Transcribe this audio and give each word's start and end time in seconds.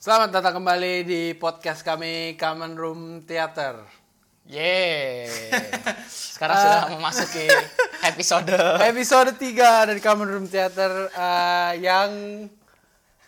Selamat 0.00 0.32
datang 0.32 0.64
kembali 0.64 1.04
di 1.04 1.36
podcast 1.36 1.84
kami 1.84 2.32
Common 2.40 2.72
Room 2.72 3.20
Theater. 3.28 3.84
Yeay. 4.48 5.28
Sekarang 6.08 6.56
sudah 6.56 6.82
memasuki 6.96 7.44
episode 8.08 8.48
Episode 8.80 9.36
3 9.36 9.92
dari 9.92 10.00
Common 10.00 10.32
Room 10.32 10.48
Theater 10.48 11.12
eh, 11.12 11.84
yang 11.84 12.08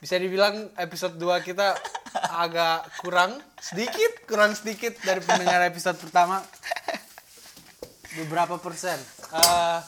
bisa 0.00 0.16
dibilang 0.16 0.72
episode 0.80 1.20
2 1.20 1.44
kita 1.44 1.76
agak 2.40 2.88
kurang 3.04 3.36
sedikit, 3.60 4.24
kurang 4.24 4.56
sedikit 4.56 4.96
dari 5.04 5.20
pendengar 5.20 5.68
episode 5.68 6.00
pertama. 6.00 6.40
Beberapa 8.16 8.56
persen. 8.56 8.96
Eh, 9.28 9.78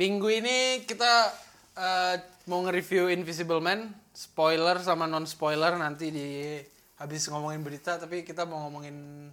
minggu 0.00 0.32
ini 0.32 0.88
kita 0.88 1.28
eh, 1.76 2.24
mau 2.48 2.64
nge-review 2.64 3.12
Invisible 3.12 3.60
Man, 3.60 3.99
spoiler 4.20 4.76
sama 4.84 5.08
non 5.08 5.24
spoiler 5.24 5.80
nanti 5.80 6.12
di 6.12 6.60
habis 7.00 7.24
ngomongin 7.32 7.64
berita, 7.64 7.96
tapi 7.96 8.20
kita 8.20 8.44
mau 8.44 8.68
ngomongin 8.68 9.28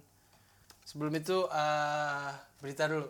sebelum 0.88 1.12
itu 1.12 1.44
eh, 1.52 2.30
berita 2.64 2.88
dulu. 2.88 3.08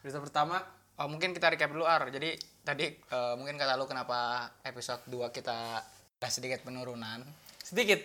Berita 0.00 0.20
pertama, 0.24 0.64
Oh, 0.94 1.10
mungkin 1.10 1.34
kita 1.34 1.50
recap 1.50 1.74
dulu 1.74 1.82
Ar. 1.82 2.06
Jadi 2.06 2.38
tadi 2.62 2.86
eh, 2.86 3.34
mungkin 3.34 3.58
kata 3.58 3.74
lu 3.74 3.90
kenapa 3.90 4.46
episode 4.62 5.02
2 5.10 5.34
kita 5.34 5.82
ada 6.24 6.28
sedikit 6.30 6.62
penurunan. 6.62 7.20
sedikit. 7.64 7.98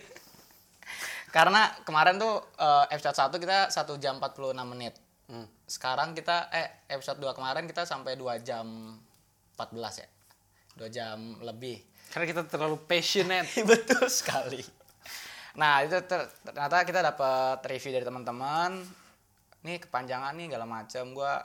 Karena 1.30 1.70
kemarin 1.86 2.18
tuh 2.18 2.42
eh, 2.58 2.90
episode 2.90 3.14
1 3.14 3.38
kita 3.38 3.70
1 3.70 4.02
jam 4.02 4.18
46 4.18 4.72
menit. 4.74 4.94
Hmm. 5.30 5.46
Sekarang 5.70 6.18
kita 6.18 6.50
eh 6.50 6.82
episode 6.90 7.22
2 7.22 7.30
kemarin 7.38 7.70
kita 7.70 7.86
sampai 7.86 8.18
2 8.18 8.42
jam 8.42 8.66
14 9.54 10.02
ya. 10.02 10.08
2 10.82 10.90
jam 10.90 11.18
lebih. 11.46 11.78
Karena 12.10 12.26
kita 12.26 12.42
terlalu 12.50 12.76
passionate. 12.84 13.48
Betul 13.70 14.10
sekali. 14.10 14.60
Nah, 15.56 15.86
itu 15.86 15.94
ter- 16.06 16.30
ternyata 16.42 16.82
kita 16.82 17.00
dapat 17.00 17.58
review 17.66 17.94
dari 17.94 18.06
teman-teman. 18.06 18.82
Nih 19.62 19.78
kepanjangan 19.78 20.34
nih 20.34 20.46
segala 20.50 20.66
macem. 20.66 21.14
Gua 21.14 21.38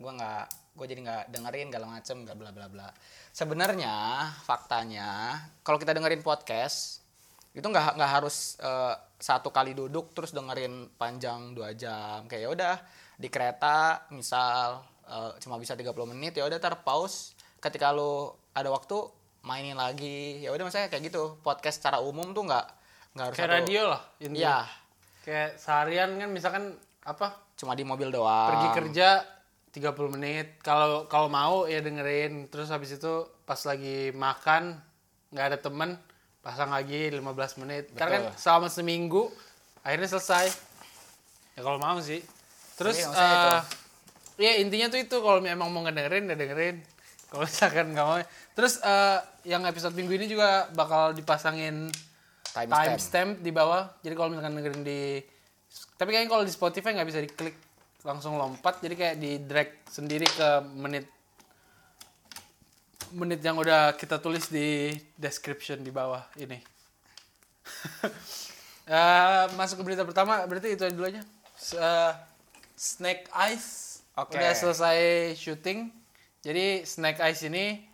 gua 0.00 0.12
nggak 0.16 0.44
gue 0.70 0.86
jadi 0.86 1.00
nggak 1.02 1.24
dengerin 1.34 1.68
segala 1.68 1.86
macem 1.92 2.16
nggak 2.24 2.36
bla 2.38 2.50
bla 2.54 2.66
bla. 2.70 2.88
Sebenarnya 3.34 4.26
faktanya 4.46 5.36
kalau 5.60 5.76
kita 5.76 5.92
dengerin 5.92 6.24
podcast 6.24 7.04
itu 7.50 7.66
nggak 7.66 7.98
nggak 7.98 8.10
harus 8.10 8.54
eh, 8.62 8.94
satu 9.18 9.50
kali 9.50 9.74
duduk 9.74 10.14
terus 10.14 10.30
dengerin 10.30 10.94
panjang 10.94 11.52
dua 11.52 11.74
jam 11.74 12.24
kayak 12.30 12.42
ya 12.46 12.48
udah 12.48 12.76
di 13.18 13.28
kereta 13.28 14.06
misal 14.14 14.86
eh, 15.10 15.34
cuma 15.42 15.58
bisa 15.58 15.74
30 15.74 15.90
menit 16.14 16.38
ya 16.38 16.46
udah 16.46 16.58
pause 16.80 17.34
ketika 17.58 17.90
lu 17.90 18.30
ada 18.54 18.70
waktu 18.70 19.19
mainin 19.42 19.74
lagi 19.74 20.38
ya 20.38 20.50
udah 20.50 20.64
misalnya 20.64 20.88
kayak 20.88 21.04
gitu 21.06 21.40
podcast 21.40 21.80
secara 21.80 21.98
umum 21.98 22.30
tuh 22.30 22.44
nggak 22.44 22.66
nggak 23.10 23.24
harus 23.24 23.36
Kayak 23.36 23.48
satu- 23.48 23.58
radio 23.58 23.82
lah. 23.86 24.02
intinya. 24.18 24.38
Iya, 24.38 24.58
Kayak 25.20 25.50
seharian 25.56 26.10
kan 26.16 26.28
misalkan 26.28 26.64
apa 27.02 27.26
cuma 27.54 27.72
di 27.72 27.82
mobil 27.82 28.08
doang. 28.08 28.48
pergi 28.50 28.68
kerja 28.74 29.08
30 29.70 29.84
menit. 30.10 30.58
Kalau 30.60 31.04
kalau 31.06 31.26
mau 31.26 31.64
ya 31.64 31.78
dengerin. 31.78 32.48
Terus 32.48 32.68
habis 32.68 32.92
itu 32.92 33.12
pas 33.42 33.58
lagi 33.60 34.10
makan 34.10 34.80
nggak 35.30 35.46
ada 35.46 35.58
temen 35.58 35.94
pasang 36.40 36.68
lagi 36.68 37.06
15 37.06 37.20
menit. 37.58 37.92
Karena 37.92 38.10
kan 38.10 38.22
Betul. 38.26 38.38
selama 38.38 38.68
seminggu 38.68 39.22
akhirnya 39.80 40.08
selesai. 40.08 40.46
Ya 41.52 41.60
kalau 41.60 41.76
mau 41.76 41.98
sih. 41.98 42.24
Terus 42.74 42.96
Tapi 42.96 43.06
maksudnya 43.06 43.36
itu. 43.36 43.50
eh 43.50 43.62
ya 44.40 44.52
intinya 44.56 44.86
tuh 44.88 44.98
itu 44.98 45.16
kalau 45.16 45.38
memang 45.38 45.68
mau 45.68 45.82
ngedengerin 45.82 46.24
ya 46.26 46.34
dengerin. 46.34 46.76
Kalau 47.28 47.44
misalkan 47.44 47.92
nggak 47.92 48.04
mau. 48.04 48.18
Terus 48.60 48.76
eh, 48.84 49.18
yang 49.48 49.64
episode 49.64 49.96
minggu 49.96 50.12
ini 50.20 50.28
juga 50.28 50.68
bakal 50.76 51.16
dipasangin 51.16 51.88
Timestamp. 52.52 52.84
timestamp 52.92 53.32
di 53.40 53.50
bawah. 53.56 53.88
Jadi 54.04 54.12
kalau 54.12 54.28
misalkan 54.28 54.52
dengerin 54.52 54.84
di 54.84 55.24
tapi 55.96 56.12
kayaknya 56.12 56.28
kalau 56.28 56.44
di 56.44 56.52
Spotify 56.52 56.92
nggak 56.92 57.08
bisa 57.08 57.24
diklik 57.24 57.56
langsung 58.04 58.36
lompat. 58.36 58.84
Jadi 58.84 58.94
kayak 59.00 59.16
di 59.16 59.40
drag 59.40 59.80
sendiri 59.88 60.28
ke 60.28 60.48
menit 60.76 61.08
menit 63.16 63.40
yang 63.40 63.56
udah 63.56 63.96
kita 63.96 64.20
tulis 64.20 64.52
di 64.52 64.92
description 65.16 65.80
di 65.80 65.88
bawah 65.88 66.28
ini. 66.36 66.60
Eh, 68.90 69.44
masuk 69.54 69.78
ke 69.78 69.84
berita 69.86 70.02
pertama 70.02 70.42
berarti 70.50 70.74
itu 70.74 70.82
dulu 70.90 71.06
aja. 71.06 71.22
S- 71.54 71.78
eh, 71.78 72.12
Snake 72.74 73.30
Eyes 73.30 73.66
Oke. 74.18 74.34
udah 74.34 74.50
selesai 74.50 74.98
syuting. 75.38 75.94
Jadi 76.42 76.82
Snake 76.82 77.22
Eyes 77.22 77.38
ini 77.46 77.86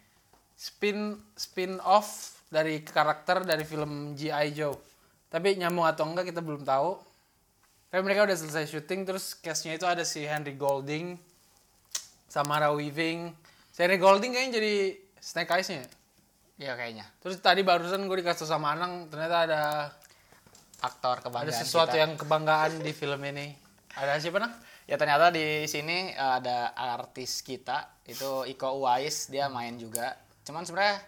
spin 0.56 1.20
spin 1.36 1.76
off 1.84 2.40
dari 2.48 2.80
karakter 2.80 3.44
dari 3.44 3.62
film 3.62 4.16
G.I. 4.16 4.56
Joe. 4.56 4.76
Tapi 5.28 5.60
nyambung 5.60 5.84
atau 5.84 6.08
enggak 6.08 6.32
kita 6.32 6.40
belum 6.40 6.64
tahu. 6.64 6.96
Tapi 7.92 8.00
mereka 8.02 8.26
udah 8.26 8.36
selesai 8.36 8.66
syuting 8.66 9.06
terus 9.06 9.36
castnya 9.38 9.76
itu 9.76 9.86
ada 9.86 10.02
si 10.02 10.26
Henry 10.26 10.56
Golding, 10.56 11.20
Samara 12.26 12.72
Weaving. 12.74 13.30
Si 13.70 13.78
Henry 13.84 14.00
Golding 14.00 14.34
kayaknya 14.34 14.58
jadi 14.58 14.74
Snake 15.20 15.52
Eyes-nya. 15.52 15.84
ya? 15.84 15.88
Iya 16.56 16.72
kayaknya. 16.74 17.06
Terus 17.20 17.36
tadi 17.44 17.60
barusan 17.60 18.08
gue 18.08 18.16
dikasih 18.24 18.48
sama 18.48 18.72
Anang 18.72 19.12
ternyata 19.12 19.36
ada 19.44 19.62
Aktor 20.76 21.24
kebanggaan 21.24 21.48
ada 21.48 21.56
sesuatu 21.56 21.96
kita. 21.96 22.02
yang 22.04 22.12
kebanggaan 22.20 22.72
di 22.84 22.92
film 22.92 23.20
ini. 23.24 23.56
Ada 23.96 24.20
siapa 24.20 24.40
Nang? 24.40 24.52
Ya 24.84 25.00
ternyata 25.00 25.32
di 25.32 25.64
sini 25.64 26.12
eh, 26.12 26.32
ada 26.36 26.76
artis 26.76 27.40
kita 27.40 28.04
itu 28.04 28.44
Iko 28.44 28.84
Uwais 28.84 29.32
dia 29.32 29.48
main 29.48 29.80
juga. 29.80 30.25
Cuman 30.46 30.62
sebenarnya 30.62 30.98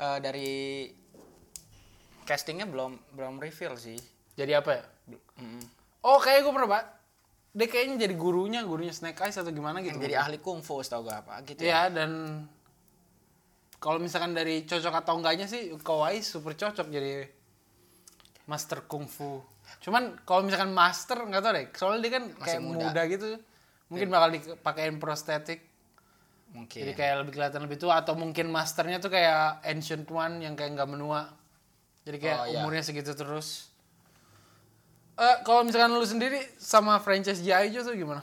eh, 0.00 0.18
dari 0.24 0.50
castingnya 2.24 2.64
belum 2.64 3.12
belum 3.12 3.36
reveal 3.36 3.76
sih. 3.76 4.00
Jadi 4.36 4.52
apa 4.56 4.70
ya? 4.72 4.82
Mm. 5.40 5.64
Oh 6.04 6.16
kayaknya 6.20 6.42
gue 6.44 6.54
pernah. 6.56 6.84
Dia 7.48 7.66
kayaknya 7.66 7.96
jadi 8.06 8.14
gurunya, 8.14 8.60
gurunya 8.64 8.92
Snake 8.92 9.18
Eyes 9.24 9.40
atau 9.40 9.52
gimana 9.52 9.80
gitu. 9.84 9.96
Yang 9.96 10.04
jadi 10.08 10.16
ahli 10.20 10.38
kungfu 10.40 10.80
setahu 10.80 11.08
gue 11.08 11.16
apa 11.16 11.40
gitu. 11.44 11.60
Iya 11.64 11.88
ya. 11.88 12.02
dan 12.02 12.10
kalau 13.78 14.02
misalkan 14.02 14.34
dari 14.34 14.66
cocok 14.66 14.90
atau 14.90 15.22
enggaknya 15.22 15.46
sih 15.46 15.70
Kawai 15.78 16.18
super 16.18 16.54
cocok 16.58 16.86
jadi 16.90 17.28
master 18.48 18.88
kungfu. 18.88 19.44
Cuman 19.84 20.16
kalau 20.24 20.48
misalkan 20.48 20.72
master 20.72 21.24
nggak 21.28 21.42
tahu 21.44 21.52
deh. 21.52 21.66
Soalnya 21.76 22.00
dia 22.04 22.12
kan 22.16 22.24
kayak 22.40 22.60
muda. 22.64 22.86
muda. 22.92 23.02
gitu. 23.08 23.28
Mungkin 23.88 24.08
bakal 24.08 24.28
dipakein 24.36 24.96
prostetik. 25.00 25.67
Mungkin. 26.48 26.80
Jadi 26.80 26.92
kayak 26.96 27.14
lebih 27.24 27.32
kelihatan 27.36 27.60
lebih 27.60 27.76
tua 27.76 28.00
atau 28.00 28.16
mungkin 28.16 28.48
masternya 28.48 28.98
tuh 28.98 29.12
kayak 29.12 29.60
ancient 29.64 30.08
one 30.08 30.40
yang 30.40 30.56
kayak 30.56 30.72
nggak 30.74 30.88
menua. 30.88 31.28
Jadi 32.02 32.16
kayak 32.18 32.38
Oh, 32.40 32.46
iya. 32.48 32.58
umurnya 32.60 32.80
segitu 32.80 33.12
terus. 33.12 33.68
Eh 35.14 35.36
kalau 35.42 35.66
misalkan 35.66 35.92
lu 35.92 36.06
sendiri 36.06 36.38
sama 36.56 36.96
franchise 37.02 37.42
G.I. 37.42 37.68
Joe 37.68 37.82
tuh 37.82 37.92
gimana? 37.92 38.22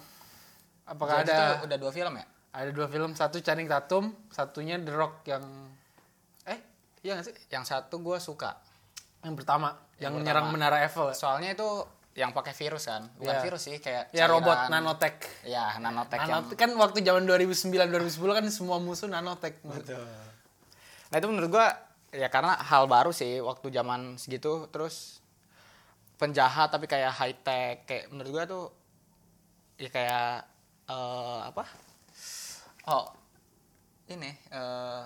Apakah 0.85 1.22
Jadi 1.22 1.34
ada 1.34 1.66
udah 1.66 1.78
dua 1.78 1.91
film 1.91 2.14
ya? 2.16 2.25
ada 2.56 2.72
dua 2.72 2.88
film, 2.88 3.12
satu 3.12 3.44
Channing 3.44 3.68
Tatum, 3.68 4.16
satunya 4.31 4.80
The 4.80 4.96
Rock 4.96 5.28
yang 5.28 5.44
eh 6.47 6.56
iya 7.03 7.19
gak 7.19 7.28
sih? 7.28 7.35
Yang 7.52 7.68
satu 7.68 8.00
gue 8.00 8.16
suka. 8.16 8.56
Yang 9.22 9.44
pertama, 9.44 9.75
yang, 10.00 10.16
pertama. 10.16 10.24
menyerang 10.24 10.47
menara 10.56 10.78
Eiffel. 10.81 11.12
ya? 11.12 11.16
Soalnya 11.19 11.52
itu 11.52 11.68
yang 12.16 12.31
pakai 12.31 12.56
virus 12.56 12.88
kan? 12.88 13.12
Bukan 13.14 13.28
Iya. 13.30 13.44
virus 13.44 13.62
sih, 13.62 13.78
kayak 13.78 14.09
Ya 14.09 14.26
robot 14.26 14.56
cairan- 14.58 14.72
nanotech. 14.74 15.16
Ya, 15.44 15.76
nanotech 15.78 16.16
yang 16.18 16.31
Nanotech 16.42 16.58
kan 16.58 16.72
waktu 16.74 17.00
zaman 17.02 17.24
2009 17.24 17.76
2010 17.86 18.31
kan 18.34 18.46
semua 18.50 18.80
musuh 18.80 19.06
nanotech. 19.06 19.59
Nah 21.06 21.16
itu 21.16 21.28
menurut 21.28 21.52
gua 21.52 21.68
ya 22.09 22.28
karena 22.28 22.56
hal 22.58 22.88
baru 22.88 23.12
sih 23.12 23.40
waktu 23.40 23.68
zaman 23.70 24.16
segitu 24.16 24.66
terus 24.70 25.20
penjahat 26.16 26.72
tapi 26.72 26.88
kayak 26.88 27.12
high 27.12 27.36
tech 27.38 27.84
kayak 27.84 28.08
menurut 28.08 28.32
gua 28.32 28.44
tuh 28.46 28.66
ya 29.76 29.90
kayak 29.90 30.47
eh, 30.88 31.40
apa? 31.46 31.64
Oh 32.88 33.12
ini 34.08 34.32
eh 34.50 35.03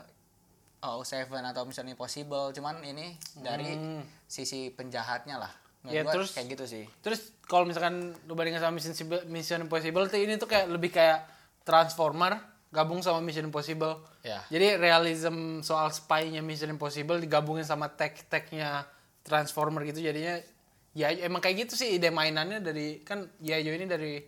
oh 0.80 1.02
Seven 1.02 1.42
atau 1.44 1.66
Mission 1.66 1.88
Impossible 1.88 2.54
cuman 2.54 2.80
ini 2.82 3.12
dari 3.36 3.74
sisi 4.24 4.70
penjahatnya 4.70 5.36
lah. 5.36 5.50
Menurut 5.80 5.96
Ya, 5.96 6.02
gua 6.04 6.14
terus- 6.20 6.34
kayak 6.36 6.48
gitu 6.60 6.66
sih. 6.68 6.84
Terus 7.00 7.32
kalau 7.48 7.64
misalkan 7.64 8.12
lu 8.28 8.34
bandingin 8.36 8.60
sama 8.60 8.76
Mission, 8.76 8.92
Impossible- 8.92 9.26
Mission 9.28 9.60
Impossible 9.64 10.06
tuh 10.12 10.20
ini 10.20 10.36
tuh 10.36 10.48
kayak 10.48 10.68
lebih 10.68 10.92
kayak 10.92 11.24
Transformer 11.64 12.36
gabung 12.70 13.00
sama 13.02 13.24
Mission 13.24 13.48
Impossible. 13.48 14.04
Ya. 14.22 14.44
Jadi 14.52 14.76
realism 14.76 15.64
soal 15.64 15.90
spy-nya 15.90 16.44
Mission 16.44 16.70
Impossible 16.70 17.18
digabungin 17.18 17.64
sama 17.64 17.88
tech-technya 17.90 18.84
Transformer 19.24 19.88
gitu 19.88 20.04
jadinya 20.04 20.42
ya 20.98 21.14
emang 21.22 21.40
kayak 21.40 21.70
gitu 21.70 21.78
sih 21.78 21.96
ide 21.96 22.10
mainannya 22.10 22.60
dari 22.60 23.06
kan 23.06 23.30
ya 23.40 23.62
ini 23.62 23.86
dari 23.86 24.26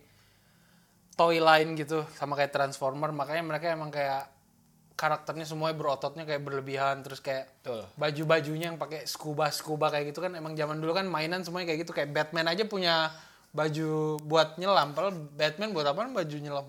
toy 1.18 1.42
line 1.42 1.74
gitu 1.74 2.06
sama 2.14 2.38
kayak 2.38 2.54
Transformer 2.54 3.10
makanya 3.10 3.42
mereka 3.44 3.66
emang 3.68 3.90
kayak 3.90 4.30
karakternya 4.94 5.48
semuanya 5.48 5.76
berototnya 5.76 6.22
kayak 6.28 6.42
berlebihan 6.44 7.00
terus 7.02 7.18
kayak 7.18 7.50
baju-bajunya 7.98 8.72
yang 8.72 8.78
pakai 8.78 9.08
scuba 9.08 9.48
scuba 9.50 9.88
kayak 9.88 10.12
gitu 10.12 10.20
kan. 10.22 10.32
Emang 10.36 10.54
zaman 10.54 10.78
dulu 10.78 10.94
kan 10.96 11.08
mainan 11.08 11.42
semuanya 11.42 11.72
kayak 11.72 11.88
gitu. 11.88 11.92
Kayak 11.96 12.12
Batman 12.14 12.46
aja 12.48 12.64
punya 12.68 13.10
baju 13.52 14.20
buat 14.22 14.56
nyelam. 14.56 14.96
Padahal 14.96 15.14
Batman 15.36 15.70
buat 15.74 15.86
apa? 15.88 16.08
Baju 16.08 16.36
nyelam. 16.38 16.66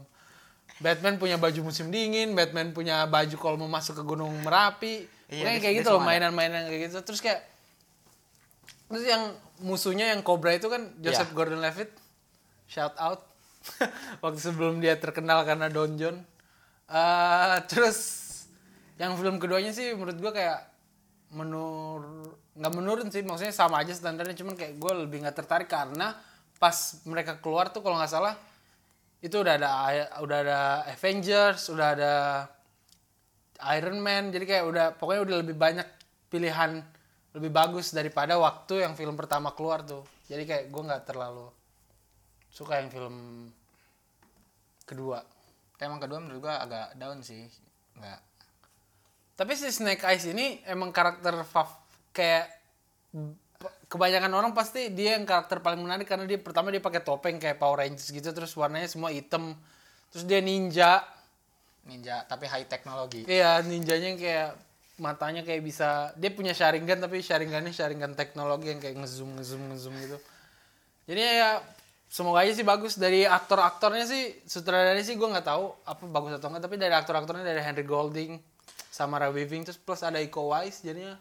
Batman 0.81 1.21
punya 1.21 1.37
baju 1.37 1.69
musim 1.69 1.93
dingin 1.93 2.33
Batman 2.33 2.73
punya 2.73 3.05
baju 3.05 3.35
kalau 3.37 3.55
mau 3.61 3.69
masuk 3.69 4.01
ke 4.01 4.03
gunung 4.03 4.33
merapi. 4.41 5.05
Iya, 5.29 5.57
kayak 5.61 5.85
gitu 5.85 5.89
loh 5.93 6.01
mainan-mainan 6.01 6.67
kayak 6.67 6.89
gitu. 6.89 6.97
Terus 7.05 7.21
kayak 7.21 7.53
Terus 8.93 9.09
yang 9.09 9.33
musuhnya 9.63 10.13
yang 10.13 10.21
Cobra 10.21 10.53
itu 10.53 10.69
kan 10.69 10.93
Joseph 11.01 11.33
Iya. 11.33 11.35
Gordon-Levitt. 11.35 11.91
Shout 12.69 12.93
out. 13.01 13.25
Waktu 14.21 14.37
sebelum 14.37 14.77
dia 14.83 14.99
terkenal 15.01 15.41
karena 15.47 15.65
Don 15.71 15.97
John. 15.97 16.21
Eh, 16.89 17.57
terus 17.71 17.99
yang 18.99 19.15
film 19.17 19.39
keduanya 19.41 19.71
sih 19.73 19.95
menurut 19.95 20.17
gua 20.19 20.31
kayak 20.35 20.59
menur 21.33 22.29
nggak 22.53 22.73
menurun 22.77 23.09
sih 23.09 23.25
maksudnya 23.25 23.55
sama 23.55 23.81
aja 23.81 23.97
standarnya 23.97 24.37
cuman 24.37 24.53
kayak 24.53 24.77
gue 24.77 24.93
lebih 24.93 25.25
nggak 25.25 25.33
tertarik 25.33 25.65
karena 25.65 26.13
pas 26.61 27.01
mereka 27.09 27.41
keluar 27.41 27.73
tuh 27.73 27.81
kalau 27.81 27.97
nggak 27.97 28.13
salah 28.13 28.37
itu 29.25 29.33
udah 29.41 29.57
ada 29.57 29.69
udah 30.21 30.37
ada 30.45 30.59
Avengers 30.93 31.73
udah 31.73 31.87
ada 31.97 32.13
Iron 33.73 33.97
Man 33.97 34.29
jadi 34.29 34.45
kayak 34.45 34.65
udah 34.69 34.85
pokoknya 35.01 35.21
udah 35.25 35.37
lebih 35.41 35.57
banyak 35.57 35.87
pilihan 36.29 36.85
lebih 37.33 37.49
bagus 37.49 37.89
daripada 37.89 38.37
waktu 38.37 38.85
yang 38.85 38.93
film 38.93 39.17
pertama 39.17 39.57
keluar 39.57 39.81
tuh. 39.81 40.05
Jadi 40.29 40.45
kayak 40.45 40.65
gue 40.69 40.81
nggak 40.85 41.03
terlalu 41.09 41.49
suka 42.53 42.77
yang 42.77 42.93
film 42.93 43.49
kedua 44.85 45.25
emang 45.81 45.99
kedua 46.01 46.19
menurut 46.21 46.43
gua 46.43 46.61
agak 46.61 46.97
down 46.97 47.23
sih 47.25 47.47
nggak. 47.97 48.19
Tapi 49.33 49.51
si 49.57 49.69
Snake 49.73 50.05
Eyes 50.05 50.29
ini 50.29 50.61
emang 50.69 50.93
karakter 50.93 51.33
fav 51.41 51.69
kayak 52.13 52.49
kebanyakan 53.89 54.33
orang 54.33 54.51
pasti 54.53 54.93
dia 54.93 55.17
yang 55.17 55.25
karakter 55.25 55.61
paling 55.61 55.81
menarik 55.81 56.05
karena 56.05 56.25
dia 56.25 56.37
pertama 56.41 56.69
dia 56.69 56.81
pakai 56.81 57.01
topeng 57.01 57.37
kayak 57.37 57.57
Power 57.57 57.81
Rangers 57.81 58.09
gitu 58.09 58.29
terus 58.33 58.53
warnanya 58.53 58.89
semua 58.89 59.09
hitam 59.13 59.57
terus 60.13 60.25
dia 60.25 60.41
ninja. 60.41 61.01
Ninja 61.83 62.23
tapi 62.29 62.47
high 62.47 62.63
teknologi 62.63 63.27
Iya, 63.27 63.59
ninjanya 63.59 64.15
yang 64.15 64.19
kayak 64.21 64.49
matanya 65.01 65.41
kayak 65.43 65.61
bisa 65.65 66.13
dia 66.15 66.31
punya 66.31 66.53
Sharingan 66.53 67.01
tapi 67.01 67.19
Sharingannya 67.19 67.73
Sharingan 67.73 68.13
teknologi 68.13 68.71
yang 68.71 68.79
kayak 68.79 69.01
ngezoom 69.01 69.35
ngezoom 69.35 69.73
ngezoom 69.73 69.95
gitu. 69.99 70.17
Jadi 71.09 71.19
ya 71.19 71.59
semoga 72.13 72.45
aja 72.45 72.53
sih 72.53 72.61
bagus. 72.61 73.01
Dari 73.01 73.25
aktor-aktornya 73.25 74.05
sih 74.05 74.45
sutradaranya 74.45 75.01
sih 75.01 75.17
gue 75.17 75.25
nggak 75.25 75.47
tahu 75.49 75.73
apa 75.89 76.03
bagus 76.05 76.37
atau 76.37 76.53
enggak 76.53 76.69
tapi 76.69 76.77
dari 76.77 76.93
aktor-aktornya 76.93 77.41
dari 77.41 77.61
Henry 77.65 77.81
Golding 77.81 78.37
sama 78.93 79.17
Ray 79.17 79.33
Weaving 79.33 79.65
terus 79.65 79.81
plus 79.81 80.05
ada 80.05 80.21
Iko 80.21 80.53
Uwais 80.53 80.85
jadinya. 80.85 81.17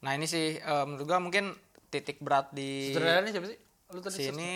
Nah 0.00 0.16
ini 0.16 0.24
sih 0.24 0.56
eh, 0.56 0.84
menurut 0.88 1.04
gua 1.04 1.20
mungkin 1.20 1.52
titik 1.92 2.24
berat 2.24 2.48
di 2.56 2.96
sutradaranya 2.96 3.36
siapa 3.36 3.46
sih? 3.52 3.58
Lu 3.92 4.00
tadi 4.00 4.16
sini 4.16 4.52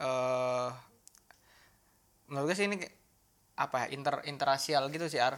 eh 0.00 0.68
menurut 2.32 2.46
gue 2.48 2.56
sih 2.56 2.64
ini 2.64 2.80
apa 3.60 3.84
ya 3.84 3.86
inter 3.92 4.24
interrasial 4.24 4.88
gitu 4.88 5.04
sih 5.12 5.20
ar. 5.20 5.36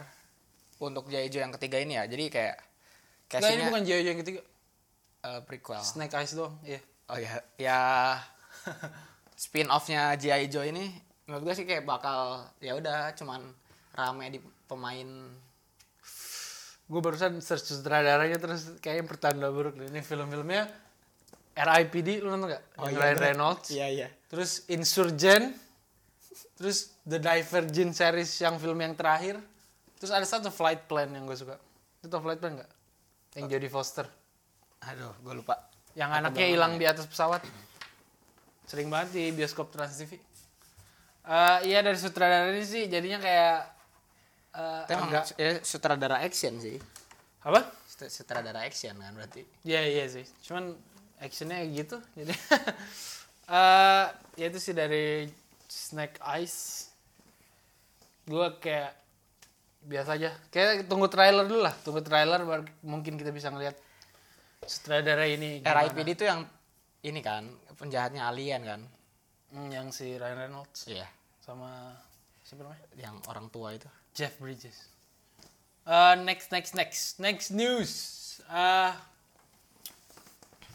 Untuk 0.79 1.07
Jaijo 1.11 1.39
yang 1.39 1.51
ketiga 1.55 1.79
ini 1.79 1.95
ya. 1.99 2.07
Jadi 2.07 2.27
kayak 2.31 2.55
Nggak, 3.33 3.51
ini 3.55 3.63
bukan 3.65 3.83
Jojo 3.87 4.09
yang 4.13 4.21
ketiga. 4.21 4.41
eh, 5.25 5.41
prequel. 5.47 5.81
Snake 5.81 6.13
Eyes 6.13 6.35
doang, 6.35 6.53
iya. 6.67 6.77
oh 7.09 7.17
ya 7.17 7.33
ya 7.57 7.81
spin 9.43 9.67
offnya 9.67 10.15
G.I. 10.15 10.47
Joe 10.47 10.63
ini 10.63 10.87
menurut 11.27 11.51
gue 11.51 11.53
sih 11.59 11.67
kayak 11.67 11.83
bakal 11.83 12.47
ya 12.63 12.79
udah 12.79 13.11
cuman 13.19 13.43
rame 13.91 14.25
di 14.31 14.39
pemain 14.67 15.07
Gue 16.83 16.99
barusan 16.99 17.39
search 17.39 17.79
sutradaranya 17.79 18.37
terus 18.37 18.75
kayaknya 18.83 19.07
pertanda 19.07 19.47
buruk. 19.49 19.79
Ini 19.79 20.03
film-filmnya 20.03 20.67
RIPD 21.55 22.19
lu 22.19 22.27
nonton 22.27 22.51
gak? 22.53 22.63
Oh, 22.75 22.91
yang 22.91 22.99
iya, 22.99 23.01
Ryan. 23.01 23.17
Reynolds. 23.23 23.67
iya 23.71 23.87
iya 23.87 24.07
Terus 24.27 24.67
Insurgent. 24.67 25.55
Terus 26.59 26.91
The 27.07 27.23
Divergent 27.23 27.95
series 27.95 28.29
yang 28.43 28.59
film 28.59 28.77
yang 28.83 28.93
terakhir. 28.99 29.39
Terus 29.97 30.11
ada 30.11 30.27
satu 30.27 30.51
Flight 30.51 30.85
Plan 30.85 31.07
yang 31.07 31.23
gue 31.23 31.37
suka. 31.39 31.55
Itu 32.03 32.11
tau 32.11 32.19
Flight 32.19 32.43
Plan 32.43 32.59
gak? 32.59 32.71
Yang 33.39 33.45
Jodie 33.57 33.71
Foster. 33.71 34.05
aduh 34.83 35.15
gue 35.23 35.33
lupa 35.39 35.55
Yang 35.95 36.11
anaknya 36.19 36.45
hilang 36.51 36.75
di 36.75 36.83
atas 36.83 37.07
pesawat. 37.07 37.39
Sering 38.65 38.87
banget 38.87 39.09
di 39.13 39.23
bioskop 39.31 39.69
Trans 39.69 39.95
TV. 39.95 40.17
Eh, 41.23 41.57
iya 41.71 41.79
dari 41.79 41.95
sutradara 41.95 42.51
ini 42.51 42.67
sih 42.67 42.91
jadinya 42.91 43.15
kayak 43.17 43.57
eh, 44.53 44.81
Tapi 44.83 44.91
emang 44.91 45.09
agak 45.11 45.25
ya, 45.39 45.51
sutradara 45.63 46.17
action 46.19 46.59
sih 46.59 46.75
apa? 47.43 47.63
Sut- 47.87 48.11
sutradara 48.11 48.59
action 48.63 48.91
kan 48.95 49.15
berarti 49.15 49.47
Iya 49.63 49.81
iya 49.87 50.05
sih. 50.07 50.27
Cuman 50.43 50.75
actionnya 51.23 51.63
gitu. 51.71 51.95
Jadi 52.19 52.35
eh 53.43 54.05
ya 54.35 54.45
itu 54.47 54.59
sih 54.59 54.75
dari 54.75 55.31
Snake 55.67 56.19
Eyes. 56.23 56.87
Gue 58.27 58.47
kayak 58.59 58.91
biasa 59.83 60.15
aja. 60.19 60.31
Kayak 60.51 60.87
tunggu 60.91 61.07
trailer 61.07 61.47
dulu 61.47 61.63
lah. 61.63 61.75
Tunggu 61.83 62.03
trailer 62.03 62.43
baru 62.43 62.63
mungkin 62.83 63.15
kita 63.15 63.31
bisa 63.31 63.47
ngeliat 63.47 63.75
sutradara 64.63 65.23
ini. 65.23 65.63
gimana. 65.63 65.87
RIPD 65.87 66.09
itu 66.15 66.23
yang 66.27 66.43
ini 67.03 67.19
kan 67.19 67.51
penjahatnya 67.77 68.27
alien 68.27 68.63
kan 68.63 68.81
Hmm, 69.53 69.69
yang 69.69 69.93
si 69.93 70.17
Ryan 70.17 70.49
Reynolds 70.49 70.89
iya 70.89 71.05
sama 71.37 71.93
siapa 72.41 72.65
namanya? 72.65 72.89
yang 72.97 73.21
orang 73.29 73.53
tua 73.53 73.77
itu 73.77 73.85
Jeff 74.13 74.37
Bridges. 74.37 74.93
Uh, 75.83 76.15
next, 76.23 76.53
next, 76.53 76.77
next, 76.77 77.19
next 77.19 77.49
news. 77.51 77.91
Uh, 78.47 78.95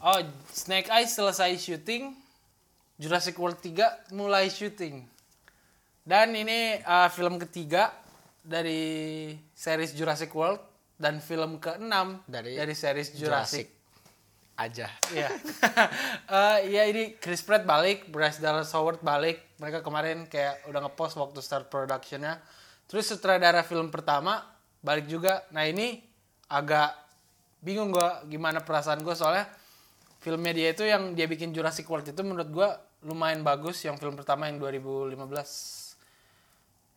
oh, 0.03 0.21
Snake 0.53 0.91
Eyes 0.91 1.15
selesai 1.15 1.57
syuting. 1.57 2.13
Jurassic 2.99 3.39
World 3.39 3.57
3 3.63 4.11
mulai 4.11 4.51
syuting. 4.51 5.07
Dan 6.03 6.35
ini 6.35 6.83
uh, 6.83 7.07
film 7.07 7.39
ketiga 7.39 7.95
dari 8.43 9.31
series 9.55 9.95
Jurassic 9.95 10.35
World 10.35 10.59
dan 10.99 11.23
film 11.23 11.63
keenam 11.63 12.19
Dari 12.27 12.59
dari, 12.59 12.75
series 12.75 13.15
Jurassic. 13.15 13.78
Aja 14.59 14.91
Iya. 15.15 15.31
Eh, 16.29 16.57
Iya 16.75 16.83
ini 16.91 17.15
Chris 17.17 17.41
Pratt 17.41 17.63
balik, 17.63 18.11
Bryce 18.11 18.37
Dallas 18.43 18.69
Howard 18.75 19.01
balik. 19.01 19.55
Mereka 19.57 19.81
kemarin 19.81 20.27
kayak 20.27 20.67
udah 20.69 20.85
ngepost 20.85 21.15
waktu 21.17 21.39
start 21.41 21.71
productionnya. 21.71 22.37
Terus 22.85 23.09
sutradara 23.09 23.63
film 23.65 23.89
pertama 23.89 24.43
balik 24.83 25.07
juga. 25.09 25.47
Nah 25.55 25.65
ini 25.65 26.03
agak 26.51 26.93
bingung 27.63 27.89
gua 27.89 28.21
gimana 28.27 28.61
perasaan 28.61 29.01
gue 29.01 29.15
soalnya 29.17 29.47
filmnya 30.19 30.53
dia 30.55 30.69
itu 30.75 30.83
yang 30.87 31.15
dia 31.15 31.25
bikin 31.25 31.55
Jurassic 31.55 31.87
World 31.87 32.11
itu 32.11 32.21
menurut 32.21 32.49
gua 32.51 32.69
lumayan 33.07 33.41
bagus. 33.41 33.81
Yang 33.87 34.03
film 34.03 34.13
pertama 34.19 34.51
yang 34.51 34.59
2015 34.61 35.17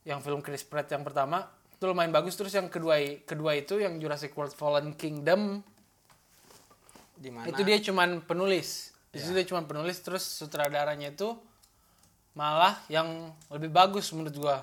yang 0.03 0.19
film 0.19 0.43
Chris 0.43 0.67
Pratt 0.67 0.91
yang 0.91 1.07
pertama 1.07 1.47
itu 1.71 1.85
lumayan 1.87 2.11
bagus 2.11 2.35
terus 2.35 2.55
yang 2.55 2.67
kedua 2.67 2.99
kedua 3.23 3.55
itu 3.55 3.79
yang 3.79 3.99
Jurassic 4.03 4.35
World 4.35 4.55
Fallen 4.55 4.95
Kingdom 4.99 5.63
di 7.23 7.31
mana? 7.31 7.47
Itu 7.47 7.63
dia 7.63 7.79
cuman 7.79 8.27
penulis. 8.27 8.91
Di 9.15 9.23
situ 9.23 9.31
dia 9.31 9.47
cuman 9.47 9.71
penulis 9.71 10.03
terus 10.03 10.27
sutradaranya 10.27 11.15
itu 11.15 11.39
malah 12.35 12.81
yang 12.91 13.31
lebih 13.53 13.71
bagus 13.71 14.11
menurut 14.11 14.35
gua. 14.35 14.59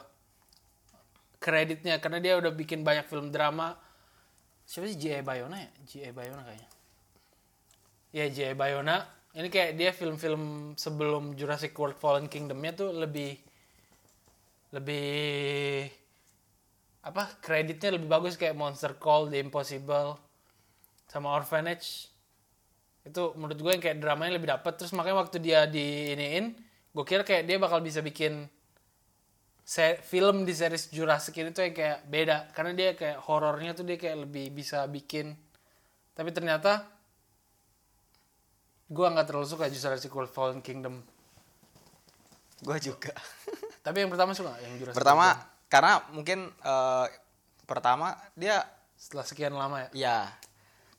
Kreditnya 1.39 2.04
karena 2.04 2.20
dia 2.20 2.36
udah 2.36 2.51
bikin 2.51 2.84
banyak 2.84 3.08
film 3.08 3.32
drama. 3.32 3.80
Siapa 4.68 4.92
sih? 4.92 5.00
J.A. 5.00 5.24
Bayona 5.24 5.56
ya? 5.56 5.70
J.A. 5.88 6.10
Bayona 6.12 6.44
kayaknya. 6.44 6.70
Ya 8.12 8.25
J.A. 8.28 8.54
Bayona. 8.60 9.08
Ini 9.32 9.48
kayak 9.48 9.72
dia 9.80 9.94
film-film 9.96 10.74
sebelum 10.75 11.38
Jurassic 11.39 11.72
World 11.78 11.96
Fallen 11.96 12.28
Kingdomnya 12.28 12.75
tuh 12.75 12.92
lebih 12.92 13.38
lebih 14.74 15.88
apa 17.06 17.39
kreditnya 17.39 17.96
lebih 17.96 18.10
bagus. 18.12 18.36
Kayak 18.36 18.60
Monster 18.60 18.98
Call, 19.00 19.32
The 19.32 19.39
Impossible 19.39 20.20
sama 21.08 21.34
Orphanage 21.34 22.19
itu 23.10 23.34
menurut 23.36 23.60
gue 23.60 23.72
yang 23.74 23.84
kayak 23.84 23.98
dramanya 23.98 24.38
lebih 24.38 24.50
dapat 24.54 24.74
terus 24.78 24.94
makanya 24.94 25.25
waktu 25.25 25.38
dia 25.42 25.66
di 25.66 26.13
iniin 26.13 26.54
gue 26.89 27.06
kira 27.06 27.22
kayak 27.25 27.46
dia 27.46 27.58
bakal 27.62 27.82
bisa 27.82 28.01
bikin 28.06 28.50
se- 29.70 30.01
film 30.01 30.42
di 30.50 30.54
series 30.58 30.89
Jurassic 30.89 31.38
ini 31.38 31.54
tuh 31.54 31.70
yang 31.70 31.75
kayak 31.78 32.10
beda. 32.10 32.50
Karena 32.58 32.72
dia 32.74 32.98
kayak 32.98 33.22
horornya 33.30 33.78
tuh 33.78 33.86
dia 33.86 34.01
kayak 34.01 34.25
lebih 34.25 34.50
bisa 34.50 34.89
bikin. 34.89 35.38
Tapi 36.18 36.34
ternyata 36.34 36.89
gue 38.89 39.06
nggak 39.06 39.28
terlalu 39.30 39.46
suka 39.46 39.70
Jurassic 39.70 40.10
World 40.10 40.34
Fallen 40.34 40.66
Kingdom. 40.66 41.06
Gue 42.66 42.78
juga. 42.82 43.13
Tapi 43.86 44.01
yang 44.01 44.10
pertama 44.10 44.34
suka 44.34 44.58
yang 44.66 44.74
Jurassic 44.82 44.98
pertama 44.98 45.38
World 45.38 45.70
karena 45.70 45.94
mungkin 46.18 46.39
eh, 46.50 47.08
pertama 47.70 48.18
dia 48.34 48.66
setelah 48.98 49.24
sekian 49.30 49.54
lama 49.54 49.86
ya? 49.86 49.89
Ya 49.94 50.18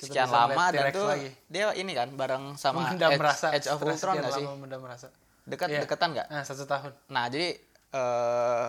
Kita 0.01 0.17
sekian 0.17 0.33
lama 0.33 0.65
dan 0.73 0.89
tuh 0.97 1.13
lagi. 1.13 1.29
dia 1.53 1.77
ini 1.77 1.93
kan 1.93 2.09
bareng 2.17 2.57
sama 2.57 2.89
Edge, 2.97 3.21
rasa 3.21 3.53
Edge 3.53 3.69
of 3.69 3.85
Ultron 3.85 4.17
gak 4.17 4.33
sih 4.33 4.45
lama 4.49 4.57
memendam 4.57 4.81
rasa 4.89 5.13
dekat 5.45 5.69
Iya. 5.69 5.85
deketan 5.85 6.17
nggak 6.17 6.29
nah 6.33 6.41
satu 6.41 6.65
tahun 6.65 6.93
Nah, 7.13 7.29
jadi 7.29 7.49
eh 7.91 8.69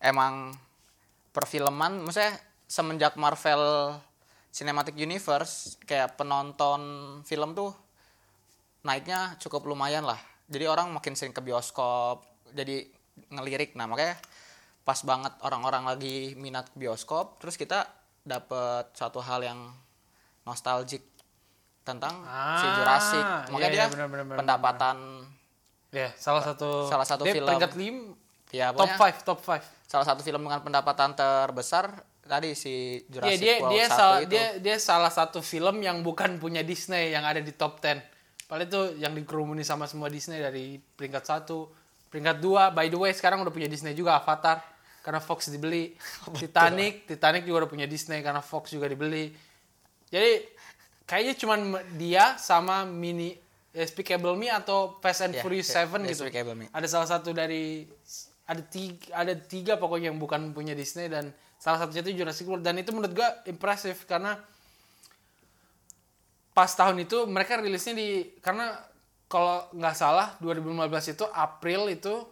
emang 0.00 0.56
perfilman 1.36 2.00
maksudnya 2.00 2.40
semenjak 2.64 3.20
Marvel 3.20 3.98
Cinematic 4.50 4.96
Universe 4.96 5.76
kayak 5.84 6.16
penonton 6.16 6.80
film 7.28 7.52
tuh 7.54 7.70
naiknya 8.82 9.36
cukup 9.38 9.68
lumayan 9.68 10.02
lah. 10.02 10.18
Jadi 10.50 10.64
orang 10.66 10.90
makin 10.90 11.14
sering 11.14 11.30
ke 11.30 11.38
bioskop, 11.38 12.26
jadi 12.50 12.82
ngelirik. 13.30 13.78
Nah, 13.78 13.86
makanya 13.86 14.18
pas 14.82 14.98
banget 15.06 15.30
orang-orang 15.46 15.86
lagi 15.86 16.34
minat 16.34 16.66
bioskop, 16.74 17.38
terus 17.38 17.54
kita 17.54 17.86
dapet 18.26 18.90
suatu 18.98 19.22
hal 19.22 19.46
yang 19.46 19.70
nostalgic 20.42 21.02
tentang 21.82 22.22
Ah, 22.22 22.56
si 22.56 22.66
Jurassic. 22.70 23.24
iya, 23.24 23.48
Makanya 23.48 23.66
iya, 23.66 23.74
dia 23.74 23.84
benar, 23.88 24.08
benar, 24.08 24.24
benar, 24.24 24.38
pendapatan 24.38 24.96
Ya, 25.90 26.08
salah 26.14 26.38
satu 26.40 26.86
Salah 26.86 27.02
satu 27.02 27.22
dia 27.24 27.34
film. 27.34 27.46
peringkat 27.46 27.72
lim 27.74 27.96
ya 28.48 28.70
top 28.70 28.94
pokoknya 28.94 29.14
5, 29.14 29.26
top 29.26 29.38
5. 29.40 29.62
salah 29.84 30.02
satu 30.04 30.20
film 30.20 30.40
dengan 30.40 30.58
pendapatan 30.60 31.14
terbesar 31.14 31.90
tadi 32.20 32.54
si 32.54 32.70
Iya, 33.00 33.10
Jurassic 33.10 33.40
dia 33.40 33.54
World 33.58 33.72
dia 33.72 33.84
1 33.84 33.90
salah 33.92 34.18
itu. 34.18 34.28
dia 34.28 34.46
dia 34.56 34.76
salah 34.78 35.10
satu 35.10 35.38
film 35.40 35.76
yang 35.80 35.98
bukan 36.00 36.38
punya 36.38 36.62
Disney 36.62 37.10
yang 37.10 37.22
ada 37.22 37.38
di 37.38 37.50
top 37.50 37.78
10. 37.78 37.98
Paling 38.46 38.66
itu 38.66 38.80
yang 38.98 39.14
dikerumuni 39.14 39.62
sama 39.62 39.86
semua 39.86 40.06
Disney 40.06 40.38
dari 40.38 40.78
peringkat 40.78 41.22
1, 41.22 41.70
peringkat 42.06 42.36
2. 42.38 42.70
By 42.70 42.86
the 42.86 42.98
way, 42.98 43.10
sekarang 43.10 43.38
udah 43.40 43.50
punya 43.50 43.66
Disney 43.66 43.90
juga 43.92 44.14
Avatar 44.16 44.62
karena 45.00 45.18
Fox 45.18 45.46
dibeli. 45.48 45.94
Titanic, 46.36 47.06
Titanic 47.08 47.42
juga 47.42 47.56
udah 47.60 47.70
punya 47.70 47.86
Disney 47.86 48.18
karena 48.20 48.38
Fox 48.40 48.70
juga 48.70 48.86
dibeli. 48.86 49.30
Jadi 50.10 50.32
kayaknya 51.06 51.34
cuman 51.38 51.60
dia 51.94 52.34
sama 52.36 52.82
mini 52.84 53.38
Despicable 53.70 54.34
Me 54.34 54.50
atau 54.50 54.98
Fast 54.98 55.22
and 55.22 55.38
Ya, 55.38 55.46
Furious 55.46 55.70
ya, 55.70 55.86
7 55.86 56.02
gitu. 56.02 56.26
Despicable 56.26 56.58
Me. 56.58 56.66
Ada 56.74 56.86
salah 56.90 57.08
satu 57.08 57.30
dari 57.30 57.86
ada 58.50 58.62
tiga, 58.66 59.14
ada 59.14 59.34
tiga 59.38 59.78
pokoknya 59.78 60.10
yang 60.10 60.18
bukan 60.18 60.50
punya 60.50 60.74
Disney 60.74 61.06
dan 61.06 61.30
salah 61.54 61.78
satunya 61.78 62.02
itu 62.02 62.18
Jurassic 62.18 62.50
World 62.50 62.66
dan 62.66 62.82
itu 62.82 62.90
menurut 62.90 63.14
gua 63.14 63.30
impresif 63.46 64.10
karena 64.10 64.34
pas 66.50 66.66
tahun 66.74 67.06
itu 67.06 67.30
mereka 67.30 67.62
rilisnya 67.62 67.94
di 67.94 68.26
karena 68.42 68.74
kalau 69.30 69.70
nggak 69.70 69.94
salah 69.94 70.34
2015 70.42 71.14
itu 71.14 71.24
April 71.30 71.86
itu 71.94 72.26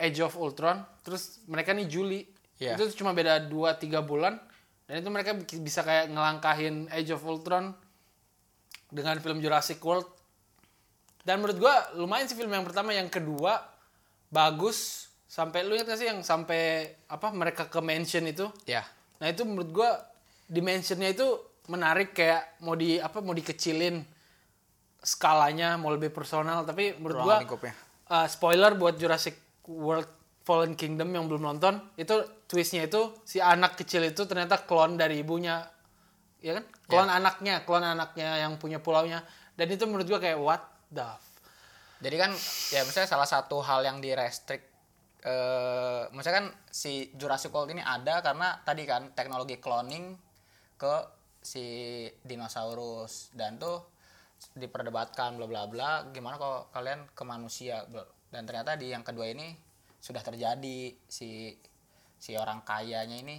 Age 0.00 0.24
of 0.24 0.40
Ultron 0.40 0.80
terus 1.04 1.44
mereka 1.44 1.76
nih 1.76 1.84
Juli 1.84 2.20
Iya. 2.58 2.74
itu 2.74 2.98
cuma 2.98 3.14
beda 3.14 3.46
2-3 3.46 4.02
bulan 4.02 4.34
dan 4.88 5.04
itu 5.04 5.08
mereka 5.12 5.36
bi- 5.36 5.60
bisa 5.60 5.84
kayak 5.84 6.08
ngelangkahin 6.08 6.88
Age 6.88 7.12
of 7.12 7.20
Ultron 7.22 7.76
dengan 8.88 9.20
film 9.20 9.38
Jurassic 9.38 9.76
World. 9.84 10.08
Dan 11.20 11.44
menurut 11.44 11.60
gua 11.60 11.92
lumayan 11.92 12.24
sih 12.24 12.32
film 12.32 12.48
yang 12.48 12.64
pertama. 12.64 12.96
Yang 12.96 13.20
kedua 13.20 13.60
bagus. 14.32 15.06
Sampai 15.28 15.60
lu 15.60 15.76
ingat 15.76 15.92
gak 15.92 16.00
sih 16.00 16.08
yang 16.08 16.24
sampai 16.24 16.88
apa 17.04 17.28
mereka 17.36 17.68
ke 17.68 17.84
mansion 17.84 18.24
itu? 18.24 18.48
Ya. 18.64 18.80
Nah 19.20 19.28
itu 19.28 19.44
menurut 19.44 19.68
gua 19.68 19.90
dimensionnya 20.48 21.12
itu 21.12 21.36
menarik. 21.68 22.16
Kayak 22.16 22.56
mau 22.64 22.72
di 22.72 22.96
apa 22.96 23.20
mau 23.20 23.36
dikecilin 23.36 24.00
skalanya 25.04 25.76
mau 25.76 25.92
lebih 25.92 26.08
personal. 26.08 26.64
Tapi 26.64 26.96
menurut 26.96 27.16
Ruang 27.20 27.26
gua 27.28 27.36
lingkupnya. 27.44 27.74
uh, 28.08 28.24
spoiler 28.24 28.72
buat 28.72 28.96
Jurassic 28.96 29.36
World 29.68 30.08
Fallen 30.48 30.72
Kingdom 30.72 31.12
yang 31.12 31.28
belum 31.28 31.44
nonton 31.44 31.76
itu 32.00 32.24
twistnya 32.48 32.88
itu 32.88 33.12
si 33.28 33.38
anak 33.38 33.76
kecil 33.76 34.02
itu 34.08 34.24
ternyata 34.24 34.64
klon 34.64 34.96
dari 34.96 35.20
ibunya. 35.20 35.68
Ya 36.40 36.56
kan? 36.58 36.64
Klon 36.88 37.10
anaknya 37.12 37.62
klon 37.68 37.84
anaknya 37.84 38.40
yang 38.40 38.56
punya 38.56 38.80
pulaunya. 38.80 39.20
Dan 39.54 39.68
itu 39.68 39.84
menurut 39.84 40.08
gua 40.08 40.18
kayak 40.18 40.40
what 40.40 40.62
the 40.88 41.04
f- 41.04 41.36
Jadi 42.00 42.16
kan 42.16 42.30
ya 42.72 42.80
misalnya 42.88 43.10
salah 43.10 43.28
satu 43.28 43.60
hal 43.60 43.84
yang 43.84 44.00
direstrik 44.00 44.64
eh 45.18 46.06
misalnya 46.14 46.46
kan 46.46 46.48
si 46.70 47.10
Jurassic 47.18 47.50
World 47.50 47.74
ini 47.74 47.82
ada 47.82 48.22
karena 48.22 48.54
tadi 48.62 48.86
kan 48.86 49.10
teknologi 49.12 49.58
cloning 49.58 50.14
ke 50.80 50.94
si 51.42 52.06
dinosaurus. 52.22 53.34
Dan 53.34 53.58
tuh 53.58 53.82
diperdebatkan 54.54 55.34
bla 55.34 55.50
bla 55.50 55.66
bla 55.66 55.90
gimana 56.14 56.38
kalau 56.38 56.70
kalian 56.70 57.10
ke 57.10 57.22
manusia 57.26 57.82
dan 58.30 58.46
ternyata 58.46 58.78
di 58.78 58.94
yang 58.94 59.02
kedua 59.02 59.26
ini 59.26 59.50
sudah 59.98 60.22
terjadi 60.22 60.94
si 61.10 61.58
si 62.18 62.34
orang 62.34 62.60
kayanya 62.66 63.16
ini 63.16 63.38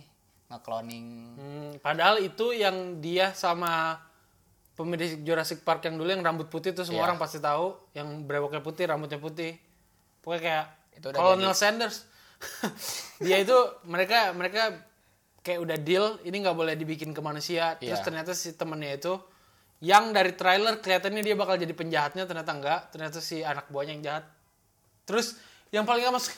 ngekloning. 0.49 1.05
Hmm, 1.37 1.71
padahal 1.83 2.23
itu 2.23 2.55
yang 2.55 2.97
dia 2.99 3.35
sama 3.37 4.01
pemilik 4.73 5.19
Jurassic 5.21 5.61
Park 5.61 5.85
yang 5.85 5.99
dulu 5.99 6.09
yang 6.09 6.23
rambut 6.23 6.47
putih 6.47 6.71
itu 6.71 6.87
semua 6.87 7.03
Iya. 7.03 7.07
orang 7.11 7.19
pasti 7.19 7.37
tahu 7.37 7.75
yang 7.93 8.23
brewoknya 8.25 8.63
putih 8.63 8.87
rambutnya 8.87 9.19
putih. 9.19 9.59
Pokoknya 10.23 10.41
kayak 10.41 10.65
Itu 10.97 11.05
udah 11.11 11.19
Colonel 11.19 11.53
Sanders. 11.53 12.07
Dia 13.23 13.43
itu 13.43 13.55
mereka 13.83 14.31
mereka 14.31 14.71
kayak 15.43 15.59
udah 15.59 15.77
deal 15.79 16.05
ini 16.23 16.39
nggak 16.39 16.55
boleh 16.55 16.73
dibikin 16.79 17.11
ke 17.11 17.19
manusia. 17.19 17.75
Terus 17.77 17.99
Iya. 17.99 18.05
ternyata 18.07 18.31
si 18.31 18.55
temennya 18.55 18.95
itu 18.95 19.13
yang 19.79 20.11
dari 20.11 20.35
trailer 20.35 20.79
kelihatannya 20.83 21.23
dia 21.23 21.35
bakal 21.39 21.55
jadi 21.55 21.71
penjahatnya 21.71 22.27
ternyata 22.27 22.51
enggak 22.51 22.79
ternyata 22.91 23.19
si 23.19 23.43
anak 23.43 23.67
buahnya 23.71 23.99
yang 23.99 24.03
jahat. 24.03 24.25
Terus 25.03 25.35
yang 25.69 25.83
paling 25.85 26.03
gak 26.03 26.15
masuk 26.15 26.33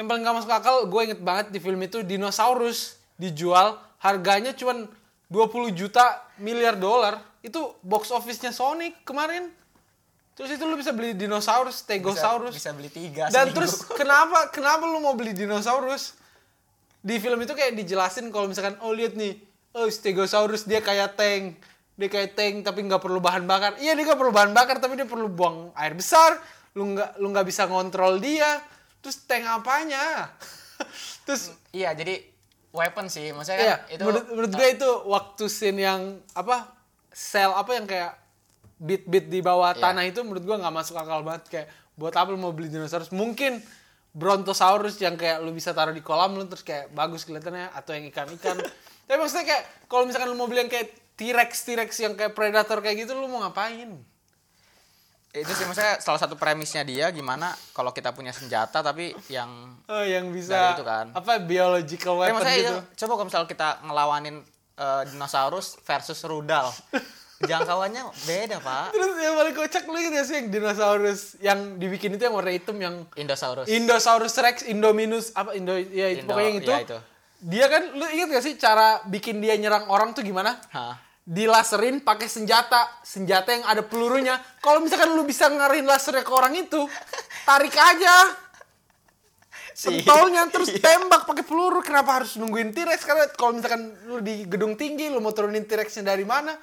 yang 0.00 0.08
paling 0.08 0.24
gak 0.24 0.36
masuk 0.40 0.48
akal 0.48 0.88
gue 0.88 1.00
inget 1.04 1.20
banget 1.20 1.52
di 1.52 1.60
film 1.60 1.76
itu 1.84 2.00
dinosaurus 2.00 2.96
dijual 3.20 3.76
harganya 4.00 4.56
cuman 4.56 4.88
20 5.30 5.76
juta 5.76 6.24
miliar 6.42 6.74
dolar. 6.74 7.22
Itu 7.40 7.78
box 7.86 8.10
office-nya 8.10 8.50
Sonic 8.50 9.06
kemarin. 9.06 9.52
Terus 10.34 10.56
itu 10.56 10.64
lu 10.66 10.74
bisa 10.74 10.90
beli 10.90 11.14
dinosaurus 11.14 11.86
stegosaurus. 11.86 12.56
bisa, 12.56 12.72
bisa 12.72 12.76
beli 12.76 12.90
tiga 12.90 13.28
dan 13.28 13.52
seminggu. 13.52 13.56
terus 13.60 13.72
kenapa 13.92 14.48
kenapa 14.48 14.88
lu 14.88 14.98
mau 15.04 15.14
beli 15.14 15.36
dinosaurus? 15.36 16.16
Di 17.00 17.20
film 17.20 17.40
itu 17.44 17.52
kayak 17.52 17.76
dijelasin 17.76 18.32
kalau 18.32 18.48
misalkan 18.48 18.76
oh 18.80 18.92
lihat 18.92 19.16
nih 19.16 19.36
oh 19.76 19.86
stegosaurus 19.86 20.64
dia 20.64 20.80
kayak 20.80 21.14
tank. 21.14 21.60
Dia 22.00 22.08
kayak 22.08 22.32
tank 22.32 22.64
tapi 22.64 22.88
nggak 22.88 23.04
perlu 23.04 23.20
bahan 23.20 23.44
bakar. 23.44 23.76
Iya 23.78 23.92
dia 23.92 24.04
nggak 24.08 24.20
perlu 24.20 24.32
bahan 24.32 24.52
bakar 24.56 24.80
tapi 24.80 24.96
dia 24.96 25.04
perlu 25.04 25.28
buang 25.28 25.76
air 25.76 25.92
besar. 25.92 26.40
Lu 26.72 26.88
nggak 26.96 27.20
lu 27.20 27.30
nggak 27.30 27.46
bisa 27.46 27.68
ngontrol 27.68 28.16
dia 28.16 28.64
terus 29.00 29.24
tank 29.24 29.44
apanya? 29.44 30.30
Terus 31.28 31.52
iya 31.70 31.92
jadi 31.92 32.24
weapon 32.72 33.06
sih. 33.06 33.32
Maksudnya 33.32 33.58
kan 33.58 33.66
Iya, 33.66 33.76
itu 33.92 34.02
menurut, 34.02 34.24
menurut 34.32 34.52
gue 34.56 34.68
itu 34.72 34.90
waktu 35.04 35.44
scene 35.46 35.80
yang 35.80 36.00
apa 36.32 36.72
sel 37.12 37.52
apa 37.52 37.76
yang 37.76 37.84
kayak 37.84 38.16
bit-bit 38.80 39.28
di 39.28 39.44
bawah 39.44 39.76
Iya. 39.76 39.82
tanah 39.82 40.04
itu 40.08 40.24
menurut 40.24 40.40
gue 40.40 40.56
nggak 40.56 40.72
masuk 40.72 40.96
akal 40.96 41.20
banget. 41.20 41.44
Kayak 41.48 41.66
buat 41.94 42.16
apa 42.16 42.32
lu 42.32 42.40
mau 42.40 42.52
beli 42.52 42.72
dinosaurus? 42.72 43.12
Mungkin 43.12 43.60
brontosaurus 44.10 44.96
yang 44.98 45.14
kayak 45.14 45.44
lu 45.44 45.52
bisa 45.52 45.70
taruh 45.70 45.92
di 45.92 46.02
kolam 46.02 46.34
lu 46.34 46.48
terus 46.48 46.64
kayak 46.64 46.90
bagus 46.90 47.22
kelihatannya 47.22 47.70
atau 47.70 47.92
yang 47.92 48.08
ikan-ikan. 48.08 48.56
Tapi 49.06 49.18
maksudnya 49.20 49.46
kayak 49.46 49.64
kalau 49.84 50.08
misalkan 50.08 50.32
lu 50.32 50.38
mau 50.38 50.48
beli 50.48 50.64
yang 50.64 50.72
kayak 50.72 50.88
T-Rex 51.14 51.50
T-Rex 51.68 51.90
yang 52.00 52.16
kayak 52.16 52.32
predator 52.32 52.80
kayak 52.80 53.04
gitu 53.04 53.12
lu 53.12 53.28
mau 53.28 53.44
ngapain 53.44 54.00
itu 55.30 55.52
sih 55.54 55.62
maksudnya 55.62 56.02
salah 56.02 56.18
satu 56.18 56.34
premisnya 56.34 56.82
dia 56.82 57.06
gimana 57.14 57.54
kalau 57.70 57.94
kita 57.94 58.10
punya 58.10 58.34
senjata 58.34 58.82
tapi 58.82 59.14
yang 59.30 59.78
oh 59.86 60.02
yang 60.02 60.34
bisa 60.34 60.74
itu 60.74 60.82
kan. 60.82 61.14
apa 61.14 61.38
biological 61.38 62.18
weapon 62.18 62.42
maksudnya 62.42 62.58
gitu 62.58 62.74
itu, 62.82 62.98
coba 63.06 63.12
kalau 63.14 63.26
misal 63.30 63.42
kita 63.46 63.68
ngelawanin 63.86 64.36
eh, 64.74 65.02
dinosaurus 65.06 65.78
versus 65.86 66.18
rudal 66.26 66.74
jangkauannya 67.48 68.04
beda 68.26 68.58
pak 68.60 68.92
terus 68.92 69.16
yang 69.16 69.34
paling 69.38 69.54
kocak 69.54 69.84
lu 69.86 69.96
inget 69.96 70.12
gak 70.18 70.26
sih 70.26 70.36
yang 70.42 70.48
dinosaurus 70.52 71.20
yang 71.40 71.58
dibikin 71.80 72.12
itu 72.18 72.22
yang 72.26 72.34
warna 72.36 72.52
hitam 72.52 72.76
yang 72.76 73.06
Indosaurus 73.16 73.64
Indosaurus 73.70 74.34
Rex, 74.36 74.56
Indominus 74.66 75.32
apa 75.32 75.56
Indo 75.56 75.72
ya 75.78 76.10
itu 76.12 76.26
Indo- 76.26 76.34
pokoknya 76.34 76.50
yang 76.50 76.60
itu. 76.60 76.72
ya 76.74 76.80
itu. 76.84 76.98
Dia 77.40 77.66
kan 77.72 77.82
lu 77.96 78.04
ingat 78.04 78.28
gak 78.36 78.44
sih 78.44 78.54
cara 78.60 79.00
bikin 79.08 79.40
dia 79.40 79.56
nyerang 79.56 79.88
orang 79.88 80.12
tuh 80.12 80.20
gimana? 80.20 80.60
Hah. 80.76 81.00
Dilaserin 81.20 82.02
pakai 82.02 82.26
senjata, 82.26 82.90
senjata 83.04 83.54
yang 83.54 83.64
ada 83.68 83.84
pelurunya. 83.84 84.40
Kalau 84.64 84.82
misalkan 84.82 85.14
lu 85.14 85.22
bisa 85.22 85.46
ngarahin 85.46 85.86
lasernya 85.86 86.26
ke 86.26 86.32
orang 86.32 86.56
itu, 86.56 86.80
tarik 87.46 87.76
aja 87.76 88.34
pentolnya 89.80 90.44
terus 90.52 90.76
tembak 90.76 91.24
pakai 91.24 91.44
peluru. 91.46 91.80
Kenapa 91.80 92.20
harus 92.20 92.36
nungguin 92.36 92.76
T-Rex? 92.76 93.00
Karena 93.06 93.24
kalau 93.32 93.56
misalkan 93.56 93.96
lu 94.04 94.20
di 94.20 94.44
gedung 94.44 94.76
tinggi, 94.76 95.08
lu 95.08 95.24
mau 95.24 95.32
turunin 95.32 95.64
T-Rexnya 95.64 96.04
dari 96.04 96.28
mana? 96.28 96.52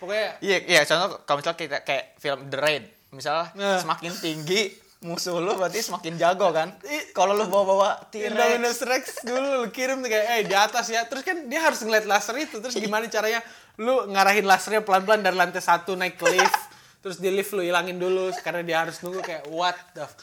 Pokoknya 0.00 0.42
iya 0.42 0.58
iya 0.66 0.80
contoh 0.84 1.22
kalau 1.24 1.40
misal 1.40 1.54
kita 1.54 1.80
kayak 1.86 2.20
film 2.20 2.50
The 2.52 2.58
Raid 2.58 2.84
misalnya 3.14 3.48
Nah. 3.56 3.80
semakin 3.80 4.12
tinggi 4.18 4.74
musuh 5.04 5.36
lu 5.36 5.52
berarti 5.54 5.84
semakin 5.84 6.16
jago 6.16 6.48
kan? 6.56 6.72
Kalau 7.12 7.36
lu 7.36 7.44
bawa-bawa 7.46 8.08
T-Rex. 8.08 8.32
Indominus 8.32 8.80
Rex 8.80 9.04
dulu 9.22 9.64
lu 9.64 9.68
kirim 9.68 10.00
tuh 10.00 10.08
kayak 10.08 10.26
eh 10.36 10.42
di 10.48 10.56
atas 10.56 10.88
ya. 10.88 11.04
Terus 11.04 11.22
kan 11.22 11.46
dia 11.46 11.60
harus 11.60 11.84
ngeliat 11.84 12.08
laser 12.08 12.36
itu. 12.40 12.56
Terus 12.58 12.74
gimana 12.74 13.04
caranya? 13.12 13.44
Lu 13.76 14.08
ngarahin 14.08 14.48
lasernya 14.48 14.80
pelan-pelan 14.80 15.20
dari 15.20 15.36
lantai 15.36 15.60
satu 15.60 15.92
naik 15.94 16.16
ke 16.16 16.26
lift. 16.32 16.60
Terus 17.04 17.20
di 17.20 17.28
lift 17.28 17.52
lu 17.52 17.60
hilangin 17.60 18.00
dulu. 18.00 18.32
Karena 18.40 18.64
dia 18.64 18.82
harus 18.82 18.96
nunggu 19.04 19.20
kayak 19.20 19.44
what 19.52 19.76
the 19.92 20.08
f- 20.08 20.16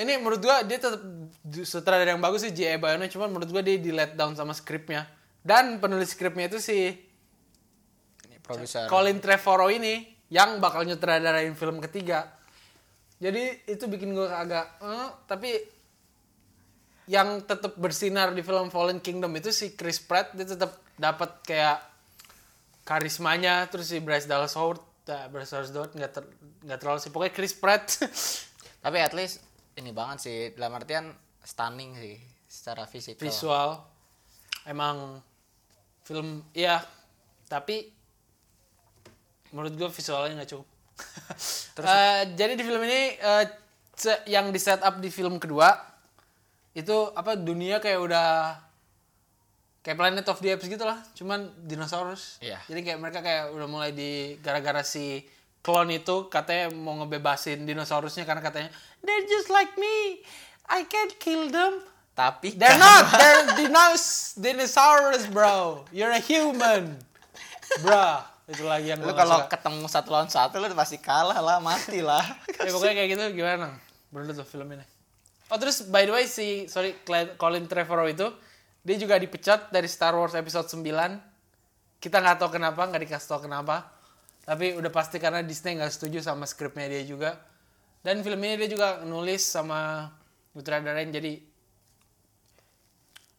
ini 0.00 0.16
menurut 0.16 0.40
gua 0.40 0.64
dia 0.64 0.80
tetap 0.80 1.00
sutradara 1.60 2.16
yang 2.16 2.24
bagus 2.24 2.40
sih 2.42 2.52
J.A. 2.56 2.80
Bayona. 2.80 3.06
Cuman 3.06 3.30
menurut 3.30 3.52
gua 3.52 3.62
dia 3.62 3.78
di 3.78 3.92
let 3.94 4.18
down 4.18 4.34
sama 4.34 4.50
skripnya. 4.56 5.06
Dan 5.40 5.78
penulis 5.80 6.12
skripnya 6.12 6.50
itu 6.50 6.58
si 6.60 6.90
Ini 8.28 8.36
produser. 8.42 8.88
Colin 8.90 9.20
Trevorrow 9.22 9.70
ini 9.70 10.04
yang 10.32 10.58
bakal 10.58 10.84
nyutradarain 10.84 11.52
film 11.54 11.78
ketiga. 11.84 12.39
Jadi 13.20 13.68
itu 13.68 13.84
bikin 13.84 14.16
gue 14.16 14.24
agak 14.24 14.80
eh, 14.80 15.08
tapi 15.28 15.50
yang 17.10 17.44
tetap 17.44 17.76
bersinar 17.76 18.32
di 18.32 18.40
film 18.40 18.72
Fallen 18.72 19.02
Kingdom 19.02 19.34
itu 19.36 19.52
si 19.52 19.76
Chris 19.76 20.00
Pratt 20.00 20.32
dia 20.32 20.46
tetap 20.46 20.80
dapat 20.96 21.42
kayak 21.44 21.84
karismanya 22.86 23.68
terus 23.68 23.92
si 23.92 24.00
Bryce 24.00 24.24
Dallas 24.24 24.56
Howard 24.56 24.80
nah, 25.04 25.28
Bryce 25.28 25.52
Dallas 25.52 25.74
Howard 25.74 25.92
nggak 25.92 26.12
ter, 26.16 26.24
nggak 26.64 26.78
terlalu 26.80 26.98
sih 27.02 27.10
pokoknya 27.12 27.34
Chris 27.34 27.52
Pratt. 27.52 27.84
Tapi 28.84 28.96
at 28.96 29.12
least 29.12 29.44
ini 29.76 29.92
banget 29.92 30.18
sih 30.24 30.36
dalam 30.56 30.80
artian 30.80 31.12
stunning 31.44 31.96
sih 31.96 32.16
secara 32.50 32.84
fisik 32.84 33.16
visual 33.16 33.78
emang 34.66 35.22
film 36.02 36.42
ya 36.50 36.82
tapi 37.46 37.86
menurut 39.54 39.74
gue 39.74 39.88
visualnya 39.90 40.42
nggak 40.42 40.50
cukup 40.50 40.68
Eh, 41.80 42.22
jadi 42.36 42.52
di 42.52 42.62
film 42.62 42.82
ini 42.84 43.16
se- 43.96 44.20
yang 44.28 44.52
di 44.52 44.60
setup 44.60 45.00
di 45.00 45.08
film 45.08 45.40
kedua 45.40 45.72
itu 46.70 46.92
apa 47.10 47.34
dunia 47.34 47.80
kayak 47.80 47.96
udah 47.98 48.28
kayak 49.80 49.96
Planet 49.96 50.26
of 50.28 50.38
the 50.38 50.52
Apes 50.52 50.68
gitu 50.68 50.84
lah 50.84 51.00
cuman 51.16 51.48
dinosaurus 51.64 52.36
Iya. 52.38 52.60
jadi 52.68 52.80
kayak 52.84 52.98
mereka 53.00 53.18
kayak 53.20 53.48
udah 53.50 53.64
mulai 53.64 53.90
di 53.90 54.36
gara-gara 54.38 54.84
si 54.84 55.24
klon 55.60 55.88
itu 55.88 56.28
katanya 56.28 56.68
mau 56.70 57.00
ngebebasin 57.00 57.64
dinosaurusnya 57.64 58.28
karena 58.28 58.40
katanya 58.40 58.68
they're 59.00 59.24
just 59.24 59.48
like 59.48 59.72
me 59.80 60.20
I 60.68 60.84
can't 60.84 61.16
kill 61.16 61.48
them 61.48 61.80
Tapi 62.10 62.52
They're 62.52 62.76
kan- 62.76 62.84
not. 62.84 63.04
They're 63.16 63.46
dinos 63.56 64.04
dinosaurus, 64.44 65.24
bro. 65.32 65.88
You're 65.88 66.12
a 66.12 66.20
human, 66.20 67.00
bro. 67.80 68.20
Itu 68.50 68.66
lagi 68.66 68.90
yang 68.90 68.98
lu 68.98 69.14
kalau 69.14 69.46
ketemu 69.46 69.86
satu 69.86 70.10
lawan 70.10 70.26
satu 70.26 70.58
lu 70.58 70.66
pasti 70.74 70.98
kalah 70.98 71.38
lah, 71.38 71.62
mati 71.62 72.02
lah. 72.02 72.26
Ya, 72.58 72.74
pokoknya 72.74 72.94
kayak 72.98 73.08
gitu 73.14 73.24
gimana? 73.38 73.78
Menurut 74.10 74.34
tuh 74.34 74.42
film 74.42 74.66
ini. 74.74 74.82
Oh 75.54 75.58
terus 75.58 75.86
by 75.86 76.02
the 76.02 76.14
way 76.14 76.26
si 76.26 76.66
sorry 76.66 76.98
Colin 77.38 77.70
Trevorrow 77.70 78.10
itu 78.10 78.26
dia 78.82 78.96
juga 78.98 79.14
dipecat 79.22 79.70
dari 79.70 79.86
Star 79.86 80.18
Wars 80.18 80.34
episode 80.34 80.66
9. 80.66 80.82
Kita 82.02 82.16
nggak 82.18 82.42
tahu 82.42 82.58
kenapa, 82.58 82.90
nggak 82.90 83.06
dikasih 83.06 83.28
tahu 83.30 83.46
kenapa. 83.46 83.86
Tapi 84.42 84.74
udah 84.74 84.90
pasti 84.90 85.22
karena 85.22 85.46
Disney 85.46 85.78
nggak 85.78 85.92
setuju 85.94 86.18
sama 86.18 86.42
skripnya 86.42 86.90
dia 86.90 87.06
juga. 87.06 87.38
Dan 88.02 88.24
film 88.26 88.40
ini 88.42 88.58
dia 88.58 88.66
juga 88.66 89.04
nulis 89.06 89.46
sama 89.46 90.10
sutradarain 90.50 91.12
jadi 91.12 91.38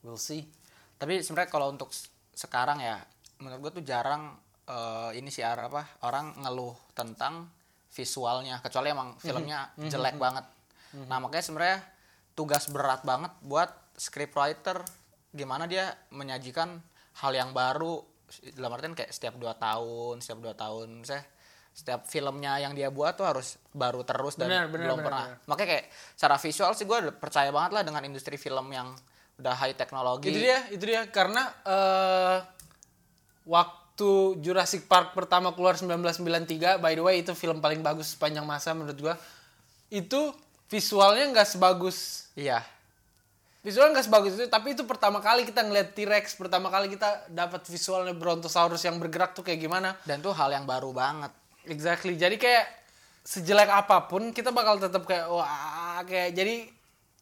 we'll 0.08 0.16
see. 0.16 0.48
Tapi 0.96 1.20
sebenarnya 1.20 1.50
kalau 1.50 1.74
untuk 1.74 1.90
sekarang 2.32 2.80
ya, 2.80 3.02
menurut 3.42 3.60
gue 3.68 3.82
tuh 3.82 3.86
jarang 3.86 4.38
eh, 4.72 5.20
ini 5.20 5.28
sih 5.28 5.44
apa 5.44 6.00
orang 6.08 6.40
ngeluh 6.40 6.96
tentang 6.96 7.52
visualnya, 7.92 8.64
kecuali 8.64 8.88
emang 8.96 9.20
filmnya 9.20 9.76
jelek 9.76 10.16
banget. 10.16 10.48
Nah 11.12 11.20
makanya 11.20 11.44
sebenarnya 11.44 11.80
tugas 12.32 12.72
berat 12.72 13.04
banget 13.04 13.36
buat 13.44 13.68
scriptwriter 14.00 14.80
gimana 15.36 15.68
dia 15.68 15.92
menyajikan 16.16 16.80
hal 17.20 17.32
yang 17.36 17.52
baru 17.52 18.00
dalam 18.56 18.72
artian 18.72 18.96
kayak 18.96 19.12
setiap 19.12 19.36
dua 19.36 19.60
tahun, 19.60 20.24
setiap 20.24 20.40
dua 20.40 20.56
tahun, 20.56 21.04
saya 21.04 21.24
setiap 21.72 22.04
filmnya 22.08 22.60
yang 22.60 22.76
dia 22.76 22.92
buat 22.92 23.16
tuh 23.16 23.28
harus 23.28 23.56
baru 23.72 24.04
terus 24.04 24.36
dan 24.36 24.52
Benar, 24.52 24.68
benar, 24.68 24.84
belum 24.88 24.98
benar, 25.00 25.08
pernah. 25.08 25.26
benar. 25.32 25.48
Makanya 25.48 25.70
kayak 25.72 25.86
secara 26.16 26.36
visual 26.40 26.72
sih 26.76 26.86
gue 26.88 27.00
percaya 27.16 27.50
banget 27.52 27.72
lah 27.76 27.84
dengan 27.88 28.02
industri 28.08 28.36
film 28.36 28.68
yang 28.72 28.92
udah 29.40 29.56
high 29.56 29.76
teknologi. 29.76 30.32
Itu 30.32 30.40
dia, 30.40 30.60
itu 30.72 30.84
dia 30.84 31.08
karena 31.08 31.44
eh 31.64 32.38
waktu 33.48 33.81
Jurassic 34.38 34.86
Park 34.86 35.14
pertama 35.14 35.52
keluar 35.52 35.76
1993, 35.76 36.78
by 36.78 36.94
the 36.94 37.04
way 37.04 37.16
itu 37.20 37.32
film 37.34 37.60
paling 37.60 37.80
bagus 37.80 38.14
sepanjang 38.14 38.44
masa 38.44 38.72
menurut 38.72 38.98
gua. 38.98 39.16
Itu 39.88 40.32
visualnya 40.68 41.28
nggak 41.30 41.48
sebagus 41.50 42.30
Iya. 42.34 42.64
visualnya 43.62 44.02
nggak 44.02 44.08
sebagus 44.10 44.34
itu, 44.34 44.50
tapi 44.50 44.74
itu 44.74 44.82
pertama 44.84 45.22
kali 45.22 45.46
kita 45.46 45.62
ngeliat 45.62 45.94
T-Rex, 45.94 46.34
pertama 46.34 46.74
kali 46.74 46.90
kita 46.90 47.30
dapat 47.30 47.62
visualnya 47.64 48.10
Brontosaurus 48.12 48.82
yang 48.82 48.98
bergerak 48.98 49.38
tuh 49.38 49.46
kayak 49.46 49.62
gimana. 49.62 49.94
Dan 50.02 50.18
tuh 50.18 50.34
hal 50.34 50.50
yang 50.50 50.66
baru 50.66 50.90
banget. 50.90 51.30
Exactly. 51.70 52.18
Jadi 52.18 52.42
kayak 52.42 52.66
sejelek 53.22 53.70
apa 53.70 54.10
pun 54.10 54.34
kita 54.34 54.50
bakal 54.50 54.82
tetap 54.82 55.06
kayak 55.06 55.30
wah 55.30 56.02
kayak 56.02 56.34
jadi 56.34 56.66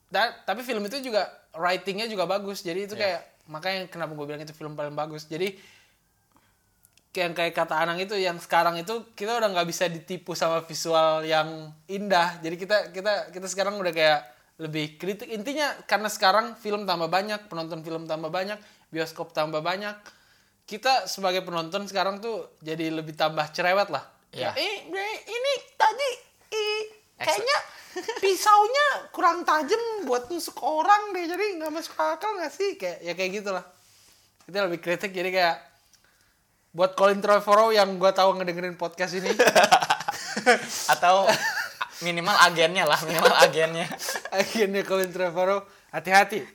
da- 0.07 0.31
tapi 0.47 0.63
film 0.63 0.79
itu 0.87 1.03
juga 1.03 1.27
writingnya 1.51 2.07
juga 2.07 2.23
bagus. 2.23 2.63
Jadi 2.63 2.87
itu 2.87 2.95
kayak 2.95 3.19
makanya 3.51 3.91
kenapa 3.91 4.15
gue 4.15 4.23
bilang 4.23 4.39
itu 4.39 4.55
film 4.55 4.79
paling 4.79 4.95
bagus. 4.95 5.27
Jadi 5.27 5.59
yang 7.17 7.33
kayak 7.33 7.57
kata 7.57 7.73
Anang 7.73 7.97
itu 7.97 8.13
yang 8.13 8.37
sekarang 8.37 8.77
itu 8.77 9.09
kita 9.17 9.41
udah 9.41 9.49
nggak 9.49 9.67
bisa 9.67 9.89
ditipu 9.89 10.37
sama 10.37 10.61
visual 10.61 11.25
yang 11.25 11.73
indah. 11.89 12.37
Jadi 12.37 12.55
kita 12.55 12.77
kita 12.93 13.33
kita 13.33 13.47
sekarang 13.49 13.81
udah 13.81 13.89
kayak 13.89 14.19
lebih 14.61 15.01
kritik. 15.01 15.25
Intinya 15.33 15.73
karena 15.89 16.05
sekarang 16.05 16.53
film 16.53 16.85
tambah 16.85 17.09
banyak, 17.09 17.49
penonton 17.49 17.81
film 17.81 18.05
tambah 18.05 18.29
banyak, 18.29 18.61
bioskop 18.93 19.33
tambah 19.33 19.63
banyak. 19.65 19.97
Kita 20.69 21.09
sebagai 21.09 21.41
penonton 21.41 21.89
sekarang 21.89 22.21
tuh 22.21 22.53
jadi 22.61 22.93
lebih 22.93 23.17
tambah 23.17 23.49
cerewet 23.49 23.89
lah. 23.89 24.05
Iya. 24.29 24.53
Eh, 24.53 24.85
eh, 24.85 25.17
ini 25.25 25.53
tadi 25.73 26.09
eh, 26.53 26.81
kayaknya 27.17 27.57
pisaunya 28.21 29.09
kurang 29.09 29.41
tajam 29.41 30.05
buat 30.05 30.29
nusuk 30.29 30.61
orang 30.61 31.09
deh. 31.17 31.25
Jadi 31.25 31.57
nggak 31.57 31.73
masuk 31.73 31.97
akal 31.97 32.37
nggak 32.37 32.53
sih? 32.53 32.77
Kayak 32.77 33.01
ya 33.01 33.13
kayak 33.17 33.31
gitulah. 33.41 33.65
Kita 34.45 34.69
lebih 34.69 34.77
kritik 34.77 35.09
jadi 35.09 35.29
kayak 35.33 35.68
buat 36.69 36.93
Colin 36.93 37.19
Trevorrow 37.19 37.73
yang 37.73 37.97
gua 37.97 38.13
tahu 38.13 38.37
ngedengerin 38.37 38.77
podcast 38.77 39.17
ini. 39.17 39.29
Atau 40.93 41.25
minimal 42.05 42.35
agennya 42.45 42.85
lah, 42.85 42.99
minimal 43.03 43.35
agennya. 43.41 43.87
akhirnya 44.29 44.85
Colin 44.85 45.09
Trevorrow. 45.09 45.65
Hati-hati. 45.89 46.45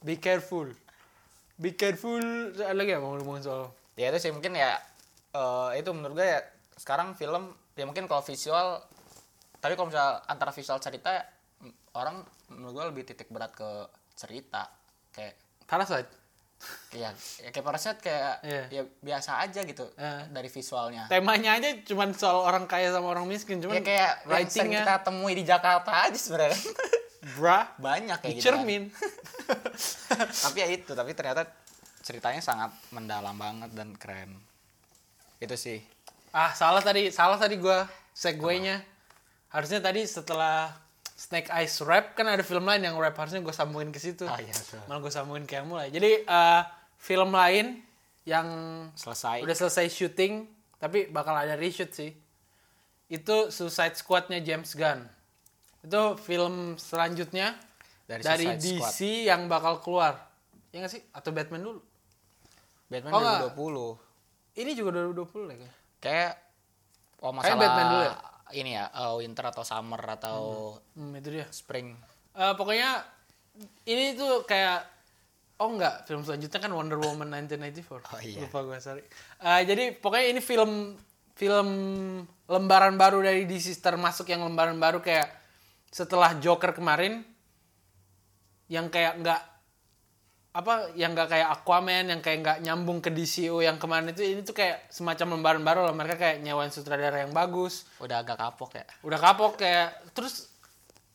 Be 0.00 0.16
careful. 0.16 0.72
Be 1.60 1.76
careful. 1.76 2.20
Ada 2.56 2.72
lagi 2.72 2.96
ya 2.96 3.00
mau 3.00 3.16
ngomongin 3.16 3.44
soal 3.44 3.72
Ya 3.96 4.12
itu 4.12 4.28
sih 4.28 4.32
mungkin 4.32 4.52
ya 4.52 4.76
eh, 5.32 5.80
itu 5.80 5.88
menurut 5.96 6.20
gue 6.20 6.28
ya 6.28 6.40
sekarang 6.76 7.16
film 7.16 7.56
ya 7.72 7.88
mungkin 7.88 8.04
kalau 8.04 8.20
visual 8.20 8.84
tapi 9.56 9.72
kalau 9.72 9.88
misal 9.88 10.20
antara 10.28 10.52
visual 10.52 10.76
cerita 10.84 11.24
orang 11.96 12.20
menurut 12.52 12.72
gue 12.76 12.84
lebih 12.92 13.02
titik 13.08 13.32
berat 13.32 13.56
ke 13.56 13.88
cerita. 14.12 14.68
Kayak 15.16 15.40
Parasite 15.64 16.25
ya, 16.90 17.12
ya 17.38 17.48
kayak 17.50 17.62
Parasite 17.62 18.00
kayak 18.00 18.32
Iya. 18.42 18.62
ya 18.70 18.82
biasa 18.98 19.38
aja 19.38 19.60
gitu 19.62 19.86
Eh. 19.94 20.22
dari 20.30 20.48
visualnya. 20.48 21.06
Temanya 21.06 21.56
aja 21.56 21.68
cuman 21.84 22.10
soal 22.12 22.40
orang 22.40 22.64
kaya 22.64 22.90
sama 22.90 23.12
orang 23.12 23.24
miskin 23.24 23.60
cuman 23.60 23.78
ya 23.78 23.82
kayak 23.82 24.10
yang 24.24 24.30
writingnya. 24.42 24.80
kita 24.82 24.94
temui 25.02 25.32
di 25.32 25.44
Jakarta 25.44 25.90
aja 26.06 26.16
sebenarnya. 26.16 26.56
Brah 27.36 27.74
banyak 27.76 28.18
kayak 28.18 28.34
gitu. 28.34 28.42
Kan. 28.42 28.46
cermin. 28.62 28.82
Tapi 30.46 30.56
ya 30.58 30.68
itu 30.70 30.92
tapi 30.92 31.10
ternyata 31.12 31.42
ceritanya 32.00 32.38
sangat 32.38 32.70
mendalam 32.90 33.34
banget 33.34 33.70
dan 33.74 33.92
keren. 33.98 34.38
Itu 35.36 35.54
sih. 35.54 35.82
Ah 36.30 36.52
salah 36.52 36.80
tadi 36.80 37.10
salah 37.10 37.36
tadi 37.36 37.58
gua 37.58 37.84
segue-nya 38.12 38.80
harusnya 39.48 39.80
tadi 39.80 40.06
setelah 40.06 40.70
Snake 41.16 41.48
Eyes 41.48 41.80
rap 41.80 42.12
kan 42.12 42.28
ada 42.28 42.44
film 42.44 42.68
lain 42.68 42.84
yang 42.84 42.94
rap 43.00 43.16
harusnya 43.16 43.40
gue 43.40 43.54
sambungin 43.56 43.88
ke 43.88 43.96
situ. 43.96 44.28
Oh, 44.28 44.36
iya, 44.36 44.52
betul. 44.52 44.84
malah 44.84 45.00
gue 45.00 45.12
sambungin 45.12 45.48
ke 45.48 45.56
yang 45.56 45.64
mulai. 45.64 45.88
Jadi 45.88 46.28
eh, 46.28 46.62
film 47.00 47.32
lain 47.32 47.80
yang 48.28 48.46
selesai. 48.92 49.40
udah 49.40 49.56
selesai 49.56 49.88
syuting 49.88 50.44
tapi 50.76 51.08
bakal 51.08 51.32
ada 51.32 51.56
reshoot 51.56 51.88
sih. 51.96 52.12
Itu 53.08 53.48
Suicide 53.48 53.96
Squad-nya 53.96 54.44
James 54.44 54.68
Gunn. 54.76 55.08
Itu 55.80 56.20
film 56.20 56.76
selanjutnya 56.76 57.56
Dari 58.06 58.22
dari, 58.22 58.46
DC 58.54 59.26
yang 59.26 59.48
bakal 59.48 59.80
keluar. 59.80 60.20
Ya 60.70 60.84
nggak 60.84 60.92
sih? 60.92 61.02
Atau 61.16 61.32
Batman 61.32 61.64
dulu? 61.64 61.80
Batman 62.92 63.10
Oh, 63.10 63.18
enggak. 63.18 63.56
2020 63.56 64.06
ini 64.56 64.72
juga 64.72 64.90
2020 65.04 65.48
lah 65.48 65.56
kayaknya. 65.56 65.72
kayak 66.00 66.32
oh 67.20 67.32
Kayak 67.32 67.36
masalah 67.36 67.60
Batman 67.60 67.86
dulu 67.88 68.02
ya? 68.04 68.14
Ini 68.54 68.78
ya 68.78 68.86
eh, 68.90 69.14
winter 69.18 69.44
atau 69.50 69.64
summer 69.66 69.98
atau 69.98 70.38
hmm, 70.94 71.18
itu 71.18 71.28
dia. 71.40 71.46
spring. 71.50 71.96
Eh, 72.36 72.54
pokoknya 72.54 73.02
ini 73.88 74.14
tuh 74.14 74.44
kayak 74.44 74.84
oh 75.56 75.72
enggak 75.72 76.04
film 76.04 76.20
selanjutnya 76.20 76.60
kan 76.60 76.72
Wonder 76.76 77.00
Woman 77.00 77.32
1994 77.32 78.12
Oh, 78.12 78.20
iya. 78.20 78.44
lupa 78.44 78.60
gue 78.62 78.78
sorry. 78.78 79.02
Eh, 79.40 79.60
jadi 79.64 79.96
pokoknya 79.96 80.26
ini 80.36 80.40
film 80.44 80.94
film 81.36 81.68
lembaran 82.48 82.94
baru 82.96 83.20
dari 83.20 83.44
DC 83.44 83.80
termasuk 83.82 84.28
yang 84.30 84.44
lembaran 84.44 84.78
baru 84.78 85.00
kayak 85.02 85.28
setelah 85.90 86.36
Joker 86.38 86.76
kemarin 86.76 87.24
yang 88.68 88.90
kayak 88.90 89.20
nggak 89.22 89.42
apa 90.56 90.96
yang 90.96 91.12
nggak 91.12 91.28
kayak 91.28 91.48
Aquaman 91.52 92.08
yang 92.08 92.20
kayak 92.24 92.38
nggak 92.40 92.58
nyambung 92.64 93.04
ke 93.04 93.12
DCU 93.12 93.60
yang 93.60 93.76
kemarin 93.76 94.08
itu 94.08 94.24
ini 94.24 94.40
tuh 94.40 94.56
kayak 94.56 94.88
semacam 94.88 95.36
lembaran 95.36 95.60
baru 95.60 95.84
lah 95.84 95.92
mereka 95.92 96.16
kayak 96.16 96.40
nyewain 96.40 96.72
sutradara 96.72 97.28
yang 97.28 97.36
bagus. 97.36 97.84
Udah 98.00 98.24
agak 98.24 98.40
kapok 98.40 98.80
ya? 98.80 98.84
Udah 99.04 99.20
kapok 99.20 99.60
kayak 99.60 100.16
terus 100.16 100.48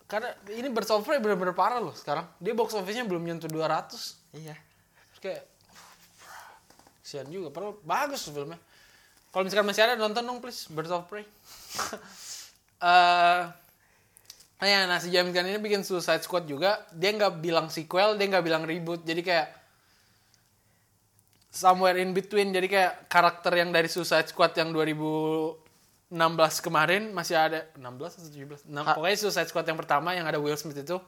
karena 0.06 0.30
ini 0.54 0.70
box 0.70 0.94
office 0.94 1.18
bener-bener 1.18 1.58
parah 1.58 1.82
loh 1.82 1.98
sekarang. 1.98 2.30
Dia 2.38 2.54
box 2.54 2.78
office-nya 2.78 3.10
belum 3.10 3.26
nyentuh 3.26 3.50
200 3.50 4.38
iya. 4.38 4.54
Terus 5.10 5.20
kayak 5.26 5.42
kesian 7.02 7.26
juga. 7.34 7.50
Padahal 7.50 7.82
bagus 7.82 8.30
filmnya. 8.30 8.62
Kalau 9.34 9.42
misalkan 9.42 9.66
masih 9.66 9.82
ada 9.90 9.98
nonton 9.98 10.22
dong 10.22 10.38
please. 10.38 10.70
Birds 10.70 10.94
of 10.94 11.10
Prey. 11.10 11.26
Eh 12.82 13.61
nah 14.62 14.68
ya 14.70 14.86
nah 14.86 15.02
si 15.02 15.10
James 15.10 15.34
Gunn 15.34 15.50
ini 15.50 15.58
bikin 15.58 15.82
Suicide 15.82 16.22
Squad 16.22 16.46
juga 16.46 16.86
dia 16.94 17.10
nggak 17.12 17.42
bilang 17.42 17.68
sequel 17.68 18.14
dia 18.14 18.30
nggak 18.30 18.46
bilang 18.46 18.62
reboot 18.62 19.02
jadi 19.02 19.22
kayak 19.26 19.48
somewhere 21.52 21.98
in 21.98 22.14
between 22.14 22.54
jadi 22.54 22.68
kayak 22.70 22.94
karakter 23.10 23.58
yang 23.58 23.74
dari 23.74 23.90
Suicide 23.90 24.30
Squad 24.30 24.54
yang 24.56 24.72
2016 24.72 25.58
kemarin 26.62 27.10
masih 27.12 27.36
ada 27.36 27.68
16 27.74 27.82
atau 27.82 28.30
17 28.30 28.70
Nah, 28.72 28.86
Ha- 28.86 28.96
pokoknya 28.96 29.18
Suicide 29.18 29.50
Squad 29.50 29.66
yang 29.66 29.76
pertama 29.76 30.14
yang 30.14 30.30
ada 30.30 30.40
Will 30.40 30.56
Smith 30.56 30.78
itu 30.78 31.02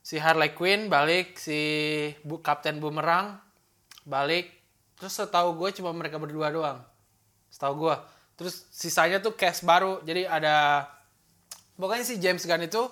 si 0.00 0.16
Harley 0.16 0.56
Quinn 0.56 0.88
balik 0.88 1.36
si 1.36 1.58
Bu 2.24 2.40
Kapten 2.40 2.80
Boomerang 2.80 3.38
balik 4.02 4.50
terus 4.96 5.12
setahu 5.12 5.52
gue 5.54 5.70
cuma 5.76 5.92
mereka 5.92 6.16
berdua 6.16 6.48
doang 6.48 6.78
setahu 7.52 7.86
gue 7.86 7.94
terus 8.34 8.64
sisanya 8.72 9.20
tuh 9.20 9.36
cast 9.36 9.62
baru 9.62 10.00
jadi 10.02 10.24
ada 10.24 10.86
pokoknya 11.76 12.04
si 12.04 12.16
James 12.18 12.42
Gunn 12.42 12.64
itu 12.64 12.88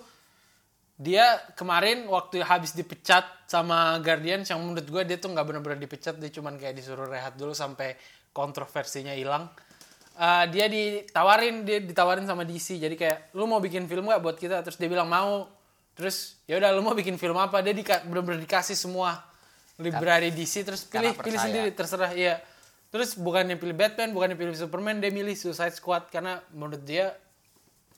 dia 0.94 1.42
kemarin 1.58 2.06
waktu 2.06 2.38
habis 2.46 2.70
dipecat 2.70 3.26
sama 3.50 3.98
Guardian 3.98 4.46
yang 4.46 4.62
menurut 4.62 4.86
gue 4.86 5.02
dia 5.02 5.18
tuh 5.18 5.34
nggak 5.34 5.42
benar-benar 5.42 5.78
dipecat 5.82 6.14
dia 6.22 6.30
cuman 6.30 6.54
kayak 6.54 6.78
disuruh 6.78 7.10
rehat 7.10 7.34
dulu 7.34 7.50
sampai 7.50 7.98
kontroversinya 8.30 9.10
hilang. 9.10 9.50
Eh, 10.14 10.44
dia 10.54 10.70
ditawarin 10.70 11.66
dia 11.66 11.82
ditawarin 11.82 12.22
sama 12.22 12.46
DC 12.46 12.78
jadi 12.78 12.94
kayak 12.94 13.18
lu 13.34 13.50
mau 13.50 13.58
bikin 13.58 13.90
film 13.90 14.06
gak 14.06 14.22
buat 14.22 14.38
kita? 14.38 14.62
Terus 14.62 14.78
dia 14.78 14.86
bilang 14.86 15.10
mau. 15.10 15.50
Terus 15.98 16.38
ya 16.46 16.58
udah 16.58 16.70
lu 16.70 16.86
mau 16.86 16.94
bikin 16.94 17.18
film 17.18 17.34
apa? 17.34 17.58
Dia 17.62 17.74
dika- 17.74 18.06
bener-bener 18.06 18.38
dikasih 18.46 18.78
semua 18.78 19.18
library 19.74 20.30
DC 20.30 20.62
terus 20.62 20.86
pilih 20.86 21.18
pilih 21.18 21.38
sendiri 21.38 21.70
terserah 21.74 22.14
iya. 22.14 22.38
Terus 22.94 23.18
bukannya 23.18 23.58
pilih 23.58 23.74
Batman 23.74 24.14
bukannya 24.14 24.38
pilih 24.38 24.54
Superman 24.54 25.02
dia 25.02 25.10
milih 25.10 25.34
Suicide 25.34 25.74
Squad 25.74 26.14
karena 26.14 26.38
menurut 26.54 26.86
dia 26.86 27.10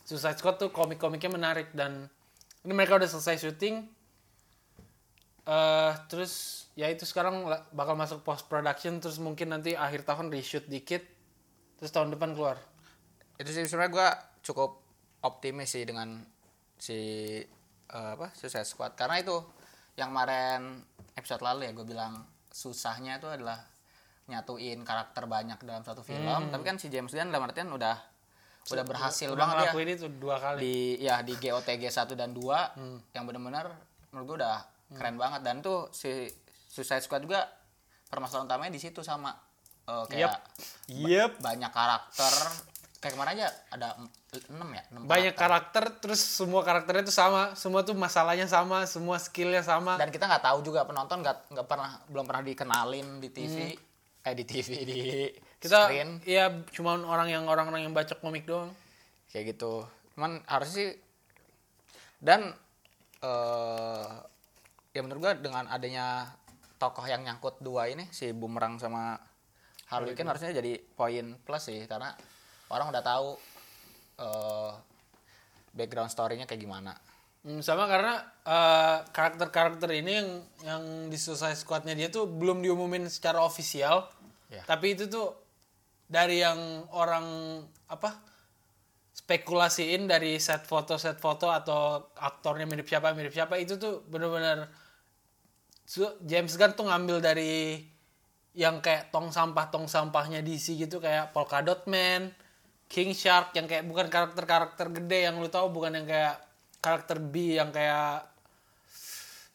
Suicide 0.06 0.38
Squad 0.38 0.62
tuh 0.62 0.70
komik-komiknya 0.70 1.34
menarik 1.34 1.74
dan 1.74 2.06
ini 2.62 2.72
mereka 2.72 2.94
udah 2.94 3.10
selesai 3.10 3.42
syuting. 3.42 3.82
Eh 5.46 5.92
terus 6.06 6.66
ya 6.78 6.86
itu 6.86 7.02
sekarang 7.02 7.42
bakal 7.74 7.98
masuk 7.98 8.22
post 8.22 8.46
production 8.46 9.02
terus 9.02 9.18
mungkin 9.18 9.50
nanti 9.50 9.74
akhir 9.74 10.06
tahun 10.06 10.30
reshoot 10.30 10.70
dikit 10.70 11.02
terus 11.82 11.90
tahun 11.90 12.14
depan 12.14 12.38
keluar. 12.38 12.62
Itu 13.34 13.50
sih 13.50 13.66
sebenarnya 13.66 13.92
gue 13.92 14.08
cukup 14.46 14.78
optimis 15.26 15.74
sih 15.74 15.82
dengan 15.82 16.22
si 16.78 16.98
eh, 17.90 18.10
apa 18.14 18.30
Suicide 18.38 18.62
Squad. 18.62 18.94
Karena 18.94 19.18
itu 19.18 19.34
yang 19.98 20.14
kemarin 20.14 20.86
episode 21.18 21.42
lalu 21.42 21.66
ya 21.66 21.72
gue 21.74 21.82
bilang 21.82 22.22
susahnya 22.54 23.18
itu 23.18 23.26
adalah 23.26 23.58
nyatuin 24.30 24.86
karakter 24.86 25.26
banyak 25.26 25.58
dalam 25.66 25.82
satu 25.82 26.06
film. 26.06 26.46
Tapi 26.46 26.62
kan 26.62 26.78
si 26.78 26.86
James 26.94 27.10
Gunn 27.10 27.34
dalam 27.34 27.50
artian 27.50 27.74
udah 27.74 28.15
udah 28.66 28.84
berhasil 28.84 29.28
udah 29.30 29.38
banget 29.38 29.54
ya. 29.54 29.60
ngelakuin 29.70 29.88
itu 29.94 30.06
dua 30.18 30.36
kali. 30.42 30.60
Di 30.62 30.76
ya 31.06 31.22
di 31.22 31.34
GOTG 31.38 31.82
1 31.86 32.18
dan 32.18 32.30
2 32.34 33.14
yang 33.14 33.24
benar-benar 33.28 33.70
menurut 34.10 34.26
gue 34.26 34.36
udah 34.42 34.56
keren 34.90 35.16
banget. 35.20 35.40
Dan 35.46 35.62
tuh 35.62 35.86
si 35.94 36.26
Suicide 36.66 37.04
Squad 37.04 37.22
juga 37.22 37.46
permasalahan 38.10 38.50
utamanya 38.50 38.72
di 38.74 38.82
situ 38.82 39.06
sama 39.06 39.30
eh, 39.86 40.04
kayak 40.10 40.34
yep. 40.90 41.38
banyak 41.38 41.70
karakter. 41.70 42.34
Kayak 42.96 43.12
ke 43.12 43.18
mana 43.20 43.30
aja 43.38 43.46
ada 43.70 43.88
6 44.34 44.50
ya? 44.50 44.82
6 44.90 45.06
banyak 45.06 45.34
karakter. 45.38 45.84
terus 46.02 46.18
semua 46.18 46.66
karakternya 46.66 47.06
itu 47.06 47.14
sama. 47.14 47.54
Semua 47.54 47.86
tuh 47.86 47.94
masalahnya 47.94 48.50
sama 48.50 48.82
semua 48.90 49.22
skillnya 49.22 49.62
sama. 49.62 49.94
Dan 49.94 50.10
kita 50.10 50.26
nggak 50.26 50.42
tahu 50.42 50.58
juga 50.66 50.82
penonton 50.82 51.22
nggak 51.22 51.54
nggak 51.54 51.66
pernah 51.70 52.02
belum 52.10 52.24
pernah 52.26 52.42
dikenalin 52.42 53.22
di 53.22 53.28
TV 53.30 53.78
eh 54.26 54.34
di 54.34 54.42
TV 54.42 54.68
di 54.82 55.00
kita 55.60 55.88
screen. 55.88 56.20
ya 56.22 56.52
cuma 56.72 57.00
orang 57.00 57.32
yang 57.32 57.44
orang-orang 57.48 57.88
yang 57.88 57.94
baca 57.96 58.12
komik 58.18 58.44
doang. 58.44 58.72
Kayak 59.32 59.56
gitu. 59.56 59.84
Cuman 60.14 60.44
harus 60.48 60.70
sih 60.72 60.90
dan 62.20 62.52
eh 63.20 64.12
ya 64.96 65.00
menurut 65.04 65.20
gua 65.20 65.32
dengan 65.36 65.68
adanya 65.68 66.32
tokoh 66.80 67.04
yang 67.04 67.24
nyangkut 67.24 67.60
dua 67.60 67.88
ini 67.88 68.08
si 68.12 68.32
Bumerang 68.32 68.80
sama 68.80 69.16
Harley 69.88 70.16
Quinn 70.16 70.28
harusnya 70.28 70.52
jadi 70.52 70.80
poin 70.96 71.36
plus 71.44 71.68
sih 71.68 71.84
karena 71.84 72.12
orang 72.72 72.92
udah 72.92 73.02
tahu 73.04 73.28
eh 74.20 74.72
background 75.76 76.08
story-nya 76.08 76.48
kayak 76.48 76.64
gimana. 76.64 76.96
Hmm, 77.46 77.60
sama 77.62 77.86
karena 77.86 78.24
eh, 78.42 78.98
karakter-karakter 79.12 79.92
ini 79.92 80.12
yang 80.18 80.28
yang 80.64 80.82
di 81.12 81.20
Suicide 81.20 81.54
Squad-nya 81.54 81.92
dia 81.92 82.08
tuh 82.08 82.26
belum 82.26 82.64
diumumin 82.64 83.06
secara 83.06 83.44
ofisial. 83.44 84.08
Ya. 84.46 84.62
tapi 84.62 84.94
itu 84.94 85.10
tuh 85.10 85.34
dari 86.06 86.42
yang 86.42 86.86
orang 86.94 87.26
apa 87.90 88.22
spekulasiin 89.10 90.06
dari 90.06 90.38
set 90.38 90.66
foto 90.66 90.94
set 90.94 91.18
foto 91.18 91.50
atau 91.50 92.14
aktornya 92.14 92.66
mirip 92.66 92.86
siapa 92.86 93.10
mirip 93.10 93.34
siapa 93.34 93.58
itu 93.58 93.74
tuh 93.74 94.06
bener-bener 94.06 94.70
James 96.22 96.54
Gunn 96.58 96.74
tuh 96.74 96.86
ngambil 96.90 97.22
dari 97.22 97.78
yang 98.56 98.80
kayak 98.80 99.12
tong 99.12 99.30
sampah 99.30 99.68
tong 99.68 99.86
sampahnya 99.86 100.40
DC 100.42 100.74
gitu 100.80 100.98
kayak 100.98 101.30
Polka 101.30 101.60
Dot 101.60 101.84
Man, 101.86 102.32
King 102.88 103.12
Shark 103.12 103.52
yang 103.54 103.68
kayak 103.68 103.84
bukan 103.86 104.08
karakter-karakter 104.08 104.90
gede 104.96 105.28
yang 105.30 105.38
lu 105.38 105.46
tahu 105.46 105.70
bukan 105.70 105.92
yang 105.94 106.08
kayak 106.08 106.40
karakter 106.80 107.20
B 107.20 107.60
yang 107.60 107.70
kayak 107.70 108.26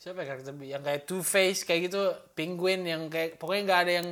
siapa 0.02 0.26
ya 0.26 0.28
karakter 0.34 0.54
B? 0.58 0.62
Yang 0.70 0.84
kayak 0.86 1.02
Two 1.10 1.22
Face 1.26 1.62
kayak 1.62 1.90
gitu, 1.90 2.02
Penguin 2.38 2.86
yang 2.86 3.10
kayak 3.10 3.38
pokoknya 3.38 3.62
nggak 3.70 3.82
ada 3.86 3.94
yang 4.02 4.10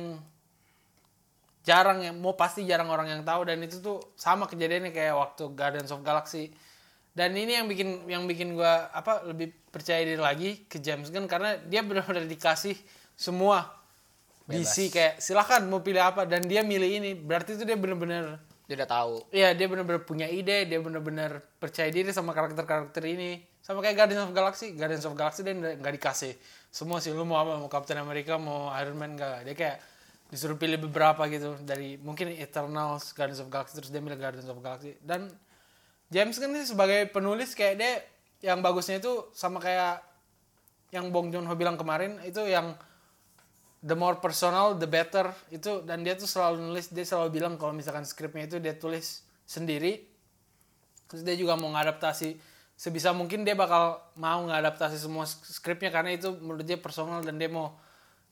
jarang 1.60 2.00
yang 2.00 2.16
mau 2.16 2.32
pasti 2.34 2.64
jarang 2.64 2.88
orang 2.88 3.12
yang 3.12 3.22
tahu 3.22 3.44
dan 3.44 3.60
itu 3.60 3.84
tuh 3.84 4.00
sama 4.16 4.48
kejadiannya 4.48 4.92
kayak 4.96 5.14
waktu 5.16 5.42
Guardians 5.52 5.92
of 5.92 6.00
Galaxy. 6.00 6.52
Dan 7.10 7.34
ini 7.34 7.58
yang 7.58 7.66
bikin 7.66 8.06
yang 8.06 8.24
bikin 8.24 8.54
gua 8.54 8.88
apa 8.94 9.26
lebih 9.26 9.50
percaya 9.68 10.00
diri 10.06 10.20
lagi 10.20 10.64
ke 10.70 10.78
James 10.78 11.10
Gunn 11.10 11.26
karena 11.26 11.58
dia 11.58 11.82
benar-benar 11.82 12.24
dikasih 12.24 12.78
semua 13.18 13.66
DC 14.50 14.90
kayak 14.90 15.22
silahkan 15.22 15.62
mau 15.68 15.84
pilih 15.84 16.02
apa? 16.02 16.26
Dan 16.26 16.46
dia 16.48 16.64
milih 16.66 17.02
ini. 17.02 17.10
Berarti 17.14 17.54
itu 17.54 17.62
dia 17.66 17.78
benar-benar 17.78 18.40
dia 18.66 18.74
udah 18.78 18.90
tahu. 18.90 19.14
Iya 19.34 19.54
dia 19.54 19.66
benar-benar 19.66 20.02
punya 20.06 20.26
ide 20.30 20.66
dia 20.66 20.78
benar-benar 20.78 21.42
percaya 21.58 21.90
diri 21.90 22.10
sama 22.14 22.30
karakter-karakter 22.32 23.02
ini. 23.04 23.42
Sama 23.60 23.82
kayak 23.84 23.98
Guardians 23.98 24.22
of 24.26 24.32
Galaxy. 24.32 24.72
Guardians 24.74 25.04
of 25.06 25.14
Galaxy 25.18 25.42
dia 25.42 25.54
nggak 25.54 25.94
dikasih 25.98 26.32
semua 26.70 27.02
sih. 27.02 27.10
Lu 27.10 27.26
mau 27.26 27.42
apa? 27.42 27.58
Mau 27.58 27.70
Captain 27.70 27.98
America? 27.98 28.38
Mau 28.38 28.70
Iron 28.78 28.96
Man? 28.96 29.18
Nggak. 29.18 29.50
Dia 29.50 29.54
kayak 29.54 29.76
disuruh 30.30 30.56
pilih 30.56 30.78
beberapa 30.78 31.26
gitu. 31.26 31.58
Dari 31.60 31.98
mungkin 31.98 32.30
Eternals 32.32 33.10
Guardians 33.12 33.42
of 33.42 33.50
Galaxy 33.50 33.74
terus 33.76 33.90
dia 33.90 34.00
milih 34.00 34.16
Guardians 34.16 34.46
of 34.46 34.62
Galaxy. 34.62 34.96
Dan 35.02 35.28
James 36.10 36.38
kan 36.38 36.50
sih 36.54 36.70
sebagai 36.70 37.10
penulis 37.10 37.52
kayak 37.52 37.74
dia 37.76 37.92
yang 38.40 38.64
bagusnya 38.64 39.02
itu 39.02 39.28
sama 39.36 39.60
kayak 39.60 40.00
yang 40.90 41.10
Bong 41.14 41.30
Joon 41.30 41.46
Ho 41.46 41.54
bilang 41.54 41.78
kemarin 41.78 42.18
itu 42.26 42.40
yang 42.46 42.74
the 43.82 43.94
more 43.98 44.18
personal 44.22 44.78
the 44.78 44.86
better. 44.86 45.30
Itu 45.50 45.82
dan 45.82 46.06
dia 46.06 46.14
tuh 46.14 46.30
selalu 46.30 46.62
nulis 46.62 46.88
dia 46.88 47.04
selalu 47.04 47.42
bilang 47.42 47.54
kalau 47.58 47.74
misalkan 47.74 48.06
skripnya 48.06 48.46
itu 48.46 48.56
dia 48.62 48.74
tulis 48.78 49.26
sendiri. 49.44 50.06
Terus 51.10 51.26
dia 51.26 51.34
juga 51.34 51.58
mau 51.58 51.74
ngadaptasi 51.74 52.38
sebisa 52.80 53.12
mungkin 53.12 53.44
dia 53.44 53.52
bakal 53.52 54.00
mau 54.16 54.40
ngadaptasi 54.48 54.96
semua 54.96 55.28
sk- 55.28 55.44
skripnya 55.52 55.92
karena 55.92 56.16
itu 56.16 56.32
menurut 56.40 56.64
dia 56.64 56.80
personal 56.80 57.20
dan 57.20 57.36
dia 57.36 57.52
mau 57.52 57.76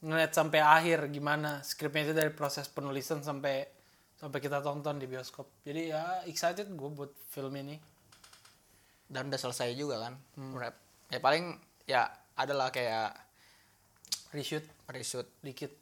ngeliat 0.03 0.33
sampai 0.35 0.61
akhir 0.63 1.11
gimana. 1.11 1.63
Skripnya 1.67 2.11
itu 2.11 2.15
dari 2.15 2.31
proses 2.31 2.71
penulisan 2.71 3.23
sampai 3.23 3.67
sampai 4.19 4.39
kita 4.43 4.63
tonton 4.63 4.99
di 4.99 5.07
bioskop. 5.07 5.47
Jadi 5.63 5.95
ya 5.95 6.23
excited 6.27 6.71
gue 6.71 6.91
buat 6.91 7.11
film 7.31 7.55
ini. 7.59 7.79
Dan 9.09 9.33
udah 9.33 9.41
selesai 9.41 9.73
juga 9.73 10.05
kan 10.05 10.15
rap. 10.59 10.77
Ya 11.09 11.19
paling 11.23 11.57
ya 11.89 12.13
adalah 12.37 12.69
kayak 12.69 13.17
reshoot. 14.37 14.65
Reshoot. 14.91 15.27
Dikit. 15.41 15.73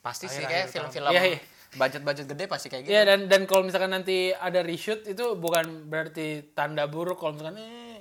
Pasti 0.00 0.28
sih 0.28 0.44
Akhir-akhir 0.44 0.56
kayak 0.56 0.66
film-film 0.72 1.10
Iya, 1.12 1.22
iya. 1.28 1.38
budget-budget 1.76 2.26
gede 2.28 2.44
pasti 2.48 2.66
kayak 2.68 2.82
gitu. 2.88 2.92
Iya 2.92 3.02
dan 3.04 3.20
dan 3.28 3.42
kalau 3.48 3.62
misalkan 3.64 3.92
nanti 3.92 4.32
ada 4.32 4.60
reshoot 4.64 5.04
itu 5.08 5.36
bukan 5.36 5.88
berarti 5.88 6.52
tanda 6.52 6.84
buruk. 6.88 7.20
Kalau 7.20 7.36
misalkan 7.36 7.60
eh 7.60 8.00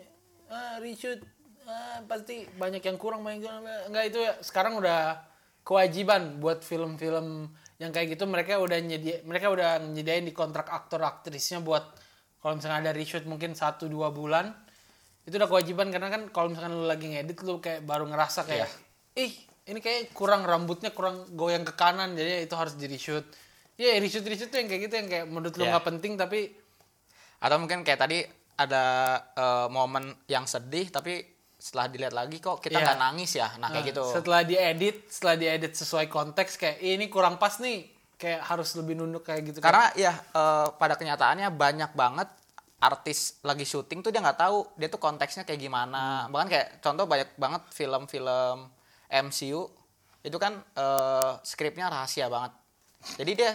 ah, 0.52 0.76
reshoot 0.82 1.20
ah, 1.68 2.04
pasti 2.08 2.48
banyak 2.58 2.84
yang 2.84 2.98
kurang 2.98 3.24
yang 3.30 3.64
enggak 3.88 4.06
itu 4.12 4.20
ya 4.24 4.34
sekarang 4.42 4.80
udah 4.80 5.29
kewajiban 5.70 6.42
buat 6.42 6.66
film-film 6.66 7.46
yang 7.78 7.92
kayak 7.94 8.18
gitu 8.18 8.26
mereka 8.26 8.58
udah 8.58 8.82
nyedia 8.82 9.22
mereka 9.22 9.54
udah 9.54 9.78
nyediain 9.86 10.26
di 10.26 10.34
kontrak 10.34 10.66
aktor 10.66 11.06
aktrisnya 11.06 11.62
buat 11.62 11.86
kalau 12.42 12.58
misalkan 12.58 12.82
ada 12.82 12.92
reshoot 12.96 13.30
mungkin 13.30 13.54
satu 13.54 13.86
dua 13.86 14.10
bulan 14.10 14.50
itu 15.28 15.38
udah 15.38 15.46
kewajiban. 15.46 15.94
Karena 15.94 16.10
kan 16.10 16.26
kalau 16.34 16.50
misalkan 16.50 16.74
lu 16.74 16.90
lagi 16.90 17.06
ngedit 17.12 17.46
lu 17.46 17.62
kayak 17.62 17.86
baru 17.86 18.10
ngerasa 18.10 18.50
kayak 18.50 18.66
ih 19.14 19.30
ini 19.70 19.78
kayak 19.78 20.10
kurang 20.18 20.42
rambutnya 20.42 20.90
kurang 20.90 21.30
goyang 21.38 21.62
ke 21.62 21.78
kanan 21.78 22.18
jadi 22.18 22.50
itu 22.50 22.56
harus 22.58 22.74
di 22.74 22.90
reshoot 22.90 23.30
Iya, 23.80 23.96
reshoot 24.02 24.26
reshoot 24.26 24.50
tuh 24.50 24.60
yang 24.60 24.68
kayak 24.68 24.82
gitu 24.90 24.96
yang 24.98 25.08
kayak 25.08 25.26
menurut 25.30 25.54
lu 25.56 25.64
Iya. 25.64 25.78
nggak 25.78 25.86
penting 25.86 26.14
tapi 26.18 26.50
atau 27.40 27.56
mungkin 27.62 27.86
kayak 27.86 28.00
tadi 28.02 28.18
ada 28.58 28.84
eh, 29.38 29.68
momen 29.70 30.10
yang 30.26 30.50
sedih 30.50 30.90
tapi 30.90 31.22
setelah 31.60 31.86
dilihat 31.86 32.12
lagi 32.12 32.40
kok 32.40 32.58
kita 32.58 32.74
Iya. 32.74 32.86
nggak 32.86 33.00
nangis 33.02 33.32
ya 33.34 33.48
nah 33.56 33.68
kayak 33.68 33.92
gitu 33.92 34.04
setelah 34.10 34.42
diedit, 34.42 34.98
setelah 35.06 35.36
diedit 35.36 35.74
sesuai 35.74 36.08
konteks 36.08 36.56
kayak 36.56 36.80
"Ih, 36.80 36.96
ini 36.96 37.06
kurang 37.06 37.36
pas 37.36 37.60
nih, 37.60 37.84
kayak 38.16 38.42
harus 38.42 38.72
lebih 38.74 38.96
nunduk 38.96 39.22
kayak 39.22 39.44
gitu. 39.46 39.60
karena 39.60 39.92
ya 39.94 40.16
eh, 40.16 40.68
pada 40.74 40.96
kenyataannya 40.96 41.52
banyak 41.52 41.92
banget 41.94 42.32
artis 42.80 43.20
lagi 43.42 43.64
syuting 43.64 44.00
tuh 44.00 44.08
dia 44.08 44.20
nggak 44.20 44.40
tahu 44.40 44.64
dia 44.74 44.88
tuh 44.88 44.98
konteksnya 44.98 45.44
kayak 45.44 45.60
gimana 45.60 46.24
Hmm. 46.24 46.32
bahkan 46.32 46.48
kayak 46.50 46.68
contoh 46.80 47.04
banyak 47.06 47.28
banget 47.36 47.64
film-film 47.70 48.58
MCU 49.10 49.68
itu 50.22 50.38
kan 50.38 50.64
eh, 50.74 51.32
skripnya 51.44 51.88
rahasia 51.88 52.28
banget 52.28 52.56
jadi 53.16 53.32
dia 53.34 53.52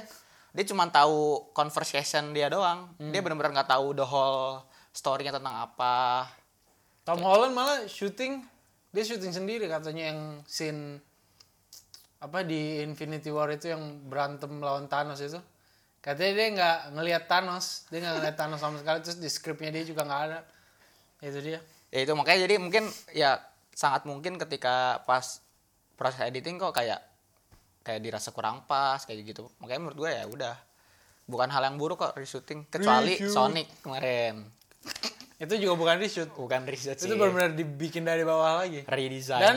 dia 0.51 0.65
cuma 0.67 0.87
tahu 0.87 1.49
conversation 1.51 2.31
dia 2.31 2.47
doang 2.47 2.93
Hmm. 2.95 3.11
dia 3.11 3.19
benar-benar 3.19 3.53
nggak 3.55 3.71
tahu 3.71 3.87
the 3.93 4.05
whole 4.05 4.61
story-nya 4.91 5.33
tentang 5.33 5.57
apa 5.59 6.29
Tom 7.05 7.21
Holland 7.21 7.53
malah 7.53 7.85
syuting 7.85 8.41
dia 8.95 9.05
syuting 9.05 9.37
sendiri 9.37 9.69
katanya 9.69 10.15
yang 10.15 10.21
scene 10.49 11.03
apa 12.17 12.41
di 12.41 12.81
Infinity 12.81 13.29
War 13.29 13.53
itu 13.53 13.69
yang 13.69 14.09
berantem 14.09 14.57
lawan 14.57 14.89
Thanos 14.89 15.21
itu. 15.21 15.37
Katanya 16.01 16.33
dia 16.33 16.47
nggak 16.57 16.79
ngelihat 16.97 17.25
Thanos 17.29 17.85
dia 17.93 18.01
nggak 18.01 18.15
ngelihat 18.17 18.37
Thanos 18.41 18.61
sama 18.65 18.81
sekali 18.81 18.99
terus 19.05 19.21
di 19.21 19.29
skripnya 19.29 19.69
dia 19.69 19.85
juga 19.85 20.09
nggak 20.09 20.23
ada. 20.33 20.41
Itu 21.21 21.45
dia. 21.45 21.61
Ya 21.93 21.99
itu 22.01 22.13
makanya 22.17 22.49
jadi 22.49 22.57
mungkin 22.57 22.89
ya 23.13 23.37
sangat 23.77 24.09
mungkin 24.09 24.41
ketika 24.41 25.05
pas 25.05 25.45
proses 26.01 26.25
editing 26.25 26.57
kok 26.57 26.73
kayak 26.73 27.05
kayak 27.85 28.01
dirasa 28.01 28.33
kurang 28.33 28.65
pas 28.65 29.05
kayak 29.05 29.29
gitu. 29.29 29.53
Makanya 29.61 29.81
menurut 29.85 29.99
gue 30.09 30.11
ya 30.17 30.25
udah. 30.25 30.57
Bukan 31.29 31.53
hal 31.53 31.69
yang 31.69 31.77
buruk 31.77 32.01
kok 32.01 32.17
reshooting 32.17 32.65
kecuali 32.73 33.21
Reshoot. 33.21 33.33
Sonic 33.33 33.69
kemarin 33.85 34.49
itu 35.45 35.55
juga 35.69 35.75
bukan 35.77 35.97
reshoot. 36.01 36.31
Bukan 36.33 36.65
reshoot 36.65 36.97
sih 36.99 37.07
itu 37.07 37.15
benar-benar 37.15 37.53
dibikin 37.53 38.03
dari 38.03 38.25
bawah 38.25 38.65
lagi. 38.65 38.83
Redesign. 38.89 39.41
Dan 39.41 39.57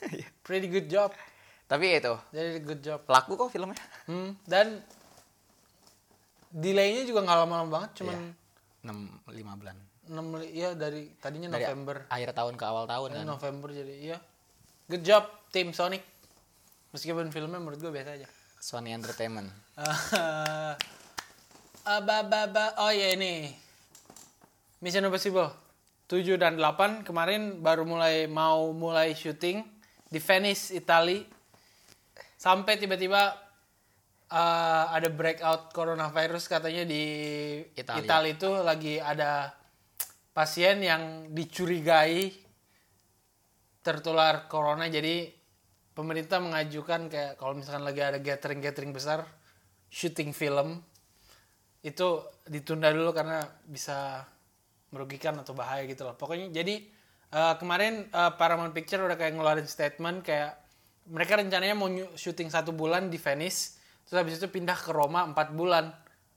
pretty 0.46 0.72
good 0.72 0.88
job. 0.88 1.12
Tapi 1.66 1.98
itu 1.98 2.14
jadi 2.32 2.62
good 2.62 2.80
job. 2.80 3.00
laku 3.06 3.36
kok 3.36 3.52
filmnya. 3.52 3.78
Hmm, 4.08 4.38
dan 4.48 4.80
delaynya 6.50 7.04
juga 7.04 7.26
nggak 7.26 7.38
lama-lama 7.44 7.68
banget 7.68 7.90
cuman 8.02 8.18
enam 8.86 8.98
lima 9.28 9.52
bulan. 9.58 9.76
Enam 10.06 10.26
iya 10.46 10.72
dari 10.78 11.10
tadinya 11.18 11.50
dari 11.50 11.66
November. 11.66 12.06
akhir 12.06 12.30
tahun 12.32 12.54
ke 12.54 12.64
awal 12.64 12.84
tahun 12.86 13.08
kan? 13.18 13.24
November 13.26 13.68
jadi 13.74 13.94
iya. 13.98 14.18
Good 14.86 15.02
job 15.02 15.26
tim 15.50 15.74
Sonic. 15.74 16.00
Meskipun 16.94 17.28
filmnya 17.34 17.58
menurut 17.58 17.82
gue 17.82 17.90
biasa 17.90 18.14
aja. 18.14 18.28
Sony 18.62 18.94
Entertainment. 18.94 19.50
Ah, 21.86 22.02
ba, 22.02 22.26
ba, 22.26 22.50
ba. 22.50 22.74
oh 22.82 22.90
ya 22.90 23.14
ini 23.14 23.54
Mission 24.84 25.08
Impossible 25.08 25.48
7 26.06 26.36
dan 26.38 26.60
8 26.60 27.02
kemarin 27.02 27.64
baru 27.64 27.82
mulai 27.82 28.28
mau 28.28 28.70
mulai 28.76 29.16
syuting 29.16 29.64
di 30.06 30.20
Venice 30.22 30.70
Italy 30.76 31.26
sampai 32.36 32.76
tiba-tiba 32.76 33.34
eh, 34.30 34.84
ada 34.92 35.08
breakout 35.08 35.72
coronavirus 35.72 36.46
katanya 36.46 36.84
di 36.84 37.04
Italia. 37.74 38.04
Italia 38.04 38.32
itu 38.36 38.50
lagi 38.60 38.94
ada 39.00 39.50
pasien 40.36 40.84
yang 40.84 41.32
dicurigai 41.32 42.28
tertular 43.80 44.52
corona 44.52 44.92
jadi 44.92 45.32
pemerintah 45.96 46.44
mengajukan 46.44 47.08
kayak 47.08 47.40
kalau 47.40 47.56
misalkan 47.56 47.88
lagi 47.88 48.04
ada 48.04 48.20
gathering 48.20 48.60
gathering 48.60 48.92
besar 48.92 49.24
syuting 49.88 50.36
film 50.36 50.84
itu 51.80 52.20
ditunda 52.44 52.92
dulu 52.92 53.16
karena 53.16 53.48
bisa 53.64 54.28
merugikan 54.90 55.34
atau 55.38 55.52
bahaya 55.52 55.82
gitu 55.84 56.06
loh 56.06 56.14
pokoknya 56.14 56.50
jadi 56.50 56.74
eh, 57.32 57.54
kemarin 57.58 58.06
eh, 58.06 58.32
Paramount 58.36 58.70
Picture 58.70 59.02
udah 59.02 59.14
kayak 59.14 59.34
ngeluarin 59.34 59.66
statement 59.66 60.22
kayak 60.22 60.54
mereka 61.06 61.38
rencananya 61.38 61.74
mau 61.74 61.86
syuting 62.14 62.50
satu 62.50 62.74
bulan 62.74 63.06
di 63.08 63.18
Venice 63.18 63.78
terus 64.06 64.16
habis 64.22 64.38
itu 64.38 64.46
pindah 64.46 64.74
ke 64.74 64.90
Roma 64.90 65.26
empat 65.26 65.54
bulan 65.54 65.90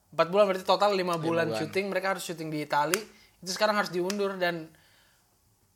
empat 0.09 0.27
bulan 0.29 0.49
berarti 0.49 0.65
total 0.65 0.93
lima 0.93 1.21
bulan, 1.21 1.53
bulan. 1.53 1.57
syuting 1.57 1.85
mereka 1.89 2.17
harus 2.17 2.25
syuting 2.25 2.49
di 2.49 2.65
Itali 2.65 2.97
itu 3.39 3.51
sekarang 3.53 3.77
harus 3.77 3.93
diundur 3.93 4.35
dan 4.41 4.69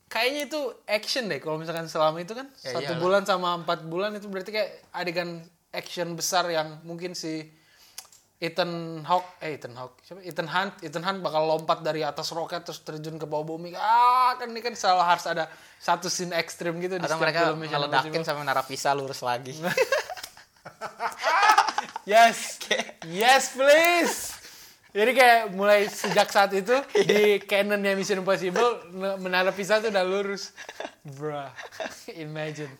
kayaknya 0.10 0.46
itu 0.46 0.60
action 0.86 1.26
deh 1.26 1.38
kalau 1.38 1.58
misalkan 1.58 1.90
selama 1.90 2.22
itu 2.22 2.34
kan 2.34 2.50
Ya, 2.62 2.78
satu 2.78 2.94
iyalah. 2.94 3.02
bulan 3.02 3.24
sama 3.26 3.50
empat 3.58 3.86
bulan 3.86 4.14
itu 4.14 4.30
berarti 4.30 4.52
kayak 4.54 4.70
adegan 4.94 5.42
action 5.74 6.14
besar 6.14 6.46
yang 6.50 6.82
mungkin 6.86 7.18
si 7.18 7.50
Ethan 8.43 8.99
Hawke 9.08 9.39
eh 9.39 9.56
Ethan 9.56 9.71
Hawke 9.79 10.03
siapa? 10.03 10.19
Ethan 10.19 10.51
Hunt. 10.51 10.73
Ethan 10.84 11.03
Hunt 11.08 11.19
bakal 11.23 11.47
lompat 11.47 11.79
dari 11.79 12.03
atas 12.03 12.27
roket 12.36 12.67
terus 12.67 12.84
terjun 12.84 13.15
ke 13.15 13.23
bawah 13.23 13.56
bumi. 13.56 13.71
Ah 13.71 14.36
kan 14.36 14.51
ini 14.51 14.60
kan 14.60 14.75
selalu 14.75 15.01
harus 15.08 15.25
ada 15.32 15.47
satu 15.79 16.12
scene 16.12 16.36
ekstrim 16.36 16.75
gitu 16.84 16.99
di 16.99 17.08
atau 17.08 17.15
setiap 17.15 17.23
mereka 17.23 17.56
Impossible. 17.56 18.27
sampai 18.27 18.43
narapisa 18.43 18.91
lurus 18.91 19.23
lagi. 19.23 19.56
Yes. 22.03 22.60
Yes 23.08 23.56
please. 23.56 24.36
Jadi 24.91 25.12
kayak 25.15 25.56
mulai 25.56 25.88
sejak 25.88 26.27
saat 26.29 26.51
itu 26.51 26.75
di 27.10 27.39
canonnya 27.47 27.95
Mission 27.95 28.19
Impossible 28.19 28.91
menara 29.23 29.56
Pisa 29.56 29.79
tuh 29.79 29.88
udah 29.88 30.03
lurus. 30.03 30.51
Bruh 31.01 31.47
imagine. 32.27 32.75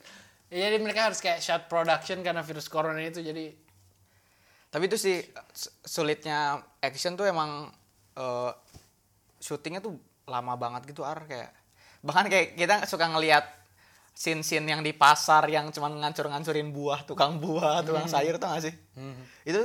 Ya, 0.52 0.70
jadi 0.70 0.78
mereka 0.84 1.10
harus 1.10 1.24
kayak 1.24 1.40
shot 1.42 1.66
production 1.66 2.22
karena 2.22 2.44
virus 2.46 2.68
corona 2.70 3.02
itu 3.02 3.24
jadi 3.24 3.56
tapi 4.74 4.90
itu 4.90 4.98
sih 4.98 5.22
sulitnya 5.86 6.58
action 6.82 7.14
tuh 7.14 7.30
emang 7.30 7.70
eh, 8.18 8.52
syutingnya 9.38 9.86
tuh 9.86 9.94
lama 10.26 10.58
banget 10.58 10.90
gitu 10.90 11.06
ar 11.06 11.30
kayak 11.30 11.54
bahkan 12.02 12.26
kayak 12.26 12.58
kita 12.58 12.90
suka 12.90 13.06
ngelihat 13.06 13.46
scene-scene 14.14 14.66
yang 14.70 14.82
di 14.86 14.94
pasar 14.94 15.46
yang 15.50 15.74
cuman 15.74 15.98
ngancur-ngancurin 15.98 16.70
buah 16.70 17.06
tukang 17.06 17.42
buah 17.42 17.82
tukang 17.82 18.06
sayur 18.06 18.38
tuh 18.38 18.46
gak 18.46 18.62
sih? 18.70 18.74
Itu 19.42 19.62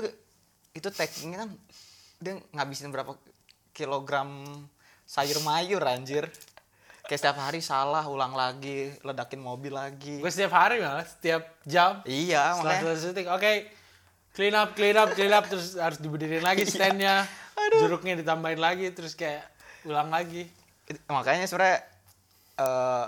itu 0.72 0.88
takingnya 0.88 1.44
kan 1.44 1.50
dia 2.18 2.40
ngabisin 2.56 2.88
berapa 2.88 3.12
kilogram 3.76 4.44
sayur 5.04 5.40
mayur 5.44 5.84
anjir. 5.84 6.32
Kayak 7.08 7.20
setiap 7.24 7.38
hari 7.40 7.60
salah 7.64 8.04
ulang 8.08 8.36
lagi 8.36 8.92
ledakin 9.00 9.40
mobil 9.40 9.72
lagi. 9.72 10.20
Gue 10.20 10.32
setiap 10.32 10.56
hari 10.56 10.80
malah 10.80 11.04
setiap 11.04 11.60
jam. 11.64 12.04
Iya 12.04 12.56
setelah 12.56 12.72
makanya 12.72 12.84
selesai 12.84 13.04
syuting. 13.04 13.28
Oke 13.32 13.52
clean 14.38 14.54
up 14.54 14.70
clean 14.72 14.94
up 14.94 15.10
clean 15.12 15.34
up. 15.34 15.44
Terus 15.44 15.74
harus 15.74 15.98
diberdiriin 15.98 16.46
lagi 16.46 16.62
standnya. 16.62 17.26
Jeruknya 17.74 18.14
ditambahin 18.14 18.62
lagi 18.62 18.94
terus 18.94 19.18
kayak 19.18 19.42
ulang 19.82 20.14
lagi. 20.14 20.46
It- 20.86 21.02
makanya 21.10 21.44
sebenarnya 21.44 21.82
eh 22.56 23.06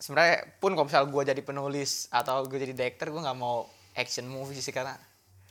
sebenarnya 0.00 0.48
pun 0.56 0.72
kalau 0.72 0.86
misal 0.88 1.04
gue 1.06 1.22
jadi 1.26 1.42
penulis 1.44 2.08
atau 2.08 2.46
gue 2.48 2.56
jadi 2.56 2.72
director 2.72 3.12
gue 3.12 3.20
nggak 3.20 3.36
mau 3.36 3.68
action 3.92 4.24
movie 4.24 4.58
sih 4.58 4.72
karena 4.72 4.96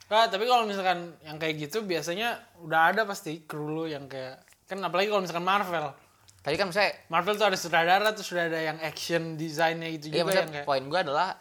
Nah, 0.09 0.25
tapi 0.25 0.49
kalau 0.49 0.65
misalkan 0.65 1.13
yang 1.21 1.37
kayak 1.37 1.69
gitu 1.69 1.85
biasanya 1.85 2.41
udah 2.65 2.89
ada 2.89 3.05
pasti 3.05 3.45
kru 3.45 3.69
lu 3.69 3.85
yang 3.85 4.09
kayak 4.09 4.41
kan 4.65 4.81
apalagi 4.81 5.05
kalau 5.05 5.21
misalkan 5.21 5.45
Marvel. 5.45 5.93
tapi 6.41 6.57
kan 6.57 6.73
misalnya 6.73 6.97
Marvel 7.13 7.37
tuh 7.37 7.45
ada 7.45 7.53
sutradara 7.53 8.09
terus 8.09 8.25
sudah 8.25 8.49
ada 8.49 8.57
yang 8.57 8.81
action 8.81 9.37
desainnya 9.37 9.85
gitu 9.93 10.09
iya 10.09 10.25
juga 10.25 10.33
yang 10.33 10.49
kayak 10.49 10.65
poin 10.65 10.81
gue 10.81 10.97
adalah 10.97 11.37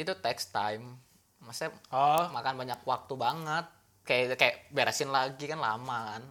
itu 0.00 0.08
text 0.24 0.56
time 0.56 0.96
maksudnya 1.48 1.72
oh 1.88 2.28
makan 2.28 2.54
banyak 2.54 2.78
waktu 2.82 3.14
banget 3.14 3.64
kayak 4.02 4.36
kayak 4.36 4.56
beresin 4.68 5.08
lagi 5.08 5.44
kan 5.44 5.56
lama 5.56 5.98
kan 6.10 6.22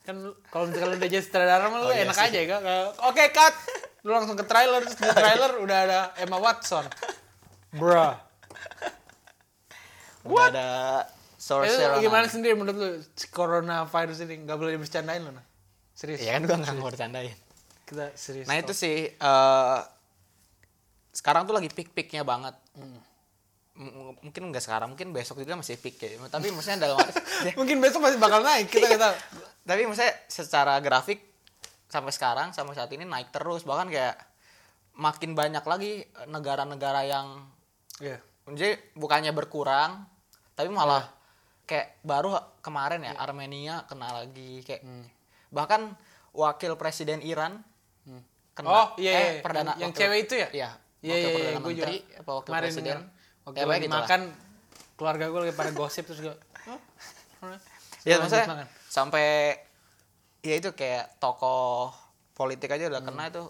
kan 0.00 0.16
kalau 0.46 0.64
misalkan 0.66 0.94
udah 0.94 1.08
jadi 1.08 1.20
sutradara 1.20 1.66
mah 1.66 1.78
lu 1.78 1.86
Oh, 1.88 1.92
iya 1.92 2.04
enak 2.04 2.14
sih. 2.14 2.26
aja 2.26 2.38
ya 2.38 2.46
kayak 2.54 2.86
oke 3.02 3.24
cut 3.30 3.54
lu 4.00 4.10
langsung 4.10 4.32
ke 4.34 4.44
trailer 4.44 4.80
terus 4.82 4.96
di 4.96 5.04
trailer 5.18 5.52
udah 5.58 5.78
ada 5.82 5.98
Emma 6.14 6.36
Watson. 6.36 6.84
Bruh. 7.72 8.16
udah 10.22 10.46
ada 10.46 10.68
Itu 11.32 11.56
sorcerer 11.56 11.96
gimana 11.98 12.26
sendiri 12.26 12.52
menurut 12.52 12.76
lu 12.76 12.88
coronavirus 13.30 14.24
ini 14.24 14.44
nggak 14.44 14.56
boleh 14.56 14.76
bercandain 14.76 15.20
lu 15.20 15.30
nah. 15.30 15.44
Serius. 15.92 16.18
ya 16.18 16.32
kan 16.32 16.42
gue 16.42 16.56
nggak 16.56 16.74
mau 16.74 16.86
bercandain 16.86 17.36
Kita 17.82 18.12
serius. 18.14 18.44
nah 18.44 18.56
itu 18.56 18.72
sih 18.72 19.04
eh 19.06 19.78
sekarang 21.10 21.42
tuh 21.42 21.52
lagi 21.52 21.68
peak-peaknya 21.68 22.22
banget 22.22 22.54
Hmm. 22.70 23.02
Mungkin 24.20 24.42
nggak 24.46 24.60
sekarang 24.60 24.88
mungkin 24.90 25.10
besok 25.10 25.38
juga 25.38 25.54
masih 25.54 25.74
peak 25.74 25.96
ya. 25.98 26.20
Tapi 26.22 26.48
maksudnya 26.48 26.84
dalam 26.84 26.96
arti 26.96 27.16
Mungkin 27.58 27.78
besok 27.78 28.00
masih 28.00 28.16
bakal 28.16 28.40
naik 28.40 28.68
kita 28.68 28.86
kita. 28.86 29.08
tapi 29.62 29.84
maksudnya 29.84 30.12
secara 30.26 30.76
grafik 30.78 31.20
sampai 31.86 32.10
sekarang 32.10 32.48
sampai 32.50 32.74
saat 32.74 32.90
ini 32.90 33.02
naik 33.02 33.30
terus. 33.30 33.62
Bahkan 33.62 33.88
kayak 33.88 34.16
makin 34.92 35.32
banyak 35.32 35.62
lagi 35.62 35.92
negara-negara 36.26 37.02
yang 37.02 37.48
Iya. 37.98 38.16
jadi 38.46 38.76
bukannya 38.94 39.30
berkurang 39.30 40.04
tapi 40.52 40.68
malah 40.68 41.04
kayak 41.62 42.00
baru 42.00 42.32
kemarin 42.60 43.00
ya 43.02 43.12
Armenia 43.14 43.84
kena 43.84 44.12
lagi 44.14 44.60
kayak 44.60 44.80
bahkan 45.48 45.92
wakil 46.30 46.74
presiden 46.74 47.20
Iran 47.20 47.60
kena. 48.52 48.66
Oh 48.66 48.86
iya, 48.96 49.10
eh, 49.10 49.20
iya. 49.30 49.40
perdana 49.40 49.72
yang 49.74 49.88
wakil- 49.88 50.00
cewek 50.00 50.18
itu 50.22 50.34
ya? 50.34 50.48
iya 50.50 50.70
Iya 51.00 51.12
wakil 51.12 51.16
iya, 51.16 51.28
iya 51.30 51.32
perdana 51.38 51.60
gue 51.60 51.72
juga 51.72 51.86
menteri 51.86 51.98
apa 52.14 52.30
wakil 52.30 52.46
kemarin 52.46 52.64
presiden 52.66 52.96
denger. 53.52 53.64
ya, 53.64 53.70
lagi 53.70 53.86
gitu 53.86 53.94
lah. 53.94 54.00
makan 54.06 54.20
keluarga 54.96 55.24
gue 55.28 55.40
lagi 55.48 55.54
pada 55.56 55.70
gosip 55.72 56.04
terus 56.06 56.20
gue. 56.20 56.36
"Hah? 56.66 57.58
ya 58.04 58.16
maksudnya 58.20 58.46
makan. 58.48 58.66
sampai 58.88 59.56
ya 60.40 60.54
itu 60.56 60.72
kayak 60.72 61.20
tokoh 61.20 61.92
politik 62.32 62.72
aja 62.72 62.88
udah 62.88 63.04
kena 63.04 63.28
itu 63.28 63.44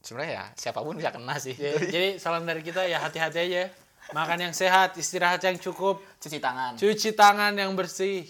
sebenarnya 0.00 0.32
ya 0.32 0.44
siapa 0.56 0.80
pun 0.80 0.96
bisa 0.96 1.12
kena 1.12 1.36
sih 1.36 1.52
Ya, 1.56 1.76
jadi 1.94 2.16
salam 2.16 2.44
dari 2.44 2.60
kita 2.64 2.84
ya 2.84 3.00
hati-hati 3.00 3.38
aja. 3.40 3.68
Makan 4.12 4.36
yang 4.36 4.52
sehat, 4.52 5.00
istirahat 5.00 5.40
yang 5.40 5.56
cukup, 5.56 5.96
cuci 6.20 6.36
tangan 6.36 6.76
cuci 6.76 7.16
tangan 7.16 7.56
yang 7.56 7.72
bersih 7.72 8.28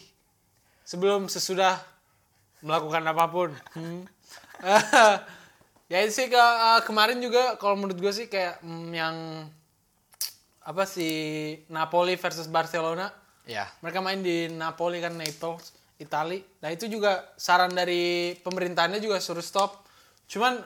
sebelum 0.87 1.27
sesudah 1.27 1.83
melakukan 2.63 3.03
apa 3.03 3.25
pun. 3.27 3.51
Hmm. 3.75 4.07
ya 5.93 5.99
itu 6.07 6.15
sih 6.15 6.27
ke, 6.31 6.39
eh, 6.39 6.81
kemarin 6.87 7.19
juga 7.19 7.59
kalau 7.59 7.75
menurut 7.75 7.99
gue 7.99 8.13
sih 8.15 8.31
kayak 8.31 8.63
mm, 8.63 8.89
yang 8.95 9.17
apa 10.65 10.89
sih 10.89 11.15
Napoli 11.69 12.17
versus 12.17 12.49
Barcelona. 12.49 13.13
ya 13.45 13.69
Mereka 13.85 14.01
main 14.01 14.25
di 14.25 14.49
Napoli 14.49 14.99
kan 15.05 15.13
Naples, 15.13 15.77
Itali. 16.01 16.41
Nah 16.65 16.73
itu 16.73 16.89
juga 16.89 17.37
saran 17.37 17.77
dari 17.77 18.33
pemerintahnya 18.41 18.97
juga 18.99 19.21
suruh 19.21 19.45
stop. 19.45 19.85
Cuman 20.25 20.65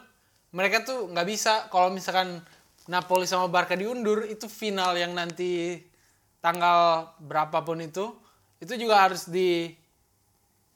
mereka 0.54 0.86
tuh 0.86 1.10
nggak 1.10 1.26
bisa 1.28 1.52
kalau 1.68 1.90
misalkan 1.92 2.40
Napoli 2.88 3.28
sama 3.28 3.52
Barca 3.52 3.76
diundur 3.76 4.24
itu 4.24 4.48
final 4.48 4.96
yang 4.96 5.12
nanti 5.12 5.76
tanggal 6.40 7.12
berapapun 7.20 7.84
itu 7.84 8.16
itu 8.62 8.74
juga 8.80 9.04
harus 9.04 9.28
di 9.28 9.68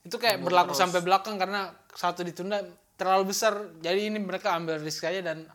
itu 0.02 0.16
kayak 0.18 0.42
berlaku 0.42 0.74
sampai 0.74 1.00
belakang 1.00 1.38
karena 1.38 1.70
satu 1.94 2.26
ditunda 2.26 2.60
terlalu 2.98 3.32
besar 3.32 3.70
jadi 3.80 4.12
ini 4.12 4.18
mereka 4.18 4.52
ambil 4.58 4.82
risk 4.82 5.06
aja 5.06 5.22
dan 5.22 5.46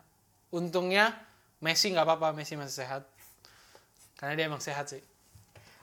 untungnya 0.49 1.13
Messi 1.61 1.91
nggak 1.93 2.05
apa-apa 2.05 2.33
Messi 2.33 2.55
masih 2.55 2.85
sehat 2.85 3.03
karena 4.17 4.33
dia 4.33 4.45
emang 4.49 4.59
sehat 4.59 4.89
sih 4.89 5.01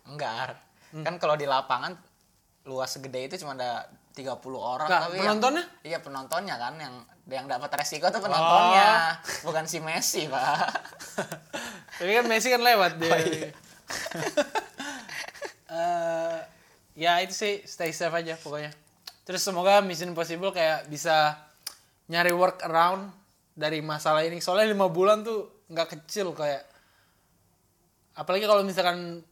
Enggak. 0.05 0.61
Hmm. 0.93 1.01
Kan 1.01 1.17
kalau 1.17 1.33
di 1.33 1.49
lapangan 1.49 1.97
luas 2.69 2.93
segede 2.93 3.25
itu 3.25 3.41
cuma 3.41 3.57
ada 3.57 3.89
30 4.13 4.37
orang 4.55 4.87
Nggak, 4.87 5.03
tapi 5.03 5.17
penontonnya? 5.19 5.65
Yang, 5.65 5.89
iya, 5.89 5.99
penontonnya 5.99 6.57
kan 6.61 6.75
yang 6.77 6.95
yang 7.25 7.45
dapat 7.49 7.73
resiko 7.73 8.13
tuh 8.13 8.21
penontonnya, 8.21 9.17
Oh. 9.17 9.49
bukan 9.49 9.65
si 9.65 9.81
Messi, 9.81 10.29
Pak. 10.29 10.69
tapi 11.99 12.11
kan 12.13 12.25
Messi 12.29 12.53
kan 12.53 12.61
lewat 12.61 13.01
dia 13.01 13.11
Oh, 13.11 13.19
iya. 13.19 13.49
Eh, 15.75 16.39
ya 16.95 17.19
itu 17.19 17.35
sih 17.35 17.55
stay 17.67 17.91
safe 17.91 18.15
aja 18.15 18.39
pokoknya 18.39 18.71
terus 19.27 19.43
semoga 19.43 19.83
Mission 19.83 20.15
Impossible 20.15 20.55
kayak 20.55 20.87
bisa 20.87 21.35
nyari 22.07 22.31
work 22.31 22.63
around 22.63 23.11
dari 23.51 23.83
masalah 23.83 24.23
ini 24.23 24.39
soalnya 24.39 24.71
lima 24.71 24.87
bulan 24.87 25.27
tuh 25.27 25.67
nggak 25.67 25.99
kecil 25.99 26.31
kayak 26.31 26.63
apalagi 28.15 28.47
kalau 28.47 28.63
misalkan 28.63 29.23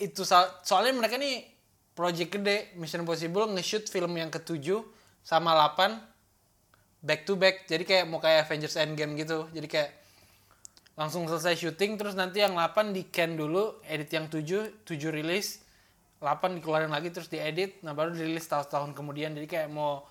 itu 0.00 0.22
sa- 0.26 0.60
soalnya 0.66 0.96
mereka 0.96 1.20
nih 1.20 1.46
project 1.92 2.30
gede 2.32 2.56
Mission 2.80 3.04
Impossible 3.04 3.50
nge-shoot 3.52 3.86
film 3.92 4.16
yang 4.16 4.32
ketujuh 4.32 4.80
sama 5.20 5.52
8 5.52 6.00
back 7.04 7.28
to 7.28 7.36
back. 7.36 7.68
Jadi 7.68 7.84
kayak 7.84 8.04
mau 8.08 8.20
kayak 8.20 8.48
Avengers 8.48 8.76
Endgame 8.80 9.16
gitu. 9.20 9.48
Jadi 9.52 9.68
kayak 9.68 9.90
langsung 10.96 11.24
selesai 11.24 11.56
syuting 11.56 11.96
terus 11.96 12.16
nanti 12.16 12.44
yang 12.44 12.56
8 12.56 12.92
di 12.92 13.08
can 13.08 13.36
dulu 13.36 13.80
edit 13.88 14.10
yang 14.12 14.26
7 14.28 14.84
7 14.84 15.08
rilis 15.12 15.64
8 16.20 16.60
dikeluarin 16.60 16.92
lagi 16.92 17.08
terus 17.08 17.32
diedit. 17.32 17.80
Nah 17.80 17.96
baru 17.96 18.12
dirilis 18.12 18.44
tahun-tahun 18.48 18.92
kemudian. 18.92 19.32
Jadi 19.32 19.48
kayak 19.48 19.68
mau 19.72 20.04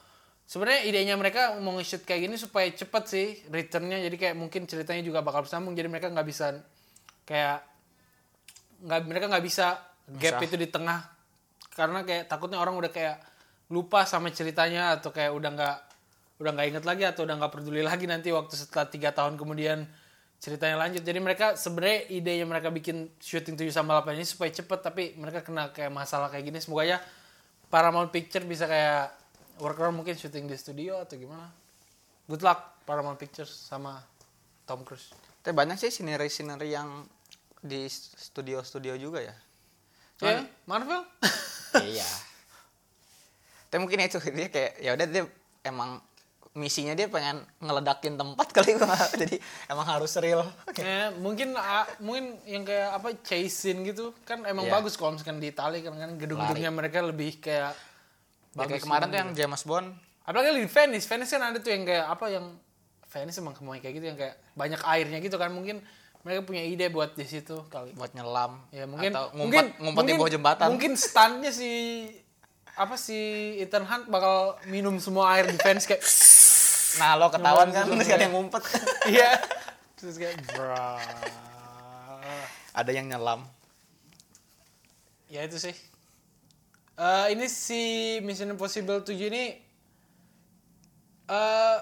sebenarnya 0.49 0.89
idenya 0.89 1.15
mereka 1.17 1.57
mau 1.61 1.77
nge-shoot 1.77 2.05
kayak 2.05 2.29
gini 2.29 2.35
supaya 2.37 2.69
cepet 2.69 3.03
sih 3.05 3.27
returnnya. 3.49 4.01
Jadi 4.01 4.15
kayak 4.17 4.35
mungkin 4.37 4.65
ceritanya 4.65 5.05
juga 5.05 5.21
bakal 5.21 5.45
bersambung 5.45 5.77
jadi 5.77 5.89
mereka 5.89 6.09
nggak 6.09 6.25
bisa 6.25 6.57
kayak 7.29 7.61
nggak 8.83 8.99
mereka 9.07 9.25
nggak 9.27 9.45
bisa 9.45 9.79
gap 10.17 10.41
Bisa. 10.41 10.45
itu 10.49 10.55
di 10.57 10.67
tengah. 10.67 11.05
Karena 11.73 12.03
kayak 12.03 12.27
takutnya 12.27 12.59
orang 12.59 12.75
udah 12.75 12.91
kayak 12.91 13.21
lupa 13.69 14.03
sama 14.03 14.33
ceritanya 14.33 14.97
atau 14.97 15.13
kayak 15.13 15.31
udah 15.31 15.51
nggak 15.53 15.77
udah 16.39 16.51
nggak 16.55 16.67
inget 16.71 16.85
lagi 16.87 17.03
atau 17.05 17.27
udah 17.27 17.35
nggak 17.35 17.51
peduli 17.51 17.83
lagi 17.83 18.07
nanti 18.07 18.31
waktu 18.31 18.55
setelah 18.55 18.87
tiga 18.87 19.11
tahun 19.11 19.35
kemudian 19.35 19.85
ceritanya 20.39 20.79
lanjut. 20.79 21.03
Jadi 21.03 21.19
mereka 21.19 21.59
sebenarnya 21.59 22.07
idenya 22.09 22.47
mereka 22.47 22.71
bikin 22.71 23.11
syuting 23.19 23.59
7 23.59 23.75
sama 23.75 23.99
8 23.99 24.15
ini 24.15 24.25
supaya 24.25 24.49
cepet 24.49 24.79
tapi 24.79 25.03
mereka 25.19 25.43
kena 25.43 25.69
kayak 25.75 25.91
masalah 25.91 26.31
kayak 26.31 26.47
gini. 26.47 26.59
Semoga 26.63 26.87
ya 26.87 26.97
Paramount 27.67 28.09
Picture 28.09 28.47
bisa 28.47 28.65
kayak 28.65 29.13
workaround 29.59 29.99
mungkin 29.99 30.15
syuting 30.15 30.47
di 30.47 30.55
studio 30.55 31.03
atau 31.03 31.19
gimana. 31.19 31.51
Good 32.25 32.41
luck 32.41 32.87
Paramount 32.87 33.19
Pictures 33.19 33.51
sama 33.51 33.99
Tom 34.63 34.87
Cruise. 34.87 35.11
Tapi 35.43 35.51
banyak 35.51 35.75
sih 35.75 35.91
sineri-sineri 35.91 36.71
yang 36.71 37.03
di 37.59 37.85
studio-studio 37.91 38.95
juga 38.95 39.19
ya. 39.23 39.35
ya. 40.21 40.43
Marvel? 40.65 41.03
Iya. 41.69 42.09
Tapi 43.69 43.77
mungkin 43.77 44.01
itu 44.01 44.17
dia 44.33 44.49
kayak 44.49 44.81
ya 44.81 44.97
udah 44.97 45.05
dia 45.05 45.23
emang 45.61 46.01
misinya 46.57 46.97
dia 46.97 47.05
pengen 47.05 47.45
ngeledakin 47.61 48.17
tempat 48.17 48.47
kali 48.57 48.73
gua. 48.73 48.97
Jadi 49.13 49.37
emang 49.69 49.85
harus 49.85 50.09
real. 50.17 50.49
Ya, 50.73 51.13
mungkin 51.13 51.53
ah, 51.53 51.85
mungkin 52.01 52.41
yang 52.49 52.65
kayak 52.65 52.89
apa 52.97 53.07
chase 53.21 53.53
scene 53.53 53.85
gitu 53.85 54.17
kan 54.25 54.41
emang 54.49 54.65
Iya. 54.65 54.81
bagus 54.81 54.97
kalau 54.97 55.13
misalkan 55.13 55.37
di 55.37 55.53
Itali 55.53 55.85
kan 55.85 55.93
kan 55.93 56.17
gedung-gedungnya 56.17 56.71
mereka 56.73 57.05
lebih 57.05 57.37
kayak 57.37 57.77
Ya, 58.57 58.65
kayak 58.65 58.81
kemarin 58.81 59.13
tuh 59.13 59.19
yang 59.21 59.31
James 59.37 59.61
Bond. 59.61 59.93
Apalagi 60.25 60.57
di 60.57 60.65
Venice. 60.65 61.05
Venice 61.05 61.31
kan 61.37 61.53
ada 61.53 61.61
tuh 61.61 61.69
yang 61.69 61.85
kayak 61.85 62.05
apa 62.09 62.25
yang 62.33 62.45
Venice 63.13 63.37
emang 63.37 63.53
semuanya 63.53 63.81
kayak 63.85 63.95
gitu 64.01 64.05
yang 64.09 64.17
kayak 64.17 64.35
banyak 64.57 64.81
airnya 64.89 65.17
gitu 65.21 65.37
kan. 65.37 65.53
Mungkin 65.53 65.85
mereka 66.29 66.45
punya 66.45 66.61
ide 66.61 66.93
buat 66.93 67.17
di 67.17 67.25
situ 67.25 67.57
kali 67.73 67.97
buat 67.97 68.13
nyelam 68.13 68.61
ya 68.69 68.85
mungkin 68.85 69.09
atau 69.09 69.33
ngumpet 69.33 69.41
mungkin 69.41 69.65
ngumpet 69.81 70.03
di 70.05 70.13
bawah 70.13 70.29
jembatan. 70.29 70.67
mungkin 70.69 70.93
standnya 70.93 71.49
si 71.49 71.71
apa 72.77 72.93
si 73.01 73.17
Ethan 73.57 73.81
Hunt 73.89 74.13
bakal 74.13 74.61
minum 74.69 75.01
semua 75.01 75.33
air 75.33 75.49
di 75.49 75.57
Venice 75.57 75.89
kayak 75.89 76.05
Nah, 76.89 77.13
lo 77.21 77.29
ketahuan 77.29 77.69
kan 77.69 77.85
terus 77.85 78.09
ada 78.09 78.25
yang 78.25 78.33
ngumpet. 78.33 78.65
iya 79.13 79.37
terus 79.97 80.17
kayak 80.17 80.41
bra 80.53 80.97
ada 82.73 82.91
yang 82.93 83.09
nyelam. 83.09 83.45
ya 85.33 85.45
itu 85.49 85.57
sih 85.57 85.73
Eh 86.99 87.25
ini 87.31 87.47
si 87.47 87.81
Mission 88.27 88.51
Impossible 88.51 88.99
7 89.01 89.15
ini 89.31 89.55
eh 91.31 91.77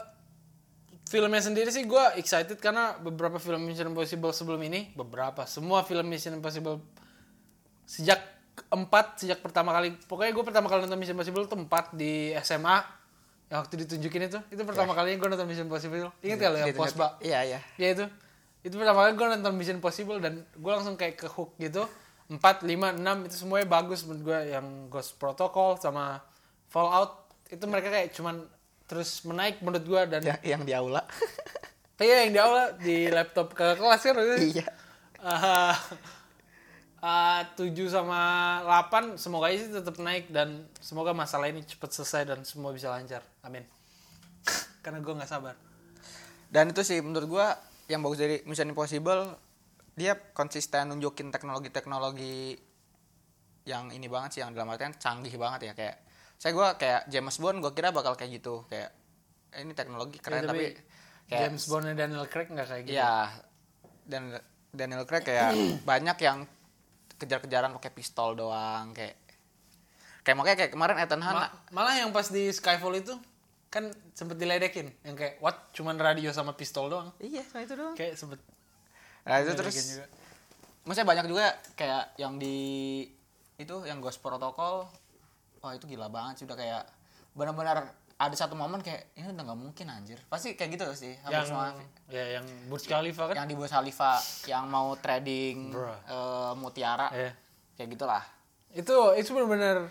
filmnya 1.07 1.39
sendiri 1.39 1.71
sih 1.71 1.87
gue 1.87 2.03
excited 2.19 2.59
karena 2.59 2.99
beberapa 2.99 3.39
film 3.39 3.63
Mission 3.63 3.91
Impossible 3.91 4.35
sebelum 4.35 4.59
ini 4.67 4.91
beberapa 4.93 5.47
semua 5.47 5.87
film 5.87 6.05
Mission 6.07 6.35
Impossible 6.35 6.83
sejak 7.87 8.19
empat 8.67 9.23
sejak 9.23 9.39
pertama 9.39 9.71
kali 9.71 9.95
pokoknya 10.05 10.31
gue 10.35 10.43
pertama 10.43 10.67
kali 10.67 10.83
nonton 10.83 10.99
Mission 10.99 11.15
Impossible 11.15 11.47
itu 11.47 11.55
empat 11.55 11.85
di 11.95 12.35
SMA 12.43 12.77
yang 13.47 13.63
waktu 13.63 13.87
ditunjukin 13.87 14.27
itu. 14.27 14.39
Itu 14.51 14.67
pertama 14.67 14.91
kalinya 14.91 15.23
gue 15.23 15.29
nonton 15.31 15.47
Mission 15.47 15.67
Impossible. 15.71 16.11
Ingat 16.19 16.37
gak 16.39 16.51
lo 16.51 16.57
yang 16.59 16.75
pos 16.75 16.93
bak 16.99 17.23
Iya, 17.23 17.39
iya. 17.47 17.59
ya 17.79 17.87
itu. 17.95 18.05
Itu 18.59 18.75
pertama 18.75 19.07
kali 19.07 19.15
gue 19.15 19.27
nonton 19.39 19.53
Mission 19.55 19.79
Impossible 19.79 20.19
dan 20.19 20.43
gue 20.43 20.71
langsung 20.71 20.99
kayak 20.99 21.15
ke 21.15 21.27
hook 21.31 21.55
gitu. 21.55 21.87
4, 22.27 22.43
5, 22.43 22.67
6 22.67 23.27
itu 23.31 23.35
semuanya 23.39 23.67
bagus 23.71 24.03
menurut 24.03 24.23
gue 24.27 24.39
yang 24.51 24.91
Ghost 24.91 25.15
Protocol 25.15 25.79
sama 25.79 26.19
Fallout 26.67 27.31
itu 27.47 27.63
mereka 27.63 27.87
kayak 27.87 28.11
cuman 28.11 28.43
terus 28.87 29.21
menaik 29.27 29.59
menurut 29.59 29.83
gue 29.83 30.01
dan 30.07 30.21
Ya, 30.23 30.35
yang 30.41 30.63
di 30.63 30.71
aula. 30.71 31.03
iya 32.03 32.23
yang 32.25 32.31
di 32.33 32.39
awal 32.39 32.79
di 32.79 33.11
laptop 33.11 33.51
ke 33.51 33.75
kelas 33.75 34.01
kan 34.01 34.15
iya. 34.39 34.65
7 36.97 37.73
sama 37.91 38.21
8 38.63 39.19
semoga 39.19 39.51
sih 39.53 39.69
tetap 39.69 39.99
naik 39.99 40.31
dan 40.31 40.65
semoga 40.79 41.11
masalah 41.13 41.51
ini 41.51 41.61
cepat 41.67 41.93
selesai 41.93 42.23
dan 42.33 42.39
semua 42.47 42.71
bisa 42.71 42.89
lancar. 42.89 43.21
Amin. 43.43 43.67
Karena 44.83 45.03
gue 45.03 45.13
nggak 45.13 45.29
sabar. 45.29 45.55
Dan 46.47 46.71
itu 46.71 46.81
sih 46.81 47.03
menurut 47.03 47.27
gua 47.27 47.59
yang 47.91 47.99
bagus 47.99 48.23
dari 48.23 48.39
Mission 48.47 48.71
Impossible 48.71 49.35
dia 49.97 50.15
konsisten 50.31 50.93
nunjukin 50.93 51.33
teknologi-teknologi 51.33 52.55
yang 53.67 53.91
ini 53.91 54.07
banget 54.07 54.39
sih 54.39 54.41
yang 54.45 54.55
dalam 54.55 54.71
artian 54.71 54.95
canggih 54.95 55.35
banget 55.35 55.71
ya 55.71 55.73
kayak 55.75 56.06
saya 56.37 56.51
gua 56.53 56.77
kayak 56.77 57.09
James 57.09 57.37
Bond 57.41 57.59
gua 57.59 57.73
kira 57.73 57.89
bakal 57.89 58.13
kayak 58.13 58.41
gitu. 58.41 58.63
Kayak 58.69 58.93
eh, 59.53 59.61
ini 59.65 59.73
teknologi 59.73 60.21
keren 60.21 60.45
Ya, 60.45 60.49
tapi, 60.49 60.65
kayak 61.27 61.41
James 61.49 61.63
Bond 61.65 61.85
dan 61.89 61.95
Daniel 61.97 62.25
Craig 62.29 62.47
nggak 62.53 62.67
kayak 62.69 62.83
gitu. 62.85 62.97
Iya. 62.97 63.13
Dan 64.07 64.23
Daniel 64.71 65.03
Craig 65.09 65.25
kayak 65.25 65.51
banyak 65.89 66.17
yang 66.21 66.45
kejar-kejaran 67.17 67.73
pakai 67.81 67.91
pistol 67.91 68.37
doang 68.37 68.93
kayak 68.93 69.17
kayak 70.21 70.37
makanya 70.37 70.57
kayak 70.61 70.71
kemarin 70.75 71.01
Ethan 71.01 71.23
Hunt 71.23 71.39
Ma- 71.39 71.53
malah 71.73 71.97
yang 71.97 72.13
pas 72.13 72.29
di 72.29 72.53
Skyfall 72.53 73.01
itu 73.01 73.17
kan 73.67 73.89
sempet 74.13 74.37
diledekin. 74.39 74.93
Yang 75.03 75.15
kayak 75.17 75.35
what? 75.43 75.71
Cuman 75.73 75.97
radio 75.97 76.29
sama 76.31 76.53
pistol 76.53 76.87
doang? 76.91 77.09
Iya 77.19 77.43
sama 77.47 77.61
itu 77.65 77.73
doang. 77.73 77.95
Kayak 77.97 78.15
sempet 78.19 78.39
nah 79.27 79.43
itu 79.43 79.51
terus 79.59 79.75
juga. 79.75 80.07
maksudnya 80.87 81.03
banyak 81.03 81.25
juga 81.27 81.51
kayak 81.75 82.15
yang 82.15 82.39
di 82.39 82.55
itu 83.59 83.75
yang 83.83 83.99
Ghost 83.99 84.23
Protocol 84.23 84.87
wah 85.59 85.73
itu 85.73 85.85
gila 85.85 86.07
banget 86.07 86.41
sih 86.41 86.45
udah 86.45 86.55
kayak 86.55 86.83
benar-benar 87.33 87.77
ada 88.17 88.33
satu 88.33 88.57
momen 88.57 88.81
kayak 88.81 89.13
ini 89.13 89.29
udah 89.29 89.45
nggak 89.45 89.59
mungkin 89.59 89.85
anjir. 89.87 90.17
Pasti 90.25 90.57
kayak 90.57 90.73
gitu 90.73 90.85
sih 90.97 91.13
hampir 91.21 91.37
yang 91.37 91.45
semua. 91.45 91.69
ya 92.09 92.41
yang 92.41 92.45
Burj 92.65 92.85
Khalifa 92.85 93.29
kan? 93.29 93.35
Yang 93.37 93.47
di 93.47 93.55
Burj 93.55 93.71
Khalifa 93.71 94.11
yang 94.45 94.65
mau 94.65 94.97
trading 94.97 95.69
eh, 95.69 96.53
mutiara 96.57 97.13
Iya. 97.13 97.31
kayak 97.75 97.89
gitulah. 97.93 98.23
Itu 98.73 99.13
itu 99.13 99.29
benar-benar 99.31 99.85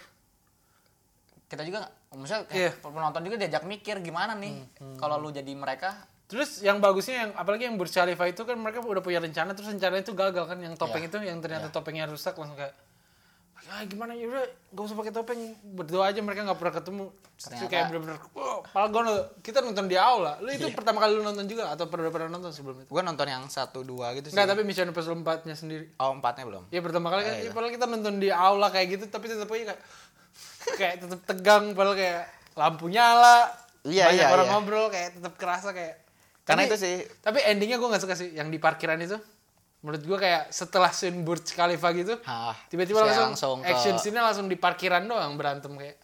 kita 1.46 1.62
juga 1.62 1.86
maksudnya 2.10 2.42
Iya. 2.50 2.74
kayak 2.74 2.82
penonton 2.82 3.22
juga 3.22 3.36
diajak 3.38 3.62
mikir 3.64 4.02
gimana 4.02 4.34
nih 4.34 4.58
kalau 4.96 5.22
lu 5.22 5.30
jadi 5.30 5.52
mereka? 5.54 5.94
Terus 6.26 6.58
yang 6.58 6.82
bagusnya 6.82 7.22
yang 7.22 7.30
apalagi 7.38 7.70
yang 7.70 7.78
Burj 7.78 7.94
Khalifa 7.94 8.26
itu 8.26 8.42
kan 8.42 8.58
mereka 8.58 8.82
udah 8.82 8.98
punya 8.98 9.22
rencana 9.22 9.54
terus 9.54 9.70
rencananya 9.70 10.02
itu 10.02 10.10
gagal 10.10 10.44
kan? 10.44 10.58
Yang 10.58 10.74
topeng 10.74 10.98
Iya. 10.98 11.08
itu 11.08 11.18
yang 11.22 11.38
ternyata 11.38 11.70
topengnya 11.70 12.10
rusak 12.10 12.34
langsung 12.34 12.58
kayak 12.58 12.74
ah 13.68 13.82
gimana? 13.82 14.12
Ya 14.12 14.26
udah 14.26 14.44
gak 14.70 14.84
usah 14.84 14.96
pakai 14.96 15.12
topeng. 15.12 15.40
Berdoa 15.74 16.08
aja 16.08 16.20
mereka 16.20 16.44
nggak 16.44 16.56
pernah 16.56 16.74
ketemu. 16.74 17.04
Ternyata- 17.36 17.68
kayak 17.68 17.84
bener-bener 17.90 18.16
gua 18.32 18.64
nonton- 18.88 19.28
kita 19.40 19.58
nonton 19.60 19.86
di 19.86 19.96
aula. 19.96 20.40
Lu 20.40 20.48
Iya. 20.48 20.56
itu 20.56 20.66
pertama 20.72 20.98
kali 20.98 21.12
lu 21.12 21.22
nonton 21.22 21.44
juga 21.44 21.68
atau 21.68 21.84
pernah 21.86 22.08
pernah 22.08 22.30
nonton 22.30 22.48
sebelum 22.48 22.80
itu? 22.80 22.88
Gue 22.88 23.02
nonton 23.02 23.26
yang 23.26 23.44
satu 23.46 23.84
dua 23.84 24.16
gitu 24.16 24.28
sih. 24.28 24.34
Enggak, 24.34 24.56
tapi 24.56 24.62
Mission 24.64 24.88
Impossible 24.88 25.20
4 25.20 25.44
nya 25.44 25.52
sendiri. 25.52 25.92
Oh 25.96 26.10
empatnya 26.10 26.44
belum. 26.44 26.64
Iya 26.70 26.80
pertama 26.80 27.10
kali 27.10 27.22
kan, 27.22 27.34
iya. 27.36 27.44
ya, 27.44 27.50
padahal 27.52 27.72
kita 27.72 27.84
nonton 27.86 28.14
di 28.16 28.28
aula 28.32 28.68
kayak 28.70 28.88
gitu, 28.88 29.04
tapi 29.06 29.28
tetap 29.28 29.48
aja 29.48 29.64
kayak 29.68 29.80
kayak 30.74 30.94
tetap 30.98 31.20
tegang, 31.24 31.64
padahal 31.72 31.94
kayak 31.94 32.24
lampu 32.54 32.88
nyala, 32.88 33.52
Iya, 33.84 34.08
banyak 34.08 34.18
iya, 34.18 34.32
orang 34.32 34.46
iya. 34.48 34.52
ngobrol, 34.52 34.86
kayak 34.88 35.08
tetap 35.14 35.34
kerasa 35.36 35.70
kayak. 35.70 35.94
Karena 36.42 36.62
Tapi- 36.62 36.70
itu 36.72 36.76
sih. 36.78 36.94
Tapi 37.20 37.38
endingnya 37.44 37.76
gue 37.76 37.86
nggak 37.86 38.00
suka 38.00 38.14
sih, 38.14 38.32
yang 38.32 38.48
di 38.48 38.56
parkiran 38.56 38.96
itu, 38.96 39.14
menurut 39.86 40.02
gue 40.02 40.18
kayak 40.18 40.50
setelah 40.50 40.90
scene 40.90 41.22
Burj 41.22 41.46
Khalifa 41.48 41.94
gitu 41.94 42.18
tiba-tiba 42.66 43.06
ya 43.06 43.30
langsung, 43.30 43.62
ke- 43.62 43.70
action 43.70 43.94
scene 43.96 44.18
langsung 44.18 44.44
di 44.44 44.58
parkiran 44.58 45.00
doang 45.00 45.38
berantem 45.38 45.70
kayak. 45.72 46.02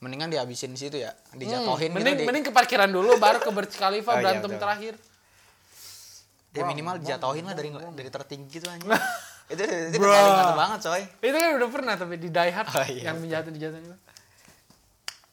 Mendingan 0.00 0.26
dihabisin 0.28 0.72
di 0.72 0.80
situ 0.80 0.96
ya 0.96 1.12
Hmm, 1.12 1.38
dijatuhin 1.38 1.92
mending 1.92 2.16
gitu 2.16 2.20
di, 2.20 2.26
mending 2.26 2.42
ke 2.42 2.50
parkiran 2.50 2.88
dulu 2.88 3.20
baru 3.20 3.38
ke 3.38 3.52
Burj 3.52 3.70
Khalifa 3.70 4.10
Oh, 4.10 4.14
iya, 4.14 4.22
berantem 4.24 4.50
betul. 4.50 4.58
terakhir. 4.58 4.94
Ya 6.50 6.62
minimal 6.64 6.94
dijatuhin 6.98 7.44
lah 7.44 7.52
dari 7.52 7.68
dari 7.70 8.10
tertinggi 8.10 8.56
tuh 8.58 8.68
anjing. 8.68 8.88
Itu 9.48 9.62
itu 9.62 9.98
Bro. 9.98 10.08
paling 10.08 10.56
banget 10.56 10.78
coy. 10.82 11.02
Itu 11.20 11.36
kan 11.36 11.50
udah 11.54 11.68
pernah 11.68 11.94
tapi 11.94 12.14
di 12.16 12.28
Die 12.28 12.50
Hard 12.50 12.68
Oh, 12.72 12.84
iya. 12.84 13.02
yang 13.06 13.20
menjatuh 13.20 13.52
dijatuh 13.52 13.78
itu. 13.78 13.96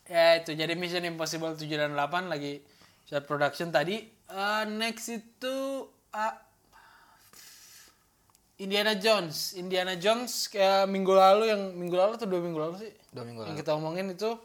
Ya 0.05 0.25
itu 0.35 0.51
jadi 0.51 0.73
Mission 0.73 1.01
Impossible 1.03 1.53
7 1.53 1.65
dan 1.71 1.93
8 1.93 2.27
lagi 2.27 2.59
start 3.05 3.25
production 3.25 3.69
tadi. 3.69 4.01
Eh, 4.05 4.63
next 4.67 5.07
itu 5.07 5.55
ah, 6.09 6.35
Indiana 8.59 8.91
Jones. 8.99 9.55
Indiana 9.55 9.95
Jones 9.95 10.51
kayak 10.51 10.83
minggu 10.91 11.15
lalu 11.15 11.47
yang 11.47 11.61
minggu 11.79 11.95
lalu 11.95 12.11
atau 12.19 12.27
dua 12.27 12.43
minggu 12.43 12.59
lalu 12.59 12.75
sih? 12.83 12.91
Dua 13.15 13.23
minggu 13.23 13.47
yang 13.47 13.55
lalu. 13.55 13.61
kita 13.63 13.71
omongin 13.71 14.11
itu 14.11 14.35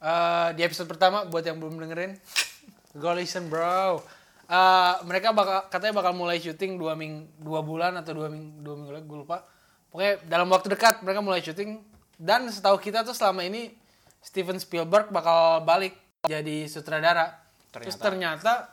eh, 0.00 0.48
di 0.56 0.64
episode 0.64 0.88
pertama 0.88 1.28
buat 1.28 1.44
yang 1.44 1.60
belum 1.60 1.76
dengerin. 1.76 2.16
Go 3.00 3.12
listen 3.12 3.52
bro. 3.52 4.00
Eh, 4.48 4.94
mereka 5.04 5.36
bakal 5.36 5.68
katanya 5.68 5.94
bakal 6.00 6.12
mulai 6.16 6.40
syuting 6.40 6.80
dua 6.80 6.96
ming 6.96 7.28
dua 7.36 7.60
bulan 7.60 7.92
atau 8.00 8.16
dua 8.16 8.32
ming 8.32 8.64
dua 8.64 8.80
minggu 8.80 8.92
lagi 8.96 9.04
gue 9.04 9.18
lupa. 9.28 9.44
Pokoknya 9.92 10.24
dalam 10.24 10.48
waktu 10.48 10.72
dekat 10.72 11.04
mereka 11.04 11.20
mulai 11.20 11.44
syuting. 11.44 11.84
Dan 12.16 12.48
setahu 12.48 12.80
kita 12.80 13.04
tuh 13.04 13.12
selama 13.12 13.44
ini 13.44 13.76
Steven 14.24 14.56
Spielberg 14.56 15.12
bakal 15.12 15.60
balik 15.68 15.92
jadi 16.24 16.64
sutradara. 16.64 17.44
Terus 17.68 18.00
ternyata 18.00 18.72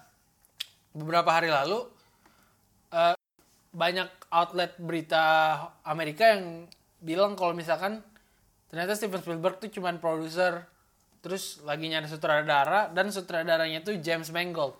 beberapa 0.95 1.27
hari 1.27 1.51
lalu 1.51 1.91
banyak 3.71 4.07
outlet 4.31 4.75
berita 4.75 5.23
Amerika 5.87 6.35
yang 6.35 6.67
bilang 6.99 7.39
kalau 7.39 7.55
misalkan 7.55 8.03
ternyata 8.67 8.95
Steven 8.95 9.19
Spielberg 9.23 9.63
tuh 9.63 9.71
cuman 9.71 9.99
produser 9.99 10.67
terus 11.23 11.63
lagi 11.63 11.87
nyari 11.87 12.07
sutradara 12.09 12.91
dan 12.91 13.09
sutradaranya 13.09 13.79
tuh 13.81 13.95
James 14.03 14.29
Mangold. 14.33 14.75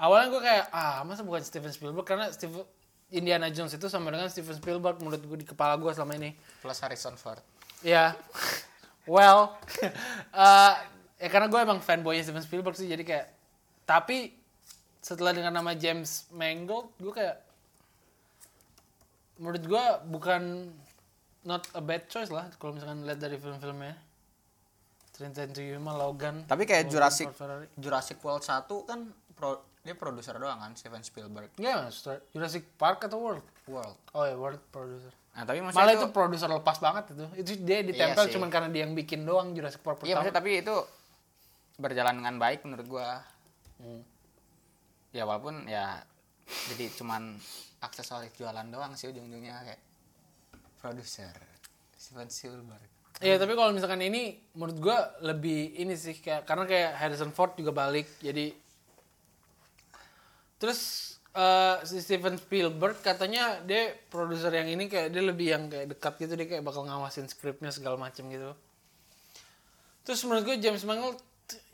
Awalnya 0.00 0.26
gue 0.32 0.42
kayak 0.42 0.64
ah 0.72 1.04
masa 1.04 1.22
bukan 1.22 1.44
Steven 1.44 1.70
Spielberg? 1.70 2.06
Karena 2.08 2.32
Steven 2.32 2.64
Indiana 3.12 3.52
Jones 3.52 3.76
itu 3.76 3.86
sama 3.92 4.08
dengan 4.08 4.32
Steven 4.32 4.56
Spielberg 4.56 4.96
menurut 5.04 5.20
gue 5.20 5.38
di 5.44 5.46
kepala 5.46 5.76
gue 5.76 5.92
selama 5.92 6.16
ini. 6.16 6.32
Plus 6.64 6.78
Harrison 6.80 7.14
Ford. 7.20 7.42
Ya 7.84 8.16
well 9.10 9.58
eh, 10.42 10.74
ya 11.18 11.28
karena 11.28 11.50
gue 11.50 11.60
emang 11.60 11.78
fanboy 11.82 12.18
Steven 12.22 12.42
Spielberg 12.42 12.78
sih 12.78 12.86
jadi 12.86 13.02
kayak 13.02 13.26
tapi 13.82 14.41
setelah 15.02 15.32
dengan 15.32 15.52
nama 15.52 15.74
James 15.74 16.30
Mangold 16.30 16.94
gue 16.96 17.10
kayak 17.10 17.36
menurut 19.36 19.60
gue 19.60 19.84
bukan 20.08 20.70
not 21.42 21.66
a 21.72 21.82
bad 21.82 22.06
choice 22.06 22.30
lah 22.30 22.46
kalau 22.56 22.72
misalkan 22.72 23.02
lihat 23.02 23.18
dari 23.18 23.34
film-filmnya 23.34 23.98
Train 25.12 25.34
to 25.34 25.60
Yuma, 25.60 25.92
Logan 25.92 26.46
tapi 26.46 26.64
kayak 26.64 26.86
Logan, 26.86 26.92
Jurassic. 26.94 27.26
Jurassic 27.76 28.18
World 28.20 28.40
1 28.40 28.64
kan 28.82 29.00
pro, 29.34 29.50
dia 29.80 29.92
produser 29.92 30.32
doang 30.34 30.56
kan 30.56 30.72
Steven 30.72 31.02
Spielberg 31.02 31.50
Ya, 31.58 31.90
Star- 31.90 32.22
Jurassic 32.30 32.64
Park 32.74 33.04
atau 33.04 33.18
World? 33.20 33.44
World 33.66 33.98
Oh 34.12 34.22
ya, 34.22 34.34
World 34.34 34.62
producer. 34.70 35.10
nah 35.32 35.42
tapi 35.42 35.58
Malah 35.60 35.74
itu, 35.90 35.98
itu 35.98 36.08
produser 36.10 36.44
lepas 36.46 36.76
banget 36.76 37.08
itu. 37.10 37.24
Itu 37.34 37.50
dia 37.60 37.80
ditempel 37.82 38.24
sih. 38.24 38.36
cuman 38.36 38.48
karena 38.48 38.68
dia 38.68 38.84
yang 38.84 38.92
bikin 38.92 39.22
doang 39.22 39.50
Jurassic 39.50 39.80
Park 39.80 40.00
iya 40.00 40.14
pertama. 40.14 40.16
maksudnya 40.22 40.36
tapi 40.38 40.50
itu 40.56 40.74
berjalan 41.76 42.14
dengan 42.14 42.36
baik 42.38 42.62
menurut 42.62 42.86
gua 42.86 43.24
Hmm. 43.74 43.98
Ya 45.12 45.28
walaupun 45.28 45.68
ya 45.68 46.00
jadi 46.72 46.88
cuman 46.96 47.36
aksesoris 47.84 48.32
jualan 48.36 48.66
doang 48.72 48.96
sih 48.96 49.12
ujung-ujungnya 49.12 49.60
kayak 49.62 49.82
produser 50.80 51.32
Steven 51.96 52.28
Spielberg 52.32 52.92
Iya, 53.22 53.38
tapi 53.38 53.54
kalau 53.54 53.70
misalkan 53.70 54.02
ini 54.02 54.34
menurut 54.58 54.78
gua 54.82 54.98
lebih 55.22 55.78
ini 55.78 55.94
sih 55.94 56.18
kayak 56.18 56.42
karena 56.42 56.66
kayak 56.66 56.90
Harrison 56.98 57.30
Ford 57.30 57.54
juga 57.54 57.70
balik. 57.70 58.10
Jadi 58.18 58.50
terus 60.58 60.80
eh, 61.30 61.76
si 61.86 62.02
Steven 62.02 62.34
Spielberg 62.34 62.98
katanya 62.98 63.62
dia 63.62 63.94
produser 64.10 64.50
yang 64.50 64.74
ini 64.74 64.90
kayak 64.90 65.14
dia 65.14 65.22
lebih 65.22 65.46
yang 65.54 65.70
kayak 65.70 65.94
dekat 65.94 66.12
gitu 66.18 66.34
dia 66.34 66.46
kayak 66.50 66.64
bakal 66.66 66.82
ngawasin 66.82 67.30
skripnya 67.30 67.70
segala 67.70 67.94
macem 67.94 68.26
gitu. 68.26 68.58
Terus 70.02 70.20
menurut 70.26 70.42
gue 70.42 70.56
James 70.58 70.82
Mangold 70.82 71.22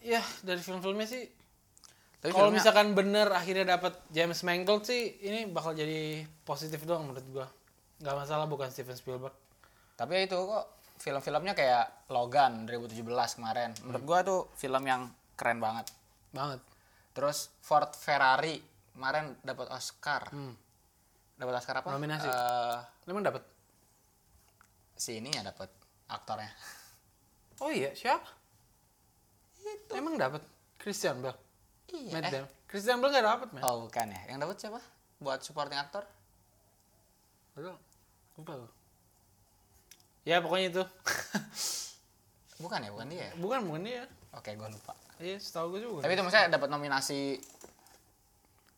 ya 0.04 0.20
dari 0.44 0.60
film-filmnya 0.60 1.08
sih 1.08 1.24
tapi 2.18 2.30
kalau 2.30 2.48
filmnya- 2.48 2.58
misalkan 2.58 2.86
bener 2.92 3.30
akhirnya 3.30 3.66
dapat 3.70 3.94
James 4.08 4.42
Mangold 4.42 4.82
sih 4.82 5.18
ini 5.20 5.46
bakal 5.46 5.72
jadi 5.72 6.22
positif 6.42 6.82
doang 6.82 7.06
menurut 7.06 7.26
gua 7.30 7.46
nggak 7.98 8.16
masalah 8.16 8.46
bukan 8.46 8.68
Steven 8.68 8.94
Spielberg 8.94 9.34
Tapi 9.94 10.14
ya 10.14 10.22
itu 10.24 10.38
kok 10.38 10.64
film-filmnya 10.98 11.54
kayak 11.54 12.06
Logan 12.08 12.62
2017 12.64 13.02
kemarin. 13.34 13.74
Menurut 13.82 14.04
gua 14.04 14.18
tuh 14.22 14.46
film 14.54 14.82
yang 14.82 15.10
keren 15.34 15.58
banget. 15.58 15.90
banget 16.30 16.62
Terus 17.10 17.50
Ford 17.58 17.90
Ferrari 17.92 18.62
kemarin 18.94 19.34
dapat 19.42 19.66
Oscar. 19.70 20.30
Dapat 21.34 21.54
Oscar 21.54 21.82
apa? 21.82 21.90
Nominasi. 21.90 22.26
Eh, 22.26 22.78
emang 23.10 23.26
dapat 23.26 23.42
si 24.94 25.18
ini 25.18 25.30
ya 25.30 25.42
dapat 25.42 25.66
aktornya. 26.06 26.50
oh 27.58 27.70
iya 27.70 27.90
siapa 27.90 28.26
emang 29.92 30.14
dapat 30.14 30.42
Christian 30.78 31.18
Bale 31.18 31.47
Iya. 31.88 32.12
Matt 32.12 32.24
eh, 32.24 32.32
Damon 32.34 32.50
Christian 32.64 32.98
Bale 32.98 33.10
nggak 33.10 33.26
dapat 33.26 33.48
man 33.50 33.60
Oh 33.62 33.76
bukan 33.82 34.06
ya. 34.08 34.20
Yang 34.26 34.38
dapat 34.42 34.56
siapa? 34.58 34.80
Buat 35.18 35.40
supporting 35.40 35.76
aktor? 35.76 36.04
Aduh, 37.54 37.74
lupa 38.34 38.52
gua. 38.56 38.70
ya 40.22 40.38
pokoknya 40.38 40.66
itu 40.70 40.84
Bukan 42.60 42.78
ya, 42.80 42.90
bukan 42.90 43.06
dia. 43.08 43.20
ya? 43.20 43.30
bukan 43.36 43.58
bukan 43.64 43.82
dia 43.82 44.02
Oke, 44.30 44.52
gua 44.54 44.68
lupa. 44.68 44.92
iya 45.16 45.36
setahu 45.36 45.72
gue 45.72 45.80
juga 45.80 46.04
Tapi 46.04 46.12
itu 46.12 46.22
maksudnya 46.22 46.50
dapat 46.50 46.68
nominasi 46.68 47.20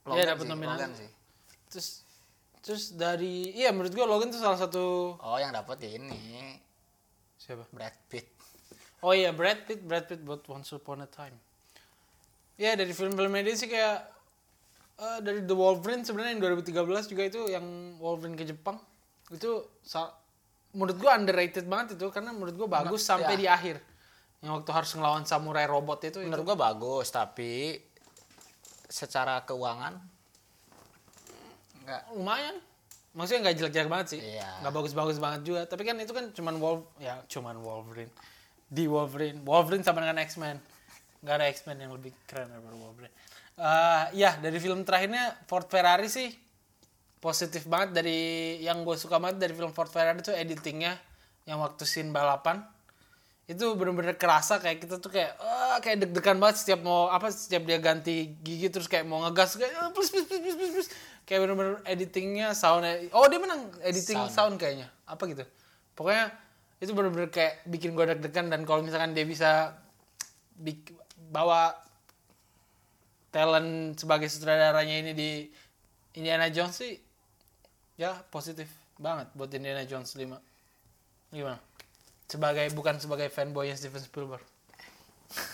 Iya, 0.06 0.24
dapat 0.28 0.44
sih, 0.44 0.50
nominasi. 0.50 0.76
Logan 0.76 0.92
sih. 0.96 1.10
terus 1.68 1.88
terus 2.60 2.84
dari 2.92 3.52
iya 3.52 3.68
menurut 3.68 3.90
gua 3.90 4.06
Logan 4.06 4.28
tuh 4.28 4.38
salah 4.38 4.56
satu 4.56 5.16
Oh, 5.18 5.36
yang 5.36 5.50
dapat 5.50 5.76
ya 5.80 5.90
ini 5.92 6.56
siapa 7.36 7.64
Brad 7.68 7.96
Pitt. 8.06 8.28
Oh 9.00 9.12
iya 9.12 9.30
Brad 9.30 9.64
Pitt, 9.64 9.80
Brad 9.80 10.04
Pitt 10.04 10.20
buat 10.20 10.44
Once 10.46 10.70
Upon 10.70 11.00
a 11.00 11.08
Time. 11.08 11.36
Ya 12.60 12.76
dari 12.76 12.92
film-film 12.92 13.32
dia 13.40 13.56
sih 13.56 13.72
kayak 13.72 14.04
eh, 15.00 15.18
dari 15.24 15.40
The 15.48 15.56
Wolverine 15.56 16.04
sebenarnya 16.04 16.36
yang 16.36 16.60
2013 16.60 17.08
juga 17.08 17.22
itu 17.24 17.40
yang 17.48 17.96
Wolverine 17.96 18.36
ke 18.36 18.44
Jepang. 18.44 18.76
Itu 19.32 19.64
menurut 20.76 21.00
gua 21.00 21.16
underrated 21.16 21.64
banget 21.64 21.96
itu 21.96 22.04
karena 22.12 22.36
menurut 22.36 22.52
gua 22.60 22.68
bagus 22.84 23.00
sampai 23.00 23.40
ya. 23.40 23.40
di 23.40 23.46
akhir. 23.48 23.76
Yang 24.44 24.52
waktu 24.60 24.70
harus 24.76 24.90
ngelawan 24.92 25.24
samurai 25.24 25.64
robot 25.64 26.04
itu, 26.04 26.20
itu. 26.20 26.28
Menurut 26.28 26.52
gua 26.52 26.58
bagus, 26.68 27.08
tapi 27.08 27.80
secara 28.92 29.40
keuangan 29.48 29.96
enggak 31.80 32.02
lumayan. 32.12 32.56
Maksudnya 33.16 33.40
nggak 33.48 33.56
jelek-jelek 33.56 33.88
banget 33.90 34.06
sih. 34.14 34.20
Iya. 34.20 34.60
nggak 34.60 34.74
bagus-bagus 34.76 35.16
banget 35.16 35.40
juga. 35.48 35.64
Tapi 35.64 35.82
kan 35.88 35.96
itu 35.96 36.12
kan 36.12 36.28
cuman 36.36 36.60
Wolf 36.60 36.84
ya 37.00 37.24
cuman 37.24 37.56
Wolverine. 37.56 38.12
Di 38.68 38.84
Wolverine. 38.84 39.40
Wolverine 39.48 39.80
sama 39.80 40.04
dengan 40.04 40.20
X-Men 40.20 40.60
nggak 41.20 41.34
ada 41.36 41.46
X-Men 41.52 41.78
yang 41.84 41.92
lebih 41.92 42.12
keren 42.24 42.48
daripada 42.48 42.76
Wolverine 42.76 43.14
Eh, 43.60 44.04
ya 44.16 44.40
dari 44.40 44.56
film 44.56 44.88
terakhirnya 44.88 45.36
Ford 45.44 45.68
Ferrari 45.68 46.08
sih 46.08 46.32
positif 47.20 47.68
banget 47.68 48.00
dari 48.00 48.56
yang 48.64 48.80
gue 48.88 48.96
suka 48.96 49.20
banget 49.20 49.36
dari 49.36 49.52
film 49.52 49.76
Ford 49.76 49.92
Ferrari 49.92 50.24
itu 50.24 50.32
editingnya 50.32 50.96
yang 51.44 51.60
waktu 51.60 51.84
scene 51.84 52.08
balapan. 52.08 52.64
Itu 53.44 53.76
bener-bener 53.76 54.16
kerasa 54.16 54.64
kayak 54.64 54.80
kita 54.80 54.96
tuh 54.96 55.12
kayak 55.12 55.36
ah, 55.44 55.76
kayak 55.84 56.08
deg-degan 56.08 56.40
banget 56.40 56.64
setiap 56.64 56.80
mau 56.80 57.12
apa 57.12 57.28
setiap 57.28 57.68
dia 57.68 57.76
ganti 57.76 58.32
gigi 58.40 58.72
terus 58.72 58.88
kayak 58.88 59.04
mau 59.04 59.20
ngegas 59.28 59.60
kayak 59.60 59.76
ah, 59.76 59.92
please, 59.92 60.08
please, 60.08 60.24
please, 60.24 60.40
please, 60.40 60.56
please, 60.56 60.74
please. 60.80 60.90
kayak 61.28 61.40
bener-bener 61.44 61.84
editingnya 61.84 62.56
soundnya 62.56 63.12
oh 63.12 63.28
dia 63.28 63.44
menang 63.44 63.68
editing 63.84 64.24
sound, 64.32 64.56
kayaknya 64.56 64.88
apa 65.04 65.20
gitu. 65.28 65.44
Pokoknya 65.92 66.32
itu 66.80 66.96
bener-bener 66.96 67.28
kayak 67.28 67.68
bikin 67.68 67.92
gue 67.92 68.08
deg-degan 68.08 68.48
dan 68.48 68.64
kalau 68.64 68.80
misalkan 68.80 69.12
dia 69.12 69.28
bisa 69.28 69.76
bik- 70.56 70.96
bawa 71.30 71.72
talent 73.30 73.94
sebagai 73.94 74.26
sutradaranya 74.26 75.06
ini 75.06 75.12
di 75.14 75.30
Indiana 76.18 76.50
Jones 76.50 76.74
sih 76.82 76.98
ya 77.94 78.18
positif 78.26 78.66
banget 78.98 79.30
buat 79.38 79.48
Indiana 79.54 79.86
Jones 79.86 80.12
5 80.18 80.26
gimana? 81.30 81.58
Sebagai 82.26 82.66
bukan 82.74 82.98
sebagai 82.98 83.30
fanboy 83.30 83.70
Steven 83.74 84.02
Spielberg. 84.02 84.42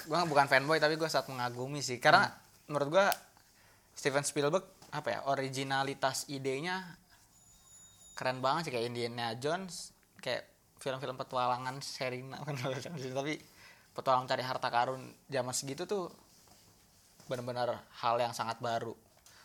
Gua 0.09 0.25
bukan 0.25 0.49
fanboy 0.49 0.81
tapi 0.81 0.97
gua 0.97 1.09
sangat 1.09 1.33
mengagumi 1.33 1.85
sih. 1.85 2.01
Karena 2.01 2.29
menurut 2.69 2.89
gua 2.89 3.07
Steven 3.97 4.25
Spielberg 4.25 4.65
apa 4.93 5.09
ya 5.13 5.21
originalitas 5.29 6.29
idenya 6.33 6.85
keren 8.17 8.41
banget 8.41 8.69
sih. 8.69 8.73
Kayak 8.73 8.87
Indiana 8.93 9.37
Jones 9.37 9.93
kayak 10.21 10.49
film-film 10.81 11.17
petualangan 11.17 11.81
sih, 11.81 13.13
tapi 13.19 13.41
petualang 13.97 14.29
cari 14.29 14.45
harta 14.45 14.69
karun 14.69 15.01
zaman 15.27 15.57
segitu 15.57 15.89
tuh 15.89 16.13
benar-benar 17.27 17.81
hal 17.99 18.17
yang 18.21 18.37
sangat 18.37 18.61
baru. 18.61 18.93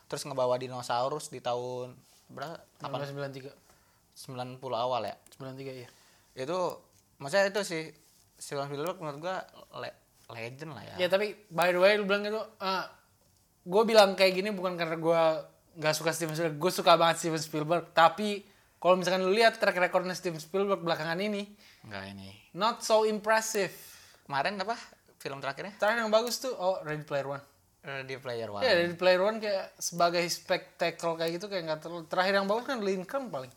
Terus 0.05 0.27
ngebawa 0.27 0.59
dinosaurus 0.59 1.31
di 1.31 1.39
tahun 1.39 1.95
berapa? 2.27 2.59
1993 2.83 3.47
90 4.11 4.59
awal 4.75 5.07
ya? 5.07 5.15
93 5.39 5.87
ya 5.87 5.89
itu 6.35 6.59
maksudnya 7.17 7.47
itu 7.47 7.61
sih 7.63 7.83
Steven 8.35 8.67
Spielberg 8.67 8.97
menurut 8.99 9.19
gua 9.19 9.37
le- 9.79 9.97
legend 10.31 10.71
lah 10.75 10.83
ya. 10.83 10.95
Ya 10.95 11.07
tapi 11.07 11.35
by 11.47 11.71
the 11.71 11.79
way 11.79 11.95
lu 11.95 12.07
bilang 12.07 12.23
gitu, 12.23 12.39
gue 13.61 13.83
bilang 13.85 14.15
kayak 14.15 14.33
gini 14.33 14.49
bukan 14.49 14.73
karena 14.73 14.95
gue 14.95 15.21
nggak 15.77 15.93
suka 15.93 16.11
Steven 16.15 16.33
Spielberg, 16.33 16.57
gue 16.57 16.71
suka 16.71 16.95
banget 16.95 17.15
Steven 17.19 17.41
Spielberg. 17.41 17.83
Tapi 17.91 18.47
kalau 18.81 18.95
misalkan 18.97 19.21
lu 19.21 19.35
lihat 19.35 19.59
track 19.59 19.77
recordnya 19.77 20.15
Steven 20.17 20.39
Spielberg 20.41 20.81
belakangan 20.81 21.19
ini, 21.19 21.45
enggak 21.85 22.03
ini. 22.15 22.29
not 22.55 22.81
so 22.81 23.03
impressive. 23.05 23.75
Kemarin 24.25 24.57
apa 24.61 24.77
film 25.21 25.37
terakhirnya 25.37 25.77
Terakhir 25.77 26.01
yang 26.01 26.13
bagus 26.13 26.41
tuh, 26.41 26.53
oh 26.57 26.81
Ready 26.81 27.05
Player 27.05 27.27
One. 27.29 27.43
Ready 27.81 28.17
Player 28.17 28.49
One 28.49 28.61
Ya 28.61 28.73
Ready 28.77 28.97
Player 28.97 29.21
One 29.21 29.37
kayak 29.41 29.73
sebagai 29.77 30.25
spektakel 30.29 31.17
kayak 31.17 31.31
gitu 31.37 31.45
kayak 31.49 31.63
nggak 31.69 31.79
terlalu. 31.81 32.05
Terakhir 32.09 32.33
yang 32.41 32.47
bagus 32.49 32.65
kan 32.65 32.79
Lincoln 32.81 33.23
paling. 33.29 33.53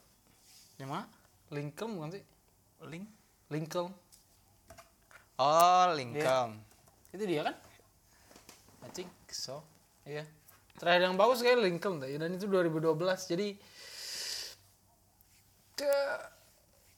Yang 0.80 0.88
mana 0.90 1.06
Lincoln 1.52 1.90
bukan 1.96 2.10
sih? 2.12 2.24
Link 2.84 3.06
Lincoln. 3.48 3.88
oh 5.40 5.86
Lincoln 5.96 6.60
Itu 7.12 7.24
dia 7.24 7.42
kan? 7.46 7.56
I 8.84 8.90
think 8.92 9.12
so. 9.32 9.64
Iya. 10.04 10.28
Terakhir 10.76 11.08
yang 11.08 11.16
bagus 11.16 11.40
kayak 11.40 11.62
Lincoln. 11.64 12.02
Dan 12.02 12.36
itu 12.36 12.44
2012. 12.50 13.30
Jadi 13.30 13.48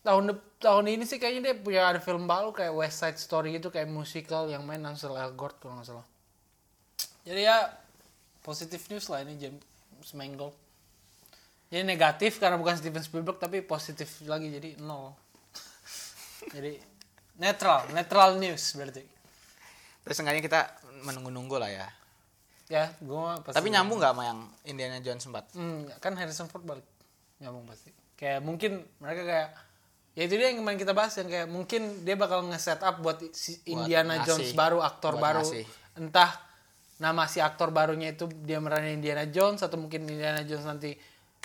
tahun 0.07 0.25
tahun 0.57 0.87
ini 0.87 1.03
sih 1.03 1.19
kayaknya 1.19 1.43
dia 1.43 1.55
punya 1.59 1.83
ada 1.85 1.99
film 1.99 2.25
baru 2.25 2.55
kayak 2.55 2.71
West 2.71 3.03
Side 3.03 3.19
Story 3.19 3.59
gitu 3.59 3.69
kayak 3.69 3.91
musical 3.91 4.47
yang 4.47 4.63
main 4.63 4.79
Ansel 4.81 5.13
Elgort 5.13 5.59
kalau 5.59 5.77
nggak 5.77 5.89
salah. 5.91 6.07
Jadi 7.27 7.43
ya 7.43 7.75
positif 8.41 8.87
news 8.87 9.11
lah 9.11 9.27
ini 9.27 9.35
James 9.35 10.11
Mangold. 10.15 10.55
Jadi 11.67 11.83
negatif 11.83 12.39
karena 12.39 12.55
bukan 12.55 12.79
Steven 12.79 13.03
Spielberg 13.03 13.37
tapi 13.37 13.59
positif 13.61 14.23
lagi 14.25 14.47
jadi 14.49 14.79
nol. 14.79 15.11
jadi 16.55 16.79
netral, 17.37 17.91
netral 17.91 18.39
news 18.39 18.63
berarti. 18.73 19.03
terus 20.01 20.15
seenggaknya 20.17 20.39
kita 20.41 20.61
menunggu-nunggu 21.03 21.59
lah 21.59 21.67
ya 21.67 21.89
Ya, 22.67 22.91
gua 22.99 23.39
pasti. 23.43 23.59
tapi 23.59 23.71
nyambung 23.71 23.99
nggak 23.99 24.11
sama 24.11 24.23
yang 24.23 24.39
Indiana 24.65 24.99
Jones 24.99 25.23
4 25.23 25.55
Hmm, 25.55 25.87
kan 25.99 26.15
Harrison 26.15 26.47
Ford 26.47 26.63
balik. 26.63 26.87
Nyambung 27.39 27.67
pasti. 27.67 27.91
Kayak 28.15 28.43
mungkin 28.43 28.83
mereka 28.99 29.23
kayak 29.23 29.49
ya 30.17 30.25
itu 30.25 30.35
dia 30.41 30.49
yang 30.49 30.65
kemarin 30.65 30.81
kita 30.81 30.97
bahas 30.97 31.13
yang 31.21 31.29
kayak 31.29 31.49
mungkin 31.53 32.03
dia 32.03 32.17
bakal 32.17 32.41
nge-set 32.49 32.81
up 32.81 33.05
buat 33.05 33.21
si 33.37 33.61
Indiana 33.69 34.17
ngasih. 34.17 34.27
Jones 34.27 34.51
baru, 34.57 34.81
aktor 34.81 35.21
Buat 35.21 35.23
baru. 35.23 35.45
ngasih. 35.45 35.65
Entah 36.01 36.31
nama 36.97 37.29
si 37.29 37.45
aktor 37.45 37.69
barunya 37.69 38.17
itu 38.17 38.25
dia 38.41 38.57
meranin 38.57 38.97
Indiana 38.97 39.29
Jones 39.29 39.61
atau 39.61 39.77
mungkin 39.77 40.09
Indiana 40.09 40.41
Jones 40.41 40.65
nanti 40.65 40.97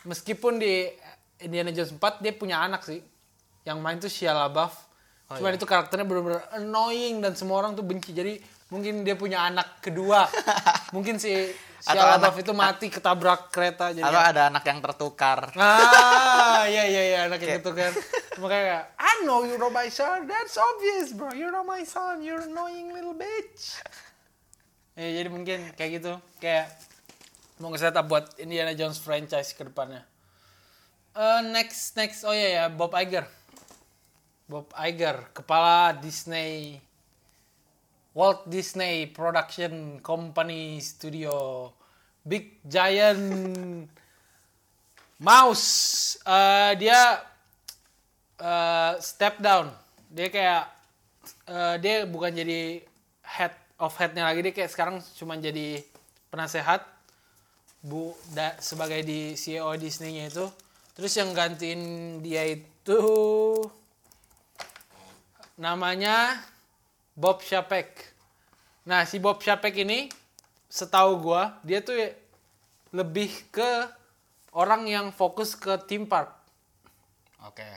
meskipun 0.07 0.55
di 0.55 0.87
Indiana 1.43 1.75
Jones 1.75 1.91
4 1.99 2.23
dia 2.23 2.31
punya 2.31 2.63
anak 2.63 2.87
sih. 2.87 3.03
Yang 3.67 3.77
main 3.83 3.97
tuh 3.99 4.09
Shia 4.09 4.31
LaBeouf. 4.31 4.73
Oh, 5.29 5.35
Cuman 5.37 5.53
itu 5.59 5.67
karakternya 5.67 6.07
benar-benar 6.07 6.43
annoying 6.55 7.19
dan 7.19 7.35
semua 7.35 7.59
orang 7.61 7.75
tuh 7.75 7.83
benci. 7.83 8.15
Jadi 8.15 8.39
mungkin 8.71 9.03
dia 9.03 9.19
punya 9.19 9.43
anak 9.43 9.83
kedua. 9.83 10.25
mungkin 10.95 11.19
si 11.19 11.29
Atau 11.81 12.05
LaBeouf 12.05 12.37
itu 12.45 12.53
mati 12.53 12.87
ketabrak 12.93 13.49
kereta 13.49 13.89
jadi 13.89 14.05
atau 14.05 14.21
ada 14.21 14.41
anak 14.53 14.63
yang 14.69 14.79
tertukar 14.85 15.49
Ah, 15.57 16.69
iya 16.69 16.85
iya 16.85 17.01
iya 17.01 17.19
anak 17.25 17.41
itu 17.41 17.71
kan. 17.73 17.89
Makanya 18.37 18.63
kayak, 18.65 18.83
I 19.01 19.13
know 19.25 19.41
you're 19.45 19.61
my 19.73 19.89
son. 19.89 20.29
That's 20.29 20.57
obvious, 20.57 21.13
bro. 21.13 21.33
You're 21.33 21.53
not 21.53 21.65
my 21.65 21.81
son. 21.85 22.21
You're 22.21 22.45
annoying 22.45 22.93
little 22.93 23.17
bitch. 23.17 23.81
Ya, 24.93 25.21
jadi 25.21 25.29
mungkin 25.33 25.73
kayak 25.73 25.91
gitu. 26.01 26.13
Kayak 26.37 26.69
mau 27.57 27.69
nge 27.73 27.89
up 27.89 28.05
buat 28.09 28.25
Indiana 28.41 28.73
Jones 28.73 28.97
franchise 29.01 29.53
ke 29.53 29.65
depannya. 29.65 30.05
Eh, 31.11 31.41
next 31.51 31.93
next 31.99 32.23
oh 32.23 32.31
iya 32.31 32.63
ya 32.63 32.65
Bob 32.71 32.95
Iger. 32.95 33.27
Bob 34.47 34.67
Iger, 34.75 35.31
kepala 35.31 35.95
Disney 35.95 36.79
Walt 38.11 38.43
Disney 38.47 39.07
Production 39.07 40.03
Company 40.03 40.83
Studio. 40.83 41.69
Big 42.21 42.61
Giant 42.67 43.23
Mouse. 45.17 45.67
Eh, 46.21 46.71
dia 46.77 47.23
eh, 48.37 48.93
step 49.01 49.41
down. 49.41 49.73
Dia 50.11 50.27
kayak 50.27 50.63
eh, 51.49 51.75
dia 51.79 51.95
bukan 52.05 52.35
jadi 52.35 52.83
head 53.25 53.53
of 53.79 53.95
headnya 53.97 54.27
lagi. 54.27 54.43
Dia 54.43 54.53
kayak 54.53 54.71
sekarang 54.75 54.99
cuma 55.17 55.39
jadi 55.39 55.81
penasehat 56.29 56.85
bu 57.81 58.13
da, 58.35 58.53
sebagai 58.61 59.01
di 59.01 59.33
CEO 59.33 59.73
Disney-nya 59.79 60.29
itu. 60.29 60.45
Terus 60.93 61.15
yang 61.17 61.33
gantiin 61.33 62.19
dia 62.21 62.43
itu 62.45 63.01
namanya 65.57 66.37
Bob 67.21 67.45
Chapek. 67.45 67.93
Nah 68.89 69.05
si 69.05 69.21
Bob 69.21 69.37
Chapek 69.37 69.77
ini 69.85 70.09
setahu 70.65 71.21
gua 71.21 71.61
dia 71.61 71.85
tuh 71.85 71.93
lebih 72.89 73.29
ke 73.53 73.85
orang 74.57 74.89
yang 74.89 75.13
fokus 75.13 75.53
ke 75.53 75.77
theme 75.85 76.09
park. 76.09 76.33
Oke. 77.45 77.69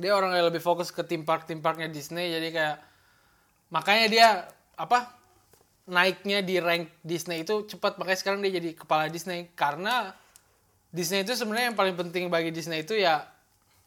Dia 0.00 0.16
orang 0.16 0.32
yang 0.32 0.48
lebih 0.48 0.64
fokus 0.64 0.88
ke 0.88 1.04
theme 1.04 1.28
park 1.28 1.44
theme 1.44 1.60
parknya 1.60 1.92
Disney 1.92 2.32
jadi 2.32 2.48
kayak 2.50 2.76
makanya 3.68 4.06
dia 4.08 4.28
apa 4.80 5.12
naiknya 5.84 6.40
di 6.40 6.56
rank 6.58 6.88
Disney 7.04 7.44
itu 7.44 7.68
cepat. 7.68 8.00
Makanya 8.00 8.18
sekarang 8.18 8.40
dia 8.40 8.56
jadi 8.56 8.72
kepala 8.72 9.12
Disney. 9.12 9.52
Karena 9.52 10.08
Disney 10.88 11.22
itu 11.22 11.36
sebenarnya 11.36 11.70
yang 11.70 11.78
paling 11.78 11.94
penting 12.00 12.32
bagi 12.32 12.48
Disney 12.48 12.80
itu 12.82 12.96
ya 12.96 13.28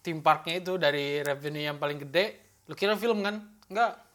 theme 0.05 0.21
parknya 0.21 0.61
itu 0.61 0.77
dari 0.77 1.25
revenue 1.25 1.65
yang 1.65 1.81
paling 1.81 1.97
gede. 2.07 2.45
Lu 2.69 2.77
kira 2.77 2.93
film 2.93 3.25
kan? 3.25 3.41
Enggak 3.67 4.06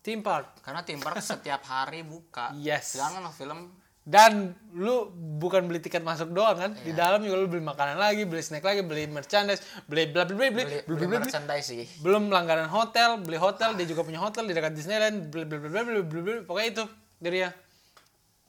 theme 0.00 0.24
park. 0.24 0.64
Karena 0.64 0.80
tim 0.84 1.00
park 1.00 1.20
setiap 1.20 1.64
hari 1.68 2.04
buka. 2.04 2.52
Yes. 2.56 2.96
sedangkan 2.96 3.32
film. 3.32 3.60
Dan 4.00 4.56
lu 4.74 5.12
bukan 5.38 5.68
beli 5.68 5.78
tiket 5.78 6.00
masuk 6.00 6.32
doang 6.32 6.56
kan? 6.56 6.72
Di 6.72 6.90
dalam 6.96 7.20
juga 7.20 7.36
lu 7.36 7.46
beli 7.46 7.62
makanan 7.62 8.00
lagi 8.00 8.24
beli 8.24 8.40
snack 8.40 8.64
lagi 8.64 8.80
beli 8.80 9.06
merchandise 9.06 9.60
beli 9.86 10.08
bla 10.08 10.24
bla 10.24 10.34
bla 10.34 10.48
beli 10.50 10.50
beli, 10.56 10.78
beli 10.88 10.96
beli 11.04 11.06
merchandise 11.20 11.68
sih. 11.68 11.86
Belum 12.00 12.32
langganan 12.32 12.66
hotel 12.72 13.20
beli 13.20 13.36
hotel 13.36 13.76
dia 13.76 13.86
juga 13.86 14.02
punya 14.02 14.18
hotel 14.18 14.48
di 14.48 14.56
dekat 14.56 14.72
Disneyland 14.72 15.28
bla 15.28 15.44
bla 15.44 15.56
bla 15.60 15.68
bla 15.68 15.80
bla 15.84 16.02
bla. 16.02 16.20
Bla. 16.24 16.34
pokoknya 16.48 16.68
itu 16.72 16.84
dari 17.20 17.36
dia 17.44 17.50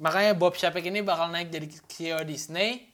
makanya 0.01 0.33
Bob 0.33 0.57
Chapek 0.57 0.87
ini 0.87 1.05
bakal 1.05 1.29
naik 1.29 1.53
jadi 1.53 1.67
CEO 1.85 2.19
Disney. 2.25 2.89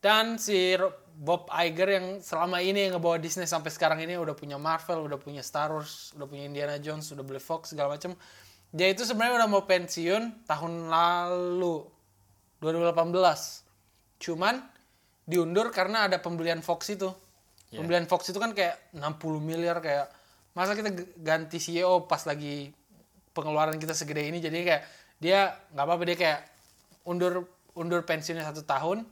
Dan 0.00 0.38
si 0.38 0.78
Bob 1.16 1.48
Iger 1.48 1.88
yang 1.96 2.06
selama 2.20 2.60
ini 2.60 2.88
yang 2.88 3.00
ngebawa 3.00 3.16
Disney 3.16 3.48
sampai 3.48 3.72
sekarang 3.72 4.04
ini 4.04 4.20
udah 4.20 4.36
punya 4.36 4.60
Marvel 4.60 5.08
udah 5.08 5.16
punya 5.16 5.40
Star 5.40 5.72
Wars 5.72 6.12
udah 6.12 6.28
punya 6.28 6.44
Indiana 6.44 6.76
Jones 6.76 7.08
udah 7.08 7.24
beli 7.24 7.40
Fox 7.40 7.72
segala 7.72 7.96
macam 7.96 8.12
dia 8.68 8.92
itu 8.92 9.08
sebenarnya 9.08 9.40
udah 9.40 9.48
mau 9.48 9.64
pensiun 9.64 10.44
tahun 10.44 10.92
lalu 10.92 11.88
2018 12.60 14.20
cuman 14.20 14.60
diundur 15.26 15.74
karena 15.74 16.06
ada 16.06 16.22
pembelian 16.22 16.62
Fox 16.62 16.94
itu. 16.94 17.10
Iya. 17.74 17.82
pembelian 17.82 18.06
Fox 18.06 18.30
itu 18.30 18.38
kan 18.38 18.54
kayak 18.54 18.78
60 18.94 19.42
miliar 19.42 19.82
kayak 19.82 20.06
masa 20.54 20.78
kita 20.78 20.94
ganti 21.18 21.58
CEO 21.58 22.06
pas 22.06 22.22
lagi 22.22 22.70
pengeluaran 23.34 23.74
kita 23.76 23.92
segede 23.92 24.22
ini? 24.30 24.38
Jadi 24.38 24.62
kayak 24.62 24.82
dia 25.18 25.58
nggak 25.74 25.84
apa-apa 25.84 26.02
dia 26.06 26.16
kayak 26.16 26.40
undur 27.02 27.50
undur 27.74 28.06
pensiunnya 28.06 28.46
satu 28.46 28.62
tahun 28.62 29.02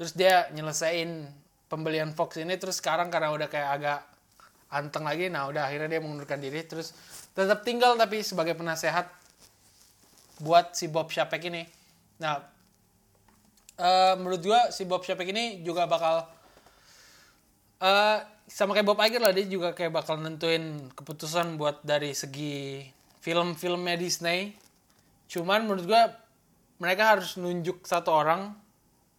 terus 0.00 0.16
dia 0.16 0.48
nyelesain 0.56 1.28
pembelian 1.68 2.16
Fox 2.16 2.40
ini 2.40 2.56
terus 2.56 2.80
sekarang 2.80 3.12
karena 3.12 3.36
udah 3.36 3.52
kayak 3.52 3.70
agak 3.76 4.00
anteng 4.72 5.04
lagi 5.04 5.28
nah 5.28 5.44
udah 5.50 5.68
akhirnya 5.68 5.98
dia 5.98 6.00
mengundurkan 6.00 6.40
diri. 6.40 6.64
Terus 6.64 6.96
tetap 7.36 7.60
tinggal 7.66 8.00
tapi 8.00 8.24
sebagai 8.24 8.56
penasehat 8.56 9.12
buat 10.40 10.72
si 10.72 10.88
Bob 10.88 11.12
Chapek 11.12 11.52
ini. 11.52 11.68
Nah 12.22 12.40
eh, 13.76 14.14
menurut 14.16 14.40
gua 14.40 14.72
si 14.72 14.88
Bob 14.88 15.04
Chapek 15.04 15.28
ini 15.36 15.60
juga 15.60 15.84
bakal 15.84 16.24
eh 17.84 18.18
sama 18.50 18.74
kayak 18.74 18.88
Bob 18.88 18.98
Iger 18.98 19.22
lah 19.22 19.36
dia 19.36 19.46
juga 19.46 19.76
kayak 19.76 19.94
bakal 19.94 20.18
nentuin 20.18 20.90
keputusan 20.96 21.54
buat 21.60 21.84
dari 21.84 22.16
segi 22.16 22.88
film-filmnya 23.20 24.00
Disney. 24.00 24.56
Cuman 25.28 25.68
menurut 25.68 25.84
gua 25.84 26.08
mereka 26.80 27.14
harus 27.18 27.36
nunjuk 27.36 27.84
satu 27.84 28.10
orang 28.16 28.56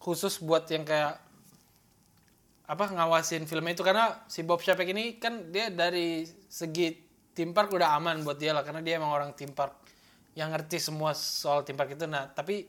khusus 0.02 0.42
buat 0.42 0.66
yang 0.74 0.82
kayak 0.82 1.22
apa 2.66 2.86
ngawasin 2.90 3.46
film 3.46 3.70
itu. 3.70 3.86
Karena 3.86 4.26
si 4.26 4.42
Bob 4.42 4.66
Chapek 4.66 4.90
ini 4.90 5.22
kan 5.22 5.54
dia 5.54 5.70
dari 5.70 6.26
segi 6.50 6.98
theme 7.38 7.54
park 7.54 7.78
udah 7.78 7.94
aman 8.02 8.26
buat 8.26 8.42
dia 8.42 8.52
lah. 8.52 8.66
Karena 8.66 8.82
dia 8.82 8.98
emang 8.98 9.14
orang 9.14 9.38
theme 9.38 9.54
park 9.54 9.78
yang 10.34 10.50
ngerti 10.50 10.82
semua 10.82 11.14
soal 11.14 11.62
theme 11.62 11.78
park 11.78 11.94
itu. 11.94 12.10
Nah 12.10 12.34
tapi 12.34 12.66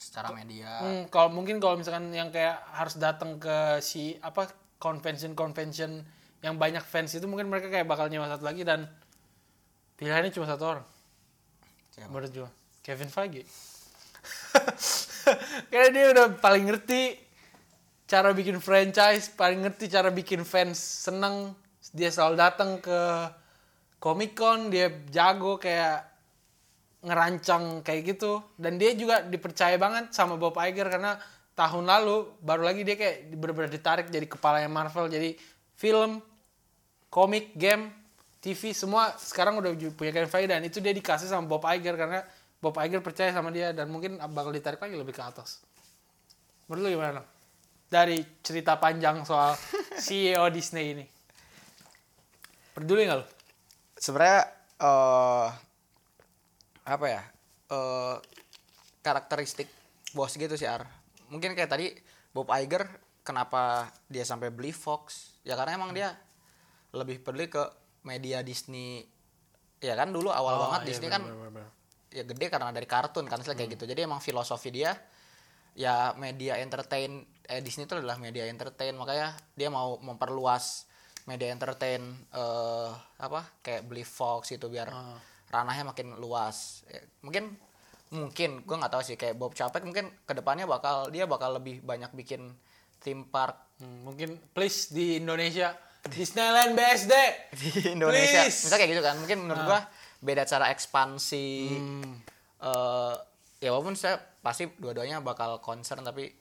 secara 0.00 0.32
media. 0.32 0.80
Hmm, 0.80 1.04
kalau 1.12 1.28
mungkin 1.28 1.60
kalau 1.60 1.76
misalkan 1.76 2.08
yang 2.08 2.32
kayak 2.32 2.56
harus 2.72 2.96
datang 2.96 3.36
ke 3.36 3.84
si 3.84 4.16
apa 4.24 4.48
convention 4.80 5.36
convention 5.36 6.00
yang 6.40 6.56
banyak 6.56 6.80
fans 6.80 7.12
itu 7.12 7.28
mungkin 7.28 7.52
mereka 7.52 7.68
kayak 7.68 7.84
bakal 7.84 8.08
nyewa 8.08 8.24
satu 8.32 8.48
lagi 8.48 8.64
dan 8.64 8.88
pilihannya 10.00 10.32
cuma 10.32 10.48
satu 10.48 10.64
orang. 10.64 10.86
Siapa? 11.90 12.08
menurut 12.08 12.48
Kevin 12.86 13.10
Feige 13.10 13.44
karena 15.70 15.88
dia 15.92 16.04
udah 16.12 16.26
paling 16.38 16.68
ngerti 16.68 17.16
cara 18.10 18.34
bikin 18.34 18.58
franchise 18.58 19.30
paling 19.30 19.62
ngerti 19.62 19.86
cara 19.86 20.10
bikin 20.10 20.42
fans 20.42 20.78
seneng. 20.78 21.54
Dia 21.90 22.10
selalu 22.10 22.34
datang 22.38 22.70
ke 22.82 22.98
Comic 24.02 24.34
Con 24.34 24.70
dia 24.70 24.90
jago 25.10 25.58
kayak 25.58 26.06
ngerancang 27.06 27.86
kayak 27.86 28.16
gitu. 28.16 28.42
Dan 28.58 28.76
dia 28.76 28.94
juga 28.98 29.22
dipercaya 29.22 29.78
banget 29.78 30.10
sama 30.10 30.34
Bob 30.34 30.58
Iger 30.58 30.90
karena 30.90 31.18
tahun 31.54 31.84
lalu 31.86 32.40
baru 32.40 32.62
lagi 32.64 32.82
dia 32.82 32.96
kayak 32.96 33.36
benar-benar 33.36 33.70
ditarik 33.70 34.06
jadi 34.08 34.26
kepalanya 34.26 34.70
Marvel. 34.70 35.06
Jadi 35.06 35.36
film 35.78 36.22
komik 37.10 37.52
game 37.58 37.90
TV 38.40 38.72
semua 38.72 39.12
sekarang 39.20 39.60
udah 39.60 39.76
punya 39.92 40.16
Kevin 40.16 40.32
Feige 40.32 40.48
dan 40.48 40.64
itu 40.64 40.80
dia 40.80 40.96
dikasih 40.96 41.28
sama 41.28 41.44
Bob 41.44 41.60
Iger 41.68 41.92
karena 41.92 42.24
Bob 42.60 42.76
Iger 42.76 43.00
percaya 43.00 43.32
sama 43.32 43.48
dia 43.48 43.72
dan 43.72 43.88
mungkin 43.88 44.20
bakal 44.20 44.52
ditarik 44.52 44.76
lagi 44.78 44.92
lebih 44.92 45.16
ke 45.16 45.22
atas. 45.24 45.64
Menurut 46.68 46.82
lu 46.84 46.88
gimana? 47.00 47.24
Dari 47.90 48.20
cerita 48.44 48.76
panjang 48.76 49.24
soal 49.24 49.56
CEO 50.04 50.44
Disney 50.52 50.92
ini. 50.92 51.04
Peduli 52.76 53.08
nggak 53.08 53.18
lu? 53.18 53.26
Sebenarnya 53.96 54.40
eh 54.80 55.48
apa 56.84 57.06
ya? 57.08 57.22
Eh 57.72 58.16
karakteristik 59.00 59.66
bos 60.12 60.36
gitu 60.36 60.52
sih 60.54 60.68
Ar. 60.68 60.84
Mungkin 61.32 61.56
kayak 61.56 61.70
tadi 61.72 61.90
Bob 62.30 62.52
Iger 62.52 62.84
kenapa 63.24 63.88
dia 64.06 64.22
sampai 64.22 64.52
beli 64.52 64.70
Fox? 64.70 65.32
Ya 65.42 65.56
karena 65.56 65.80
emang 65.80 65.96
dia 65.96 66.12
lebih 66.92 67.24
peduli 67.24 67.48
ke 67.48 67.64
media 68.04 68.44
Disney. 68.44 69.08
Ya 69.80 69.96
kan 69.96 70.12
dulu 70.12 70.28
awal 70.28 70.54
Oh, 70.54 70.60
banget 70.68 70.80
iya, 70.84 70.88
Disney 70.92 71.08
bener, 71.08 71.16
kan 71.16 71.22
bener, 71.24 71.50
bener. 71.56 71.70
Ya 72.10 72.22
gede 72.22 72.46
karena 72.46 72.70
dari 72.70 72.84
kartun 72.84 73.24
kan 73.24 73.38
istilah 73.38 73.54
Hmm. 73.54 73.60
kayak 73.60 73.70
gitu 73.74 73.84
jadi 73.86 74.00
emang 74.02 74.18
filosofi 74.18 74.70
dia 74.70 74.98
ya 75.72 76.12
media 76.14 76.58
entertain 76.58 77.22
eh 77.44 77.60
Disney 77.60 77.84
itu 77.84 77.94
adalah 77.94 78.16
media 78.16 78.44
entertain 78.44 78.92
makanya 78.92 79.32
dia 79.52 79.68
mau 79.68 79.94
memperluas 79.96 80.90
media 81.24 81.48
entertain 81.48 82.02
eh 82.28 82.90
apa 83.16 83.46
kayak 83.60 83.84
beli 83.84 84.02
Fox 84.02 84.50
itu 84.50 84.66
biar 84.66 84.88
Ah. 84.88 85.18
ranahnya 85.48 85.86
makin 85.86 86.14
luas 86.16 86.82
Ya, 86.84 86.98
mungkin 87.20 87.54
mungkin 88.10 88.50
gue 88.60 88.76
nggak 88.76 88.90
tahu 88.90 89.02
sih 89.04 89.14
kayak 89.14 89.34
Bob 89.34 89.54
Chapek 89.54 89.82
mungkin 89.82 90.10
ke 90.20 90.32
depannya 90.32 90.66
bakal 90.66 91.06
dia 91.08 91.24
bakal 91.24 91.54
lebih 91.54 91.78
banyak 91.80 92.10
bikin 92.12 92.50
theme 92.98 93.22
park 93.24 93.54
Hmm, 93.78 94.04
mungkin 94.04 94.36
please 94.52 94.90
di 94.90 95.16
Indonesia 95.16 95.72
Disneyland 96.04 96.74
BSD 96.74 97.14
di 97.62 97.70
Indonesia 97.90 98.42
Please. 98.42 98.66
misalnya 98.66 98.76
kayak 98.78 98.90
gitu 98.90 99.02
kan 99.02 99.14
mungkin 99.16 99.38
menurut 99.40 99.62
Ah. 99.62 99.66
gua 99.66 99.80
beda 100.20 100.44
cara 100.44 100.68
ekspansi 100.70 101.48
Hmm. 101.72 102.14
eh 102.60 103.14
ya 103.60 103.72
walaupun 103.72 103.96
saya 103.96 104.20
pasti 104.40 104.68
dua-duanya 104.76 105.20
bakal 105.20 105.60
concern 105.60 106.00
tapi 106.00 106.32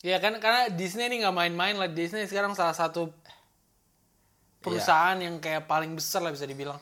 Ya 0.00 0.16
kan 0.16 0.32
karena 0.40 0.72
Disney 0.72 1.12
ini 1.12 1.20
nggak 1.20 1.36
main-main 1.36 1.76
lah. 1.76 1.84
Disney 1.84 2.24
sekarang 2.24 2.56
salah 2.56 2.72
satu 2.72 3.12
perusahaan 4.64 5.16
yang 5.20 5.36
kayak 5.40 5.68
paling 5.68 5.92
besar 5.92 6.24
lah 6.24 6.32
bisa 6.32 6.48
dibilang. 6.48 6.80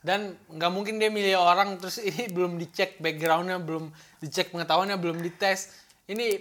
Dan 0.00 0.36
nggak 0.48 0.72
mungkin 0.72 0.96
dia 0.96 1.12
milih 1.12 1.36
orang 1.36 1.76
terus 1.76 2.00
ini 2.08 2.28
belum 2.32 2.56
dicek 2.56 3.04
backgroundnya, 3.04 3.60
belum 3.60 3.92
dicek 4.20 4.48
pengetahuannya, 4.48 4.96
belum 4.96 5.20
dites. 5.20 5.76
Ini 6.08 6.40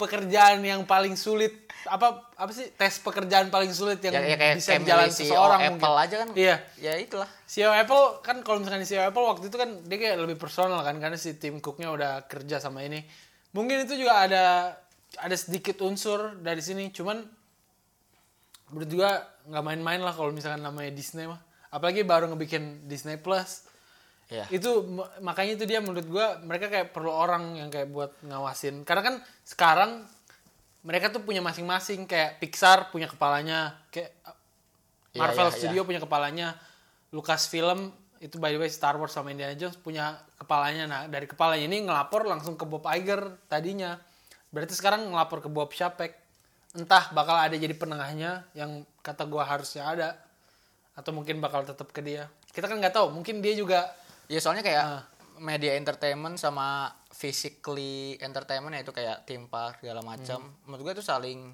pekerjaan 0.00 0.64
yang 0.64 0.88
paling 0.88 1.12
sulit 1.20 1.68
apa 1.84 2.32
apa 2.36 2.52
sih 2.52 2.72
tes 2.76 3.00
pekerjaan 3.00 3.52
paling 3.52 3.72
sulit 3.72 4.00
yang 4.00 4.16
ya, 4.16 4.20
ya 4.32 4.36
kayak 4.36 4.56
bisa 4.60 4.72
CEO 4.76 5.00
seseorang 5.12 5.60
Apple 5.64 5.92
mungkin. 5.92 6.04
aja 6.08 6.16
kan 6.24 6.28
Iya. 6.32 6.56
ya 6.80 6.92
itulah 6.96 7.28
CEO 7.44 7.72
Apple 7.72 8.24
kan 8.24 8.40
kalau 8.40 8.64
misalkan 8.64 8.84
CEO 8.88 9.04
Apple 9.04 9.24
waktu 9.24 9.48
itu 9.52 9.56
kan 9.60 9.70
dia 9.84 9.96
kayak 10.00 10.16
lebih 10.24 10.36
personal 10.40 10.80
kan 10.80 10.96
karena 10.96 11.16
si 11.20 11.36
Tim 11.36 11.60
Cooknya 11.60 11.92
udah 11.92 12.24
kerja 12.24 12.60
sama 12.60 12.84
ini. 12.84 13.04
Mungkin 13.52 13.84
itu 13.84 13.96
juga 14.00 14.24
ada 14.24 14.44
ada 15.18 15.36
sedikit 15.36 15.82
unsur 15.82 16.38
dari 16.38 16.62
sini, 16.62 16.94
cuman 16.94 17.18
juga 18.86 19.26
nggak 19.50 19.64
main-main 19.66 19.98
lah 19.98 20.14
kalau 20.14 20.30
misalkan 20.30 20.62
namanya 20.62 20.94
Disney 20.94 21.26
mah. 21.26 21.42
Apalagi 21.74 22.06
baru 22.06 22.30
ngebikin 22.30 22.86
Disney 22.86 23.18
Plus. 23.18 23.66
Ya 24.30 24.46
Itu 24.48 24.86
makanya 25.20 25.58
itu 25.58 25.66
dia 25.66 25.82
menurut 25.82 26.06
gua 26.06 26.38
mereka 26.40 26.70
kayak 26.70 26.94
perlu 26.94 27.10
orang 27.10 27.58
yang 27.58 27.68
kayak 27.68 27.90
buat 27.90 28.14
ngawasin. 28.24 28.86
Karena 28.86 29.02
kan 29.02 29.14
sekarang 29.42 30.06
mereka 30.86 31.12
tuh 31.12 31.20
punya 31.20 31.44
masing-masing 31.44 32.08
kayak 32.08 32.40
Pixar 32.40 32.88
punya 32.88 33.10
kepalanya, 33.10 33.76
kayak 33.92 34.16
Iya, 35.10 35.26
Marvel 35.26 35.50
iya, 35.50 35.56
Studio 35.58 35.80
punya 35.82 35.98
kepalanya, 35.98 36.54
Lucasfilm 37.10 37.90
itu 38.22 38.36
by 38.36 38.54
the 38.54 38.60
way 38.62 38.70
Star 38.70 38.94
Wars 39.00 39.16
sama 39.16 39.34
Indiana 39.34 39.56
Jones 39.58 39.74
punya 39.80 40.22
kepalanya. 40.38 40.84
Nah, 40.86 41.00
dari 41.10 41.26
kepalanya 41.26 41.66
ini 41.66 41.82
ngelapor 41.82 42.28
langsung 42.28 42.54
ke 42.54 42.62
Bob 42.68 42.86
Iger 42.86 43.40
tadinya. 43.50 43.98
Berarti 44.54 44.76
sekarang 44.76 45.10
ngelapor 45.10 45.42
ke 45.42 45.48
Bob 45.50 45.74
Chapek. 45.74 46.14
Entah 46.78 47.10
bakal 47.10 47.34
ada 47.34 47.56
jadi 47.58 47.74
penengahnya 47.74 48.46
yang 48.54 48.86
kata 49.02 49.26
gua 49.26 49.42
harusnya 49.42 49.82
ada 49.90 50.08
atau 50.94 51.10
mungkin 51.10 51.42
bakal 51.42 51.66
tetap 51.66 51.90
ke 51.90 51.98
dia. 52.04 52.30
Kita 52.54 52.70
kan 52.70 52.78
nggak 52.78 52.94
tahu, 52.94 53.10
mungkin 53.10 53.42
dia 53.42 53.58
juga 53.58 53.90
ya 54.30 54.38
soalnya 54.38 54.62
kayak 54.62 54.84
Ah. 54.84 55.02
media 55.36 55.74
entertainment 55.74 56.36
sama 56.36 56.86
physically 57.10 58.14
entertainment 58.18 58.70
ya 58.70 58.80
itu 58.80 58.92
kayak 58.92 59.24
theme 59.24 59.44
park 59.44 59.80
segala 59.80 60.00
macam 60.00 60.38
Hmm. 60.38 60.54
menurut 60.64 60.82
gue 60.86 60.92
itu 60.94 61.04
saling 61.04 61.50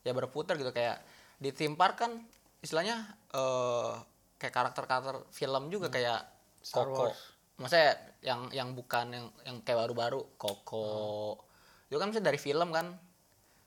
ya 0.00 0.10
berputar 0.10 0.54
gitu 0.54 0.70
kayak 0.70 1.02
di 1.36 1.50
theme 1.50 1.74
park 1.74 1.98
kan 1.98 2.12
istilahnya 2.58 2.96
eh 3.28 3.92
kayak 4.36 4.50
karakter-karakter 4.52 5.28
film 5.30 5.68
juga 5.68 5.88
kayak 5.88 6.20
Hmm. 6.20 6.32
Star 6.62 6.86
Coco 6.86 7.04
Wars. 7.06 7.20
maksudnya 7.54 7.90
yang 8.20 8.40
yang 8.50 8.68
bukan 8.72 9.06
yang 9.10 9.26
yang 9.44 9.56
kayak 9.60 9.78
baru-baru 9.80 10.24
Coco 10.34 10.88
Hmm. 11.34 11.86
itu 11.86 11.98
kan 11.98 12.08
bisa 12.08 12.20
dari 12.20 12.38
film 12.38 12.70
kan 12.70 12.96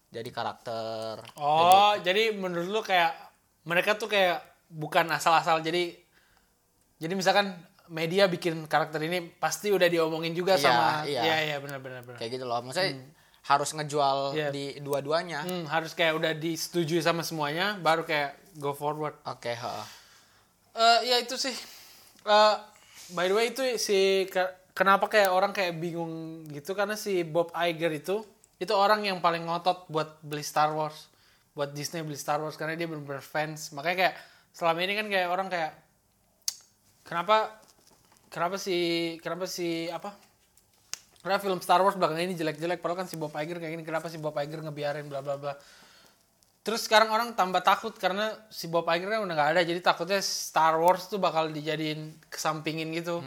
jadi 0.07 0.29
karakter 0.29 1.19
Oh, 1.35 1.91
jadi, 1.99 2.31
menurut 2.33 2.65
lu 2.65 2.79
kayak 2.81 3.11
mereka 3.63 3.93
tuh 3.93 4.07
kayak 4.07 4.39
bukan 4.67 5.03
asal-asal. 5.09 5.59
Jadi 5.59 5.91
jadi 6.97 7.11
misalkan 7.11 7.51
media 7.89 8.25
bikin 8.25 8.65
karakter 8.65 8.99
ini 8.99 9.33
pasti 9.33 9.69
udah 9.69 9.85
diomongin 9.85 10.31
juga 10.31 10.53
Iya, 10.53 10.61
sama 10.61 10.87
iya. 11.03 11.21
Iya, 11.21 11.35
iya 11.45 11.57
benar 11.57 11.79
benar 11.79 12.01
benar. 12.01 12.17
kayak 12.17 12.31
gitu 12.33 12.45
loh 12.45 12.59
maksudnya 12.59 12.99
harus 13.43 13.69
ngejual 13.71 14.17
Iya. 14.33 14.49
di 14.49 14.65
dua-duanya 14.77 15.39
Hmm, 15.41 15.65
harus 15.65 15.91
kayak 15.91 16.13
udah 16.13 16.31
disetujui 16.33 16.99
sama 16.99 17.21
semuanya 17.21 17.75
baru 17.77 18.03
kayak 18.03 18.35
go 18.55 18.71
forward. 18.71 19.15
oke 19.23 19.47
heeh. 19.47 19.85
Eh 20.73 20.99
ya 21.05 21.17
itu 21.17 21.35
sih. 21.35 21.55
Eh 22.23 22.55
by 23.09 23.25
the 23.25 23.33
way 23.33 23.45
itu 23.49 23.63
si 23.77 23.97
ke- 24.25 24.51
kenapa 24.71 25.07
kayak 25.07 25.29
orang 25.29 25.49
kayak 25.49 25.75
bingung 25.75 26.11
gitu 26.47 26.71
karena 26.71 26.93
si 26.93 27.23
Bob 27.23 27.49
Iger 27.51 27.89
itu 27.91 28.21
itu 28.57 28.73
orang 28.73 29.01
yang 29.01 29.17
paling 29.17 29.41
ngotot 29.41 29.87
buat 29.87 30.19
beli 30.19 30.41
Star 30.41 30.69
Wars, 30.69 31.07
buat 31.53 31.71
Disney 31.71 32.01
beli 32.01 32.13
Star 32.15 32.37
Wars 32.37 32.53
karena 32.53 32.73
dia 32.73 32.85
benar-benar 32.85 33.21
fans. 33.21 33.71
Makanya 33.71 33.97
kayak 33.97 34.15
selama 34.51 34.79
ini 34.81 34.93
kan 34.93 35.07
kayak 35.07 35.27
orang 35.27 35.47
kayak 35.47 35.71
kenapa 37.01 37.57
kenapa 38.29 38.55
si 38.59 38.77
kenapa 39.23 39.45
si 39.47 39.91
apa? 39.91 40.15
Karena 41.21 41.43
film 41.43 41.59
Star 41.59 41.83
Wars 41.83 41.99
belakangan 41.99 42.23
ini 42.23 42.39
jelek-jelek 42.39 42.79
padahal 42.79 43.03
kan 43.03 43.07
si 43.09 43.19
Bob 43.19 43.35
Iger 43.35 43.59
kayak 43.59 43.73
gini 43.75 43.83
kenapa 43.83 44.07
si 44.07 44.15
Bob 44.15 44.37
Iger 44.37 44.63
ngebiarin 44.63 45.11
bla 45.11 45.19
bla 45.19 45.35
bla. 45.35 45.53
Terus 46.63 46.83
sekarang 46.83 47.07
orang 47.11 47.31
tambah 47.31 47.63
takut 47.63 47.95
karena 47.95 48.35
si 48.51 48.67
Bob 48.67 48.87
Iger 48.87 49.07
kan 49.07 49.23
udah 49.23 49.35
nggak 49.35 49.51
ada, 49.55 49.61
jadi 49.63 49.79
takutnya 49.79 50.19
Star 50.19 50.75
Wars 50.79 51.07
tuh 51.07 51.19
bakal 51.19 51.47
dijadiin 51.51 52.15
kesampingin 52.27 52.91
gitu. 52.91 53.23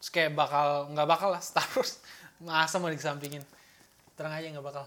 Terus 0.00 0.10
kayak 0.12 0.32
bakal 0.36 0.92
nggak 0.92 1.08
bakal 1.08 1.28
lah 1.32 1.40
Star 1.40 1.64
Wars 1.76 2.00
masa 2.44 2.76
mau 2.76 2.92
dikesampingin. 2.92 3.40
Terang 4.16 4.36
aja 4.36 4.52
nggak 4.52 4.64
bakal. 4.64 4.84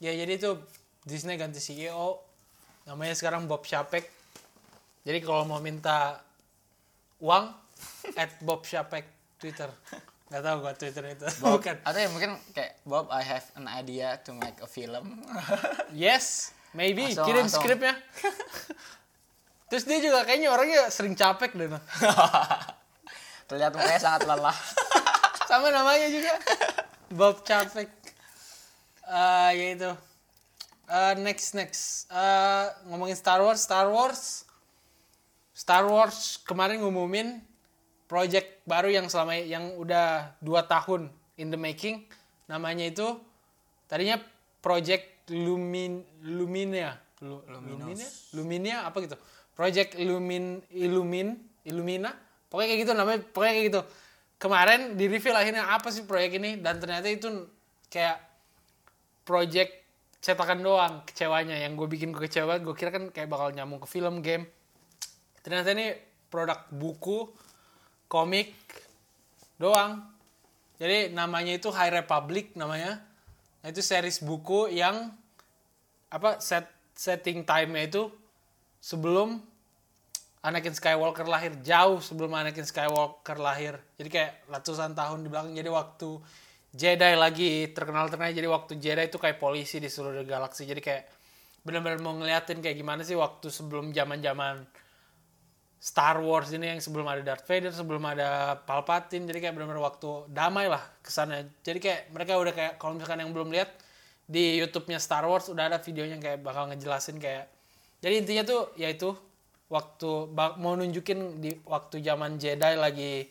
Ya 0.00 0.16
jadi 0.16 0.40
itu 0.40 0.56
Disney 1.04 1.36
ganti 1.36 1.60
CEO, 1.60 2.20
namanya 2.88 3.12
sekarang 3.12 3.44
Bob 3.44 3.68
Chapek. 3.68 4.08
Jadi 5.04 5.18
kalau 5.24 5.44
mau 5.44 5.60
minta 5.60 6.24
uang, 7.20 7.52
at 8.14 8.30
Bob 8.40 8.62
Chapek 8.62 9.04
Twitter. 9.36 9.68
Gak 10.28 10.40
tau 10.40 10.60
gua 10.60 10.72
Twitter 10.72 11.04
itu. 11.08 11.24
Bob, 11.40 11.56
Bukan. 11.60 11.76
atau 11.80 11.98
ya 11.98 12.08
mungkin 12.08 12.36
kayak 12.52 12.80
Bob 12.82 13.08
I 13.08 13.22
have 13.22 13.46
an 13.54 13.64
idea 13.66 14.20
to 14.22 14.32
make 14.32 14.58
a 14.58 14.68
film 14.68 15.24
Yes, 15.94 16.52
maybe 16.70 17.08
Langsung- 17.08 17.24
kirim 17.24 17.44
langsung. 17.44 17.62
skripnya. 17.62 17.94
Terus 19.68 19.84
dia 19.84 19.98
juga 19.98 20.24
kayaknya 20.24 20.48
orangnya 20.48 20.88
sering 20.88 21.12
capek 21.12 21.52
deh. 21.52 21.68
Terlihat 23.44 23.72
mukanya 23.72 24.00
sangat 24.00 24.24
lelah 24.24 24.56
Sama 25.44 25.68
namanya 25.68 26.08
juga. 26.08 26.32
Bob 27.08 27.40
capek. 27.40 27.88
Eh 29.04 29.50
ya 29.54 29.66
itu. 29.72 29.90
Eh, 30.84 31.14
next 31.18 31.52
next. 31.52 32.08
Eh, 32.08 32.64
ngomongin 32.84 33.12
Star 33.12 33.40
Wars, 33.40 33.60
Star 33.60 33.88
Wars. 33.88 34.44
Star 35.52 35.84
Wars 35.84 36.40
kemarin 36.44 36.80
ngumumin 36.80 37.40
project 38.08 38.64
baru 38.64 38.88
yang 38.88 39.06
selama 39.12 39.36
yang 39.36 39.76
udah 39.76 40.34
dua 40.40 40.64
tahun 40.64 41.12
in 41.36 41.52
the 41.52 41.60
making. 41.60 42.08
Namanya 42.48 42.88
itu 42.88 43.20
tadinya 43.86 44.16
project 44.64 45.28
Lumin 45.30 46.02
Lumina. 46.24 46.96
Lu, 47.20 47.44
Lumina? 47.44 48.06
Lumina 48.32 48.74
apa 48.88 49.04
gitu. 49.04 49.16
Project 49.52 50.00
Lumin 50.00 50.64
Illumin 50.72 51.36
Illumina. 51.68 52.16
Pokoknya 52.48 52.68
kayak 52.72 52.80
gitu 52.88 52.92
namanya, 52.96 53.20
pokoknya 53.28 53.54
kayak 53.54 53.68
gitu. 53.68 53.82
kemarin 54.38 54.94
di 54.94 55.10
reveal 55.10 55.34
akhirnya 55.34 55.66
apa 55.66 55.90
sih 55.90 56.06
proyek 56.06 56.38
ini 56.38 56.62
dan 56.62 56.78
ternyata 56.78 57.10
itu 57.10 57.26
kayak 57.90 58.22
project 59.26 59.74
cetakan 60.22 60.62
doang 60.62 61.02
kecewanya 61.02 61.58
yang 61.58 61.74
gue 61.74 61.90
bikin 61.90 62.14
gue 62.14 62.22
kecewa 62.22 62.62
gue 62.62 62.70
kira 62.78 62.94
kan 62.94 63.10
kayak 63.10 63.26
bakal 63.26 63.50
nyambung 63.50 63.82
ke 63.82 63.90
film 63.90 64.22
game 64.22 64.46
ternyata 65.42 65.74
ini 65.74 65.90
produk 66.30 66.70
buku 66.70 67.34
komik 68.08 68.56
doang. 69.60 70.02
Jadi 70.80 71.12
namanya 71.12 71.54
itu 71.54 71.68
High 71.68 71.92
Republic 71.92 72.56
namanya. 72.56 73.04
Nah, 73.62 73.68
itu 73.68 73.84
series 73.84 74.24
buku 74.24 74.72
yang 74.72 75.12
apa 76.08 76.40
set 76.40 76.66
setting 76.96 77.44
time-nya 77.44 77.84
itu 77.86 78.02
sebelum 78.80 79.38
Anakin 80.38 80.72
Skywalker 80.72 81.26
lahir 81.26 81.52
jauh 81.60 81.98
sebelum 81.98 82.30
Anakin 82.32 82.64
Skywalker 82.64 83.36
lahir. 83.36 83.76
Jadi 83.98 84.08
kayak 84.08 84.32
ratusan 84.48 84.94
tahun 84.94 85.26
di 85.26 85.28
belakang 85.28 85.54
jadi 85.54 85.70
waktu 85.70 86.18
Jedi 86.68 87.16
lagi 87.16 87.72
terkenal 87.74 88.06
terkenal 88.12 88.30
jadi 88.30 88.46
waktu 88.46 88.78
Jedi 88.78 89.10
itu 89.10 89.18
kayak 89.18 89.42
polisi 89.42 89.82
di 89.82 89.90
seluruh 89.90 90.22
galaksi. 90.22 90.62
Jadi 90.62 90.78
kayak 90.78 91.04
benar-benar 91.66 91.98
mau 92.00 92.14
ngeliatin 92.14 92.62
kayak 92.62 92.78
gimana 92.78 93.02
sih 93.02 93.18
waktu 93.18 93.50
sebelum 93.50 93.90
zaman 93.90 94.22
zaman 94.22 94.62
Star 95.78 96.18
Wars 96.18 96.50
ini 96.50 96.74
yang 96.74 96.82
sebelum 96.82 97.06
ada 97.06 97.22
Darth 97.22 97.46
Vader 97.46 97.70
sebelum 97.70 98.02
ada 98.02 98.58
Palpatine 98.66 99.30
jadi 99.30 99.38
kayak 99.48 99.54
benar-benar 99.54 99.82
waktu 99.82 100.26
damai 100.30 100.66
lah 100.66 100.82
ke 101.02 101.10
sana 101.10 101.46
jadi 101.62 101.78
kayak 101.78 102.00
mereka 102.10 102.34
udah 102.34 102.54
kayak 102.54 102.72
kalau 102.82 102.98
misalkan 102.98 103.22
yang 103.22 103.30
belum 103.30 103.54
lihat 103.54 103.70
di 104.26 104.58
YouTube-nya 104.58 104.98
Star 104.98 105.24
Wars 105.24 105.46
udah 105.48 105.70
ada 105.70 105.78
videonya 105.78 106.18
kayak 106.18 106.42
bakal 106.42 106.66
ngejelasin 106.68 107.22
kayak 107.22 107.46
jadi 108.02 108.14
intinya 108.18 108.42
tuh 108.42 108.74
yaitu 108.74 109.14
waktu 109.70 110.10
mau 110.34 110.74
nunjukin 110.74 111.38
di 111.38 111.54
waktu 111.62 112.02
zaman 112.02 112.42
Jedi 112.42 112.74
lagi 112.74 113.30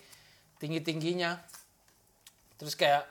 tinggi 0.58 0.80
tingginya 0.80 1.36
terus 2.56 2.74
kayak 2.74 3.06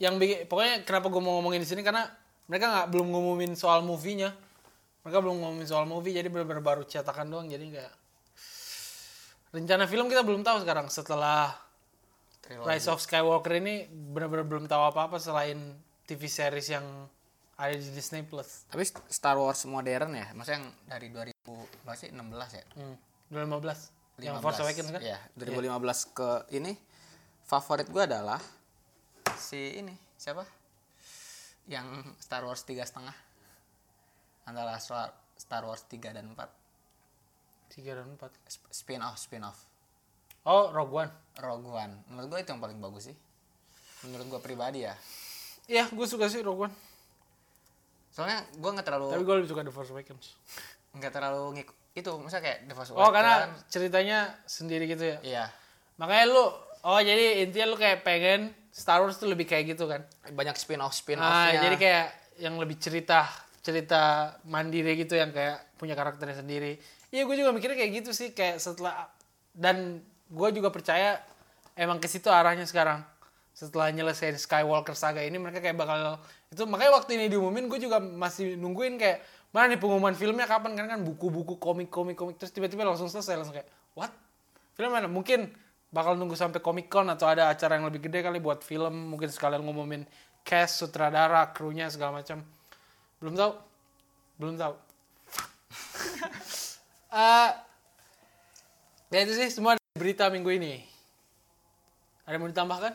yang 0.00 0.20
bikin 0.20 0.48
pokoknya 0.48 0.84
kenapa 0.84 1.08
gue 1.08 1.22
mau 1.22 1.40
ngomongin 1.40 1.60
di 1.64 1.68
sini 1.68 1.80
karena 1.84 2.04
mereka 2.46 2.70
nggak 2.70 2.88
belum 2.94 3.06
ngumumin 3.10 3.52
soal 3.58 3.82
movie-nya. 3.82 4.30
Mereka 5.02 5.18
belum 5.22 5.38
ngumumin 5.38 5.66
soal 5.66 5.86
movie 5.86 6.14
jadi 6.14 6.26
benar-benar 6.26 6.62
baru 6.62 6.82
cetakan 6.82 7.30
doang 7.30 7.46
jadi 7.46 7.62
kayak 7.62 7.94
rencana 9.56 9.88
film 9.88 10.12
kita 10.12 10.20
belum 10.20 10.44
tahu 10.44 10.60
sekarang 10.68 10.92
setelah 10.92 11.56
Trilogi. 12.44 12.68
Rise 12.68 12.88
of 12.92 13.00
Skywalker 13.00 13.56
ini 13.56 13.88
benar-benar 13.88 14.44
belum 14.44 14.64
tahu 14.68 14.82
apa-apa 14.92 15.16
selain 15.16 15.74
TV 16.04 16.28
series 16.28 16.68
yang 16.70 16.84
ada 17.56 17.72
di 17.72 17.88
Disney 17.90 18.22
Plus. 18.22 18.68
Tapi 18.68 18.84
Star 19.08 19.40
Wars 19.40 19.64
modern 19.64 20.12
ya, 20.12 20.28
maksudnya 20.36 20.60
yang 20.60 20.68
dari 20.84 21.08
2000 21.08 21.32
berapa 21.82 21.96
sih 21.96 22.12
16 22.12 22.58
ya? 22.60 22.64
Hmm. 22.76 22.96
2015. 23.32 24.22
Yang 24.22 24.36
Force 24.44 24.60
Awakens 24.62 24.90
kan? 24.92 25.00
Iya, 25.02 25.18
2015 25.34 26.16
ke 26.16 26.30
ini 26.56 26.72
favorit 27.48 27.88
gue 27.88 28.02
adalah 28.04 28.40
si 29.40 29.80
ini 29.80 29.96
siapa? 30.20 30.44
Yang 31.66 32.14
Star 32.20 32.44
Wars 32.44 32.62
tiga 32.62 32.86
setengah 32.86 33.16
antara 34.46 34.78
Star 34.78 35.10
Star 35.34 35.66
Wars 35.66 35.82
3 35.90 36.16
dan 36.16 36.32
4 36.32 36.65
3 37.68 37.92
dan 37.92 38.06
4. 38.10 38.30
Sp- 38.46 38.70
spin 38.70 39.00
off 39.00 39.16
spin 39.16 39.42
off 39.42 39.58
Oh, 40.42 40.70
Rogue 40.70 40.94
One. 40.96 41.10
Rogue 41.36 41.66
One 41.68 41.94
menurut 42.06 42.28
gue 42.28 42.38
itu 42.40 42.50
yang 42.50 42.60
paling 42.60 42.78
bagus 42.78 43.08
sih 43.08 43.16
menurut 44.02 44.26
gue 44.28 44.40
pribadi 44.40 44.82
ya 44.82 44.94
Iya, 45.66 45.88
gue 45.88 46.06
suka 46.06 46.26
sih 46.26 46.40
Rogue 46.40 46.64
One. 46.64 46.74
soalnya 48.08 48.40
gue 48.50 48.70
nggak 48.70 48.86
terlalu 48.86 49.06
Tapi 49.10 49.22
gue 49.22 49.34
lebih 49.36 49.50
suka 49.50 49.60
The 49.60 49.70
Force 49.70 49.90
Awakens. 49.90 50.26
nggak 50.92 51.12
terlalu 51.12 51.42
ngikut 51.54 51.76
itu 51.94 52.10
misalnya 52.16 52.44
kayak 52.44 52.58
The 52.62 52.74
Force 52.74 52.90
Oh, 52.90 52.96
Awakens, 52.96 53.14
karena 53.14 53.34
ceritanya 53.66 54.18
sendiri 54.44 54.84
gitu 54.86 55.04
ya. 55.06 55.18
iya 55.22 55.44
Makanya 55.96 56.24
lu 56.28 56.44
Oh 56.82 56.96
jadi 56.96 57.42
intinya 57.42 57.66
lu 57.66 57.76
kayak 57.76 58.00
pengen 58.00 58.40
Star 58.70 59.00
Wars 59.00 59.16
tuh 59.16 59.26
lebih 59.26 59.44
kayak 59.44 59.74
gitu 59.74 59.84
kan? 59.84 60.06
banyak 60.28 60.54
spin 60.54 60.78
off 60.78 60.92
spin 60.92 61.18
Ah, 61.18 61.50
offnya 61.50 61.60
jadi 61.64 61.76
kayak 61.76 62.06
yang 62.38 62.54
lebih 62.54 62.76
cerita 62.76 63.26
cerita 63.58 64.02
mandiri 64.44 64.94
gitu 64.94 65.12
yang 65.12 65.28
kayak 65.28 65.74
punya 65.74 65.92
karakternya 65.92 66.38
sendiri. 66.38 66.78
Iya 67.16 67.24
gue 67.24 67.36
juga 67.40 67.48
mikirnya 67.56 67.80
kayak 67.80 67.92
gitu 68.04 68.10
sih 68.12 68.36
kayak 68.36 68.60
setelah 68.60 69.08
dan 69.56 70.04
gue 70.28 70.48
juga 70.52 70.68
percaya 70.68 71.16
emang 71.72 71.96
ke 71.96 72.12
situ 72.12 72.28
arahnya 72.28 72.68
sekarang. 72.68 73.00
Setelah 73.56 73.88
nyelesain 73.88 74.36
Skywalker 74.36 74.92
saga 74.92 75.24
ini 75.24 75.40
mereka 75.40 75.64
kayak 75.64 75.80
bakal 75.80 76.20
itu 76.52 76.68
makanya 76.68 76.92
waktu 77.00 77.16
ini 77.16 77.32
diumumin 77.32 77.72
gue 77.72 77.80
juga 77.80 78.04
masih 78.04 78.60
nungguin 78.60 79.00
kayak 79.00 79.24
mana 79.48 79.72
nih 79.72 79.80
pengumuman 79.80 80.12
filmnya 80.12 80.44
kapan? 80.44 80.76
Kan 80.76 80.92
kan 80.92 81.00
buku-buku 81.08 81.56
komik 81.56 81.88
komik 81.88 82.20
komik 82.20 82.36
terus 82.36 82.52
tiba-tiba 82.52 82.84
langsung 82.84 83.08
selesai 83.08 83.40
langsung 83.40 83.56
kayak 83.56 83.72
what? 83.96 84.12
Film 84.76 84.92
mana? 84.92 85.08
Mungkin 85.08 85.48
bakal 85.88 86.20
nunggu 86.20 86.36
sampai 86.36 86.60
Comic 86.60 86.92
Con 86.92 87.08
atau 87.08 87.32
ada 87.32 87.48
acara 87.48 87.80
yang 87.80 87.88
lebih 87.88 88.04
gede 88.04 88.20
kali 88.20 88.44
buat 88.44 88.60
film 88.60 89.16
mungkin 89.16 89.32
sekalian 89.32 89.64
ngumumin 89.64 90.04
cast 90.44 90.84
sutradara 90.84 91.48
krunya 91.56 91.88
segala 91.88 92.20
macam. 92.20 92.44
Belum 93.24 93.32
tahu? 93.32 93.52
Belum 94.36 94.60
tahu 94.60 94.76
Eh, 97.10 97.50
ya 99.14 99.18
itu 99.22 99.32
sih 99.38 99.48
semua 99.54 99.78
berita 99.94 100.26
minggu 100.26 100.50
ini. 100.50 100.82
Ada 102.26 102.34
yang 102.34 102.42
mau 102.42 102.50
ditambahkan? 102.50 102.94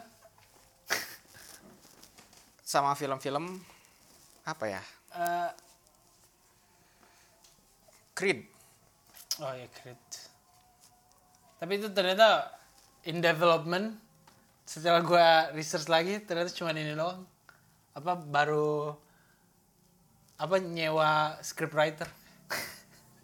Sama 2.68 2.96
film-film 2.96 3.60
apa 4.44 4.66
ya? 4.68 4.84
Eh, 5.16 5.52
Creed. 8.12 8.44
Oh 9.40 9.54
ya 9.56 9.68
Creed. 9.72 10.04
Tapi 11.58 11.72
itu 11.80 11.88
ternyata 11.96 12.52
in 13.08 13.24
development. 13.24 13.96
Setelah 14.68 15.04
gua 15.04 15.28
research 15.56 15.88
lagi 15.88 16.20
ternyata 16.24 16.52
cuma 16.52 16.76
ini 16.76 16.96
doang. 16.96 17.24
Apa 17.96 18.16
baru 18.16 18.96
apa 20.42 20.58
nyewa 20.58 21.38
scriptwriter 21.46 22.10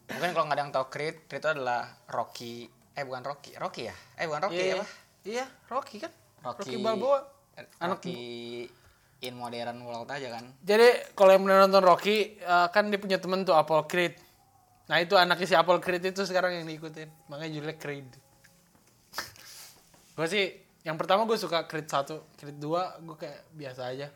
mungkin 0.08 0.32
kalau 0.32 0.46
nggak 0.48 0.58
ada 0.58 0.64
yang 0.64 0.74
tahu 0.74 0.86
Creed 0.88 1.16
Creed 1.28 1.42
itu 1.44 1.50
adalah 1.52 1.82
Rocky. 2.08 2.68
Eh 2.98 3.04
bukan 3.04 3.24
Rocky. 3.24 3.52
Rocky 3.60 3.84
ya? 3.92 3.96
Eh 4.18 4.26
bukan 4.26 4.42
Rocky 4.48 4.64
iya, 4.64 4.76
apa? 4.80 4.86
iya. 5.28 5.46
Rocky 5.68 5.98
kan? 6.02 6.12
Rocky, 6.44 6.62
Rocky 6.64 6.76
Balboa. 6.80 7.20
Anak- 7.82 8.02
Rocky 8.02 8.22
in 9.26 9.34
modern 9.34 9.82
world 9.82 10.10
aja 10.14 10.30
kan. 10.30 10.46
Jadi 10.62 11.14
kalau 11.18 11.34
yang 11.34 11.44
pernah 11.44 11.60
nonton 11.66 11.84
Rocky 11.84 12.38
eh, 12.38 12.68
kan 12.70 12.88
dia 12.88 13.00
punya 13.02 13.18
temen 13.18 13.42
tuh 13.44 13.58
Apollo 13.58 13.90
Creed. 13.90 14.14
Nah 14.88 14.98
itu 15.04 15.18
anaknya 15.20 15.48
si 15.50 15.56
Apollo 15.58 15.82
Creed 15.84 16.04
itu 16.06 16.22
sekarang 16.24 16.62
yang 16.62 16.66
diikutin. 16.70 17.10
Makanya 17.28 17.52
judulnya 17.52 17.78
Creed. 17.78 18.08
Gue 20.18 20.28
sih 20.30 20.46
yang 20.86 20.96
pertama 20.96 21.28
gue 21.28 21.36
suka 21.36 21.68
Creed 21.68 21.90
1 21.90 22.40
Creed 22.40 22.58
2 22.62 23.06
gue 23.06 23.16
kayak 23.20 23.40
biasa 23.54 23.82
aja. 23.92 24.08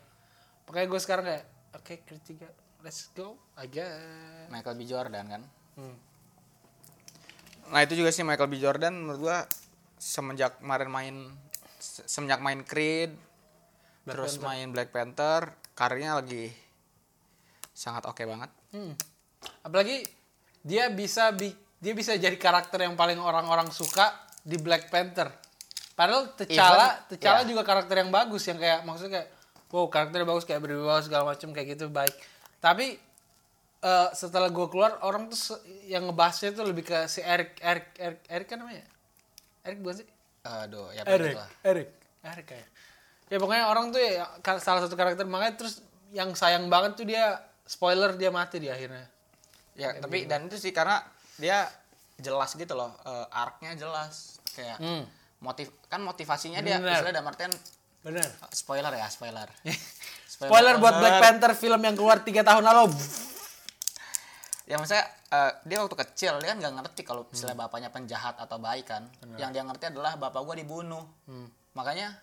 Makanya 0.70 0.86
gue 0.88 1.00
sekarang 1.02 1.24
kayak 1.26 1.44
oke 1.76 1.94
Creed 2.06 2.24
3 2.46 2.82
let's 2.82 3.10
go 3.14 3.38
aja 3.54 3.86
Michael 4.50 4.74
B. 4.74 4.82
Jordan 4.86 5.26
kan 5.30 5.42
Hmm. 5.74 5.96
nah 7.68 7.80
itu 7.80 7.94
juga 7.94 8.08
sih 8.08 8.20
Michael 8.20 8.46
B 8.46 8.56
Jordan 8.56 8.94
menurut 8.94 9.20
gua 9.22 9.38
semenjak 9.96 10.58
kemarin 10.58 10.88
main 10.88 11.16
se- 11.76 12.04
semenjak 12.04 12.38
main 12.38 12.60
Creed 12.60 13.16
Black 14.02 14.12
terus 14.12 14.34
Panther. 14.34 14.46
main 14.46 14.66
Black 14.68 14.90
Panther 14.90 15.40
karirnya 15.72 16.14
lagi 16.14 16.52
sangat 17.72 18.04
oke 18.04 18.22
banget 18.22 18.50
Hmm. 18.70 18.92
apalagi 19.62 20.04
dia 20.60 20.88
bisa 20.88 21.28
bi 21.30 21.50
dia 21.76 21.92
bisa 21.92 22.14
jadi 22.14 22.34
karakter 22.34 22.80
yang 22.80 22.94
paling 22.94 23.16
orang-orang 23.16 23.68
suka 23.68 24.12
di 24.40 24.56
Black 24.56 24.88
Panther 24.88 25.32
padahal 25.92 26.32
T'Challa 26.34 27.04
T'Challa 27.06 27.42
ya. 27.42 27.48
juga 27.48 27.62
karakter 27.62 27.96
yang 27.96 28.08
bagus 28.08 28.44
yang 28.44 28.56
kayak 28.56 28.80
maksudnya 28.82 29.12
kayak 29.18 29.28
wow 29.68 29.86
karakternya 29.86 30.24
bagus 30.26 30.44
kayak 30.44 30.60
berwibawa 30.60 31.00
segala 31.00 31.24
macam 31.26 31.48
kayak 31.50 31.68
gitu 31.70 31.88
baik 31.88 32.12
tapi 32.58 32.96
eh, 33.82 34.08
setelah 34.12 34.48
gue 34.48 34.66
keluar 34.66 35.02
orang 35.02 35.26
tuh 35.26 35.58
yang 35.84 36.06
ngebahasnya 36.06 36.54
tuh 36.54 36.64
lebih 36.64 36.82
ke 36.82 37.04
si 37.06 37.18
Eric 37.20 37.58
Eric 37.58 37.86
Eric 37.98 38.20
Eric 38.26 38.46
kan 38.46 38.58
namanya? 38.58 38.86
Eric 39.62 39.78
bukan 39.78 39.96
sih? 39.98 40.06
Aduh 40.42 40.90
ya 40.90 41.02
Eric 41.04 41.34
begitulah. 41.34 41.50
Eric. 41.62 41.88
Eric 42.22 42.46
kayak 42.46 42.68
ya 43.26 43.36
pokoknya 43.38 43.64
orang 43.66 43.90
tuh 43.90 43.98
ya 43.98 44.24
salah 44.58 44.80
satu 44.80 44.94
karakter. 44.94 45.26
Makanya 45.26 45.54
terus 45.56 45.82
yang 46.10 46.30
sayang 46.32 46.66
banget 46.66 46.94
tuh 46.94 47.06
dia 47.06 47.38
spoiler 47.64 48.14
dia 48.14 48.30
mati 48.30 48.58
di 48.58 48.68
akhirnya. 48.68 49.06
Ya 49.74 49.96
tapi 49.96 50.26
dan 50.26 50.46
itu 50.46 50.58
sih 50.58 50.70
karena 50.70 51.00
dia 51.36 51.64
jelas 52.18 52.52
gitu 52.52 52.74
loh 52.74 52.94
eh, 53.02 53.26
arc-nya 53.30 53.74
jelas. 53.74 54.38
Kayak 54.52 54.78
Hmm. 54.78 55.04
motif 55.40 55.72
kan 55.88 55.98
motivasinya 55.98 56.60
dia 56.60 56.78
dalam 56.78 57.26
artian 57.26 57.50
bener. 58.02 58.26
spoiler 58.52 58.92
ya 58.92 59.06
spoiler. 59.08 59.46
Spoiler 60.32 60.74
buat 60.76 60.90
alert. 60.90 61.00
Black 61.00 61.16
Panther 61.22 61.52
film 61.54 61.78
yang 61.82 61.94
keluar 61.94 62.18
tiga 62.20 62.42
tahun 62.42 62.66
lalu. 62.66 62.90
Ya 64.62 64.78
maksudnya 64.78 65.02
eh, 65.30 65.52
dia 65.66 65.82
waktu 65.82 65.96
kecil 65.98 66.38
dia 66.38 66.54
kan 66.54 66.58
nggak 66.62 66.74
ngerti 66.80 67.00
kalau 67.02 67.26
misalnya 67.26 67.58
bapaknya 67.58 67.90
penjahat 67.90 68.38
atau 68.38 68.56
baik 68.62 68.86
kan. 68.86 69.06
Yang 69.36 69.50
dia 69.54 69.62
ngerti 69.66 69.84
adalah 69.90 70.14
bapak 70.16 70.40
gua 70.42 70.54
dibunuh. 70.54 71.02
Makanya 71.74 72.14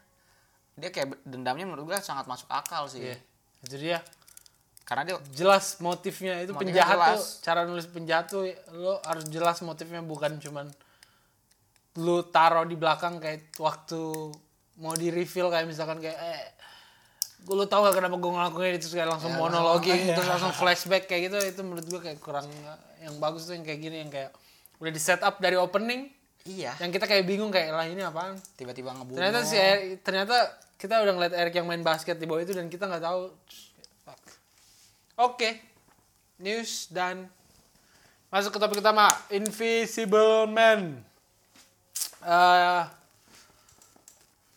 dia 0.80 0.90
kayak 0.90 1.20
dendamnya 1.28 1.68
menurut 1.68 1.92
gua 1.92 2.00
sangat 2.00 2.24
masuk 2.26 2.48
akal 2.48 2.88
sih. 2.88 3.04
Iya, 3.04 3.18
itu 3.68 3.76
dia. 3.78 4.00
karena 4.90 5.06
dia 5.06 5.16
Jelas 5.38 5.78
motifnya 5.86 6.42
itu 6.42 6.50
Motifnya 6.50 6.82
penjahat 6.82 6.98
tuh, 6.98 7.06
jelas. 7.22 7.46
cara 7.46 7.60
nulis 7.70 7.86
penjahat 7.86 8.26
tuh 8.26 8.42
lo 8.74 8.98
harus 9.06 9.30
jelas 9.30 9.62
motifnya 9.62 10.02
bukan 10.02 10.42
cuman 10.42 10.66
lu 12.02 12.26
taruh 12.26 12.66
di 12.66 12.74
belakang 12.74 13.22
kayak 13.22 13.54
waktu 13.62 14.34
mau 14.82 14.98
di 14.98 15.14
reveal 15.14 15.54
kayak 15.54 15.70
misalkan 15.70 16.02
kayak 16.02 16.18
eh 16.18 16.42
gue 16.42 16.59
lu 17.48 17.64
tau 17.66 17.88
gak 17.88 17.96
kenapa 17.96 18.20
gue 18.20 18.32
ngelakuin 18.36 18.74
itu 18.76 18.92
kayak 18.92 19.10
langsung 19.16 19.32
monologing 19.40 20.12
terus 20.12 20.28
langsung 20.28 20.54
flashback 20.60 21.08
kayak 21.08 21.32
gitu. 21.32 21.38
Itu 21.56 21.62
menurut 21.64 21.88
gue 21.88 22.00
kayak 22.04 22.20
kurang 22.20 22.46
yang 23.00 23.16
bagus 23.18 23.48
tuh 23.48 23.56
yang 23.56 23.64
kayak 23.64 23.80
gini 23.80 24.04
yang 24.04 24.12
kayak 24.12 24.36
udah 24.80 24.92
di 24.92 25.02
set 25.02 25.24
up 25.24 25.40
dari 25.40 25.56
opening. 25.56 26.12
Iya. 26.48 26.76
Yang 26.80 27.00
kita 27.00 27.06
kayak 27.08 27.24
bingung 27.28 27.52
kayak 27.52 27.72
lah 27.72 27.88
ini 27.88 28.02
apaan? 28.04 28.36
Tiba-tiba 28.60 28.96
ngebunuh. 28.96 29.18
Ternyata 29.20 29.40
si 29.44 29.56
Eric- 29.56 30.04
ternyata 30.04 30.36
kita 30.80 31.04
udah 31.04 31.14
ngeliat 31.16 31.34
Eric 31.36 31.54
yang 31.60 31.68
main 31.68 31.84
basket 31.84 32.16
di 32.16 32.26
bawah 32.28 32.44
itu 32.44 32.56
dan 32.56 32.72
kita 32.72 32.88
nggak 32.88 33.04
tahu. 33.04 33.32
Oke. 35.20 35.60
News 36.40 36.88
dan 36.88 37.28
masuk 38.32 38.56
ke 38.56 38.60
topik 38.64 38.80
utama 38.80 39.12
Invisible 39.28 40.48
Man. 40.48 41.04
Eh, 42.24 42.82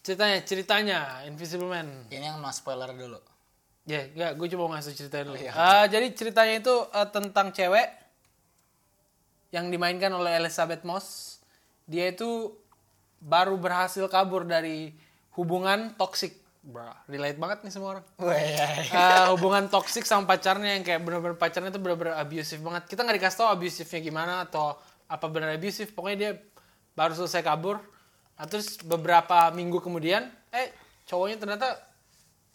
ceritanya 0.03 0.39
ceritanya 0.43 0.99
Invisible 1.25 1.71
Man. 1.71 2.11
Ini 2.11 2.35
yang 2.35 2.43
no 2.43 2.51
spoiler 2.51 2.91
dulu. 2.91 3.19
Ya 3.87 4.07
nggak 4.11 4.39
gue 4.39 4.47
cuma 4.55 4.67
mau 4.67 4.75
ngasih 4.75 4.95
ceritanya 4.95 5.25
dulu. 5.31 5.37
Oh, 5.39 5.43
iya. 5.43 5.53
Eh, 5.55 5.85
jadi 5.91 6.07
ceritanya 6.15 6.55
itu 6.59 6.75
eh, 6.91 7.09
tentang 7.11 7.55
cewek 7.55 7.89
yang 9.55 9.71
dimainkan 9.71 10.11
oleh 10.11 10.39
Elizabeth 10.39 10.83
Moss. 10.83 11.39
Dia 11.87 12.11
itu 12.11 12.55
baru 13.23 13.55
berhasil 13.59 14.03
kabur 14.11 14.43
dari 14.43 14.91
hubungan 15.39 15.95
toksik 15.95 16.43
bro 16.63 16.87
relate 17.11 17.39
banget 17.43 17.59
nih 17.67 17.73
semua 17.75 17.99
orang. 17.99 18.05
Eh, 18.23 19.27
hubungan 19.35 19.67
toksik 19.67 20.07
sama 20.07 20.31
pacarnya 20.31 20.79
yang 20.79 20.87
kayak 20.87 21.03
bener-bener 21.03 21.35
pacarnya 21.35 21.75
itu 21.75 21.83
bener-bener 21.83 22.15
abusive 22.19 22.63
banget. 22.63 22.87
Kita 22.87 23.03
nggak 23.03 23.17
dikasih 23.19 23.39
tau 23.39 23.49
abusifnya 23.51 23.99
gimana 24.03 24.47
atau 24.47 24.79
apa 25.11 25.27
bener 25.27 25.59
abusive. 25.59 25.91
Pokoknya 25.91 26.19
dia 26.19 26.33
baru 26.95 27.19
selesai 27.19 27.43
kabur 27.43 27.83
Nah, 28.33 28.47
terus 28.49 28.81
beberapa 28.83 29.49
minggu 29.53 29.79
kemudian 29.79 30.27
eh 30.51 30.73
cowoknya 31.07 31.37
ternyata 31.39 31.79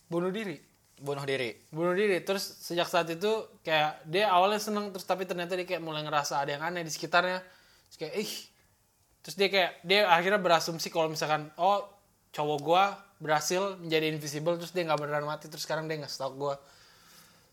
bunuh 0.08 0.32
diri. 0.32 0.58
Bunuh 0.98 1.22
diri. 1.24 1.54
Bunuh 1.70 1.94
diri. 1.94 2.18
Terus 2.26 2.42
sejak 2.60 2.90
saat 2.90 3.06
itu 3.08 3.30
kayak 3.62 4.02
dia 4.10 4.34
awalnya 4.34 4.58
seneng 4.58 4.90
terus 4.90 5.06
tapi 5.06 5.30
ternyata 5.30 5.54
dia 5.54 5.64
kayak 5.64 5.84
mulai 5.84 6.02
ngerasa 6.02 6.42
ada 6.42 6.58
yang 6.58 6.64
aneh 6.66 6.82
di 6.82 6.90
sekitarnya. 6.90 7.40
Terus 7.88 7.98
kayak 8.02 8.14
ih. 8.18 8.34
Terus 9.22 9.36
dia 9.38 9.48
kayak 9.52 9.72
dia 9.86 10.00
akhirnya 10.10 10.42
berasumsi 10.42 10.90
kalau 10.90 11.12
misalkan 11.12 11.52
oh 11.60 11.86
cowok 12.34 12.60
gua 12.64 12.84
berhasil 13.18 13.78
menjadi 13.82 14.14
invisible 14.14 14.58
terus 14.58 14.74
dia 14.74 14.86
nggak 14.86 15.00
beneran 15.02 15.26
mati 15.26 15.50
terus 15.50 15.66
sekarang 15.66 15.86
dia 15.86 16.02
nggak 16.02 16.10
stalk 16.12 16.34
gua. 16.34 16.58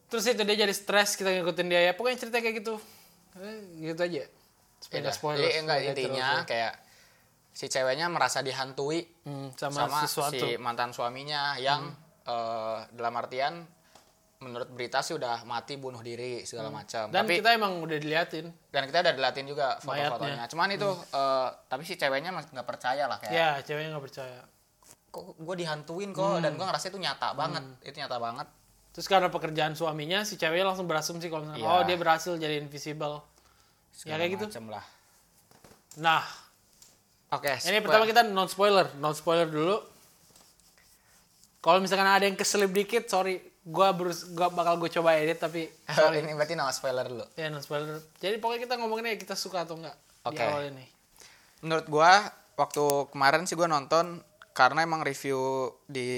Terus 0.08 0.24
itu 0.24 0.40
dia 0.40 0.56
jadi 0.64 0.72
stres 0.72 1.12
kita 1.14 1.28
ngikutin 1.28 1.66
dia 1.68 1.80
ya. 1.84 1.92
Pokoknya 1.92 2.18
cerita 2.18 2.40
kayak 2.40 2.64
gitu. 2.64 2.74
Eh, 3.36 3.60
gitu 3.92 4.00
aja. 4.00 4.24
Supaya 4.80 4.98
nggak 5.04 5.16
spoiler 5.16 5.42
Jadi 5.44 5.58
enggak 5.60 5.78
intinya 5.84 6.28
terus- 6.40 6.48
kayak 6.48 6.72
si 7.54 7.66
ceweknya 7.66 8.10
merasa 8.10 8.42
dihantui 8.42 9.06
Hmm, 9.22 9.54
sama, 9.54 9.86
sama, 9.86 9.98
sesuatu 10.02 10.34
Hmm. 10.36 10.42
si 10.44 10.58
mantan 10.58 10.90
suaminya 10.90 11.54
yang 11.56 11.86
eh, 12.24 12.78
dalam 12.90 13.14
artian 13.14 13.62
menurut 14.36 14.68
berita 14.68 15.00
sih 15.00 15.14
udah 15.14 15.44
mati 15.44 15.76
bunuh 15.76 16.00
diri 16.00 16.42
segala 16.42 16.68
macam. 16.68 17.06
Hmm. 17.06 17.14
dan 17.14 17.22
Tapi 17.22 17.38
kita 17.38 17.50
emang 17.52 17.78
udah 17.78 17.96
diliatin 17.96 18.46
dan 18.68 18.82
kita 18.84 19.00
udah 19.00 19.14
dilatin 19.14 19.46
juga 19.46 19.78
foto-fotonya. 19.78 20.44
Cuman 20.46 20.68
itu 20.70 20.88
eh, 20.90 21.48
tapi 21.64 21.82
si 21.82 21.94
ceweknya 21.94 22.28
nggak 22.34 22.66
percaya 22.66 23.06
lah 23.06 23.16
kayak 23.16 23.32
ya 23.32 23.48
ceweknya 23.60 23.94
nggak 23.94 24.04
percaya 24.04 24.40
kok 25.06 25.38
gue 25.38 25.54
dihantuin 25.56 26.10
kok 26.10 26.26
Hmm. 26.26 26.42
dan 26.42 26.52
gue 26.52 26.66
ngerasa 26.66 26.90
itu 26.90 26.98
nyata 26.98 27.32
banget. 27.32 27.62
Itu 27.82 27.96
nyata 27.96 28.18
banget. 28.18 28.48
Terus 28.90 29.06
karena 29.06 29.26
pekerjaan 29.26 29.74
suaminya, 29.74 30.22
si 30.22 30.34
ceweknya 30.34 30.66
langsung 30.66 30.86
berasumsi 30.86 31.26
kalau 31.26 31.42
misalnya, 31.44 31.60
Iya. 31.60 31.70
oh 31.72 31.82
dia 31.84 31.96
berhasil 31.96 32.34
jadi 32.34 32.58
invisible. 32.58 33.22
Ya 33.92 33.94
Segala 33.94 34.18
kayak 34.20 34.30
gitu. 34.34 34.46
lah. 34.64 34.84
Nah, 35.96 36.22
Oke, 37.34 37.50
ini 37.50 37.60
spoil- 37.60 37.82
pertama 37.82 38.04
kita 38.04 38.22
non 38.24 38.46
spoiler, 38.46 38.86
non 38.96 39.12
spoiler 39.12 39.46
dulu. 39.46 39.76
Kalau 41.58 41.80
misalkan 41.80 42.04
ada 42.04 42.22
yang 42.22 42.36
keselip 42.36 42.70
dikit, 42.70 43.08
sorry, 43.08 43.40
gua 43.64 43.90
berus, 43.90 44.28
gua 44.30 44.52
bakal 44.52 44.76
gue 44.76 44.92
coba 44.92 45.16
edit 45.16 45.40
tapi 45.40 45.64
ini 46.20 46.32
berarti 46.32 46.52
no 46.52 46.68
spoiler 46.68 47.04
dulu. 47.04 47.24
ya 47.34 47.48
non 47.48 47.58
spoiler. 47.58 47.96
Jadi 48.18 48.36
pokoknya 48.36 48.60
kita 48.62 48.74
ngomongin 48.76 49.08
ya 49.08 49.16
kita 49.16 49.32
suka 49.32 49.64
atau 49.64 49.74
enggak 49.74 49.96
di 49.96 50.28
Oke. 50.30 50.42
awal 50.42 50.68
ini. 50.68 50.84
menurut 51.60 51.88
gua 51.88 52.28
waktu 52.54 52.84
kemarin 53.08 53.48
sih 53.48 53.56
gua 53.56 53.64
nonton 53.64 54.20
karena 54.52 54.84
emang 54.84 55.00
review 55.00 55.40
di 55.84 56.08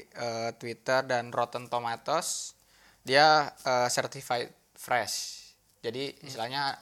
eh, 0.00 0.50
Twitter 0.56 1.04
dan 1.04 1.28
Rotten 1.28 1.68
Tomatoes 1.68 2.56
dia 3.04 3.52
eh, 3.60 3.88
certified 3.88 4.48
fresh. 4.74 5.44
Jadi 5.84 6.24
istilahnya 6.24 6.72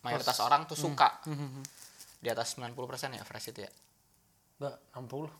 mayoritas 0.00 0.38
orang 0.38 0.64
tuh 0.64 0.78
suka. 0.78 1.18
Di 2.24 2.32
atas 2.32 2.56
90% 2.56 2.72
ya 3.10 3.22
fresh 3.22 3.52
itu 3.52 3.60
ya. 3.60 3.70
Enggak, 4.58 4.76
60. 4.96 5.28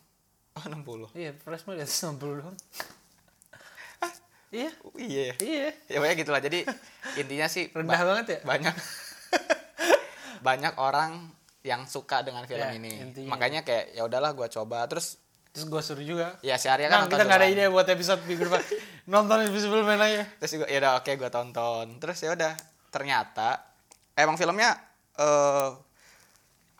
Oh, 0.55 0.63
60. 0.63 1.11
Iya, 1.17 1.33
fresh 1.35 1.65
mah 1.65 1.75
di 1.75 1.83
atas 1.83 1.97
60 1.99 2.15
doang. 2.39 2.55
iya, 4.53 4.71
Oh, 4.81 4.95
iya. 4.95 5.35
iya. 5.37 5.69
Ya 5.89 5.97
pokoknya 5.97 6.15
gitulah. 6.17 6.39
Jadi 6.39 6.63
intinya 7.17 7.49
sih 7.49 7.67
Rendah 7.75 7.91
ba- 7.97 8.07
banget 8.13 8.27
ya? 8.29 8.39
banyak 8.45 8.71
banyak 10.47 10.75
orang 10.77 11.27
yang 11.61 11.83
suka 11.85 12.21
dengan 12.21 12.45
film 12.45 12.61
Ya, 12.61 12.71
ini. 12.71 13.03
intinya. 13.03 13.35
Makanya 13.35 13.65
kayak 13.65 13.91
ya 13.93 14.05
udahlah 14.05 14.31
gua 14.31 14.47
coba 14.47 14.85
terus 14.85 15.19
Terus 15.51 15.67
gue 15.67 15.81
suruh 15.81 16.03
juga. 16.05 16.35
ya 16.41 16.55
si 16.55 16.67
Arya 16.67 16.87
Nah, 16.87 17.03
kan 17.03 17.07
kita 17.07 17.15
nonton 17.15 17.27
nggak 17.27 17.39
ada 17.41 17.47
duluan. 17.47 17.59
ide 17.61 17.73
buat 17.73 17.87
episode 17.89 18.21
minggu 18.25 18.43
depan. 18.45 18.63
Nonton 19.07 19.39
Invisible 19.45 19.83
Man 19.83 19.99
aja. 19.99 20.23
terus 20.37 20.51
juga 20.53 20.67
ya 20.67 20.79
udah 20.81 20.93
oke 20.99 21.11
gue 21.15 21.31
tonton 21.33 21.87
terus 21.97 22.19
ya 22.19 22.31
udah 22.31 22.53
ternyata 22.91 23.63
emang 24.15 24.35
filmnya 24.35 24.75
eh 25.15 25.71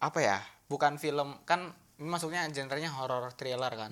apa 0.05 0.19
ya 0.21 0.39
bukan 0.69 1.01
film 1.01 1.41
kan 1.49 1.73
ini 1.97 2.09
masuknya 2.11 2.45
genrenya 2.53 2.93
horror 2.93 3.33
thriller 3.33 3.73
kan. 3.73 3.91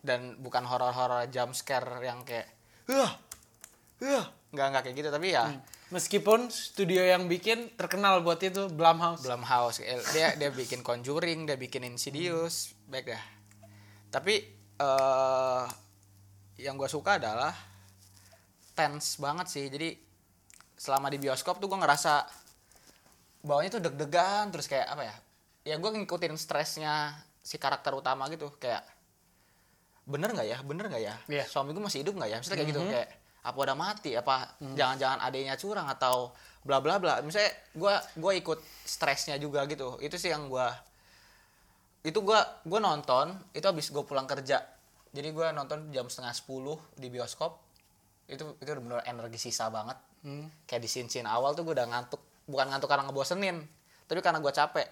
Dan 0.00 0.40
bukan 0.40 0.64
horror 0.64 0.96
horror 0.96 1.28
jump 1.28 1.52
scare 1.52 2.00
yang 2.02 2.24
kayak 2.24 2.48
wah 2.88 3.12
wah 4.00 4.26
nggak 4.50 4.66
nggak 4.74 4.82
kayak 4.88 4.96
gitu. 4.98 5.08
Tapi 5.12 5.28
ya 5.30 5.44
Meskipun 5.90 6.54
studio 6.54 7.02
yang 7.02 7.26
bikin 7.26 7.74
terkenal 7.74 8.22
buat 8.22 8.38
itu 8.38 8.70
Blumhouse. 8.70 9.26
Blumhouse. 9.26 9.82
Dia 10.14 10.38
dia 10.38 10.54
bikin 10.54 10.86
Conjuring 10.86 11.50
dia 11.50 11.58
bikin 11.58 11.82
Insidious 11.82 12.78
baik 12.86 13.10
dah. 13.10 13.24
Tapi 14.14 14.34
eh 14.78 15.64
yang 16.62 16.78
gue 16.78 16.86
suka 16.86 17.18
adalah 17.18 17.50
tense 18.78 19.18
banget 19.18 19.50
sih. 19.50 19.66
Jadi 19.66 19.98
selama 20.78 21.10
di 21.10 21.18
bioskop 21.18 21.58
tuh 21.58 21.66
gue 21.66 21.82
ngerasa 21.82 22.22
bawahnya 23.40 23.70
tuh 23.72 23.82
deg-degan 23.84 24.52
terus 24.52 24.68
kayak 24.68 24.88
apa 24.88 25.02
ya 25.08 25.16
ya 25.64 25.74
gue 25.76 25.90
ngikutin 25.92 26.36
stresnya 26.36 27.16
si 27.40 27.56
karakter 27.56 27.92
utama 27.92 28.28
gitu 28.32 28.52
kayak 28.60 28.84
bener 30.10 30.34
nggak 30.34 30.48
ya? 30.48 30.58
Bener 30.66 30.84
nggak 30.90 31.02
ya? 31.02 31.14
Iya. 31.30 31.44
suami 31.46 31.70
gue 31.70 31.82
masih 31.82 32.02
hidup 32.02 32.18
nggak 32.18 32.30
ya? 32.30 32.36
Misalnya 32.42 32.58
kayak 32.58 32.70
gitu 32.72 32.82
kayak 32.82 33.08
apa 33.40 33.56
udah 33.56 33.76
mati? 33.78 34.10
Apa 34.18 34.34
jangan-jangan 34.60 35.18
adanya 35.22 35.54
curang 35.54 35.86
atau 35.86 36.34
bla 36.66 36.82
bla 36.82 36.98
bla? 36.98 37.22
Misalnya 37.24 37.52
gue 37.72 37.94
gua 38.20 38.32
ikut 38.36 38.60
stresnya 38.84 39.38
juga 39.40 39.64
gitu. 39.70 39.96
Itu 40.02 40.18
sih 40.20 40.34
yang 40.34 40.50
gue 40.50 40.68
itu 42.00 42.16
gue 42.24 42.40
gua 42.64 42.80
nonton 42.80 43.36
itu 43.52 43.64
habis 43.64 43.92
gue 43.92 44.02
pulang 44.04 44.26
kerja. 44.26 44.60
Jadi 45.10 45.28
gue 45.30 45.46
nonton 45.50 45.90
jam 45.90 46.06
setengah 46.06 46.34
10 46.34 47.00
di 47.00 47.08
bioskop. 47.10 47.60
Itu 48.30 48.56
itu 48.58 48.70
benar 48.80 49.06
energi 49.06 49.38
sisa 49.50 49.70
banget. 49.70 49.96
Kayak 50.68 50.82
di 50.84 50.88
scene-scene 50.90 51.28
awal 51.28 51.56
tuh 51.56 51.64
gue 51.64 51.74
udah 51.76 51.88
ngantuk 51.88 52.20
bukan 52.50 52.66
ngantuk 52.68 52.90
karena 52.90 53.06
ngebosenin 53.06 53.62
tapi 54.04 54.18
karena 54.18 54.42
gue 54.42 54.50
capek 54.50 54.88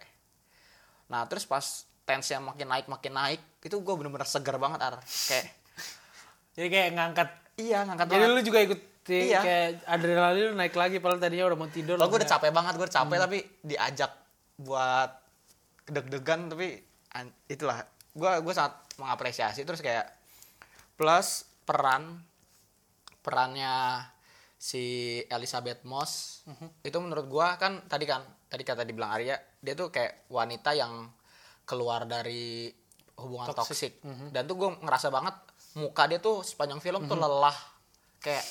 nah 1.11 1.27
terus 1.27 1.43
pas 1.43 1.65
tensinya 2.07 2.55
makin 2.55 2.71
naik 2.71 2.87
makin 2.87 3.13
naik 3.13 3.41
itu 3.61 3.75
gue 3.75 3.95
bener-bener 3.99 4.25
seger 4.25 4.57
banget 4.57 4.79
ar 4.81 4.95
kayak 5.03 5.47
Jadi 6.59 6.75
kayak 6.75 6.91
ngangkat. 6.99 7.29
iya 7.55 7.87
ngangkat 7.87 8.07
Jadi 8.11 8.19
banget 8.19 8.35
lu 8.35 8.43
juga 8.43 8.59
ikut 8.63 8.81
Iya. 9.09 9.41
kayak 9.41 9.69
adrenalin 9.89 10.53
lu 10.53 10.55
naik 10.59 10.75
lagi 10.77 11.01
padahal 11.01 11.17
tadinya 11.17 11.49
udah 11.49 11.57
mau 11.57 11.71
tidur. 11.73 11.97
Kalau 11.97 12.13
gue 12.13 12.19
udah 12.21 12.29
capek 12.29 12.51
banget, 12.53 12.73
gue 12.77 12.85
udah 12.85 12.97
capek 13.01 13.17
tapi 13.17 13.39
diajak 13.65 14.13
buat 14.61 15.11
deg-degan 15.89 16.53
tapi 16.53 16.77
itulah 17.49 17.81
gue 18.13 18.31
gue 18.45 18.53
sangat 18.53 18.75
mengapresiasi 19.01 19.65
terus 19.65 19.81
kayak 19.81 20.05
plus 20.99 21.47
peran 21.65 22.21
perannya 23.25 24.03
si 24.59 25.19
Elizabeth 25.31 25.87
Moss. 25.87 26.43
Itu 26.83 26.99
menurut 26.99 27.31
gue 27.31 27.47
kan 27.57 27.87
tadi 27.87 28.05
kan 28.05 28.27
tadi 28.51 28.67
kata 28.67 28.83
dibilang 28.83 29.15
Arya 29.15 29.39
dia 29.63 29.79
tuh 29.79 29.95
kayak 29.95 30.27
wanita 30.29 30.75
yang 30.75 31.07
keluar 31.63 32.05
dari 32.05 32.75
hubungan 33.19 33.55
toksik 33.55 34.03
dan 34.35 34.47
tuh 34.47 34.57
gue 34.59 34.69
ngerasa 34.83 35.11
banget 35.11 35.35
muka 35.79 36.07
dia 36.11 36.19
tuh 36.19 36.43
sepanjang 36.43 36.83
film 36.83 37.07
tuh 37.07 37.17
lelah. 37.17 37.55
Kayak 38.19 38.43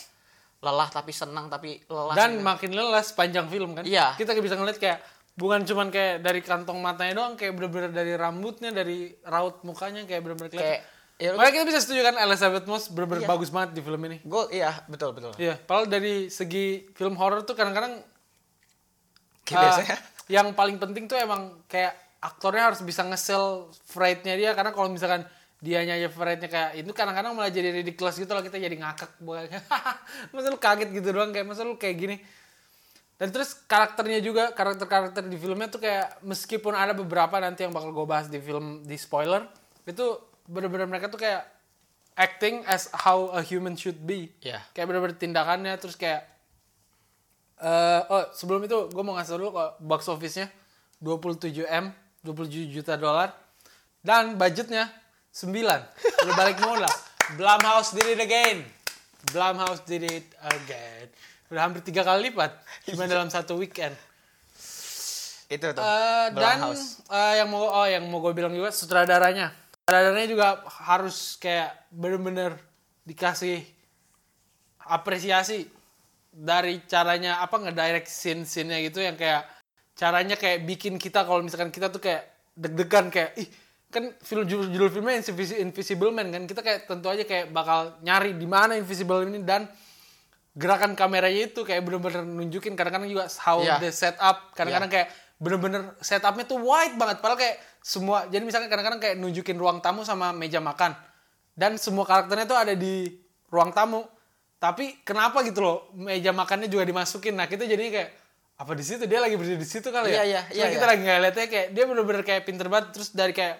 lelah 0.64 0.90
tapi 0.90 1.12
senang 1.14 1.52
tapi 1.52 1.84
lelah 1.86 2.16
Dan 2.16 2.40
gitu. 2.40 2.46
makin 2.48 2.72
lelah 2.74 3.04
sepanjang 3.04 3.46
film 3.52 3.76
kan. 3.76 3.84
Iya. 3.84 4.16
Kita 4.16 4.34
bisa 4.40 4.56
ngeliat 4.56 4.80
kayak 4.80 5.00
bukan 5.38 5.62
cuman 5.68 5.94
kayak 5.94 6.26
dari 6.26 6.42
kantong 6.42 6.82
matanya 6.82 7.14
doang, 7.22 7.38
kayak 7.38 7.54
bener-bener 7.54 7.92
dari 7.94 8.18
rambutnya, 8.18 8.74
dari 8.74 9.14
raut 9.28 9.62
mukanya 9.62 10.08
kayak 10.10 10.26
bener-bener 10.26 10.50
kayak 10.50 10.82
ya 11.18 11.34
Makanya 11.34 11.54
kita 11.54 11.66
bisa 11.66 11.80
setuju 11.82 12.02
kan 12.06 12.16
Elizabeth 12.22 12.66
Moss 12.70 12.94
bener-bener 12.94 13.26
Iya. 13.26 13.30
bagus 13.34 13.50
banget 13.50 13.70
di 13.74 13.82
film 13.82 14.02
ini. 14.06 14.18
gue 14.22 14.44
iya 14.54 14.86
betul 14.86 15.14
betul. 15.18 15.34
Iya, 15.42 15.58
padahal 15.58 15.90
dari 15.90 16.30
segi 16.30 16.86
film 16.94 17.18
horor 17.18 17.42
tuh 17.42 17.58
kadang-kadang 17.58 18.02
Kayak 19.48 19.58
uh, 19.58 19.64
biasanya 19.64 19.98
yang 20.28 20.48
paling 20.54 20.76
penting 20.76 21.08
tuh 21.08 21.16
emang 21.16 21.64
kayak 21.72 21.96
aktornya 22.20 22.68
harus 22.70 22.84
bisa 22.84 23.08
fright-nya 23.88 24.36
dia. 24.36 24.52
Karena 24.52 24.76
kalau 24.76 24.92
misalkan 24.92 25.24
dianya 25.58 25.98
aja 25.98 26.12
favorite-nya 26.12 26.50
kayak 26.52 26.72
itu 26.84 26.92
kadang-kadang 26.94 27.34
malah 27.34 27.50
jadi 27.50 27.72
ridiculous 27.72 28.20
gitu 28.20 28.30
loh. 28.36 28.44
Kita 28.44 28.60
jadi 28.60 28.76
ngakak 28.76 29.24
bukan 29.24 29.48
masa 30.36 30.48
lu 30.52 30.60
kaget 30.60 30.90
gitu 30.94 31.10
doang 31.16 31.32
kayak 31.32 31.48
masa 31.48 31.64
lu 31.64 31.80
kayak 31.80 31.96
gini. 31.98 32.18
Dan 33.18 33.34
terus 33.34 33.58
karakternya 33.66 34.22
juga 34.22 34.54
karakter-karakter 34.54 35.26
di 35.26 35.42
filmnya 35.42 35.72
tuh 35.74 35.82
kayak 35.82 36.22
meskipun 36.22 36.78
ada 36.78 36.94
beberapa 36.94 37.42
nanti 37.42 37.66
yang 37.66 37.74
bakal 37.74 37.90
gue 37.90 38.06
bahas 38.06 38.30
di 38.30 38.38
film 38.38 38.86
di 38.86 38.94
spoiler 38.94 39.42
itu 39.90 40.27
bener-bener 40.48 40.88
mereka 40.88 41.12
tuh 41.12 41.20
kayak 41.20 41.44
acting 42.18 42.66
as 42.66 42.90
how 42.96 43.30
a 43.36 43.44
human 43.46 43.78
should 43.78 44.00
be. 44.08 44.34
Iya. 44.42 44.64
kayak 44.74 44.88
bener-bener 44.90 45.16
tindakannya 45.20 45.74
terus 45.78 45.94
kayak 46.00 46.26
eh 47.58 48.02
oh 48.10 48.26
sebelum 48.34 48.66
itu 48.66 48.90
gue 48.90 49.04
mau 49.04 49.18
ngasih 49.18 49.38
dulu 49.38 49.50
kok 49.54 49.72
box 49.82 50.06
office-nya 50.10 50.48
27 51.02 51.66
m 51.66 51.90
27 52.22 52.70
juta 52.70 52.94
dolar 52.98 53.34
dan 54.06 54.38
budgetnya 54.38 54.90
9 55.34 55.54
udah 55.54 56.36
balik 56.38 56.58
modal 56.62 56.90
Blumhouse 57.36 57.92
did 57.92 58.08
it 58.08 58.24
again. 58.24 58.64
Blumhouse 59.36 59.84
did 59.84 60.08
it 60.08 60.32
again. 60.40 61.12
Udah 61.52 61.68
hampir 61.68 61.84
tiga 61.84 62.08
kali 62.08 62.32
lipat 62.32 62.56
cuma 62.88 63.04
dalam 63.12 63.28
satu 63.28 63.60
weekend. 63.60 63.92
Itu 65.52 65.76
tuh 65.76 65.84
Eh, 65.84 66.28
dan 66.32 66.72
eh, 66.72 67.34
yang 67.44 67.52
mau 67.52 67.68
oh 67.68 67.84
yang 67.84 68.08
mau 68.08 68.24
gue 68.24 68.32
bilang 68.32 68.56
juga 68.56 68.72
sutradaranya 68.72 69.52
sutradaranya 69.88 70.28
juga 70.28 70.48
harus 70.84 71.40
kayak 71.40 71.88
bener-bener 71.96 72.60
dikasih 73.08 73.64
apresiasi 74.84 75.64
dari 76.28 76.84
caranya 76.84 77.40
apa 77.40 77.56
ngedirect 77.56 78.12
scene 78.12 78.44
scene-nya 78.44 78.84
gitu 78.84 79.00
yang 79.00 79.16
kayak 79.16 79.48
caranya 79.96 80.36
kayak 80.36 80.68
bikin 80.68 81.00
kita 81.00 81.24
kalau 81.24 81.40
misalkan 81.40 81.72
kita 81.72 81.88
tuh 81.88 82.04
kayak 82.04 82.20
deg-degan 82.52 83.08
kayak 83.08 83.32
ih 83.40 83.48
kan 83.88 84.12
film 84.20 84.44
judul, 84.44 84.68
judul 84.68 84.92
filmnya 84.92 85.24
Invisi- 85.24 85.56
Invisible 85.56 86.12
Man 86.12 86.36
kan? 86.36 86.44
Kita 86.44 86.60
kayak 86.60 86.92
tentu 86.92 87.08
aja 87.08 87.24
kayak 87.24 87.56
bakal 87.56 87.96
nyari 88.04 88.36
di 88.36 88.44
mana 88.44 88.76
Invisible 88.76 89.24
ini 89.24 89.40
dan 89.40 89.72
gerakan 90.52 91.00
kameranya 91.00 91.48
itu 91.48 91.64
kayak 91.64 91.80
bener-bener 91.88 92.28
nunjukin. 92.28 92.76
Kadang-kadang 92.76 93.08
juga 93.08 93.32
how 93.40 93.64
Iya. 93.64 93.80
the 93.80 93.96
setup 93.96 94.52
kadang-kadang 94.52 94.92
kayak 94.92 95.08
bener-bener 95.40 95.96
setupnya 96.04 96.44
tuh 96.44 96.60
wide 96.60 97.00
banget. 97.00 97.24
Padahal 97.24 97.40
kayak 97.40 97.56
semua 97.88 98.28
jadi 98.28 98.44
misalkan 98.44 98.68
kadang-kadang 98.68 99.00
kayak 99.00 99.16
nunjukin 99.16 99.56
ruang 99.56 99.80
tamu 99.80 100.04
sama 100.04 100.36
meja 100.36 100.60
makan. 100.60 100.92
Dan 101.56 101.80
semua 101.80 102.04
karakternya 102.04 102.44
tuh 102.44 102.60
ada 102.60 102.74
di 102.76 103.16
ruang 103.48 103.72
tamu. 103.72 104.04
Tapi 104.60 105.00
kenapa 105.08 105.40
gitu 105.48 105.64
loh 105.64 105.78
meja 105.96 106.36
makannya 106.36 106.68
juga 106.68 106.84
dimasukin? 106.84 107.40
Nah 107.40 107.48
kita 107.48 107.64
jadinya 107.64 108.04
kayak 108.04 108.10
apa 108.60 108.72
di 108.76 108.84
situ? 108.84 109.08
Dia 109.08 109.24
lagi 109.24 109.40
berdiri 109.40 109.56
di 109.56 109.70
situ 109.70 109.88
kali 109.88 110.12
ya? 110.12 110.20
Iya, 110.20 110.24
iya, 110.28 110.42
iya, 110.52 110.66
kita 110.68 110.84
iya. 110.84 110.92
lagi 110.92 111.02
nggak 111.08 111.20
liatnya 111.24 111.46
kayak 111.48 111.68
dia 111.72 111.84
bener-bener 111.88 112.24
kayak 112.28 112.42
pinter 112.44 112.68
banget. 112.68 112.92
Terus 112.92 113.10
dari 113.16 113.32
kayak 113.32 113.56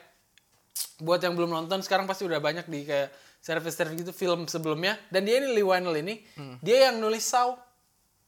buat 1.00 1.24
yang 1.24 1.34
belum 1.38 1.48
nonton 1.48 1.80
sekarang 1.80 2.04
pasti 2.04 2.28
udah 2.28 2.44
banyak 2.44 2.68
di 2.68 2.84
kayak 2.84 3.14
service-service 3.40 3.96
gitu 3.96 4.12
film 4.12 4.44
sebelumnya. 4.52 5.00
Dan 5.08 5.24
dia 5.24 5.40
ini 5.40 5.56
Lee 5.56 5.64
Wannell 5.64 6.04
ini 6.04 6.20
Hmm. 6.36 6.60
dia 6.60 6.92
yang 6.92 7.00
nulis 7.00 7.24
Saw. 7.24 7.56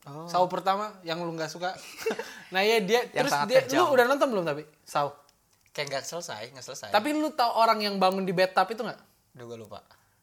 Oh. 0.08 0.32
Saw 0.32 0.48
pertama 0.48 0.96
yang 1.04 1.20
lu 1.20 1.36
nggak 1.36 1.52
suka. 1.52 1.76
Nah 2.56 2.64
ya 2.66 2.82
dia 2.82 3.04
Yang 3.12 3.30
terus 3.30 3.34
dia 3.52 3.60
kejam. 3.68 3.84
lu 3.84 4.00
udah 4.00 4.06
nonton 4.08 4.28
belum 4.32 4.46
tapi? 4.48 4.64
Saw 4.88 5.29
kayak 5.74 5.88
nggak 5.94 6.06
selesai 6.06 6.44
nggak 6.54 6.66
selesai. 6.66 6.90
Tapi 6.90 7.10
lu 7.14 7.30
tahu 7.34 7.52
orang 7.56 7.80
yang 7.84 7.96
bangun 7.98 8.26
di 8.26 8.34
bathtub 8.34 8.68
itu 8.70 8.82
nggak? 8.84 9.00
Duh, 9.38 9.46
gue 9.46 9.58
lupa. 9.58 9.80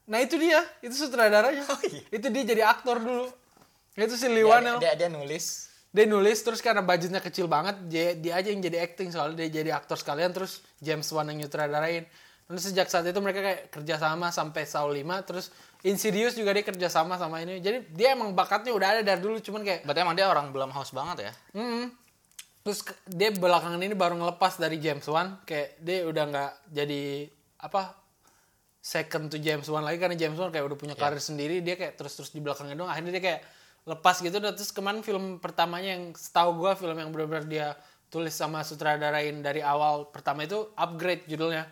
Nah 0.06 0.18
itu 0.22 0.38
dia. 0.38 0.62
Itu 0.82 0.94
sutradaranya. 0.94 1.66
Oh, 1.66 1.80
iya. 1.86 2.02
itu 2.10 2.26
dia 2.30 2.44
jadi 2.46 2.62
aktor 2.66 3.02
dulu. 3.02 3.26
Itu 3.96 4.14
si 4.14 4.28
Lee 4.28 4.44
dia, 4.44 4.76
dia, 4.76 4.92
dia 4.94 5.08
nulis. 5.08 5.72
Dia 5.88 6.04
nulis 6.04 6.38
terus 6.44 6.60
karena 6.60 6.84
budgetnya 6.84 7.24
kecil 7.24 7.48
banget 7.48 7.80
dia, 7.88 8.12
dia 8.12 8.36
aja 8.36 8.52
yang 8.52 8.60
jadi 8.60 8.84
acting 8.84 9.08
soalnya 9.08 9.48
dia 9.48 9.64
jadi 9.64 9.72
aktor 9.72 9.96
sekalian 9.96 10.28
terus 10.28 10.60
James 10.76 11.08
Wan 11.08 11.32
yang 11.32 11.40
nyutradarain. 11.40 12.04
Terus 12.46 12.62
sejak 12.62 12.86
saat 12.92 13.08
itu 13.08 13.18
mereka 13.18 13.40
kayak 13.42 13.62
kerjasama 13.72 14.30
sampai 14.30 14.62
Saw 14.68 14.86
5 14.86 15.02
terus 15.26 15.50
Insidious 15.82 16.36
juga 16.36 16.52
dia 16.52 16.62
kerjasama 16.62 17.16
sama 17.16 17.40
ini. 17.40 17.64
Jadi 17.64 17.88
dia 17.96 18.12
emang 18.12 18.36
bakatnya 18.36 18.76
udah 18.76 18.88
ada 18.98 19.02
dari 19.02 19.18
dulu 19.24 19.40
cuman 19.40 19.64
kayak 19.64 19.80
berarti 19.88 20.00
emang 20.04 20.14
dia 20.14 20.28
orang 20.28 20.52
belum 20.52 20.70
house 20.70 20.92
banget 20.92 21.32
ya? 21.32 21.32
Mm 21.56 22.05
terus 22.66 22.82
dia 23.06 23.30
belakangan 23.30 23.78
ini 23.78 23.94
baru 23.94 24.18
ngelepas 24.18 24.58
dari 24.58 24.82
James 24.82 25.06
Wan 25.06 25.38
kayak 25.46 25.78
dia 25.78 26.02
udah 26.02 26.24
nggak 26.26 26.52
jadi 26.74 27.30
apa 27.62 27.94
second 28.82 29.30
to 29.30 29.38
James 29.38 29.70
Wan 29.70 29.86
lagi 29.86 30.02
karena 30.02 30.18
James 30.18 30.34
Wan 30.34 30.50
kayak 30.50 30.66
udah 30.66 30.74
punya 30.74 30.98
karir 30.98 31.22
sendiri 31.22 31.62
dia 31.62 31.78
kayak 31.78 31.94
terus-terus 31.94 32.34
di 32.34 32.42
belakangnya 32.42 32.74
doang. 32.74 32.90
Akhirnya 32.90 33.14
dia 33.14 33.22
kayak 33.22 33.40
lepas 33.86 34.18
gitu 34.18 34.42
dan 34.42 34.50
terus 34.58 34.74
kemarin 34.74 35.06
film 35.06 35.38
pertamanya 35.38 35.94
yang 35.94 36.10
setahu 36.18 36.58
gua 36.58 36.74
film 36.74 36.98
yang 36.98 37.14
benar-benar 37.14 37.46
dia 37.46 37.78
tulis 38.10 38.34
sama 38.34 38.66
sutradarain 38.66 39.38
dari 39.46 39.62
awal 39.62 40.10
pertama 40.10 40.42
itu 40.42 40.74
Upgrade 40.74 41.22
judulnya. 41.30 41.70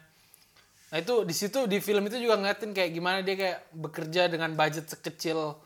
Nah 0.95 0.99
itu 1.03 1.27
di 1.27 1.35
situ 1.35 1.67
di 1.67 1.83
film 1.83 2.07
itu 2.07 2.23
juga 2.23 2.39
ngeliatin 2.39 2.71
kayak 2.71 2.91
gimana 2.95 3.19
dia 3.27 3.35
kayak 3.35 3.59
bekerja 3.75 4.31
dengan 4.31 4.55
budget 4.55 4.87
sekecil 4.87 5.59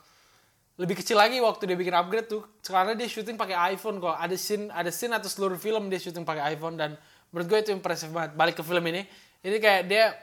lebih 0.78 1.02
kecil 1.02 1.18
lagi 1.18 1.42
waktu 1.42 1.66
dia 1.66 1.74
bikin 1.74 1.90
upgrade 1.90 2.30
tuh 2.30 2.46
karena 2.62 2.94
dia 2.94 3.10
syuting 3.10 3.34
pakai 3.34 3.74
iPhone 3.74 3.98
kok. 3.98 4.14
Ada 4.14 4.36
scene 4.38 4.70
ada 4.70 4.90
scene 4.94 5.10
atau 5.10 5.26
seluruh 5.26 5.58
film 5.58 5.90
dia 5.90 5.98
syuting 5.98 6.22
pakai 6.22 6.54
iPhone 6.54 6.78
dan 6.78 6.94
menurut 7.34 7.46
gue 7.50 7.58
itu 7.66 7.70
impresif 7.74 8.14
banget. 8.14 8.38
Balik 8.38 8.54
ke 8.58 8.62
film 8.62 8.86
ini 8.86 9.02
ini 9.42 9.56
kayak 9.58 9.82
dia 9.90 10.14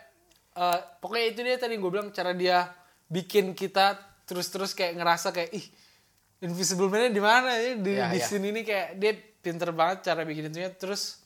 eh, 0.56 0.80
pokoknya 1.04 1.26
itu 1.28 1.40
dia 1.44 1.60
tadi 1.60 1.76
gue 1.76 1.92
bilang 1.92 2.08
cara 2.16 2.32
dia 2.32 2.72
bikin 3.12 3.52
kita 3.52 4.00
terus-terus 4.24 4.72
kayak 4.72 4.96
ngerasa 4.96 5.36
kayak 5.36 5.52
ih 5.54 5.66
Invisible 6.44 6.92
Man-nya 6.92 7.12
di 7.12 7.24
mana 7.24 7.52
ya? 7.60 7.76
Di, 7.80 7.92
Iya, 7.96 8.06
di 8.12 8.20
iya. 8.20 8.26
scene 8.28 8.48
ini 8.52 8.62
kayak 8.64 8.90
dia 9.00 9.12
pinter 9.16 9.72
banget 9.76 10.08
cara 10.08 10.24
bikin 10.24 10.48
itunya. 10.52 10.72
Terus 10.72 11.20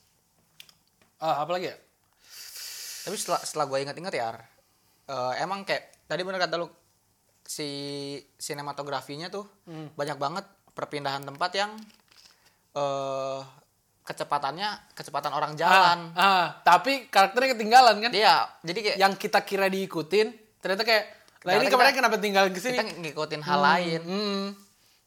eh, 1.22 1.36
apa 1.38 1.54
lagi 1.54 1.70
ya? 1.70 1.78
Tapi 3.06 3.14
setelah 3.14 3.42
setelah 3.46 3.66
gue 3.70 3.78
inget-inget 3.86 4.14
ya 4.18 4.26
Ar, 4.34 4.38
eh, 5.06 5.34
emang 5.46 5.62
kayak 5.70 6.10
tadi 6.10 6.26
bener 6.26 6.42
kata 6.42 6.58
lu 6.58 6.68
si 7.50 7.70
sinematografinya 8.38 9.34
tuh 9.34 9.50
Hmm. 9.66 9.90
banyak 9.98 10.22
banget 10.22 10.46
perpindahan 10.78 11.26
tempat 11.26 11.50
yang 11.58 11.74
eh 12.78 13.42
kecepatannya 14.06 14.94
kecepatan 14.94 15.34
orang 15.34 15.54
jalan. 15.54 16.14
ah, 16.14 16.22
ah, 16.22 16.46
tapi 16.66 17.10
karakternya 17.10 17.58
ketinggalan 17.58 17.98
kan? 18.06 18.12
Dia 18.14 18.46
jadi 18.62 18.80
kayak 18.82 18.98
yang 19.02 19.14
kita 19.18 19.42
kira 19.42 19.66
diikutin 19.70 20.30
ternyata 20.62 20.86
kayak 20.86 21.06
lah 21.46 21.56
ini 21.58 21.72
kemarin 21.72 21.94
kenapa 21.94 22.18
tinggalin 22.22 22.54
ke 22.54 22.62
sini? 22.62 22.78
kita 22.78 22.86
ngikutin 23.02 23.42
hal 23.42 23.60
lain. 23.62 24.02
Hmm. 24.06 24.46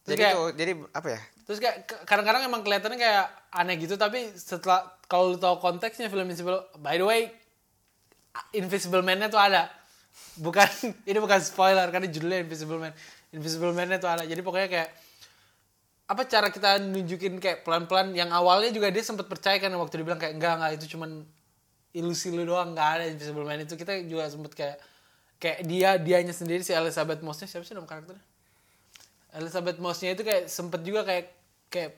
Terus 0.02 0.10
jadi 0.10 0.22
kayak, 0.22 0.34
tuh 0.34 0.48
jadi 0.58 0.72
apa 0.90 1.08
ya? 1.14 1.20
terus 1.42 1.58
kayak 1.58 1.76
kadang-kadang 2.06 2.42
emang 2.46 2.62
kelihatannya 2.62 2.98
kayak 3.02 3.26
aneh 3.50 3.74
gitu 3.82 3.98
tapi 3.98 4.30
setelah 4.38 4.86
kalau 5.10 5.34
lu 5.34 5.38
tahu 5.42 5.58
konteksnya 5.58 6.06
film 6.06 6.30
Invisible 6.30 6.62
by 6.78 6.94
the 6.94 7.06
way 7.06 7.22
Invisible 8.54 9.02
Man-nya 9.02 9.26
tuh 9.26 9.42
ada 9.42 9.66
bukan 10.38 10.68
ini 11.10 11.18
bukan 11.18 11.40
spoiler 11.42 11.88
karena 11.92 12.08
judulnya 12.08 12.44
Invisible 12.44 12.78
Man. 12.80 12.92
Invisible 13.32 13.72
Man-nya 13.72 13.96
tuh 13.96 14.12
ada 14.12 14.24
jadi 14.28 14.40
pokoknya 14.44 14.68
kayak 14.68 14.90
apa 16.12 16.22
cara 16.28 16.48
kita 16.52 16.76
nunjukin 16.82 17.40
kayak 17.40 17.64
pelan-pelan? 17.64 18.12
Yang 18.12 18.30
awalnya 18.36 18.70
juga 18.72 18.92
dia 18.92 19.00
sempat 19.00 19.28
percaya 19.28 19.56
kan 19.56 19.72
waktu 19.72 20.00
dia 20.00 20.06
bilang 20.06 20.20
kayak 20.20 20.36
enggak 20.36 20.52
enggak 20.60 20.72
itu 20.76 20.96
cuman 20.96 21.24
ilusi 21.96 22.28
lu 22.32 22.44
doang 22.44 22.76
nggak 22.76 22.88
ada 23.00 23.04
Invisible 23.08 23.44
Man 23.48 23.64
itu. 23.64 23.74
Kita 23.76 23.92
juga 24.04 24.28
sempet 24.28 24.52
kayak 24.52 24.76
kayak 25.40 25.58
dia 25.64 25.96
dianya 25.96 26.34
sendiri 26.36 26.60
si 26.60 26.76
Elizabeth 26.76 27.24
Moss-nya. 27.24 27.48
Siapa 27.48 27.64
sih 27.64 27.72
nama 27.72 27.88
karakternya? 27.88 28.24
Elizabeth 29.32 29.80
Moss-nya 29.80 30.12
itu 30.12 30.22
kayak 30.22 30.52
sempet 30.52 30.84
juga 30.84 31.08
kayak 31.08 31.32
kayak 31.72 31.92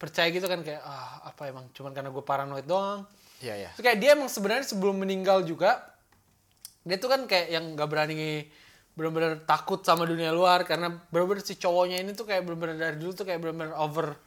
percaya 0.00 0.32
gitu 0.32 0.48
kan 0.48 0.64
kayak 0.64 0.80
ah 0.80 1.28
apa 1.28 1.52
emang? 1.52 1.68
Cuman 1.76 1.92
karena 1.92 2.08
gue 2.08 2.24
paranoid 2.24 2.64
doang. 2.64 3.04
Iya 3.44 3.68
iya. 3.68 3.70
Terus 3.76 3.84
kayak 3.84 3.98
dia 4.00 4.10
emang 4.16 4.32
sebenarnya 4.32 4.64
sebelum 4.64 4.96
meninggal 4.96 5.44
juga 5.44 5.91
dia 6.82 6.96
tuh 6.98 7.10
kan 7.10 7.26
kayak 7.30 7.48
yang 7.50 7.64
nggak 7.78 7.88
berani 7.88 8.46
benar-benar 8.92 9.40
takut 9.48 9.80
sama 9.80 10.04
dunia 10.04 10.34
luar 10.36 10.68
karena 10.68 10.92
benar-benar 11.08 11.40
si 11.40 11.56
cowoknya 11.56 12.04
ini 12.04 12.12
tuh 12.12 12.28
kayak 12.28 12.44
benar-benar 12.44 12.76
dari 12.76 12.96
dulu 13.00 13.12
tuh 13.16 13.24
kayak 13.24 13.40
benar-benar 13.40 13.72
over 13.80 14.18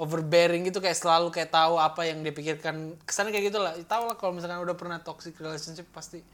overbearing 0.00 0.64
gitu 0.66 0.80
kayak 0.80 0.96
selalu 0.96 1.28
kayak 1.28 1.52
tahu 1.52 1.76
apa 1.76 2.08
yang 2.08 2.24
dia 2.24 2.32
pikirkan. 2.32 2.96
Kesannya 3.04 3.30
kayak 3.30 3.52
gitu 3.52 3.58
lah. 3.60 3.76
Tahu 3.76 4.02
lah 4.08 4.16
kalau 4.16 4.32
misalkan 4.32 4.58
udah 4.64 4.74
pernah 4.74 4.98
toxic 5.04 5.36
relationship 5.36 5.86
pasti 5.92 6.24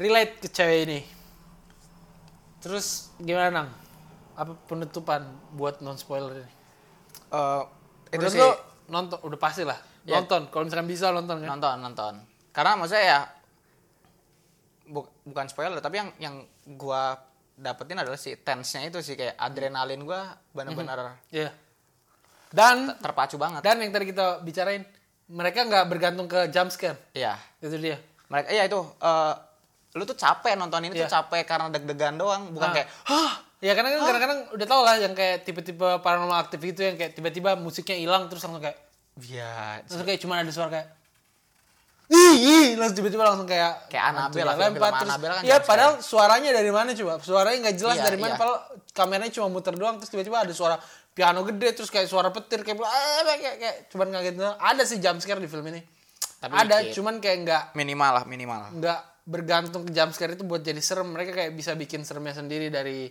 relate 0.00 0.40
ke 0.40 0.48
cewek 0.48 0.78
ini. 0.88 1.00
Terus 2.64 3.12
gimana 3.20 3.48
nang? 3.52 3.68
Apa 4.34 4.56
penutupan 4.66 5.28
buat 5.54 5.84
non 5.84 6.00
spoiler 6.00 6.40
ini? 6.40 6.52
Eh, 7.30 7.62
itu 8.16 8.24
Menurut 8.24 8.32
sih. 8.32 8.40
lu 8.40 8.50
nonton 8.90 9.18
udah 9.22 9.38
pasti 9.38 9.62
lah. 9.62 9.78
Ya. 10.04 10.20
nonton 10.20 10.52
kalau 10.52 10.68
misalkan 10.68 10.88
bisa 10.88 11.12
nonton 11.12 11.44
kan? 11.44 11.48
Nonton 11.54 11.76
nonton. 11.80 12.14
Karena 12.50 12.80
maksudnya 12.80 13.04
ya 13.04 13.20
bu- 14.86 15.08
bukan 15.22 15.46
spoiler 15.46 15.76
tapi 15.78 15.96
yang 15.96 16.10
yang 16.18 16.34
gua 16.72 17.16
dapetin 17.52 17.96
adalah 17.96 18.16
si 18.16 18.34
tense-nya 18.36 18.86
itu 18.86 18.98
sih 18.98 19.14
kayak 19.14 19.36
adrenalin 19.36 20.02
gua 20.02 20.22
benar-benar 20.50 21.16
Iya. 21.28 21.50
Dan 22.48 22.94
terpacu 22.96 23.34
banget 23.34 23.60
dan 23.60 23.78
yang 23.78 23.90
tadi 23.90 24.06
kita 24.06 24.38
bicarain 24.40 24.86
mereka 25.26 25.62
nggak 25.62 25.86
bergantung 25.86 26.26
ke 26.26 26.46
jump 26.48 26.68
scare. 26.68 26.94
iya 27.12 27.34
Itu 27.58 27.74
dia. 27.76 27.98
mereka 28.26 28.48
iya 28.50 28.64
itu 28.64 28.78
eh, 28.98 29.34
lu 29.92 30.02
tuh 30.02 30.14
capek 30.14 30.54
nonton 30.54 30.82
ini 30.82 30.92
Iya. 30.92 31.04
tuh 31.04 31.12
capek 31.12 31.42
karena 31.44 31.66
deg-degan 31.68 32.14
doang 32.14 32.50
bukan 32.50 32.68
Ah. 32.68 32.74
kayak 32.74 32.88
hah 33.04 33.32
Ya 33.58 33.72
karena 33.72 33.96
kan 33.96 34.04
kadang-kadang 34.04 34.40
udah 34.52 34.66
tau 34.66 34.82
lah 34.82 34.96
yang 34.98 35.14
kayak 35.14 35.40
tipe-tipe 35.42 35.80
paranormal 35.98 36.36
aktif 36.38 36.60
itu 36.60 36.84
yang 36.84 36.94
kayak 36.94 37.12
tiba-tiba 37.12 37.56
musiknya 37.56 37.96
hilang 37.96 38.28
terus 38.28 38.44
langsung 38.44 38.60
kayak 38.60 38.76
iya 39.22 39.80
terus 39.82 40.04
kayak 40.04 40.20
cuma 40.20 40.36
ada 40.36 40.52
suara 40.52 40.68
kayak 40.68 40.88
ih 42.06 42.34
ih 42.36 42.66
langsung 42.76 43.00
tiba-tiba 43.00 43.24
langsung 43.24 43.48
kayak 43.48 43.88
Kayak 43.88 44.04
lah, 44.12 44.28
film-film 44.28 44.74
lempar, 44.76 44.92
terus 45.00 45.16
kan 45.16 45.42
ya 45.42 45.56
jump 45.56 45.64
padahal 45.64 45.92
suaranya 45.98 46.50
dari 46.52 46.68
mana 46.68 46.90
coba 46.92 47.12
suaranya 47.18 47.58
nggak 47.64 47.76
jelas 47.76 47.96
Iya, 47.96 48.04
dari 48.04 48.18
mana 48.18 48.32
iya. 48.32 48.40
padahal 48.40 48.58
kameranya 48.92 49.32
cuma 49.32 49.48
muter 49.48 49.74
doang 49.74 49.96
terus 49.96 50.10
tiba-tiba 50.10 50.36
ada 50.40 50.52
suara 50.52 50.76
piano 51.10 51.40
gede 51.42 51.68
terus 51.72 51.88
kayak 51.88 52.04
suara 52.04 52.28
petir 52.28 52.60
kayak 52.60 52.76
ah, 52.78 52.90
kayak 53.22 53.38
kayak, 53.40 53.56
kayak 53.56 53.76
cuman 53.88 54.06
ngagetin 54.10 54.38
doang. 54.38 54.56
ada 54.58 54.82
sih 54.82 54.98
jump 54.98 55.18
scare 55.18 55.38
di 55.38 55.46
film 55.46 55.64
ini 55.66 55.80
Tapi 56.36 56.52
ada 56.52 56.76
dikit. 56.82 56.92
cuman 56.98 57.14
kayak 57.18 57.38
nggak 57.40 57.62
minimal 57.72 58.10
lah 58.12 58.24
minimal 58.26 58.60
nggak 58.74 59.00
bergantung 59.24 59.82
ke 59.84 59.90
jump 59.90 60.12
scare 60.12 60.34
itu 60.34 60.44
buat 60.44 60.60
jadi 60.60 60.82
serem 60.82 61.08
mereka 61.08 61.32
kayak 61.32 61.56
bisa 61.56 61.72
bikin 61.72 62.04
seremnya 62.04 62.34
sendiri 62.34 62.68
dari 62.68 63.08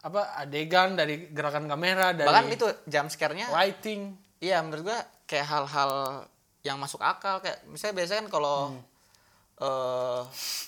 apa 0.00 0.34
adegan 0.34 0.96
dari 0.96 1.28
gerakan 1.30 1.68
kamera 1.68 2.10
dari 2.10 2.26
bahkan 2.26 2.48
itu 2.48 2.66
jump 2.88 3.06
scare-nya 3.06 3.52
lighting 3.52 4.16
iya 4.40 4.58
menurut 4.58 4.82
gua 4.82 4.98
kayak 5.24 5.46
hal-hal 5.46 6.24
yang 6.62 6.76
masuk 6.76 7.00
akal 7.00 7.38
kayak 7.38 7.64
misalnya 7.64 7.94
biasanya 7.96 8.20
kan 8.20 8.30
kalau 8.30 8.56
eh, 9.56 10.20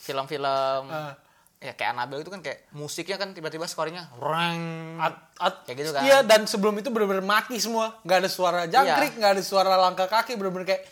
film-film 0.02 0.84
Ah. 0.86 1.16
ya 1.58 1.72
kayak 1.72 1.90
Annabelle 1.92 2.20
itu 2.20 2.28
kan 2.28 2.40
kayak 2.40 2.68
musiknya 2.72 3.16
kan 3.16 3.30
tiba-tiba 3.30 3.64
skornya 3.64 4.10
reng 4.14 4.98
At- 4.98 5.30
at- 5.38 5.62
Kayak 5.64 5.76
gitu 5.78 5.90
kan. 5.92 6.02
Iya 6.02 6.18
dan 6.20 6.44
sebelum 6.44 6.74
itu 6.74 6.88
bener-bener 6.88 7.22
mati 7.22 7.54
semua, 7.56 7.94
nggak 8.02 8.18
ada 8.18 8.28
suara 8.28 8.60
jangkrik, 8.66 9.14
nggak 9.14 9.32
ada 9.32 9.42
suara 9.42 9.72
langkah 9.76 10.06
kaki, 10.06 10.34
bener-bener 10.34 10.66
kayak. 10.66 10.82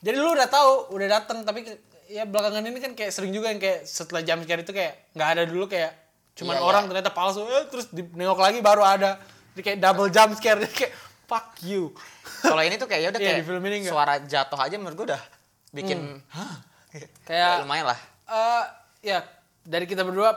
Jadi 0.00 0.16
lu 0.16 0.32
udah 0.32 0.48
tahu, 0.48 0.90
udah 0.90 1.08
datang, 1.10 1.40
tapi 1.40 1.62
ya 2.08 2.24
belakangan 2.24 2.64
ini 2.64 2.78
kan 2.78 2.92
kayak 2.92 3.08
sering 3.08 3.30
juga 3.30 3.48
yang 3.48 3.58
kayak 3.58 3.84
setelah 3.84 4.20
jam 4.20 4.40
scare 4.40 4.60
itu 4.60 4.72
kayak 4.72 5.14
nggak 5.14 5.28
ada 5.30 5.42
dulu 5.44 5.64
kayak 5.64 5.92
cuman 6.34 6.56
Iya, 6.56 6.62
orang 6.62 6.82
iya. 6.82 6.88
ternyata 6.90 7.10
palsu, 7.10 7.40
eh, 7.44 7.64
terus 7.68 7.86
di 7.88 8.02
nengok 8.02 8.40
lagi 8.40 8.58
baru 8.58 8.82
ada. 8.82 9.20
Jadi 9.52 9.62
kayak 9.62 9.78
double 9.78 10.08
jump 10.08 10.34
scare, 10.34 10.58
jadi 10.58 10.74
kayak 10.74 10.92
fuck 11.24 11.54
you. 11.62 11.94
Kalau 12.42 12.62
ini 12.64 12.76
tuh 12.76 12.88
kayak 12.88 13.02
ya 13.04 13.08
udah 13.12 13.20
Iya, 13.20 13.30
kayak 13.36 13.46
film 13.46 13.62
ini 13.68 13.76
suara 13.84 14.14
jatuh 14.24 14.58
aja 14.58 14.74
menurut 14.80 14.96
gua 14.96 15.06
udah 15.16 15.22
bikin 15.70 15.98
hah 16.32 16.54
Kayak 17.24 17.62
Ya, 17.62 17.62
lumayan 17.62 17.86
lah 17.92 17.98
eh 18.30 18.64
ya 19.00 19.18
dari 19.62 19.86
kita 19.86 20.02
berdua 20.02 20.34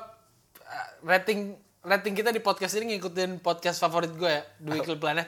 eh, 0.61 0.87
rating 1.05 1.57
rating 1.83 2.13
kita 2.15 2.31
di 2.31 2.39
podcast 2.39 2.79
ini 2.79 2.95
ngikutin 2.95 3.43
podcast 3.43 3.77
favorit 3.77 4.15
gue 4.15 4.31
ya, 4.31 4.43
The 4.63 4.71
Weekly 4.71 4.95
Planet. 4.95 5.27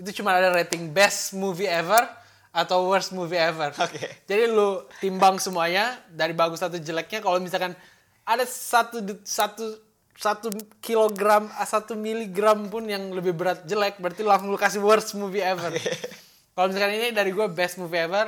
Itu 0.00 0.10
cuma 0.16 0.32
ada 0.32 0.48
rating 0.48 0.88
best 0.96 1.36
movie 1.36 1.68
ever 1.68 2.08
atau 2.56 2.88
worst 2.88 3.12
movie 3.12 3.36
ever. 3.36 3.68
Oke. 3.76 4.24
Jadi 4.24 4.48
lu 4.48 4.88
timbang 4.96 5.36
semuanya 5.36 6.00
dari 6.08 6.32
bagus 6.32 6.64
atau 6.64 6.80
jeleknya. 6.80 7.20
Kalau 7.20 7.36
misalkan 7.36 7.76
ada 8.24 8.48
satu 8.48 9.04
satu 9.20 9.76
satu 10.18 10.50
kilogram 10.82 11.46
ah, 11.54 11.62
satu 11.62 11.94
miligram 11.94 12.66
pun 12.66 12.82
yang 12.90 13.14
lebih 13.14 13.38
berat 13.38 13.62
jelek, 13.70 14.02
berarti 14.02 14.26
langsung 14.26 14.50
lu 14.50 14.58
kasih 14.58 14.82
worst 14.82 15.14
movie 15.14 15.38
ever. 15.38 15.70
Kalau 16.58 16.66
misalkan 16.66 16.98
ini 16.98 17.14
dari 17.14 17.30
gue 17.30 17.46
best 17.46 17.78
movie 17.78 18.02
ever, 18.02 18.26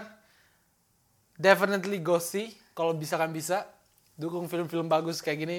definitely 1.34 1.98
go 1.98 2.22
see 2.22 2.54
kalau 2.78 2.94
bisa 2.94 3.18
kan 3.18 3.34
bisa. 3.34 3.66
Dukung 4.14 4.46
film-film 4.46 4.86
bagus 4.86 5.18
kayak 5.18 5.38
gini. 5.42 5.58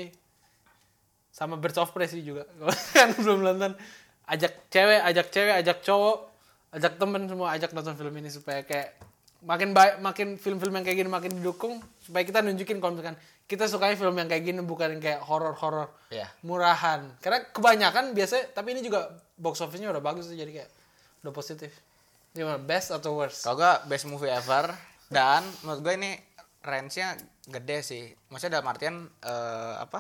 Sama 1.35 1.59
Birds 1.59 1.75
of 1.75 1.91
Prey 1.91 2.07
sih 2.07 2.23
juga. 2.23 2.47
Kalau 2.63 2.71
kan 2.95 3.09
belum 3.19 3.39
nonton 3.43 3.73
ajak 4.23 4.71
cewek 4.71 5.01
ajak 5.03 5.27
cewek 5.35 5.55
ajak 5.59 5.77
cowok 5.83 6.17
ajak 6.71 6.93
temen 6.95 7.27
semua 7.27 7.51
ajak 7.51 7.75
nonton 7.75 7.99
film 7.99 8.15
ini 8.15 8.31
supaya 8.31 8.63
kayak 8.63 8.95
makin 9.41 9.73
baik 9.73 9.97
makin 9.99 10.27
film-film 10.35 10.69
yang 10.71 10.85
kayak 10.85 10.97
gini 10.97 11.09
makin 11.09 11.31
didukung 11.33 11.77
supaya 11.97 12.21
kita 12.21 12.39
nunjukin 12.39 12.77
kalau 12.77 12.93
misalkan 12.93 13.17
kita 13.43 13.65
sukanya 13.65 13.95
film 13.95 14.13
yang 14.13 14.25
kayak 14.25 14.43
gini 14.43 14.61
bukan 14.61 14.95
yang 14.95 15.01
kayak 15.01 15.21
horor-horor 15.21 15.89
Iya. 16.07 16.29
murahan 16.41 17.09
karena 17.19 17.45
kebanyakan 17.47 18.13
biasanya 18.13 18.51
tapi 18.51 18.71
ini 18.71 18.81
juga 18.81 19.09
box 19.35 19.59
office-nya 19.59 19.89
udah 19.89 19.99
bagus 19.99 20.29
jadi 20.29 20.47
kayak 20.47 20.69
udah 21.21 21.31
positif 21.31 21.73
gimana 22.31 22.57
best 22.57 22.89
atau 22.91 23.11
worst 23.13 23.41
Kalau 23.41 23.57
gue 23.57 23.73
best 23.87 24.05
movie 24.05 24.29
ever 24.29 24.71
dan 25.09 25.41
menurut 25.61 25.81
gue 25.81 25.93
ini 25.95 26.11
range-nya 26.61 27.17
gede 27.43 27.81
sih. 27.81 28.03
Maksudnya 28.29 28.55
dalam 28.55 28.69
artian 28.69 28.95
eh, 29.19 29.75
apa? 29.75 29.99